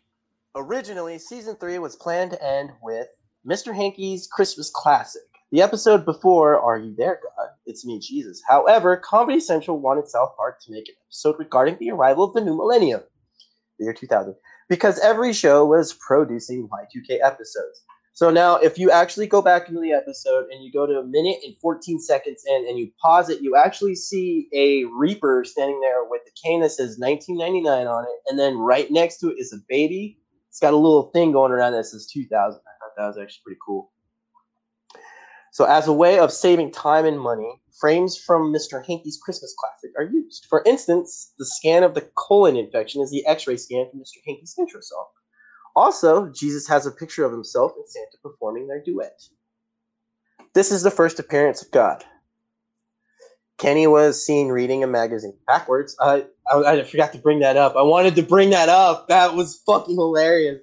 Originally, 0.56 1.16
season 1.20 1.54
three 1.60 1.78
was 1.78 1.94
planned 1.94 2.32
to 2.32 2.44
end 2.44 2.70
with 2.82 3.06
Mr. 3.48 3.72
Hankey's 3.72 4.26
Christmas 4.26 4.68
Classic. 4.74 5.22
The 5.52 5.62
episode 5.62 6.04
before 6.04 6.58
Are 6.58 6.76
You 6.76 6.92
There, 6.98 7.20
God? 7.36 7.50
It's 7.66 7.86
Me, 7.86 8.00
Jesus. 8.00 8.42
However, 8.48 8.96
Comedy 8.96 9.38
Central 9.38 9.78
wanted 9.78 10.08
South 10.08 10.34
Park 10.36 10.60
to 10.62 10.72
make 10.72 10.88
an 10.88 10.96
episode 11.06 11.36
regarding 11.38 11.76
the 11.78 11.92
arrival 11.92 12.24
of 12.24 12.34
the 12.34 12.40
new 12.40 12.56
millennium, 12.56 13.02
the 13.78 13.84
year 13.84 13.94
2000, 13.94 14.34
because 14.72 14.98
every 15.00 15.34
show 15.34 15.66
was 15.66 15.92
producing 15.92 16.66
Y2K 16.66 17.18
episodes. 17.22 17.82
So 18.14 18.30
now, 18.30 18.56
if 18.56 18.78
you 18.78 18.90
actually 18.90 19.26
go 19.26 19.42
back 19.42 19.68
into 19.68 19.82
the 19.82 19.92
episode 19.92 20.46
and 20.50 20.64
you 20.64 20.72
go 20.72 20.86
to 20.86 20.94
a 20.94 21.04
minute 21.04 21.40
and 21.44 21.54
14 21.60 22.00
seconds 22.00 22.42
in 22.48 22.66
and 22.66 22.78
you 22.78 22.90
pause 22.98 23.28
it, 23.28 23.42
you 23.42 23.54
actually 23.54 23.94
see 23.94 24.48
a 24.54 24.84
Reaper 24.84 25.44
standing 25.44 25.78
there 25.82 26.04
with 26.08 26.22
the 26.24 26.30
cane 26.42 26.62
that 26.62 26.70
says 26.70 26.96
1999 26.98 27.86
on 27.86 28.04
it. 28.04 28.30
And 28.30 28.38
then 28.38 28.56
right 28.56 28.90
next 28.90 29.18
to 29.18 29.28
it 29.28 29.36
is 29.38 29.52
a 29.52 29.58
baby. 29.68 30.18
It's 30.48 30.58
got 30.58 30.72
a 30.72 30.76
little 30.76 31.10
thing 31.10 31.32
going 31.32 31.52
around 31.52 31.74
that 31.74 31.84
says 31.84 32.06
2000. 32.06 32.32
I 32.34 32.48
thought 32.48 32.92
that 32.96 33.06
was 33.08 33.18
actually 33.18 33.42
pretty 33.44 33.60
cool. 33.66 33.92
So, 35.50 35.66
as 35.66 35.86
a 35.86 35.92
way 35.92 36.18
of 36.18 36.32
saving 36.32 36.72
time 36.72 37.04
and 37.04 37.20
money, 37.20 37.60
frames 37.82 38.16
from 38.16 38.52
Mr. 38.52 38.86
Hankey's 38.86 39.18
Christmas 39.20 39.52
Classic 39.58 39.90
are 39.98 40.04
used. 40.04 40.46
For 40.48 40.62
instance, 40.64 41.34
the 41.36 41.44
scan 41.44 41.82
of 41.82 41.94
the 41.94 42.08
colon 42.16 42.56
infection 42.56 43.02
is 43.02 43.10
the 43.10 43.26
x 43.26 43.48
ray 43.48 43.56
scan 43.56 43.90
from 43.90 43.98
Mr. 43.98 44.22
Hankey's 44.24 44.54
intro 44.56 44.80
song. 44.80 45.06
Also, 45.74 46.28
Jesus 46.28 46.68
has 46.68 46.86
a 46.86 46.92
picture 46.92 47.24
of 47.24 47.32
himself 47.32 47.72
and 47.76 47.84
Santa 47.88 48.18
performing 48.22 48.68
their 48.68 48.80
duet. 48.80 49.20
This 50.54 50.70
is 50.70 50.82
the 50.82 50.92
first 50.92 51.18
appearance 51.18 51.60
of 51.60 51.72
God. 51.72 52.04
Kenny 53.58 53.88
was 53.88 54.24
seen 54.24 54.48
reading 54.48 54.84
a 54.84 54.86
magazine 54.86 55.36
backwards. 55.48 55.96
I, 56.00 56.26
I, 56.52 56.58
I 56.58 56.82
forgot 56.84 57.12
to 57.14 57.18
bring 57.18 57.40
that 57.40 57.56
up. 57.56 57.74
I 57.74 57.82
wanted 57.82 58.14
to 58.14 58.22
bring 58.22 58.50
that 58.50 58.68
up. 58.68 59.08
That 59.08 59.34
was 59.34 59.60
fucking 59.66 59.96
hilarious. 59.96 60.60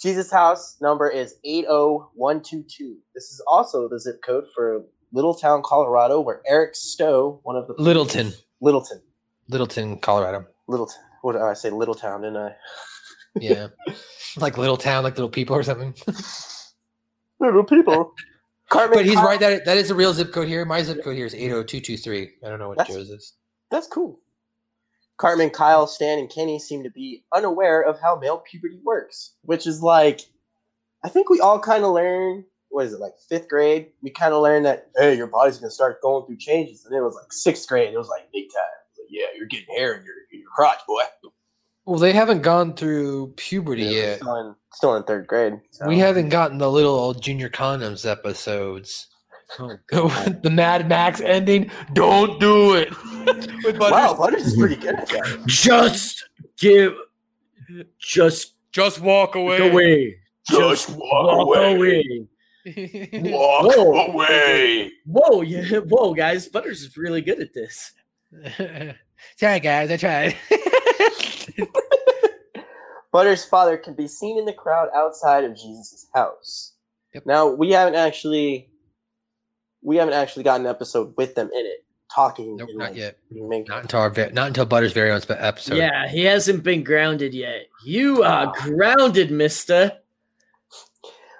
Jesus' 0.00 0.30
house 0.30 0.78
number 0.80 1.10
is 1.10 1.34
80122. 1.44 2.96
This 3.14 3.24
is 3.24 3.42
also 3.46 3.86
the 3.88 4.00
zip 4.00 4.22
code 4.24 4.44
for 4.54 4.82
Littletown, 5.14 5.62
Colorado, 5.62 6.20
where 6.20 6.42
Eric 6.46 6.74
Stowe, 6.74 7.40
one 7.44 7.56
of 7.56 7.66
the 7.66 7.74
Littleton. 7.78 8.32
Littleton. 8.60 9.00
Littleton, 9.48 9.98
Colorado. 9.98 10.46
Littleton. 10.66 11.00
What 11.22 11.32
did 11.32 11.42
I 11.42 11.54
say? 11.54 11.70
Littletown, 11.70 12.22
didn't 12.22 12.36
I? 12.36 12.54
Yeah. 13.38 13.66
like 14.38 14.56
little 14.56 14.78
town, 14.78 15.04
like 15.04 15.16
little 15.16 15.28
people 15.28 15.54
or 15.54 15.62
something. 15.62 15.94
Little 17.38 17.64
people. 17.64 18.14
Cartman 18.70 18.98
but 19.00 19.04
he's 19.04 19.14
Kyle- 19.16 19.26
right. 19.26 19.38
That 19.40 19.66
that 19.66 19.76
is 19.76 19.90
a 19.90 19.94
real 19.94 20.14
zip 20.14 20.32
code 20.32 20.48
here. 20.48 20.64
My 20.64 20.82
zip 20.82 21.04
code 21.04 21.16
here 21.16 21.26
is 21.26 21.34
eight 21.34 21.48
zero 21.50 21.62
two 21.62 21.80
two 21.80 21.98
three. 21.98 22.30
I 22.44 22.48
don't 22.48 22.58
know 22.58 22.68
what 22.68 22.78
That's- 22.78 22.96
Joe's 22.96 23.10
is. 23.10 23.34
That's 23.70 23.86
cool. 23.88 24.18
Cartman, 25.18 25.50
Kyle, 25.50 25.86
Stan, 25.86 26.18
and 26.18 26.30
Kenny 26.30 26.58
seem 26.58 26.82
to 26.82 26.90
be 26.90 27.24
unaware 27.34 27.82
of 27.82 28.00
how 28.00 28.16
male 28.18 28.38
puberty 28.38 28.80
works, 28.84 29.32
which 29.42 29.66
is 29.66 29.82
like, 29.82 30.22
I 31.04 31.08
think 31.10 31.28
we 31.28 31.40
all 31.40 31.58
kind 31.60 31.84
of 31.84 31.92
learn. 31.92 32.44
What 32.76 32.84
is 32.84 32.92
it 32.92 33.00
like 33.00 33.14
fifth 33.26 33.48
grade? 33.48 33.86
We 34.02 34.10
kind 34.10 34.34
of 34.34 34.42
learned 34.42 34.66
that 34.66 34.90
hey, 34.98 35.16
your 35.16 35.28
body's 35.28 35.56
gonna 35.56 35.70
start 35.70 36.02
going 36.02 36.26
through 36.26 36.36
changes, 36.36 36.84
and 36.84 36.94
it 36.94 37.00
was 37.00 37.14
like 37.14 37.32
sixth 37.32 37.66
grade. 37.66 37.94
It 37.94 37.96
was 37.96 38.08
like 38.10 38.30
big 38.34 38.50
time. 38.50 38.98
Like, 38.98 39.06
yeah, 39.08 39.24
you're 39.34 39.46
getting 39.46 39.74
hair 39.74 39.94
in 39.94 40.04
your 40.04 40.12
in 40.30 40.40
your 40.40 40.50
crotch, 40.54 40.80
boy. 40.86 41.00
Well, 41.86 41.98
they 41.98 42.12
haven't 42.12 42.42
gone 42.42 42.74
through 42.74 43.28
puberty 43.38 43.84
Yeah, 43.84 43.90
yet. 43.90 44.16
Still 44.18 44.36
in, 44.36 44.54
still 44.74 44.94
in 44.96 45.04
third 45.04 45.26
grade. 45.26 45.54
so- 45.70 45.88
We 45.88 45.98
haven't 45.98 46.28
gotten 46.28 46.58
the 46.58 46.70
little 46.70 46.94
old 46.94 47.22
junior 47.22 47.48
condoms 47.48 48.04
episodes. 48.04 49.06
Oh, 49.58 49.78
the 50.42 50.50
Mad 50.50 50.86
Max 50.86 51.22
ending. 51.22 51.70
Don't 51.94 52.38
do 52.38 52.74
it. 52.74 52.90
With 53.64 53.78
Butters. 53.78 53.90
Wow, 53.90 54.14
Butters 54.18 54.48
is 54.48 54.56
pretty 54.58 54.76
good 54.76 54.96
at 54.96 55.08
that. 55.08 55.44
Just 55.46 56.28
give. 56.58 56.92
Just 57.98 58.52
just 58.70 59.00
walk 59.00 59.34
away. 59.34 59.70
away. 59.70 60.16
Just 60.50 60.90
walk 60.90 61.46
away. 61.46 62.26
Walk 62.66 63.76
Whoa. 63.76 64.06
away. 64.06 64.90
Whoa, 65.04 65.42
yeah, 65.42 65.78
whoa, 65.88 66.14
guys! 66.14 66.48
Butters 66.48 66.82
is 66.82 66.96
really 66.96 67.20
good 67.20 67.40
at 67.40 67.54
this. 67.54 67.92
Sorry, 69.36 69.60
guys. 69.60 69.90
I 69.90 69.96
tried. 69.96 70.36
Butters' 73.12 73.44
father 73.44 73.76
can 73.76 73.94
be 73.94 74.08
seen 74.08 74.36
in 74.38 74.44
the 74.44 74.52
crowd 74.52 74.88
outside 74.94 75.44
of 75.44 75.54
Jesus' 75.56 76.06
house. 76.12 76.72
Now 77.24 77.48
we 77.48 77.70
haven't 77.70 77.94
actually, 77.94 78.68
we 79.82 79.96
haven't 79.96 80.14
actually 80.14 80.42
got 80.42 80.60
an 80.60 80.66
episode 80.66 81.14
with 81.16 81.34
them 81.34 81.48
in 81.54 81.64
it 81.66 81.84
talking. 82.12 82.56
Nope, 82.56 82.70
not 82.74 82.90
like, 82.90 82.96
yet. 82.96 83.16
being- 83.32 83.64
Not 83.68 83.82
until 83.82 84.00
our 84.00 84.10
ve- 84.10 84.32
not 84.32 84.48
until 84.48 84.66
Butters' 84.66 84.92
very 84.92 85.12
own 85.12 85.20
episode. 85.30 85.76
Yeah, 85.76 86.08
he 86.08 86.24
hasn't 86.24 86.64
been 86.64 86.82
grounded 86.82 87.32
yet. 87.32 87.68
You 87.84 88.24
are 88.24 88.48
ah. 88.48 88.52
grounded, 88.62 89.30
Mister. 89.30 89.92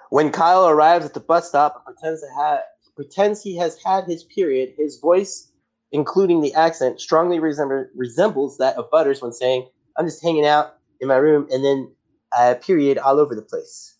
When 0.09 0.31
Kyle 0.31 0.67
arrives 0.67 1.05
at 1.05 1.13
the 1.13 1.19
bus 1.19 1.49
stop 1.49 1.75
and 1.75 1.95
pretends 1.95 2.21
to 2.21 2.27
have 2.37 2.59
pretends 2.95 3.43
he 3.43 3.55
has 3.57 3.77
had 3.83 4.05
his 4.05 4.23
period, 4.23 4.73
his 4.77 4.99
voice, 4.99 5.51
including 5.91 6.41
the 6.41 6.53
accent, 6.53 6.99
strongly 6.99 7.39
resemble, 7.39 7.85
resembles 7.95 8.57
that 8.57 8.75
of 8.77 8.89
Butters 8.89 9.21
when 9.21 9.31
saying, 9.33 9.67
"I'm 9.97 10.05
just 10.05 10.23
hanging 10.23 10.45
out 10.45 10.77
in 10.99 11.07
my 11.07 11.17
room," 11.17 11.47
and 11.51 11.63
then 11.63 11.91
uh, 12.35 12.55
period 12.61 12.97
all 12.97 13.19
over 13.19 13.35
the 13.35 13.41
place. 13.41 13.95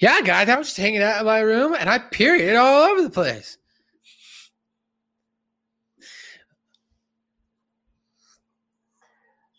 Yeah, 0.00 0.20
guys. 0.22 0.48
I 0.48 0.56
was 0.56 0.68
just 0.68 0.78
hanging 0.78 1.02
out 1.02 1.20
in 1.20 1.26
my 1.26 1.40
room 1.40 1.74
and 1.78 1.90
I 1.90 1.98
period 1.98 2.56
all 2.56 2.84
over 2.84 3.02
the 3.02 3.10
place. 3.10 3.58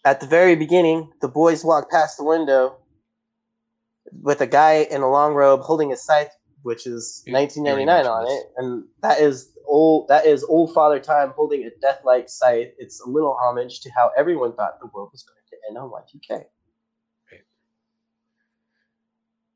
At 0.06 0.20
the 0.20 0.26
very 0.26 0.56
beginning, 0.56 1.12
the 1.22 1.28
boys 1.28 1.64
walk 1.64 1.92
past 1.92 2.18
the 2.18 2.24
window 2.24 2.78
with 4.22 4.42
a 4.42 4.48
guy 4.48 4.88
in 4.90 5.02
a 5.02 5.10
long 5.10 5.34
robe 5.34 5.62
holding 5.62 5.92
a 5.92 5.98
scythe, 5.98 6.36
which 6.64 6.86
is 6.86 7.24
1999 7.28 8.06
on 8.06 8.28
it, 8.30 8.52
and 8.58 8.84
that 9.02 9.20
is 9.20 9.52
old. 9.66 10.08
That 10.08 10.26
is 10.26 10.44
old 10.44 10.74
Father 10.74 11.00
Time 11.00 11.32
holding 11.36 11.64
a 11.64 11.70
death-like 11.82 12.30
scythe. 12.30 12.70
It's 12.78 13.02
a 13.02 13.10
little 13.10 13.38
homage 13.42 13.82
to 13.82 13.90
how 13.92 14.12
everyone 14.18 14.54
thought 14.56 14.80
the 14.80 14.88
world 14.94 15.10
was 15.12 15.24
going 15.24 15.40
to 15.50 15.58
end 15.70 15.78
on 15.78 15.90
Y2K. 15.90 16.46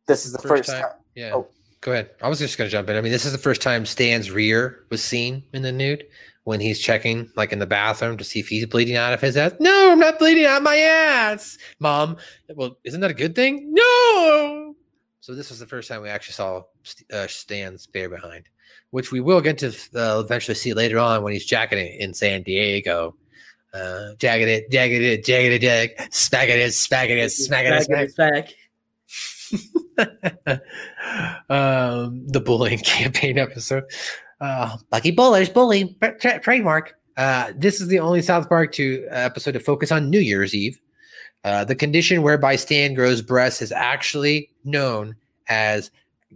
This 0.05 0.25
is 0.25 0.33
the 0.33 0.39
first, 0.39 0.69
time. 0.69 0.83
Yeah. 1.15 1.31
Oh. 1.33 1.47
Go 1.79 1.91
ahead. 1.91 2.11
I 2.21 2.29
was 2.29 2.39
just 2.39 2.57
going 2.57 2.69
to 2.69 2.71
jump 2.71 2.89
in. 2.89 2.95
I 2.95 3.01
mean, 3.01 3.11
this 3.11 3.25
is 3.25 3.33
the 3.33 3.37
first 3.37 3.61
time 3.61 3.85
Stan's 3.85 4.31
rear 4.31 4.85
was 4.89 5.03
seen 5.03 5.43
in 5.51 5.63
the 5.63 5.71
nude 5.71 6.05
when 6.43 6.59
he's 6.59 6.79
checking, 6.79 7.29
like 7.35 7.51
in 7.51 7.59
the 7.59 7.65
bathroom, 7.65 8.17
to 8.17 8.23
see 8.23 8.39
if 8.39 8.47
he's 8.47 8.65
bleeding 8.65 8.95
out 8.95 9.13
of 9.13 9.21
his 9.21 9.37
ass. 9.37 9.53
No, 9.59 9.91
I'm 9.91 9.99
not 9.99 10.19
bleeding 10.19 10.45
out 10.45 10.63
my 10.63 10.75
ass, 10.75 11.57
mom. 11.79 12.17
Well, 12.53 12.77
isn't 12.83 13.01
that 13.01 13.11
a 13.11 13.15
good 13.15 13.35
thing? 13.35 13.73
No. 13.73 14.75
So 15.21 15.33
this 15.33 15.49
was 15.49 15.59
the 15.59 15.65
first 15.65 15.87
time 15.87 16.01
we 16.01 16.09
actually 16.09 16.33
saw 16.33 16.63
uh, 17.13 17.27
Stan's 17.27 17.87
bare 17.87 18.09
behind, 18.09 18.49
which 18.89 19.11
we 19.11 19.21
will 19.21 19.39
get 19.39 19.57
to 19.59 19.69
uh, 19.95 20.19
eventually 20.19 20.55
see 20.55 20.73
later 20.73 20.99
on 20.99 21.23
when 21.23 21.31
he's 21.31 21.45
jacking 21.45 21.79
it 21.79 21.99
in 21.99 22.13
San 22.13 22.43
Diego. 22.43 23.15
Uh, 23.73 24.13
jagged 24.19 24.47
it, 24.47 24.69
jagged 24.69 25.01
it, 25.01 25.25
jagged 25.25 25.53
it, 25.53 25.61
jag, 25.61 26.13
smacking 26.13 26.59
it, 26.59 26.73
smacking 26.73 27.17
it, 27.17 27.29
smacking 27.31 27.73
it, 27.73 27.83
Back 27.83 27.99
in 27.99 28.09
smack. 28.09 28.53
um, 31.49 32.27
the 32.27 32.41
bullying 32.43 32.79
campaign 32.83 33.39
episode. 33.39 33.83
Uh, 34.43 34.75
Lucky 34.91 35.11
Bullers, 35.11 35.47
bully, 35.47 35.95
tra- 36.01 36.19
tra- 36.19 36.39
trademark. 36.39 36.95
Uh, 37.15 37.53
this 37.55 37.79
is 37.79 37.87
the 37.87 37.99
only 37.99 38.21
South 38.21 38.49
Park 38.49 38.73
2 38.73 39.07
episode 39.09 39.53
to 39.53 39.59
focus 39.61 39.89
on 39.89 40.09
New 40.09 40.19
Year's 40.19 40.53
Eve. 40.53 40.81
Uh, 41.45 41.63
the 41.63 41.75
condition 41.75 42.21
whereby 42.23 42.57
Stan 42.57 42.93
grows 42.93 43.21
breasts 43.21 43.61
is 43.61 43.71
actually 43.71 44.49
known 44.65 45.15
as 45.47 45.91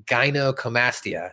gynecomastia. 0.05 1.31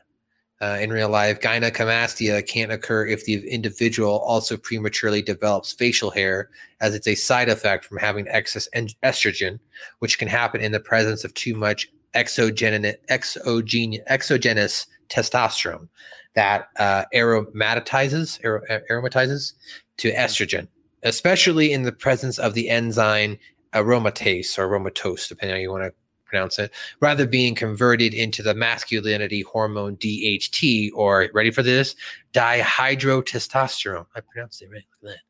Uh, 0.60 0.78
in 0.80 0.92
real 0.92 1.08
life, 1.08 1.38
gynecomastia 1.38 2.44
can't 2.48 2.72
occur 2.72 3.06
if 3.06 3.24
the 3.24 3.48
individual 3.48 4.18
also 4.18 4.56
prematurely 4.56 5.22
develops 5.22 5.72
facial 5.72 6.10
hair, 6.10 6.50
as 6.80 6.92
it's 6.92 7.06
a 7.06 7.14
side 7.14 7.48
effect 7.48 7.84
from 7.84 7.98
having 7.98 8.26
excess 8.26 8.68
en- 8.72 8.88
estrogen, 9.04 9.60
which 10.00 10.18
can 10.18 10.26
happen 10.26 10.60
in 10.60 10.72
the 10.72 10.80
presence 10.80 11.22
of 11.22 11.32
too 11.34 11.54
much 11.54 11.88
exogen- 12.16 12.96
exogen- 13.08 14.02
exogenous 14.08 14.86
testosterone 15.08 15.86
that 16.34 16.68
uh, 16.78 17.04
aromatizes 17.14 18.44
ar- 18.44 18.62
aromatizes 18.90 19.52
to 19.98 20.12
estrogen, 20.12 20.66
especially 21.02 21.72
in 21.72 21.82
the 21.82 21.92
presence 21.92 22.38
of 22.38 22.54
the 22.54 22.68
enzyme 22.70 23.38
aromatase 23.72 24.58
or 24.58 24.68
aromatose, 24.68 25.28
depending 25.28 25.54
on 25.54 25.58
how 25.58 25.62
you 25.62 25.70
want 25.70 25.84
to 25.84 25.92
pronounce 26.24 26.58
it, 26.58 26.72
rather 27.00 27.26
being 27.26 27.54
converted 27.54 28.12
into 28.14 28.42
the 28.42 28.54
masculinity 28.54 29.42
hormone 29.42 29.96
DHT, 29.96 30.90
or 30.94 31.28
ready 31.32 31.50
for 31.50 31.62
this, 31.62 31.94
dihydrotestosterone. 32.32 34.06
I 34.16 34.20
pronounced 34.20 34.62
it 34.62 34.70
right. 34.72 34.82
Look 35.02 35.12
at 35.12 35.16
that. 35.16 35.20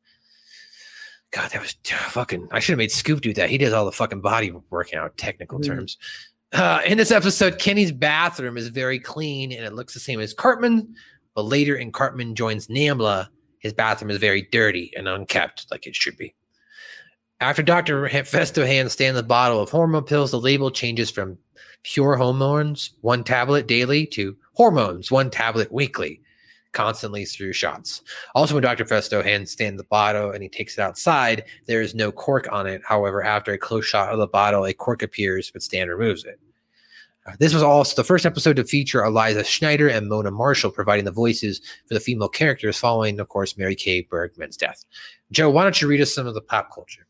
God, 1.31 1.51
that 1.51 1.61
was 1.61 1.75
fucking. 1.83 2.47
I 2.51 2.59
should 2.59 2.73
have 2.73 2.77
made 2.77 2.91
Scoop 2.91 3.19
do 3.21 3.33
that. 3.33 3.49
He 3.49 3.57
does 3.57 3.73
all 3.73 3.85
the 3.85 3.91
fucking 3.91 4.21
body 4.21 4.53
working 4.69 4.97
out 4.97 5.17
technical 5.17 5.59
Mhm. 5.59 5.65
terms. 5.65 5.97
Uh, 6.55 6.79
in 6.85 6.97
this 6.97 7.11
episode, 7.11 7.59
Kenny's 7.59 7.91
bathroom 7.91 8.55
is 8.55 8.69
very 8.69 8.97
clean 8.97 9.51
and 9.51 9.65
it 9.65 9.73
looks 9.73 9.93
the 9.93 9.99
same 9.99 10.21
as 10.21 10.33
Cartman. 10.33 10.95
But 11.33 11.43
later, 11.43 11.75
in 11.75 11.91
Cartman 11.91 12.33
joins 12.33 12.67
Nambla, 12.67 13.27
his 13.59 13.73
bathroom 13.73 14.09
is 14.09 14.19
very 14.19 14.47
dirty 14.53 14.93
and 14.95 15.05
unkept, 15.05 15.67
like 15.69 15.85
it 15.85 15.95
should 15.95 16.15
be. 16.15 16.33
After 17.41 17.61
Dr. 17.61 18.07
Festo 18.07 18.65
hands 18.65 18.93
Stan 18.93 19.15
the 19.15 19.21
bottle 19.21 19.59
of 19.59 19.69
hormone 19.69 20.05
pills, 20.05 20.31
the 20.31 20.39
label 20.39 20.71
changes 20.71 21.11
from 21.11 21.37
pure 21.83 22.15
hormones, 22.15 22.91
one 23.01 23.25
tablet 23.25 23.67
daily, 23.67 24.05
to 24.07 24.37
hormones, 24.53 25.11
one 25.11 25.29
tablet 25.29 25.69
weekly, 25.73 26.21
constantly 26.71 27.25
through 27.25 27.51
shots. 27.51 28.01
Also, 28.33 28.53
when 28.53 28.63
Dr. 28.63 28.85
Festo 28.85 29.21
hands 29.21 29.51
Stan 29.51 29.75
the 29.75 29.83
bottle 29.83 30.31
and 30.31 30.41
he 30.41 30.47
takes 30.47 30.77
it 30.77 30.81
outside, 30.81 31.43
there 31.67 31.81
is 31.81 31.93
no 31.93 32.13
cork 32.13 32.47
on 32.49 32.65
it. 32.65 32.81
However, 32.87 33.21
after 33.25 33.51
a 33.51 33.57
close 33.57 33.85
shot 33.85 34.13
of 34.13 34.19
the 34.19 34.27
bottle, 34.27 34.65
a 34.65 34.73
cork 34.73 35.03
appears, 35.03 35.51
but 35.51 35.61
Stan 35.61 35.89
removes 35.89 36.23
it. 36.23 36.39
This 37.39 37.53
was 37.53 37.63
also 37.63 37.95
the 37.95 38.03
first 38.03 38.25
episode 38.25 38.55
to 38.57 38.63
feature 38.63 39.03
Eliza 39.03 39.43
Schneider 39.43 39.87
and 39.87 40.07
Mona 40.07 40.29
Marshall 40.29 40.69
providing 40.69 41.05
the 41.05 41.11
voices 41.11 41.59
for 41.87 41.95
the 41.95 41.99
female 41.99 42.29
characters 42.29 42.77
following, 42.77 43.19
of 43.19 43.29
course, 43.29 43.57
Mary 43.57 43.75
Kay 43.75 44.01
Bergman's 44.01 44.57
death. 44.57 44.85
Joe, 45.31 45.49
why 45.49 45.63
don't 45.63 45.81
you 45.81 45.87
read 45.87 46.01
us 46.01 46.13
some 46.13 46.27
of 46.27 46.35
the 46.35 46.41
pop 46.41 46.73
culture? 46.73 47.07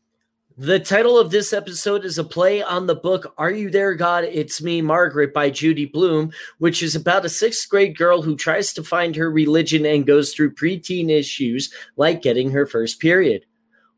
The 0.58 0.80
title 0.80 1.18
of 1.18 1.30
this 1.30 1.52
episode 1.52 2.06
is 2.06 2.16
a 2.16 2.24
play 2.24 2.62
on 2.62 2.86
the 2.86 2.94
book 2.94 3.34
Are 3.36 3.50
You 3.50 3.68
There, 3.68 3.94
God? 3.94 4.24
It's 4.24 4.62
Me, 4.62 4.80
Margaret 4.80 5.34
by 5.34 5.50
Judy 5.50 5.84
Blume, 5.84 6.32
which 6.56 6.82
is 6.82 6.96
about 6.96 7.26
a 7.26 7.28
sixth 7.28 7.68
grade 7.68 7.94
girl 7.98 8.22
who 8.22 8.36
tries 8.36 8.72
to 8.72 8.82
find 8.82 9.14
her 9.16 9.30
religion 9.30 9.84
and 9.84 10.06
goes 10.06 10.32
through 10.32 10.54
preteen 10.54 11.10
issues 11.10 11.70
like 11.98 12.22
getting 12.22 12.52
her 12.52 12.64
first 12.64 13.00
period. 13.00 13.44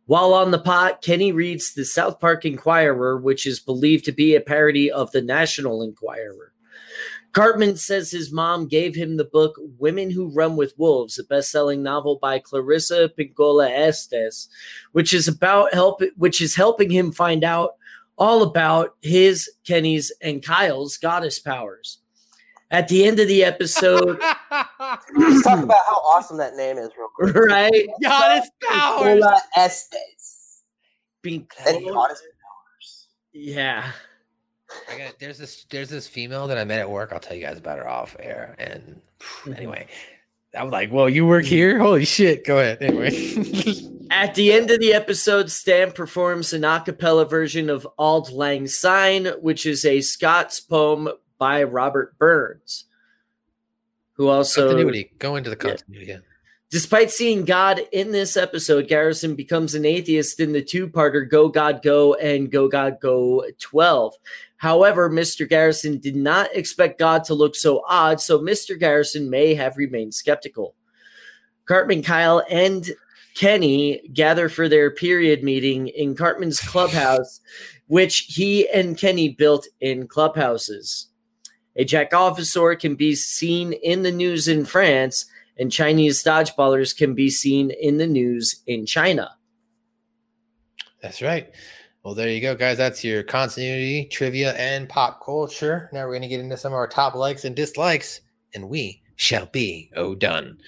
While 0.09 0.33
on 0.33 0.53
the 0.53 0.59
pot, 0.59 1.03
Kenny 1.03 1.33
reads 1.33 1.75
the 1.75 1.85
South 1.85 2.19
Park 2.19 2.47
Inquirer, 2.47 3.19
which 3.19 3.47
is 3.47 3.61
believed 3.61 4.07
to 4.07 4.13
be 4.13 4.35
a 4.35 4.41
parody 4.41 4.91
of 4.91 5.13
the 5.13 5.21
National 5.21 5.83
Enquirer. 5.83 6.55
Cartman 7.33 7.77
says 7.77 8.11
his 8.11 8.33
mom 8.33 8.69
gave 8.69 8.95
him 8.95 9.19
the 9.19 9.27
book 9.27 9.57
Women 9.79 10.11
Who 10.11 10.31
Run 10.31 10.57
with 10.57 10.73
Wolves, 10.79 11.19
a 11.19 11.25
best-selling 11.25 11.83
novel 11.83 12.19
by 12.23 12.39
Clarissa 12.39 13.11
Pinkola 13.19 13.71
Estes, 13.71 14.49
which 14.93 15.13
is 15.13 15.29
about 15.29 15.75
help 15.75 16.01
which 16.17 16.41
is 16.41 16.57
helping 16.57 16.89
him 16.89 17.13
find 17.13 17.45
out 17.45 17.73
all 18.17 18.43
about 18.43 18.97
his, 19.03 19.51
Kenny's, 19.67 20.11
and 20.23 20.43
Kyle's 20.43 20.97
goddess 20.97 21.39
powers. 21.39 21.99
At 22.71 22.89
the 22.89 23.07
end 23.07 23.19
of 23.19 23.29
the 23.29 23.45
episode, 23.45 24.21
Let's 25.17 25.43
talk 25.43 25.63
about 25.63 25.85
how 25.89 25.97
awesome 25.97 26.37
that 26.37 26.55
name 26.55 26.77
is, 26.77 26.91
real 26.99 27.09
quick. 27.15 27.35
right? 27.35 27.87
Goddess 28.03 28.51
powers. 28.69 29.23
Pinkola 29.23 29.39
Estes. 29.57 30.63
Being 31.23 31.49
And 31.67 31.85
goddess 31.87 32.23
Yeah. 33.33 33.91
I 34.91 34.99
got 34.99 35.19
there's 35.19 35.39
this 35.39 35.65
there's 35.71 35.89
this 35.89 36.07
female 36.07 36.47
that 36.49 36.59
I 36.59 36.65
met 36.65 36.81
at 36.81 36.91
work. 36.91 37.13
I'll 37.13 37.21
tell 37.21 37.37
you 37.37 37.43
guys 37.43 37.59
about 37.59 37.79
her 37.79 37.89
off 37.89 38.15
air. 38.21 38.55
And 38.59 39.01
mm-hmm. 39.19 39.55
anyway, 39.55 39.87
I'm 40.55 40.71
like, 40.71 40.93
well, 40.93 41.09
you 41.09 41.27
work 41.27 41.47
here? 41.47 41.79
Holy 41.79 42.05
shit. 42.05 42.45
Go 42.45 42.59
ahead. 42.59 42.83
Anyway. 42.83 43.09
At 44.11 44.35
the 44.35 44.53
end 44.53 44.71
of 44.71 44.81
the 44.81 44.95
episode, 44.95 45.51
Stan 45.51 45.93
performs 45.93 46.53
an 46.53 46.65
a 46.65 46.81
cappella 46.81 47.27
version 47.27 47.69
of 47.69 47.87
Auld 47.99 48.31
Lang 48.31 48.67
Syne, 48.67 49.27
which 49.41 49.67
is 49.67 49.85
a 49.85 50.01
Scots 50.01 50.61
poem 50.61 51.11
by 51.39 51.63
Robert 51.63 52.19
Burns, 52.19 52.85
who 54.13 54.29
also 54.29 54.69
continuity. 54.69 55.11
Go 55.19 55.37
into 55.37 55.51
the 55.51 55.57
continuity. 55.57 56.07
Yeah. 56.07 56.19
Despite 56.71 57.11
seeing 57.11 57.47
God 57.47 57.81
in 57.93 58.13
this 58.13 58.37
episode, 58.37 58.89
Garrison 58.89 59.35
becomes 59.35 59.75
an 59.75 59.87
atheist 59.87 60.39
in 60.39 60.53
the 60.53 60.63
two-parter 60.63 61.29
Go 61.29 61.49
God 61.49 61.83
Go 61.83 62.13
and 62.15 62.53
Go 62.53 62.69
God 62.69 62.99
Go 63.01 63.43
12. 63.59 64.15
However, 64.59 65.09
Mr. 65.09 65.49
Garrison 65.49 65.99
did 65.99 66.15
not 66.15 66.55
expect 66.55 66.99
God 66.99 67.25
to 67.25 67.35
look 67.35 67.55
so 67.57 67.83
odd, 67.89 68.21
so 68.21 68.39
Mr. 68.39 68.79
Garrison 68.79 69.31
may 69.31 69.55
have 69.55 69.79
remained 69.79 70.13
skeptical. 70.13 70.75
Cartman, 71.65 72.03
Kyle, 72.03 72.43
and 72.51 72.91
Kenny 73.35 74.07
gather 74.13 74.49
for 74.49 74.69
their 74.69 74.91
period 74.91 75.43
meeting 75.45 75.89
in 75.89 76.15
Cartman's 76.15 76.61
clubhouse, 76.61 77.41
which 77.87 78.27
he 78.29 78.69
and 78.69 78.99
Kenny 78.99 79.31
built 79.31 79.69
in 79.81 80.07
clubhouses. 80.07 81.08
A 81.79 81.85
jack 81.85 82.13
officer 82.13 82.75
can 82.75 82.97
be 82.97 83.15
seen 83.15 83.73
in 83.73 84.03
the 84.03 84.11
news 84.11 84.49
in 84.49 84.65
France, 84.65 85.27
and 85.57 85.71
Chinese 85.71 86.25
dodgeballers 86.25 86.97
can 86.97 87.15
be 87.15 87.31
seen 87.31 87.71
in 87.71 87.99
the 87.99 88.07
news 88.07 88.63
in 88.67 88.85
China. 88.85 89.31
That's 91.01 91.23
right. 91.23 91.53
Well, 92.03 92.15
there 92.15 92.31
you 92.31 92.41
go, 92.41 92.57
guys. 92.57 92.79
That's 92.79 93.05
your 93.05 93.23
continuity, 93.23 94.07
trivia, 94.07 94.55
and 94.55 94.89
pop 94.89 95.25
culture. 95.25 95.89
Now 95.93 96.05
we're 96.05 96.13
going 96.13 96.23
to 96.23 96.29
get 96.29 96.41
into 96.41 96.57
some 96.57 96.73
of 96.73 96.77
our 96.77 96.89
top 96.89 97.15
likes 97.15 97.45
and 97.45 97.55
dislikes, 97.55 98.23
and 98.55 98.69
we 98.69 99.01
shall 99.15 99.47
be 99.47 99.91
oh 99.95 100.15
done. 100.15 100.59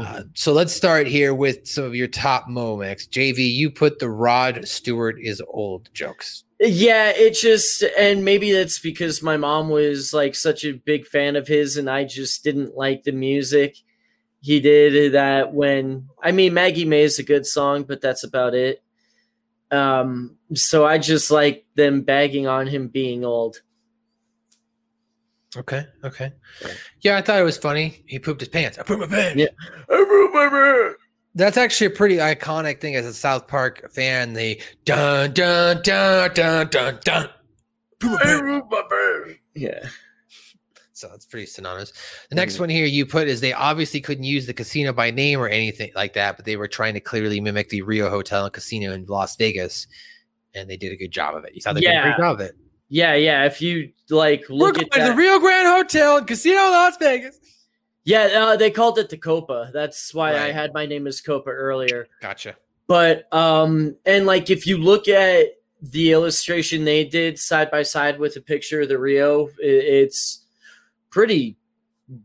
Uh, 0.00 0.22
so 0.34 0.52
let's 0.52 0.72
start 0.72 1.06
here 1.06 1.34
with 1.34 1.66
some 1.66 1.84
of 1.84 1.94
your 1.94 2.08
top 2.08 2.48
moments. 2.48 3.06
JV, 3.06 3.52
you 3.52 3.70
put 3.70 3.98
the 3.98 4.10
Rod 4.10 4.66
Stewart 4.66 5.16
is 5.20 5.42
old 5.48 5.90
jokes. 5.94 6.44
Yeah, 6.58 7.10
it 7.10 7.34
just 7.34 7.82
and 7.98 8.24
maybe 8.24 8.50
that's 8.52 8.78
because 8.78 9.22
my 9.22 9.36
mom 9.36 9.68
was 9.68 10.14
like 10.14 10.34
such 10.34 10.64
a 10.64 10.72
big 10.72 11.06
fan 11.06 11.36
of 11.36 11.46
his 11.46 11.76
and 11.76 11.90
I 11.90 12.04
just 12.04 12.44
didn't 12.44 12.76
like 12.76 13.02
the 13.02 13.12
music. 13.12 13.76
He 14.40 14.60
did 14.60 15.12
that 15.12 15.52
when 15.52 16.08
I 16.22 16.32
mean 16.32 16.54
Maggie 16.54 16.86
May 16.86 17.02
is 17.02 17.18
a 17.18 17.22
good 17.22 17.46
song, 17.46 17.82
but 17.82 18.00
that's 18.00 18.24
about 18.24 18.54
it. 18.54 18.82
Um 19.70 20.38
so 20.54 20.86
I 20.86 20.96
just 20.96 21.30
like 21.30 21.66
them 21.74 22.02
bagging 22.02 22.46
on 22.46 22.66
him 22.66 22.88
being 22.88 23.24
old. 23.24 23.60
Okay, 25.56 25.86
okay. 26.04 26.32
Yeah, 27.00 27.16
I 27.18 27.22
thought 27.22 27.40
it 27.40 27.44
was 27.44 27.58
funny. 27.58 28.02
He 28.06 28.18
pooped 28.18 28.40
his 28.40 28.48
pants. 28.48 28.78
I 28.78 28.82
pooped 28.82 29.00
my 29.10 29.14
pants. 29.14 29.36
Yeah. 29.36 29.48
I 29.90 30.04
pooped 30.08 30.34
my 30.34 30.48
pants. 30.48 31.05
That's 31.36 31.58
actually 31.58 31.88
a 31.88 31.90
pretty 31.90 32.16
iconic 32.16 32.80
thing 32.80 32.96
as 32.96 33.04
a 33.04 33.12
South 33.12 33.46
Park 33.46 33.92
fan. 33.92 34.32
The 34.32 34.60
dun 34.86 35.32
dun 35.34 35.82
dun 35.82 36.32
dun 36.32 36.68
dun 36.68 36.98
dun. 37.04 37.28
Poop 38.00 38.20
my. 38.70 39.34
Yeah. 39.54 39.86
So 40.94 41.08
that's 41.08 41.26
pretty 41.26 41.44
synonymous. 41.44 41.92
The 42.30 42.36
next 42.36 42.58
one 42.58 42.70
here 42.70 42.86
you 42.86 43.04
put 43.04 43.28
is 43.28 43.42
they 43.42 43.52
obviously 43.52 44.00
couldn't 44.00 44.24
use 44.24 44.46
the 44.46 44.54
casino 44.54 44.94
by 44.94 45.10
name 45.10 45.38
or 45.38 45.46
anything 45.46 45.90
like 45.94 46.14
that, 46.14 46.36
but 46.36 46.46
they 46.46 46.56
were 46.56 46.68
trying 46.68 46.94
to 46.94 47.00
clearly 47.00 47.38
mimic 47.38 47.68
the 47.68 47.82
Rio 47.82 48.08
Hotel 48.08 48.44
and 48.46 48.52
Casino 48.54 48.94
in 48.94 49.04
Las 49.04 49.36
Vegas, 49.36 49.86
and 50.54 50.70
they 50.70 50.78
did 50.78 50.90
a 50.92 50.96
good 50.96 51.10
job 51.10 51.34
of 51.36 51.44
it. 51.44 51.54
You 51.54 51.60
thought 51.60 51.74
they 51.74 51.82
did 51.82 51.90
a 51.90 51.92
Yeah. 51.92 52.02
great 52.02 52.16
job 52.16 52.40
of 52.40 52.46
it. 52.46 52.56
Yeah, 52.88 53.14
yeah. 53.14 53.44
If 53.44 53.60
you 53.60 53.92
like 54.08 54.46
We're 54.48 54.56
look 54.56 54.76
going 54.76 54.88
at 54.92 55.04
to 55.04 55.10
the 55.10 55.16
Rio 55.16 55.38
Grande 55.38 55.66
Hotel 55.68 56.16
and 56.16 56.26
Casino 56.26 56.56
Las 56.60 56.96
Vegas. 56.96 57.38
Yeah, 58.06 58.28
uh, 58.34 58.56
they 58.56 58.70
called 58.70 58.98
it 58.98 59.10
the 59.10 59.18
Copa. 59.18 59.70
That's 59.74 60.14
why 60.14 60.38
I 60.38 60.52
had 60.52 60.72
my 60.72 60.86
name 60.86 61.08
as 61.08 61.20
Copa 61.20 61.50
earlier. 61.50 62.06
Gotcha. 62.22 62.56
But 62.86 63.32
um 63.34 63.96
and 64.06 64.26
like 64.26 64.48
if 64.48 64.64
you 64.64 64.78
look 64.78 65.08
at 65.08 65.46
the 65.82 66.12
illustration 66.12 66.84
they 66.84 67.04
did 67.04 67.38
side 67.38 67.70
by 67.70 67.82
side 67.82 68.18
with 68.20 68.36
a 68.36 68.40
picture 68.40 68.80
of 68.80 68.88
the 68.88 68.98
Rio, 68.98 69.50
it's 69.58 70.46
pretty 71.10 71.56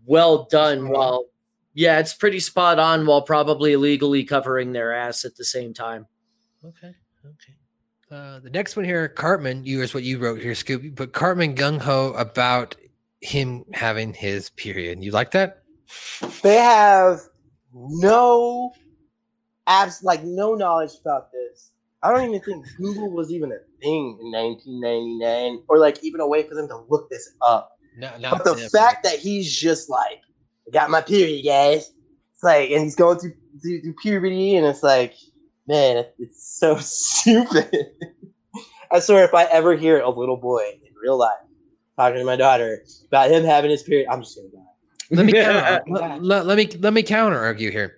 well 0.06 0.46
done 0.52 0.88
while 0.90 1.26
yeah, 1.74 2.00
it's 2.00 2.14
pretty 2.14 2.40
spot 2.40 2.78
on 2.78 3.08
while 3.08 3.24
probably 3.24 3.74
illegally 3.74 4.24
covering 4.24 4.74
their 4.74 4.94
ass 4.94 5.26
at 5.26 5.36
the 5.36 5.46
same 5.46 5.74
time. 5.74 6.06
Okay. 6.64 6.94
Okay. 7.26 7.54
Uh, 8.12 8.40
the 8.40 8.50
next 8.50 8.76
one 8.76 8.86
here, 8.86 9.08
Cartman, 9.08 9.64
you 9.64 9.82
is 9.82 9.94
what 9.94 10.04
you 10.04 10.20
wrote 10.20 10.42
here, 10.42 10.54
Scoop. 10.54 10.96
But 10.96 11.14
Cartman 11.14 11.56
gung 11.56 11.80
ho 11.80 12.14
about 12.14 12.76
him 13.22 13.64
having 13.74 14.14
his 14.14 14.50
period. 14.52 15.04
You 15.04 15.12
like 15.12 15.32
that? 15.32 15.61
They 16.42 16.56
have 16.56 17.20
no 17.74 18.74
abs 19.68 20.04
like 20.04 20.24
no 20.24 20.56
knowledge 20.56 20.92
about 21.02 21.32
this. 21.32 21.72
I 22.04 22.12
don't 22.12 22.28
even 22.28 22.42
think 22.42 22.66
Google 22.78 23.12
was 23.12 23.32
even 23.32 23.52
a 23.52 23.60
thing 23.80 24.18
in 24.22 24.32
1999, 24.32 25.64
or 25.68 25.78
like 25.78 26.04
even 26.04 26.20
a 26.20 26.28
way 26.28 26.44
for 26.44 26.56
them 26.56 26.68
to 26.68 26.78
look 26.90 27.10
this 27.10 27.30
up. 27.46 27.78
No, 27.98 28.12
but 28.32 28.44
the 28.44 28.70
fact 28.70 29.04
that 29.04 29.20
he's 29.20 29.56
just 29.56 29.90
like, 29.90 30.22
I 30.68 30.72
got 30.72 30.90
my 30.90 31.02
period, 31.02 31.44
guys. 31.46 31.92
It's 32.34 32.44
like, 32.44 32.72
and 32.72 32.82
he's 32.84 32.96
going 32.96 33.20
through, 33.20 33.34
through, 33.62 33.82
through 33.82 33.94
puberty, 34.02 34.56
and 34.56 34.66
it's 34.66 34.82
like, 34.82 35.14
man, 35.68 36.06
it's 36.18 36.58
so 36.58 36.78
stupid. 36.80 37.70
I 38.92 39.00
swear, 39.00 39.24
if 39.24 39.34
I 39.34 39.44
ever 39.46 39.76
hear 39.76 40.00
a 40.00 40.10
little 40.10 40.38
boy 40.38 40.64
in 40.74 40.94
real 41.02 41.18
life 41.18 41.38
talking 41.98 42.20
to 42.20 42.26
my 42.26 42.36
daughter 42.36 42.84
about 43.08 43.30
him 43.30 43.44
having 43.44 43.70
his 43.70 43.84
period, 43.84 44.08
I'm 44.10 44.22
just 44.22 44.36
gonna 44.36 44.50
die. 44.50 44.61
Let 45.12 45.26
me 45.26 45.34
counter, 45.44 45.82
let, 45.88 46.24
let- 46.24 46.46
let 46.46 46.58
me 46.58 46.68
let 46.80 46.94
me 46.94 47.04
counter 47.04 47.38
argue 47.40 47.72
here. 47.72 47.96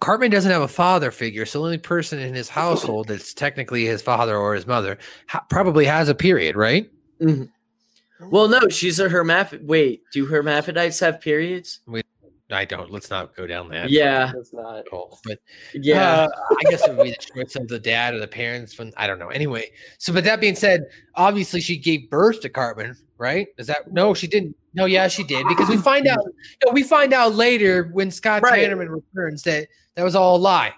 Cartman 0.00 0.30
doesn't 0.30 0.50
have 0.50 0.62
a 0.62 0.68
father 0.68 1.10
figure, 1.10 1.44
so 1.44 1.58
the 1.58 1.64
only 1.64 1.78
person 1.78 2.20
in 2.20 2.32
his 2.32 2.48
household 2.48 3.08
that's 3.08 3.34
technically 3.34 3.84
his 3.84 4.00
father 4.00 4.36
or 4.36 4.54
his 4.54 4.64
mother 4.66 4.96
ha- 5.26 5.44
probably 5.50 5.84
has 5.86 6.08
a 6.08 6.14
period, 6.14 6.54
right? 6.54 6.88
Mm-hmm. 7.20 8.30
Well, 8.30 8.48
no, 8.48 8.68
she's 8.68 9.00
a 9.00 9.08
hermaphrodite. 9.08 9.66
Wait, 9.66 10.02
do 10.12 10.26
hermaphrodites 10.26 11.00
have 11.00 11.20
periods? 11.20 11.80
We, 11.86 12.02
I 12.50 12.64
don't. 12.64 12.90
Let's 12.90 13.10
not 13.10 13.36
go 13.36 13.46
down 13.46 13.68
that. 13.70 13.90
Yeah. 13.90 14.32
That's 14.34 14.52
not. 14.52 14.88
hole, 14.88 15.18
But 15.24 15.38
Yeah. 15.74 16.22
uh, 16.22 16.28
I 16.66 16.70
guess 16.70 16.86
it 16.86 16.96
would 16.96 17.04
be 17.04 17.10
the 17.10 17.16
choice 17.44 17.56
of 17.56 17.68
the 17.68 17.78
dad 17.78 18.14
or 18.14 18.20
the 18.20 18.28
parents. 18.28 18.78
When 18.78 18.92
I 18.96 19.06
don't 19.06 19.18
know. 19.18 19.28
Anyway, 19.28 19.70
so 19.98 20.12
but 20.12 20.24
that 20.24 20.40
being 20.40 20.54
said, 20.54 20.86
obviously 21.14 21.60
she 21.60 21.76
gave 21.76 22.08
birth 22.08 22.40
to 22.40 22.48
Cartman, 22.48 22.96
right? 23.18 23.48
Is 23.58 23.66
that 23.66 23.92
no? 23.92 24.14
She 24.14 24.26
didn't. 24.26 24.56
No, 24.74 24.84
yeah, 24.86 25.08
she 25.08 25.24
did 25.24 25.46
because 25.48 25.68
we 25.68 25.76
find 25.76 26.06
out. 26.06 26.20
No, 26.64 26.72
we 26.72 26.82
find 26.82 27.12
out 27.12 27.34
later 27.34 27.90
when 27.92 28.10
Scott 28.10 28.42
Right. 28.42 28.66
Tenorman 28.68 28.88
returns 28.88 29.42
that 29.42 29.68
that 29.96 30.02
was 30.04 30.14
all 30.14 30.36
a 30.36 30.38
lie. 30.38 30.72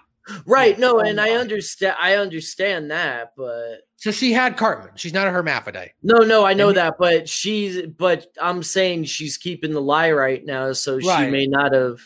Right, 0.45 0.77
no, 0.77 0.99
and 0.99 1.19
I 1.19 1.31
understand 1.31 1.95
I 1.99 2.15
understand 2.15 2.91
that, 2.91 3.33
but 3.35 3.81
So 3.95 4.11
she 4.11 4.31
had 4.33 4.55
Cartman. 4.57 4.91
She's 4.95 5.13
not 5.13 5.27
a 5.27 5.31
hermaphrodite. 5.31 5.91
no, 6.03 6.19
no, 6.19 6.45
I 6.45 6.53
know 6.53 6.69
And- 6.69 6.77
that, 6.77 6.95
but 6.99 7.27
she's 7.27 7.81
but 7.87 8.27
I'm 8.39 8.61
saying 8.63 9.05
she's 9.05 9.37
keeping 9.37 9.71
the 9.73 9.81
lie 9.81 10.11
right 10.11 10.45
now, 10.45 10.73
so 10.73 10.99
she 10.99 11.07
may 11.29 11.47
not 11.47 11.73
have 11.73 11.99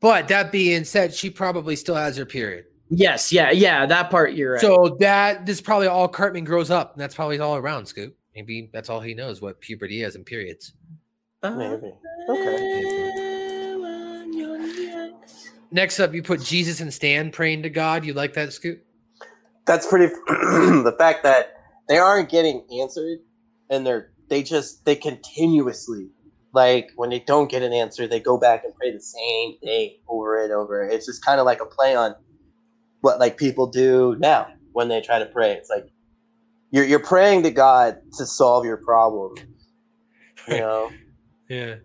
But 0.00 0.28
that 0.28 0.52
being 0.52 0.84
said, 0.84 1.14
she 1.14 1.30
probably 1.30 1.76
still 1.76 1.94
has 1.96 2.16
her 2.18 2.26
period. 2.26 2.66
Yes, 2.90 3.32
yeah, 3.32 3.50
yeah, 3.50 3.84
that 3.86 4.10
part 4.10 4.32
you're 4.34 4.52
right. 4.52 4.60
So 4.60 4.96
that 5.00 5.44
this 5.44 5.56
is 5.56 5.60
probably 5.60 5.88
all 5.88 6.08
Cartman 6.08 6.44
grows 6.44 6.70
up, 6.70 6.92
and 6.92 7.00
that's 7.00 7.14
probably 7.14 7.38
all 7.38 7.56
around. 7.56 7.86
Scoop. 7.86 8.16
Maybe 8.34 8.70
that's 8.72 8.88
all 8.88 9.00
he 9.00 9.14
knows 9.14 9.42
what 9.42 9.60
puberty 9.60 10.02
is 10.02 10.14
and 10.14 10.24
periods. 10.24 10.72
Maybe. 11.42 11.92
Okay. 12.28 13.14
Uh, 13.24 13.27
Next 15.70 16.00
up, 16.00 16.14
you 16.14 16.22
put 16.22 16.42
Jesus 16.42 16.80
and 16.80 16.92
Stan 16.92 17.30
praying 17.30 17.62
to 17.62 17.70
God. 17.70 18.04
You 18.04 18.14
like 18.14 18.34
that, 18.34 18.52
Scoop? 18.52 18.84
That's 19.66 19.86
pretty. 19.86 20.06
the 20.26 20.94
fact 20.98 21.22
that 21.24 21.54
they 21.88 21.98
aren't 21.98 22.30
getting 22.30 22.66
answered, 22.80 23.18
and 23.68 23.86
they're 23.86 24.10
they 24.28 24.42
just 24.42 24.84
they 24.84 24.96
continuously 24.96 26.10
like 26.52 26.90
when 26.96 27.10
they 27.10 27.20
don't 27.20 27.50
get 27.50 27.62
an 27.62 27.72
answer, 27.72 28.06
they 28.06 28.20
go 28.20 28.38
back 28.38 28.64
and 28.64 28.74
pray 28.74 28.90
the 28.90 29.00
same 29.00 29.58
thing 29.58 29.96
over 30.08 30.42
and 30.42 30.52
over. 30.52 30.82
It's 30.82 31.06
just 31.06 31.24
kind 31.24 31.40
of 31.40 31.46
like 31.46 31.60
a 31.60 31.66
play 31.66 31.94
on 31.94 32.14
what 33.00 33.18
like 33.18 33.36
people 33.36 33.66
do 33.66 34.16
now 34.18 34.48
when 34.72 34.88
they 34.88 35.00
try 35.00 35.18
to 35.18 35.26
pray. 35.26 35.52
It's 35.52 35.70
like 35.70 35.88
you're 36.70 36.84
you're 36.84 36.98
praying 36.98 37.42
to 37.44 37.50
God 37.50 37.98
to 38.16 38.26
solve 38.26 38.64
your 38.64 38.78
problem. 38.78 39.34
You 40.48 40.58
know. 40.58 40.90
Yeah. 41.48 41.76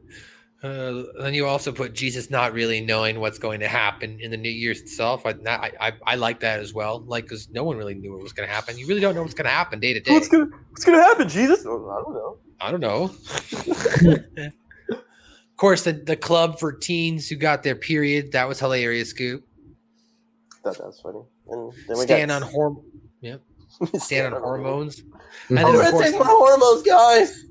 Uh, 0.64 1.03
then 1.19 1.34
you 1.34 1.45
also 1.45 1.73
put 1.73 1.94
Jesus 1.94 2.30
not 2.30 2.53
really 2.53 2.80
knowing 2.80 3.19
what's 3.19 3.38
going 3.38 3.60
to 3.60 3.68
happen 3.68 4.18
in 4.22 4.31
the 4.31 4.38
New 4.38 4.49
Year's 4.49 4.80
itself. 4.80 5.26
I 5.26 5.35
I, 5.45 5.72
I, 5.81 5.94
I 6.06 6.15
like 6.15 6.40
that 6.40 6.61
as 6.61 6.73
well. 6.73 7.02
Like, 7.02 7.26
because 7.26 7.49
no 7.49 7.65
one 7.65 7.76
really 7.76 7.95
knew 7.95 8.14
what 8.14 8.23
was 8.23 8.31
going 8.31 8.48
to 8.48 8.53
happen. 8.53 8.77
You 8.77 8.88
really 8.88 9.02
don't 9.02 9.14
know 9.14 9.23
what's 9.23 9.34
going 9.34 9.44
to 9.45 9.52
happen 9.52 9.81
day 9.81 9.91
to 9.94 9.99
day. 9.99 10.14
What's 10.14 10.30
gonna 10.30 10.48
What's 10.69 10.85
gonna 10.85 11.02
happen, 11.03 11.27
Jesus? 11.27 11.65
Oh, 11.68 11.90
I 11.90 12.02
don't 12.02 12.14
know. 12.14 12.38
I 12.61 12.72
don't 12.72 12.80
know. 12.80 14.14
of 14.90 15.57
course, 15.57 15.84
the, 15.84 15.91
the 15.91 16.15
club 16.15 16.60
for 16.60 16.72
teens 16.72 17.27
who 17.27 17.35
got 17.35 17.64
their 17.64 17.76
period 17.76 18.31
that 18.31 18.48
was 18.48 18.60
hilarious. 18.61 19.10
Scoop. 19.10 19.45
Thought 20.64 20.77
that 20.77 20.85
was 20.88 20.99
funny. 21.02 21.19
And 21.49 21.73
then 21.90 21.98
we 21.98 22.03
Stand 22.06 22.30
got 22.30 22.41
on 22.41 22.49
horm. 22.49 22.84
Yep. 23.19 23.41
Stand 23.98 24.34
on 24.34 24.41
hormones. 24.41 25.03
I'm 25.49 25.57
And 25.57 25.68
then, 25.68 25.76
of 25.76 25.81
gonna 25.81 25.91
course, 25.91 26.06
take 26.06 26.19
my 26.19 26.26
hormones, 26.26 26.84
guys. 26.84 27.45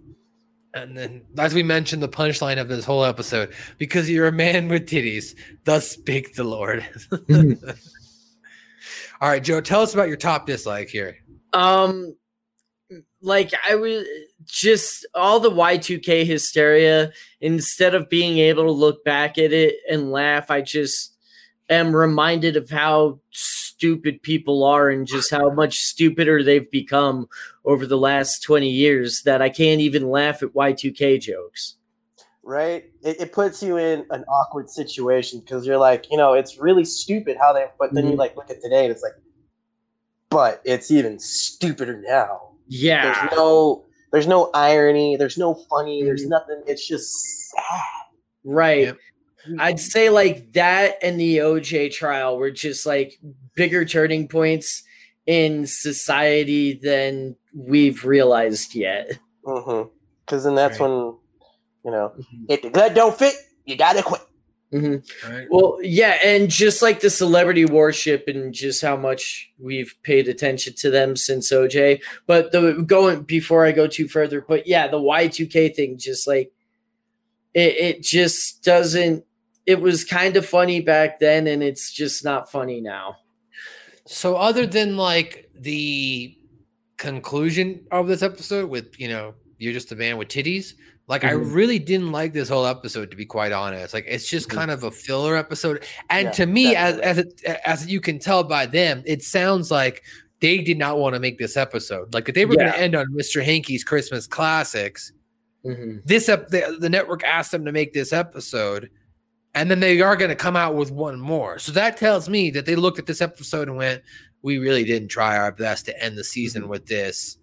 And 0.75 0.97
then, 0.97 1.23
as 1.39 1.53
we 1.53 1.63
mentioned, 1.63 2.03
the 2.03 2.09
punchline 2.09 2.59
of 2.59 2.69
this 2.69 2.85
whole 2.85 3.05
episode 3.05 3.53
because 3.79 4.09
you're 4.09 4.27
a 4.27 4.33
man 4.33 4.69
with 4.69 4.89
titties, 4.89 5.37
thus 5.65 5.91
speak 5.91 6.35
the 6.35 6.45
Lord. 6.45 6.87
All 9.21 9.29
right, 9.29 9.45
Joe, 9.45 9.61
tell 9.61 9.83
us 9.83 9.93
about 9.95 10.09
your 10.09 10.17
top 10.17 10.47
dislike 10.47 10.89
here. 10.89 11.19
Um, 11.53 12.17
like 13.21 13.53
I 13.69 13.77
was 13.77 14.07
just 14.45 15.07
all 15.15 15.39
the 15.41 15.51
Y2K 15.51 16.27
hysteria. 16.27 17.13
Instead 17.41 17.95
of 17.95 18.09
being 18.09 18.39
able 18.39 18.65
to 18.65 18.73
look 18.73 19.05
back 19.05 19.39
at 19.39 19.53
it 19.53 19.77
and 19.89 20.11
laugh, 20.11 20.51
I 20.51 20.63
just 20.63 21.17
am 21.69 21.95
reminded 21.95 22.57
of 22.57 22.71
how 22.71 23.21
stupid 23.87 24.23
people 24.23 24.63
are 24.63 24.91
and 24.91 25.09
just 25.09 25.29
how 25.29 25.51
much 25.51 25.79
stupider 25.79 26.41
they've 26.45 26.71
become 26.71 27.27
over 27.65 27.85
the 27.85 27.99
last 27.99 28.41
20 28.45 28.69
years 28.71 29.23
that 29.23 29.43
I 29.43 29.49
can't 29.49 29.81
even 29.81 30.09
laugh 30.09 30.41
at 30.41 30.51
Y2K 30.55 31.21
jokes. 31.21 31.75
right? 32.45 32.85
It, 33.03 33.21
it 33.21 33.33
puts 33.33 33.61
you 33.63 33.77
in 33.79 34.05
an 34.11 34.23
awkward 34.29 34.69
situation 34.71 35.41
because 35.41 35.67
you're 35.67 35.79
like, 35.79 36.07
you 36.13 36.17
know, 36.17 36.33
it's 36.35 36.59
really 36.59 36.85
stupid 36.85 37.37
how 37.41 37.53
they, 37.53 37.67
but 37.79 37.93
then 37.93 38.07
you 38.07 38.13
Mhm. 38.13 38.19
like 38.19 38.37
look 38.37 38.51
at 38.51 38.61
today 38.63 38.85
and 38.85 38.93
it's 38.93 39.03
like, 39.03 39.13
but 40.31 40.61
it's 40.65 40.91
even 40.93 41.19
stupider 41.19 42.01
now. 42.07 42.51
Yeah. 42.69 43.03
There's 43.21 43.33
no, 43.33 43.85
there's 44.13 44.27
no 44.29 44.51
irony. 44.55 45.17
There's 45.17 45.39
no 45.39 45.55
funny. 45.71 45.99
Mm-hmm. 46.01 46.07
There's 46.07 46.27
nothing. 46.27 46.63
It's 46.69 46.87
just 46.87 47.11
sad. 47.51 47.83
Right. 48.45 48.95
I'd 49.59 49.81
say 49.81 50.09
like 50.09 50.53
that 50.53 50.95
and 51.03 51.19
the 51.19 51.39
OJ 51.39 51.91
trial 51.93 52.37
were 52.39 52.51
just 52.53 52.87
like 52.87 53.19
bigger 53.55 53.85
turning 53.85 54.29
points 54.29 54.83
in 55.27 55.67
society 55.67 56.79
than 56.83 57.37
we've 57.55 58.05
realized 58.05 58.75
yet. 58.75 59.19
Mm-hmm. 59.45 59.89
Because 60.27 60.45
then 60.45 60.55
that's 60.55 60.79
when, 60.79 60.91
you 60.91 61.91
know, 61.91 62.13
Mm-hmm. 62.19 62.45
if 62.49 62.63
the 62.63 62.71
gut 62.71 62.95
don't 62.95 63.17
fit, 63.17 63.35
you 63.65 63.77
gotta 63.77 64.03
quit. 64.03 64.21
Mhm. 64.73 65.05
Well, 65.51 65.79
yeah, 65.83 66.19
and 66.25 66.49
just 66.49 66.81
like 66.81 67.01
the 67.01 67.11
celebrity 67.11 67.67
worship 67.67 68.25
and 68.27 68.55
just 68.55 68.81
how 68.81 68.97
much 68.97 69.53
we've 69.59 69.95
paid 70.03 70.29
attention 70.29 70.73
to 70.79 70.91
them 70.91 71.15
since 71.15 71.53
OJ. 71.53 72.01
But 72.27 72.53
the 72.53 72.83
going 72.87 73.25
before 73.25 73.67
I 73.67 73.73
go 73.73 73.87
too 73.87 74.09
further, 74.09 74.41
but 74.41 74.67
yeah, 74.67 74.89
the 74.89 74.97
Y2K 74.99 75.75
thing 75.77 75.99
just 75.99 76.27
like 76.27 76.53
it, 77.53 77.77
it 77.77 78.03
just 78.03 78.65
doesn't 78.65 79.25
it 79.67 79.81
was 79.83 80.05
kind 80.05 80.37
of 80.39 80.47
funny 80.47 80.81
back 80.81 81.21
then 81.21 81.47
and 81.47 81.63
it's 81.63 81.93
just 81.93 82.25
not 82.25 82.51
funny 82.51 82.81
now. 82.81 83.17
So 84.07 84.37
other 84.37 84.67
than 84.67 84.97
like 84.97 85.51
the 85.55 86.37
conclusion 86.97 87.85
of 87.91 88.07
this 88.09 88.23
episode 88.23 88.69
with, 88.69 88.99
you 88.99 89.09
know, 89.09 89.35
you're 89.59 89.73
just 89.73 89.93
a 89.93 89.97
man 89.97 90.17
with 90.17 90.29
titties, 90.29 90.75
like 91.09 91.25
I 91.25 91.33
Mhm. 91.33 91.55
really 91.55 91.79
didn't 91.79 92.13
like 92.13 92.33
this 92.33 92.49
whole 92.49 92.67
episode 92.67 93.11
to 93.11 93.17
be 93.17 93.27
quite 93.27 93.53
honest. 93.53 93.95
Like 93.95 94.05
it's 94.09 94.29
just 94.29 94.49
Mhm. 94.49 94.55
kind 94.55 94.71
of 94.71 94.85
a 94.85 94.91
filler 94.91 95.37
episode. 95.37 95.85
And 96.11 96.27
Yeah, 96.27 96.33
to 96.33 96.47
me 96.47 96.75
as 96.77 96.99
as 96.99 97.19
it, 97.19 97.43
as 97.65 97.87
you 97.87 98.01
can 98.01 98.19
tell 98.19 98.43
by 98.45 98.67
them, 98.67 99.03
it 99.07 99.23
sounds 99.23 99.71
like 99.71 100.03
they 100.41 100.59
did 100.59 100.79
not 100.79 100.99
want 100.99 101.15
to 101.15 101.21
make 101.21 101.39
this 101.39 101.57
episode. 101.57 102.13
Like 102.15 102.29
if 102.29 102.35
they 102.35 102.45
were 102.45 102.57
going 102.57 102.73
to 102.73 102.79
end 102.79 102.97
on 102.97 103.07
Mr. 103.13 103.43
Hankey's 103.43 103.85
Christmas 103.85 104.27
classics, 104.27 105.13
Mhm. 105.65 106.05
this 106.05 106.29
up 106.29 106.49
the, 106.49 106.77
the 106.81 106.91
network 106.91 107.23
asked 107.23 107.53
them 107.53 107.65
to 107.65 107.73
make 107.73 107.93
this 107.93 108.13
episode 108.13 108.91
and 109.55 109.71
then 109.71 109.81
they 109.81 110.01
are 110.01 110.17
going 110.17 110.29
to 110.31 110.35
come 110.37 110.57
out 110.57 110.75
with 110.75 110.91
one 110.91 111.21
more 111.21 111.59
so 111.59 111.73
that 111.73 111.97
tells 111.97 112.29
me 112.29 112.51
that 112.51 112.67
they 112.67 112.75
looked 112.77 112.99
at 112.99 113.07
this 113.07 113.21
episode 113.21 113.69
and 113.69 113.77
went 113.77 114.03
we 114.43 114.59
really 114.59 114.85
didn't 114.85 115.09
try 115.09 115.37
our 115.37 115.53
best 115.53 115.85
to 115.87 116.03
end 116.03 116.17
the 116.17 116.25
season 116.25 116.69
with 116.69 116.87
this 116.87 117.39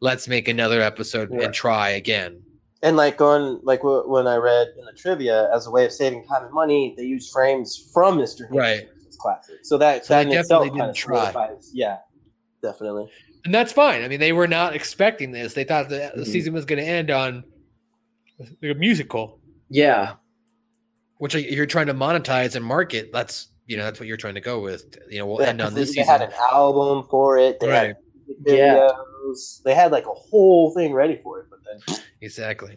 let's 0.00 0.28
make 0.28 0.48
another 0.48 0.80
episode 0.80 1.30
Right. 1.30 1.44
and 1.44 1.54
try 1.54 1.90
again 1.90 2.42
And 2.82 2.96
like 2.96 3.16
going 3.16 3.60
like 3.62 3.80
wh- 3.80 4.06
when 4.08 4.26
I 4.26 4.36
read 4.36 4.68
in 4.78 4.84
the 4.84 4.92
trivia, 4.92 5.48
as 5.54 5.66
a 5.66 5.70
way 5.70 5.86
of 5.86 5.92
saving 5.92 6.26
time 6.26 6.44
and 6.44 6.52
money, 6.52 6.92
they 6.98 7.04
use 7.04 7.30
frames 7.32 7.90
from 7.94 8.18
Mister 8.18 8.46
Right. 8.50 8.86
Classic. 9.18 9.60
So 9.62 9.78
that 9.78 10.04
So 10.04 10.12
that 10.14 10.24
they 10.28 10.32
in 10.34 10.38
itself 10.40 10.64
definitely 10.64 10.78
kind 10.80 10.90
of 10.90 10.94
didn't 10.96 11.06
try. 11.06 11.32
solidifies. 11.32 11.70
Yeah, 11.72 11.96
definitely. 12.62 13.10
and 13.46 13.54
that's 13.54 13.72
fine 13.72 14.02
i 14.02 14.08
mean 14.08 14.20
they 14.20 14.32
were 14.32 14.46
not 14.48 14.74
expecting 14.74 15.30
this 15.32 15.52
they 15.54 15.64
thought 15.64 15.88
the, 15.88 16.12
the 16.14 16.22
Mhm. 16.24 16.26
season 16.26 16.52
was 16.54 16.64
going 16.66 16.78
to 16.82 16.86
end 16.98 17.10
on 17.10 17.44
like 18.38 18.50
a 18.62 18.78
musical 18.78 19.38
Yeah. 19.70 20.14
Which 21.24 21.34
like, 21.34 21.50
you're 21.50 21.64
trying 21.64 21.86
to 21.86 21.94
monetize 21.94 22.54
and 22.54 22.62
market 22.64 23.10
that's 23.12 23.48
you 23.66 23.76
know 23.78 23.84
that's 23.84 23.98
what 23.98 24.06
you're 24.06 24.16
trying 24.18 24.34
to 24.34 24.42
go 24.42 24.60
with 24.60 24.96
you 25.08 25.18
know 25.18 25.26
we'll 25.26 25.40
Yeah, 25.40 25.48
end 25.48 25.62
on 25.62 25.68
'cause 25.68 25.74
this 25.76 25.88
they, 25.88 26.02
they 26.02 26.02
season 26.02 26.20
had 26.20 26.28
an 26.28 26.34
album 26.52 27.06
for 27.10 27.38
it. 27.38 27.58
They 27.60 27.68
Right. 27.68 27.86
had 27.88 27.96
Yeah. 28.46 28.88
They 29.64 29.74
had 29.74 29.90
like 29.90 30.04
a 30.06 30.12
whole 30.12 30.72
thing 30.74 30.92
ready 30.92 31.18
for 31.22 31.40
it, 31.40 31.46
but 31.48 31.60
then 31.64 31.98
Exactly. 32.20 32.76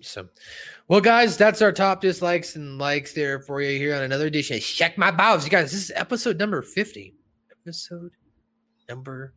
So, 0.00 0.28
well, 0.88 1.00
guys, 1.00 1.36
that's 1.36 1.62
our 1.62 1.70
top 1.70 2.00
dislikes 2.00 2.56
and 2.56 2.78
likes 2.78 3.12
there 3.12 3.38
for 3.40 3.60
you 3.60 3.78
here 3.78 3.94
on 3.94 4.02
another 4.02 4.26
edition. 4.26 4.58
Check 4.58 4.98
my 4.98 5.10
bowels, 5.12 5.44
you 5.44 5.50
guys. 5.50 5.70
This 5.70 5.82
is 5.84 5.92
episode 5.94 6.38
number 6.38 6.60
fifty. 6.62 7.14
Episode 7.64 8.10
number 8.88 9.32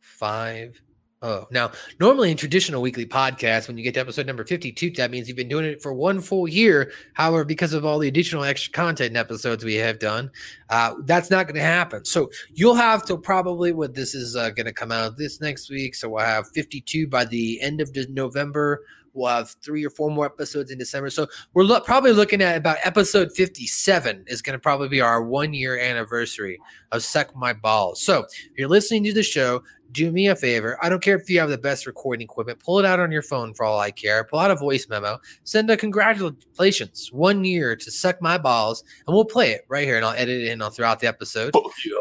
five. 0.00 0.80
Oh, 1.20 1.48
now 1.50 1.72
normally 1.98 2.30
in 2.30 2.36
traditional 2.36 2.80
weekly 2.80 3.04
podcasts, 3.04 3.66
when 3.66 3.76
you 3.76 3.82
get 3.82 3.94
to 3.94 4.00
episode 4.00 4.26
number 4.26 4.44
fifty-two, 4.44 4.92
that 4.92 5.10
means 5.10 5.26
you've 5.26 5.36
been 5.36 5.48
doing 5.48 5.64
it 5.64 5.82
for 5.82 5.92
one 5.92 6.20
full 6.20 6.46
year. 6.46 6.92
However, 7.14 7.44
because 7.44 7.72
of 7.72 7.84
all 7.84 7.98
the 7.98 8.06
additional 8.06 8.44
extra 8.44 8.72
content 8.72 9.16
episodes 9.16 9.64
we 9.64 9.74
have 9.74 9.98
done, 9.98 10.30
uh, 10.70 10.94
that's 11.06 11.28
not 11.28 11.46
going 11.46 11.56
to 11.56 11.60
happen. 11.60 12.04
So 12.04 12.30
you'll 12.54 12.76
have 12.76 13.04
to 13.06 13.16
probably 13.16 13.72
what 13.72 13.94
this 13.94 14.14
is 14.14 14.36
uh, 14.36 14.50
going 14.50 14.66
to 14.66 14.72
come 14.72 14.92
out 14.92 15.16
this 15.16 15.40
next 15.40 15.70
week. 15.70 15.96
So 15.96 16.08
we'll 16.08 16.24
have 16.24 16.48
fifty-two 16.50 17.08
by 17.08 17.24
the 17.24 17.60
end 17.60 17.80
of 17.80 17.90
November. 18.10 18.84
We'll 19.14 19.28
have 19.28 19.50
three 19.62 19.84
or 19.84 19.90
four 19.90 20.10
more 20.10 20.26
episodes 20.26 20.70
in 20.70 20.78
December. 20.78 21.10
So 21.10 21.26
we're 21.54 21.64
lo- 21.64 21.80
probably 21.80 22.12
looking 22.12 22.42
at 22.42 22.56
about 22.56 22.78
episode 22.84 23.32
57 23.32 24.24
is 24.26 24.42
going 24.42 24.54
to 24.54 24.58
probably 24.58 24.88
be 24.88 25.00
our 25.00 25.22
one 25.22 25.52
year 25.54 25.78
anniversary 25.78 26.58
of 26.92 27.02
Suck 27.02 27.34
My 27.36 27.52
Balls. 27.52 28.02
So 28.02 28.24
if 28.24 28.50
you're 28.56 28.68
listening 28.68 29.04
to 29.04 29.12
the 29.12 29.22
show, 29.22 29.62
do 29.92 30.12
me 30.12 30.28
a 30.28 30.36
favor. 30.36 30.78
I 30.82 30.88
don't 30.88 31.02
care 31.02 31.16
if 31.16 31.30
you 31.30 31.40
have 31.40 31.48
the 31.48 31.58
best 31.58 31.86
recording 31.86 32.24
equipment, 32.24 32.58
pull 32.60 32.78
it 32.78 32.84
out 32.84 33.00
on 33.00 33.10
your 33.10 33.22
phone 33.22 33.54
for 33.54 33.64
all 33.64 33.78
I 33.80 33.90
care. 33.90 34.24
Pull 34.24 34.38
out 34.38 34.50
a 34.50 34.54
voice 34.56 34.86
memo, 34.88 35.18
send 35.44 35.70
a 35.70 35.76
congratulations, 35.76 37.10
one 37.12 37.44
year 37.44 37.74
to 37.74 37.90
Suck 37.90 38.20
My 38.20 38.36
Balls, 38.36 38.84
and 39.06 39.14
we'll 39.14 39.24
play 39.24 39.52
it 39.52 39.64
right 39.68 39.84
here 39.84 39.96
and 39.96 40.04
I'll 40.04 40.14
edit 40.14 40.42
it 40.42 40.48
in 40.48 40.60
all 40.60 40.70
throughout 40.70 41.00
the 41.00 41.06
episode. 41.06 41.52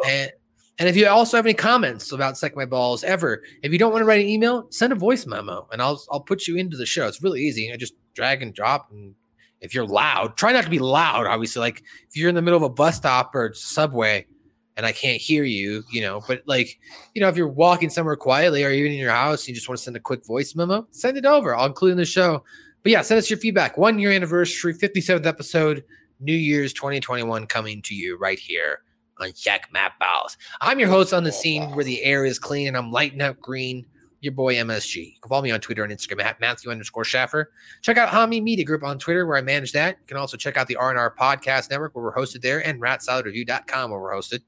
And 0.05 0.31
and 0.79 0.87
if 0.87 0.95
you 0.95 1.07
also 1.07 1.37
have 1.37 1.45
any 1.45 1.55
comments 1.55 2.11
about 2.11 2.37
Suck 2.37 2.55
My 2.55 2.65
Balls 2.65 3.03
ever, 3.03 3.41
if 3.63 3.71
you 3.71 3.79
don't 3.79 3.91
want 3.91 4.03
to 4.03 4.05
write 4.05 4.21
an 4.21 4.27
email, 4.27 4.67
send 4.69 4.93
a 4.93 4.95
voice 4.95 5.25
memo 5.25 5.67
and 5.71 5.81
I'll 5.81 6.01
I'll 6.11 6.21
put 6.21 6.47
you 6.47 6.55
into 6.55 6.77
the 6.77 6.85
show. 6.85 7.07
It's 7.07 7.23
really 7.23 7.41
easy. 7.41 7.71
I 7.71 7.77
just 7.77 7.95
drag 8.13 8.43
and 8.43 8.53
drop. 8.53 8.91
And 8.91 9.15
if 9.59 9.73
you're 9.73 9.87
loud, 9.87 10.37
try 10.37 10.51
not 10.51 10.65
to 10.65 10.69
be 10.69 10.79
loud, 10.79 11.25
obviously. 11.25 11.61
Like 11.61 11.83
if 12.09 12.15
you're 12.15 12.29
in 12.29 12.35
the 12.35 12.43
middle 12.43 12.57
of 12.57 12.63
a 12.63 12.69
bus 12.69 12.97
stop 12.97 13.33
or 13.33 13.53
subway 13.55 14.27
and 14.75 14.85
I 14.85 14.91
can't 14.91 15.19
hear 15.19 15.43
you, 15.43 15.83
you 15.91 16.01
know, 16.01 16.21
but 16.27 16.43
like, 16.45 16.79
you 17.15 17.21
know, 17.21 17.27
if 17.27 17.35
you're 17.35 17.47
walking 17.47 17.89
somewhere 17.89 18.15
quietly 18.15 18.63
or 18.63 18.69
even 18.69 18.91
in 18.91 18.99
your 18.99 19.09
house, 19.09 19.41
and 19.41 19.49
you 19.49 19.55
just 19.55 19.67
want 19.67 19.79
to 19.79 19.83
send 19.83 19.97
a 19.97 19.99
quick 19.99 20.27
voice 20.27 20.53
memo, 20.55 20.87
send 20.91 21.17
it 21.17 21.25
over. 21.25 21.55
I'll 21.55 21.65
include 21.65 21.93
in 21.93 21.97
the 21.97 22.05
show. 22.05 22.43
But 22.83 22.91
yeah, 22.91 23.01
send 23.01 23.17
us 23.17 23.31
your 23.31 23.39
feedback. 23.39 23.79
One 23.79 23.97
year 23.97 24.11
anniversary, 24.11 24.75
57th 24.75 25.25
episode, 25.25 25.83
New 26.19 26.35
Year's 26.35 26.71
2021 26.73 27.47
coming 27.47 27.81
to 27.81 27.95
you 27.95 28.15
right 28.19 28.37
here 28.37 28.81
on 29.19 29.33
Check 29.33 29.69
Map 29.71 29.99
Balls. 29.99 30.37
I'm 30.61 30.79
your 30.79 30.89
host 30.89 31.13
on 31.13 31.23
the 31.23 31.29
oh, 31.29 31.33
scene 31.33 31.63
where 31.71 31.85
the 31.85 32.03
air 32.03 32.25
is 32.25 32.39
clean 32.39 32.67
and 32.67 32.77
I'm 32.77 32.91
lighting 32.91 33.21
up 33.21 33.39
green. 33.39 33.85
Your 34.19 34.33
boy 34.33 34.55
MSG. 34.55 34.95
You 34.95 35.21
can 35.21 35.29
follow 35.29 35.43
me 35.43 35.51
on 35.51 35.59
Twitter 35.59 35.83
and 35.83 35.93
Instagram 35.93 36.23
at 36.23 36.39
Matthew 36.39 36.71
underscore 36.71 37.03
Schaffer. 37.03 37.51
Check 37.83 37.97
out 37.97 38.09
Hami 38.09 38.41
Media 38.41 38.65
Group 38.65 38.83
on 38.83 38.97
Twitter 38.97 39.27
where 39.27 39.37
I 39.37 39.41
manage 39.41 39.73
that. 39.73 39.97
You 40.01 40.07
can 40.07 40.17
also 40.17 40.37
check 40.37 40.57
out 40.57 40.67
the 40.67 40.75
R&R 40.75 41.15
Podcast 41.15 41.69
Network 41.69 41.95
where 41.95 42.03
we're 42.03 42.15
hosted 42.15 42.41
there 42.41 42.65
and 42.65 42.81
ratsaladreview.com 42.81 43.91
where 43.91 43.99
we're 43.99 44.13
hosted. 44.13 44.41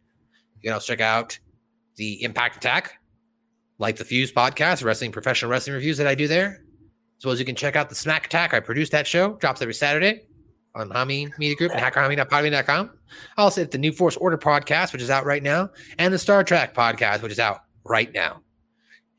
You 0.55 0.63
can 0.63 0.73
also 0.73 0.93
check 0.93 1.01
out 1.01 1.37
the 1.97 2.23
Impact 2.23 2.57
Attack, 2.57 2.99
like 3.77 3.95
the 3.95 4.05
Fuse 4.05 4.31
podcast, 4.31 4.83
wrestling 4.83 5.11
professional 5.11 5.51
wrestling 5.51 5.75
reviews 5.75 5.97
that 5.99 6.07
I 6.07 6.15
do 6.15 6.27
there. 6.27 6.63
As 7.19 7.25
well 7.25 7.33
as 7.33 7.39
you 7.39 7.45
can 7.45 7.55
check 7.55 7.75
out 7.75 7.89
the 7.89 7.95
Smack 7.95 8.25
Attack. 8.25 8.53
I 8.53 8.59
produce 8.59 8.89
that 8.89 9.05
show, 9.05 9.33
drops 9.33 9.61
every 9.61 9.73
Saturday 9.75 10.23
on 10.75 10.89
Hami 10.89 11.37
Media 11.37 11.55
Group 11.55 11.71
and 11.73 11.81
hackerhami.podbean.com. 11.81 12.91
Also 13.37 13.61
at 13.61 13.71
the 13.71 13.77
New 13.77 13.91
Force 13.91 14.15
Order 14.17 14.37
podcast, 14.37 14.93
which 14.93 15.01
is 15.01 15.09
out 15.09 15.25
right 15.25 15.41
now, 15.43 15.69
and 15.97 16.13
the 16.13 16.19
Star 16.19 16.43
Trek 16.43 16.73
podcast, 16.75 17.21
which 17.21 17.31
is 17.31 17.39
out 17.39 17.61
right 17.83 18.13
now. 18.13 18.41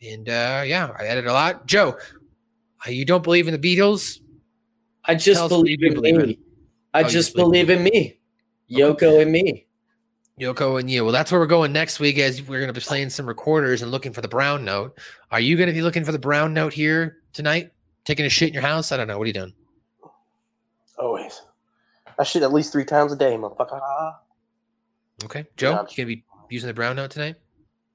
And 0.02 0.28
uh 0.28 0.62
yeah, 0.66 0.94
I 0.98 1.04
edit 1.04 1.26
a 1.26 1.32
lot. 1.32 1.66
Joe, 1.66 1.96
uh, 2.86 2.90
you 2.90 3.04
don't 3.04 3.22
believe 3.22 3.48
in 3.48 3.58
the 3.60 3.76
Beatles? 3.76 4.20
I 5.04 5.14
just 5.14 5.48
believe 5.48 5.82
in 5.82 5.94
believe 5.94 6.16
me. 6.16 6.22
in. 6.22 6.36
I 6.94 7.02
Oh, 7.04 7.08
just 7.08 7.34
believe 7.34 7.66
believe 7.66 7.78
in 7.86 7.92
me. 7.92 8.18
Yoko 8.70 9.20
and 9.20 9.30
me. 9.32 9.66
Yoko 10.40 10.80
and 10.80 10.90
you. 10.90 11.04
Well, 11.04 11.12
that's 11.12 11.30
where 11.30 11.40
we're 11.40 11.46
going 11.46 11.72
next 11.72 12.00
week 12.00 12.18
as 12.18 12.40
we're 12.42 12.60
going 12.60 12.72
to 12.72 12.80
be 12.80 12.84
playing 12.84 13.10
some 13.10 13.26
recorders 13.26 13.82
and 13.82 13.90
looking 13.90 14.12
for 14.12 14.20
the 14.22 14.28
brown 14.28 14.64
note. 14.64 14.98
Are 15.30 15.40
you 15.40 15.56
going 15.56 15.66
to 15.66 15.72
be 15.74 15.82
looking 15.82 16.04
for 16.04 16.12
the 16.12 16.18
brown 16.18 16.54
note 16.54 16.72
here 16.72 17.18
tonight? 17.34 17.72
Taking 18.06 18.24
a 18.24 18.30
shit 18.30 18.48
in 18.48 18.54
your 18.54 18.62
house? 18.62 18.90
I 18.92 18.96
don't 18.96 19.06
know. 19.08 19.18
What 19.18 19.24
are 19.24 19.26
you 19.28 19.32
doing? 19.34 19.52
Always. 21.00 21.40
I 22.18 22.24
shit 22.24 22.42
at 22.42 22.52
least 22.52 22.72
three 22.72 22.84
times 22.84 23.12
a 23.12 23.16
day, 23.16 23.36
motherfucker. 23.36 24.14
Okay. 25.24 25.46
Joe, 25.56 25.70
Yeah. 25.70 25.76
you 25.80 25.84
going 25.86 25.88
to 25.96 26.04
be 26.06 26.24
using 26.50 26.66
the 26.68 26.74
brown 26.74 26.96
note 26.96 27.10
tonight? 27.10 27.36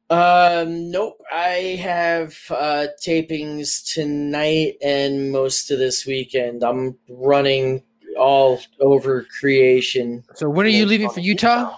Um, 0.10 0.92
nope. 0.92 1.18
I 1.34 1.78
have 1.82 2.36
uh, 2.50 2.88
tapings 3.04 3.92
tonight 3.94 4.76
and 4.84 5.32
most 5.32 5.72
of 5.72 5.80
this 5.80 6.06
weekend. 6.06 6.64
I'm 6.64 6.98
running 7.10 7.84
all 8.18 8.60
over 8.80 9.26
creation. 9.40 10.24
So 10.36 10.50
when 10.50 10.66
are 10.66 10.70
you 10.70 10.86
leaving 10.86 11.10
for 11.10 11.20
Utah? 11.20 11.78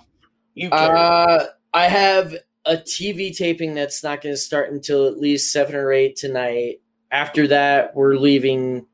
Uh, 0.72 1.46
I 1.74 1.88
have 1.88 2.36
a 2.66 2.76
TV 2.78 3.36
taping 3.36 3.74
that's 3.76 4.04
not 4.04 4.22
going 4.22 4.34
to 4.34 4.38
start 4.38 4.72
until 4.72 5.08
at 5.08 5.18
least 5.18 5.52
seven 5.52 5.76
or 5.76 5.92
eight 5.92 6.16
tonight. 6.16 6.82
After 7.12 7.48
that, 7.48 7.96
we're 7.96 8.16
leaving 8.16 8.86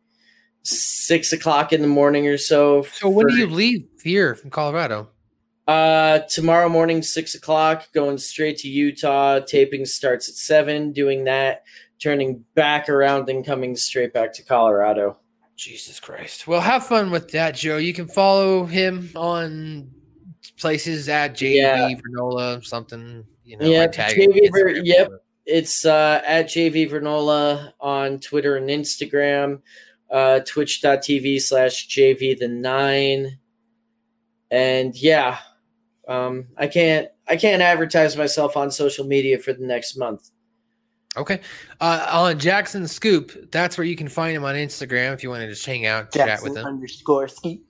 six 0.63 1.33
o'clock 1.33 1.73
in 1.73 1.81
the 1.81 1.87
morning 1.87 2.27
or 2.27 2.37
so. 2.37 2.83
So 2.83 3.09
when 3.09 3.27
do 3.27 3.35
you 3.35 3.47
leave 3.47 3.85
here 4.01 4.35
from 4.35 4.49
Colorado? 4.49 5.09
Uh, 5.67 6.19
tomorrow 6.29 6.67
morning, 6.67 7.01
six 7.01 7.35
o'clock, 7.35 7.87
going 7.93 8.17
straight 8.17 8.57
to 8.57 8.67
Utah. 8.67 9.39
Taping 9.39 9.85
starts 9.85 10.27
at 10.27 10.35
seven. 10.35 10.91
Doing 10.91 11.23
that, 11.25 11.63
turning 12.01 12.43
back 12.55 12.89
around 12.89 13.29
and 13.29 13.45
coming 13.45 13.75
straight 13.75 14.13
back 14.13 14.33
to 14.33 14.43
Colorado. 14.43 15.17
Jesus 15.55 15.99
Christ. 15.99 16.47
Well, 16.47 16.59
have 16.59 16.85
fun 16.85 17.11
with 17.11 17.29
that, 17.31 17.55
Joe. 17.55 17.77
You 17.77 17.93
can 17.93 18.07
follow 18.07 18.65
him 18.65 19.09
on 19.15 19.89
places 20.57 21.07
at 21.09 21.33
JV 21.35 21.55
Yeah. 21.57 21.89
Vernola, 21.95 22.63
something. 22.65 23.23
You 23.45 23.57
know, 23.57 23.65
yeah, 23.65 23.87
JV 23.87 24.49
Ver- 24.51 24.69
yep. 24.83 25.09
It's 25.45 25.85
uh, 25.85 26.21
at 26.25 26.47
JV 26.47 26.89
Vernola 26.89 27.73
on 27.79 28.19
Twitter 28.19 28.55
and 28.55 28.69
Instagram, 28.69 29.61
uh, 30.13 30.39
twitch.tv 30.41 31.41
slash 31.41 31.89
JV 31.89 32.37
the 32.37 32.47
nine. 32.47 33.39
And 34.51 34.95
yeah, 34.95 35.39
um, 36.07 36.47
I 36.57 36.67
can't 36.67 37.09
I 37.27 37.35
can't 37.35 37.61
advertise 37.61 38.15
myself 38.15 38.55
on 38.55 38.69
social 38.71 39.05
media 39.05 39.39
for 39.39 39.51
the 39.53 39.65
next 39.65 39.97
month. 39.97 40.29
Okay. 41.15 41.41
Uh, 41.79 42.07
on 42.11 42.39
Jackson 42.39 42.87
Scoop, 42.87 43.51
that's 43.51 43.77
where 43.77 43.85
you 43.85 43.95
can 43.95 44.07
find 44.07 44.35
him 44.35 44.43
on 44.43 44.55
Instagram 44.55 45.13
if 45.13 45.23
you 45.23 45.29
want 45.29 45.41
to 45.41 45.47
just 45.47 45.65
hang 45.65 45.85
out, 45.85 46.11
chat 46.11 46.41
with 46.41 46.57
him. 46.57 46.65
underscore 46.65 47.27
Scoop. 47.27 47.61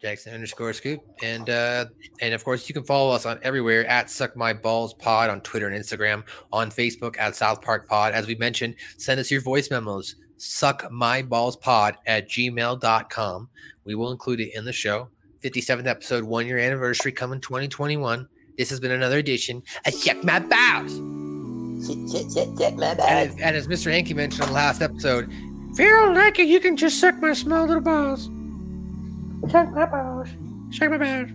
Jackson 0.00 0.32
underscore 0.32 0.72
Scoop, 0.72 1.00
and 1.22 1.50
uh, 1.50 1.84
and 2.22 2.32
of 2.32 2.42
course 2.42 2.66
you 2.68 2.72
can 2.72 2.84
follow 2.84 3.14
us 3.14 3.26
on 3.26 3.38
everywhere 3.42 3.86
at 3.86 4.08
Suck 4.10 4.34
My 4.34 4.52
Balls 4.54 4.94
Pod 4.94 5.28
on 5.28 5.42
Twitter 5.42 5.68
and 5.68 5.76
Instagram, 5.76 6.24
on 6.52 6.70
Facebook 6.70 7.18
at 7.18 7.36
South 7.36 7.60
Park 7.60 7.86
Pod. 7.86 8.14
As 8.14 8.26
we 8.26 8.34
mentioned, 8.36 8.76
send 8.96 9.20
us 9.20 9.30
your 9.30 9.42
voice 9.42 9.70
memos. 9.70 10.16
Suck 10.44 10.90
my 10.90 11.20
balls 11.20 11.54
pod 11.56 11.96
at 12.06 12.28
gmail.com. 12.28 13.48
We 13.84 13.94
will 13.94 14.10
include 14.10 14.40
it 14.40 14.54
in 14.56 14.64
the 14.64 14.72
show. 14.72 15.08
57th 15.44 15.86
episode, 15.86 16.24
one 16.24 16.46
year 16.46 16.58
anniversary 16.58 17.12
coming 17.12 17.40
2021. 17.40 18.26
This 18.56 18.70
has 18.70 18.80
been 18.80 18.90
another 18.90 19.18
edition 19.18 19.62
of 19.86 19.92
Suck 19.94 20.22
My 20.24 20.38
Balls. 20.38 20.92
And, 23.00 23.30
as- 23.30 23.40
and 23.40 23.56
as 23.56 23.68
Mr. 23.68 23.90
Hankey 23.90 24.14
mentioned 24.14 24.42
in 24.42 24.48
the 24.48 24.54
last 24.54 24.80
episode, 24.82 25.30
if 25.72 25.78
you 25.78 25.88
don't 25.88 26.14
like 26.14 26.38
it, 26.38 26.48
you 26.48 26.58
can 26.60 26.76
just 26.76 26.98
suck 27.00 27.16
my 27.20 27.32
small 27.34 27.66
little 27.66 27.82
balls. 27.82 28.24
Suck 29.50 29.70
my 29.72 29.86
balls. 29.86 30.28
Suck 30.72 30.90
my 30.90 30.98
balls. 30.98 31.30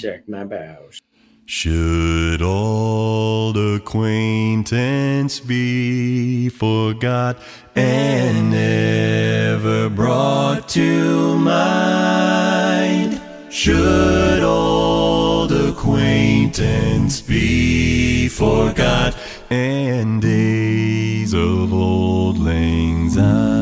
Check 0.00 0.28
my 0.28 0.44
bows. 0.44 1.00
Should 1.48 2.42
old 2.42 3.56
acquaintance 3.56 5.38
be 5.38 6.48
forgot 6.48 7.38
and 7.76 8.50
never 8.50 9.88
brought 9.88 10.68
to 10.70 11.38
mind? 11.38 13.22
Should 13.48 14.42
old 14.42 15.52
acquaintance 15.52 17.20
be 17.20 18.26
forgot 18.26 19.16
and 19.48 20.20
days 20.20 21.32
of 21.32 21.72
old 21.72 22.40
lang 22.40 23.08
syne? 23.08 23.55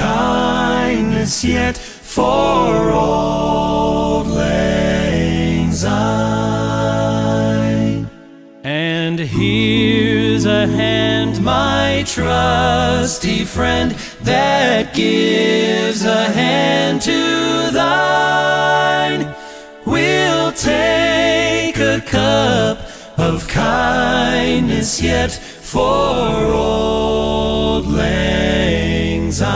Kindness 0.00 1.44
yet 1.44 1.76
for 1.76 2.90
old 2.90 4.26
lang 4.26 5.70
syne. 5.72 7.20
And 8.64 9.18
here's 9.18 10.46
a 10.46 10.66
hand, 10.66 11.42
my 11.42 12.04
trusty 12.06 13.44
friend, 13.44 13.90
that 14.22 14.94
gives 14.94 16.04
a 16.04 16.24
hand 16.40 17.02
to 17.02 17.70
thine. 17.72 19.34
We'll 19.84 20.52
take 20.52 21.76
a 21.78 22.00
cup 22.00 22.78
of 23.18 23.46
kindness 23.48 25.02
yet 25.02 25.32
for 25.32 26.54
old 26.54 27.86
lang 27.86 28.79
syne. 29.32 29.50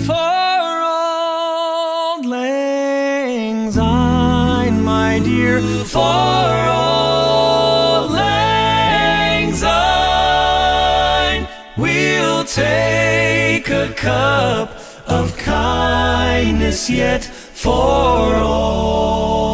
For 0.00 0.82
old 0.82 2.26
lang 2.26 3.70
syne, 3.72 4.82
my 4.82 5.18
dear, 5.18 5.60
for 5.84 6.52
old 6.78 8.12
lang 8.12 9.52
syne, 9.54 11.48
we'll 11.76 12.44
take 12.44 13.68
a 13.70 13.92
cup 13.94 14.70
of 15.06 15.36
kindness 15.36 16.90
yet 16.90 17.24
for 17.24 18.36
old 18.36 19.49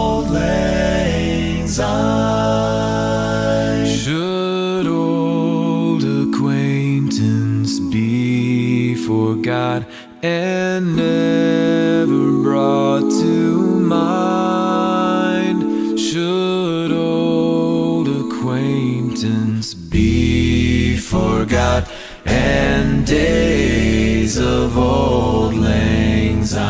and 10.22 10.96
never 10.96 12.42
brought 12.42 13.10
to 13.20 13.80
mind? 13.80 16.00
Should 16.00 16.92
old 16.92 18.08
acquaintance 18.08 19.74
be 19.74 20.96
forgot 20.96 21.90
and 22.24 23.06
days 23.06 24.38
of 24.38 24.78
old 24.78 25.54
lang 25.54 26.44
syne? 26.44 26.64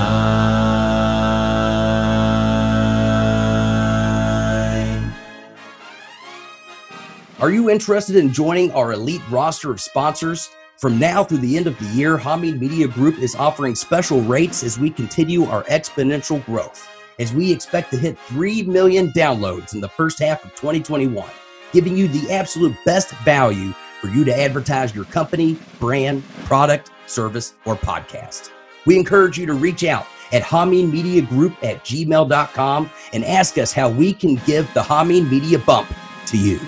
Are 7.38 7.50
you 7.50 7.68
interested 7.70 8.16
in 8.16 8.32
joining 8.32 8.72
our 8.72 8.92
elite 8.92 9.22
roster 9.30 9.70
of 9.70 9.80
sponsors? 9.80 10.50
From 10.76 10.98
now 10.98 11.24
through 11.24 11.38
the 11.38 11.56
end 11.56 11.66
of 11.66 11.78
the 11.78 11.86
year, 11.86 12.18
Hamid 12.18 12.60
Media 12.60 12.86
Group 12.86 13.18
is 13.18 13.34
offering 13.34 13.74
special 13.74 14.20
rates 14.20 14.62
as 14.62 14.78
we 14.78 14.90
continue 14.90 15.44
our 15.44 15.62
exponential 15.64 16.44
growth. 16.44 16.86
As 17.18 17.32
we 17.32 17.50
expect 17.50 17.90
to 17.92 17.96
hit 17.96 18.18
3 18.18 18.64
million 18.64 19.08
downloads 19.12 19.72
in 19.72 19.80
the 19.80 19.88
first 19.88 20.18
half 20.18 20.44
of 20.44 20.54
2021, 20.54 21.26
giving 21.72 21.96
you 21.96 22.08
the 22.08 22.30
absolute 22.30 22.76
best 22.84 23.10
value 23.24 23.72
for 24.02 24.08
you 24.08 24.22
to 24.26 24.38
advertise 24.38 24.94
your 24.94 25.06
company, 25.06 25.56
brand, 25.80 26.22
product, 26.44 26.90
service, 27.06 27.54
or 27.64 27.74
podcast. 27.74 28.50
We 28.84 28.98
encourage 28.98 29.38
you 29.38 29.46
to 29.46 29.54
reach 29.54 29.82
out 29.82 30.06
at 30.32 30.42
Hameen 30.42 30.92
Media 30.92 31.22
Group 31.22 31.56
at 31.64 31.84
gmail.com 31.84 32.90
and 33.14 33.24
ask 33.24 33.56
us 33.56 33.72
how 33.72 33.88
we 33.88 34.12
can 34.12 34.34
give 34.44 34.72
the 34.74 34.82
Hameen 34.82 35.30
Media 35.30 35.58
bump 35.58 35.88
to 36.26 36.36
you. 36.36 36.60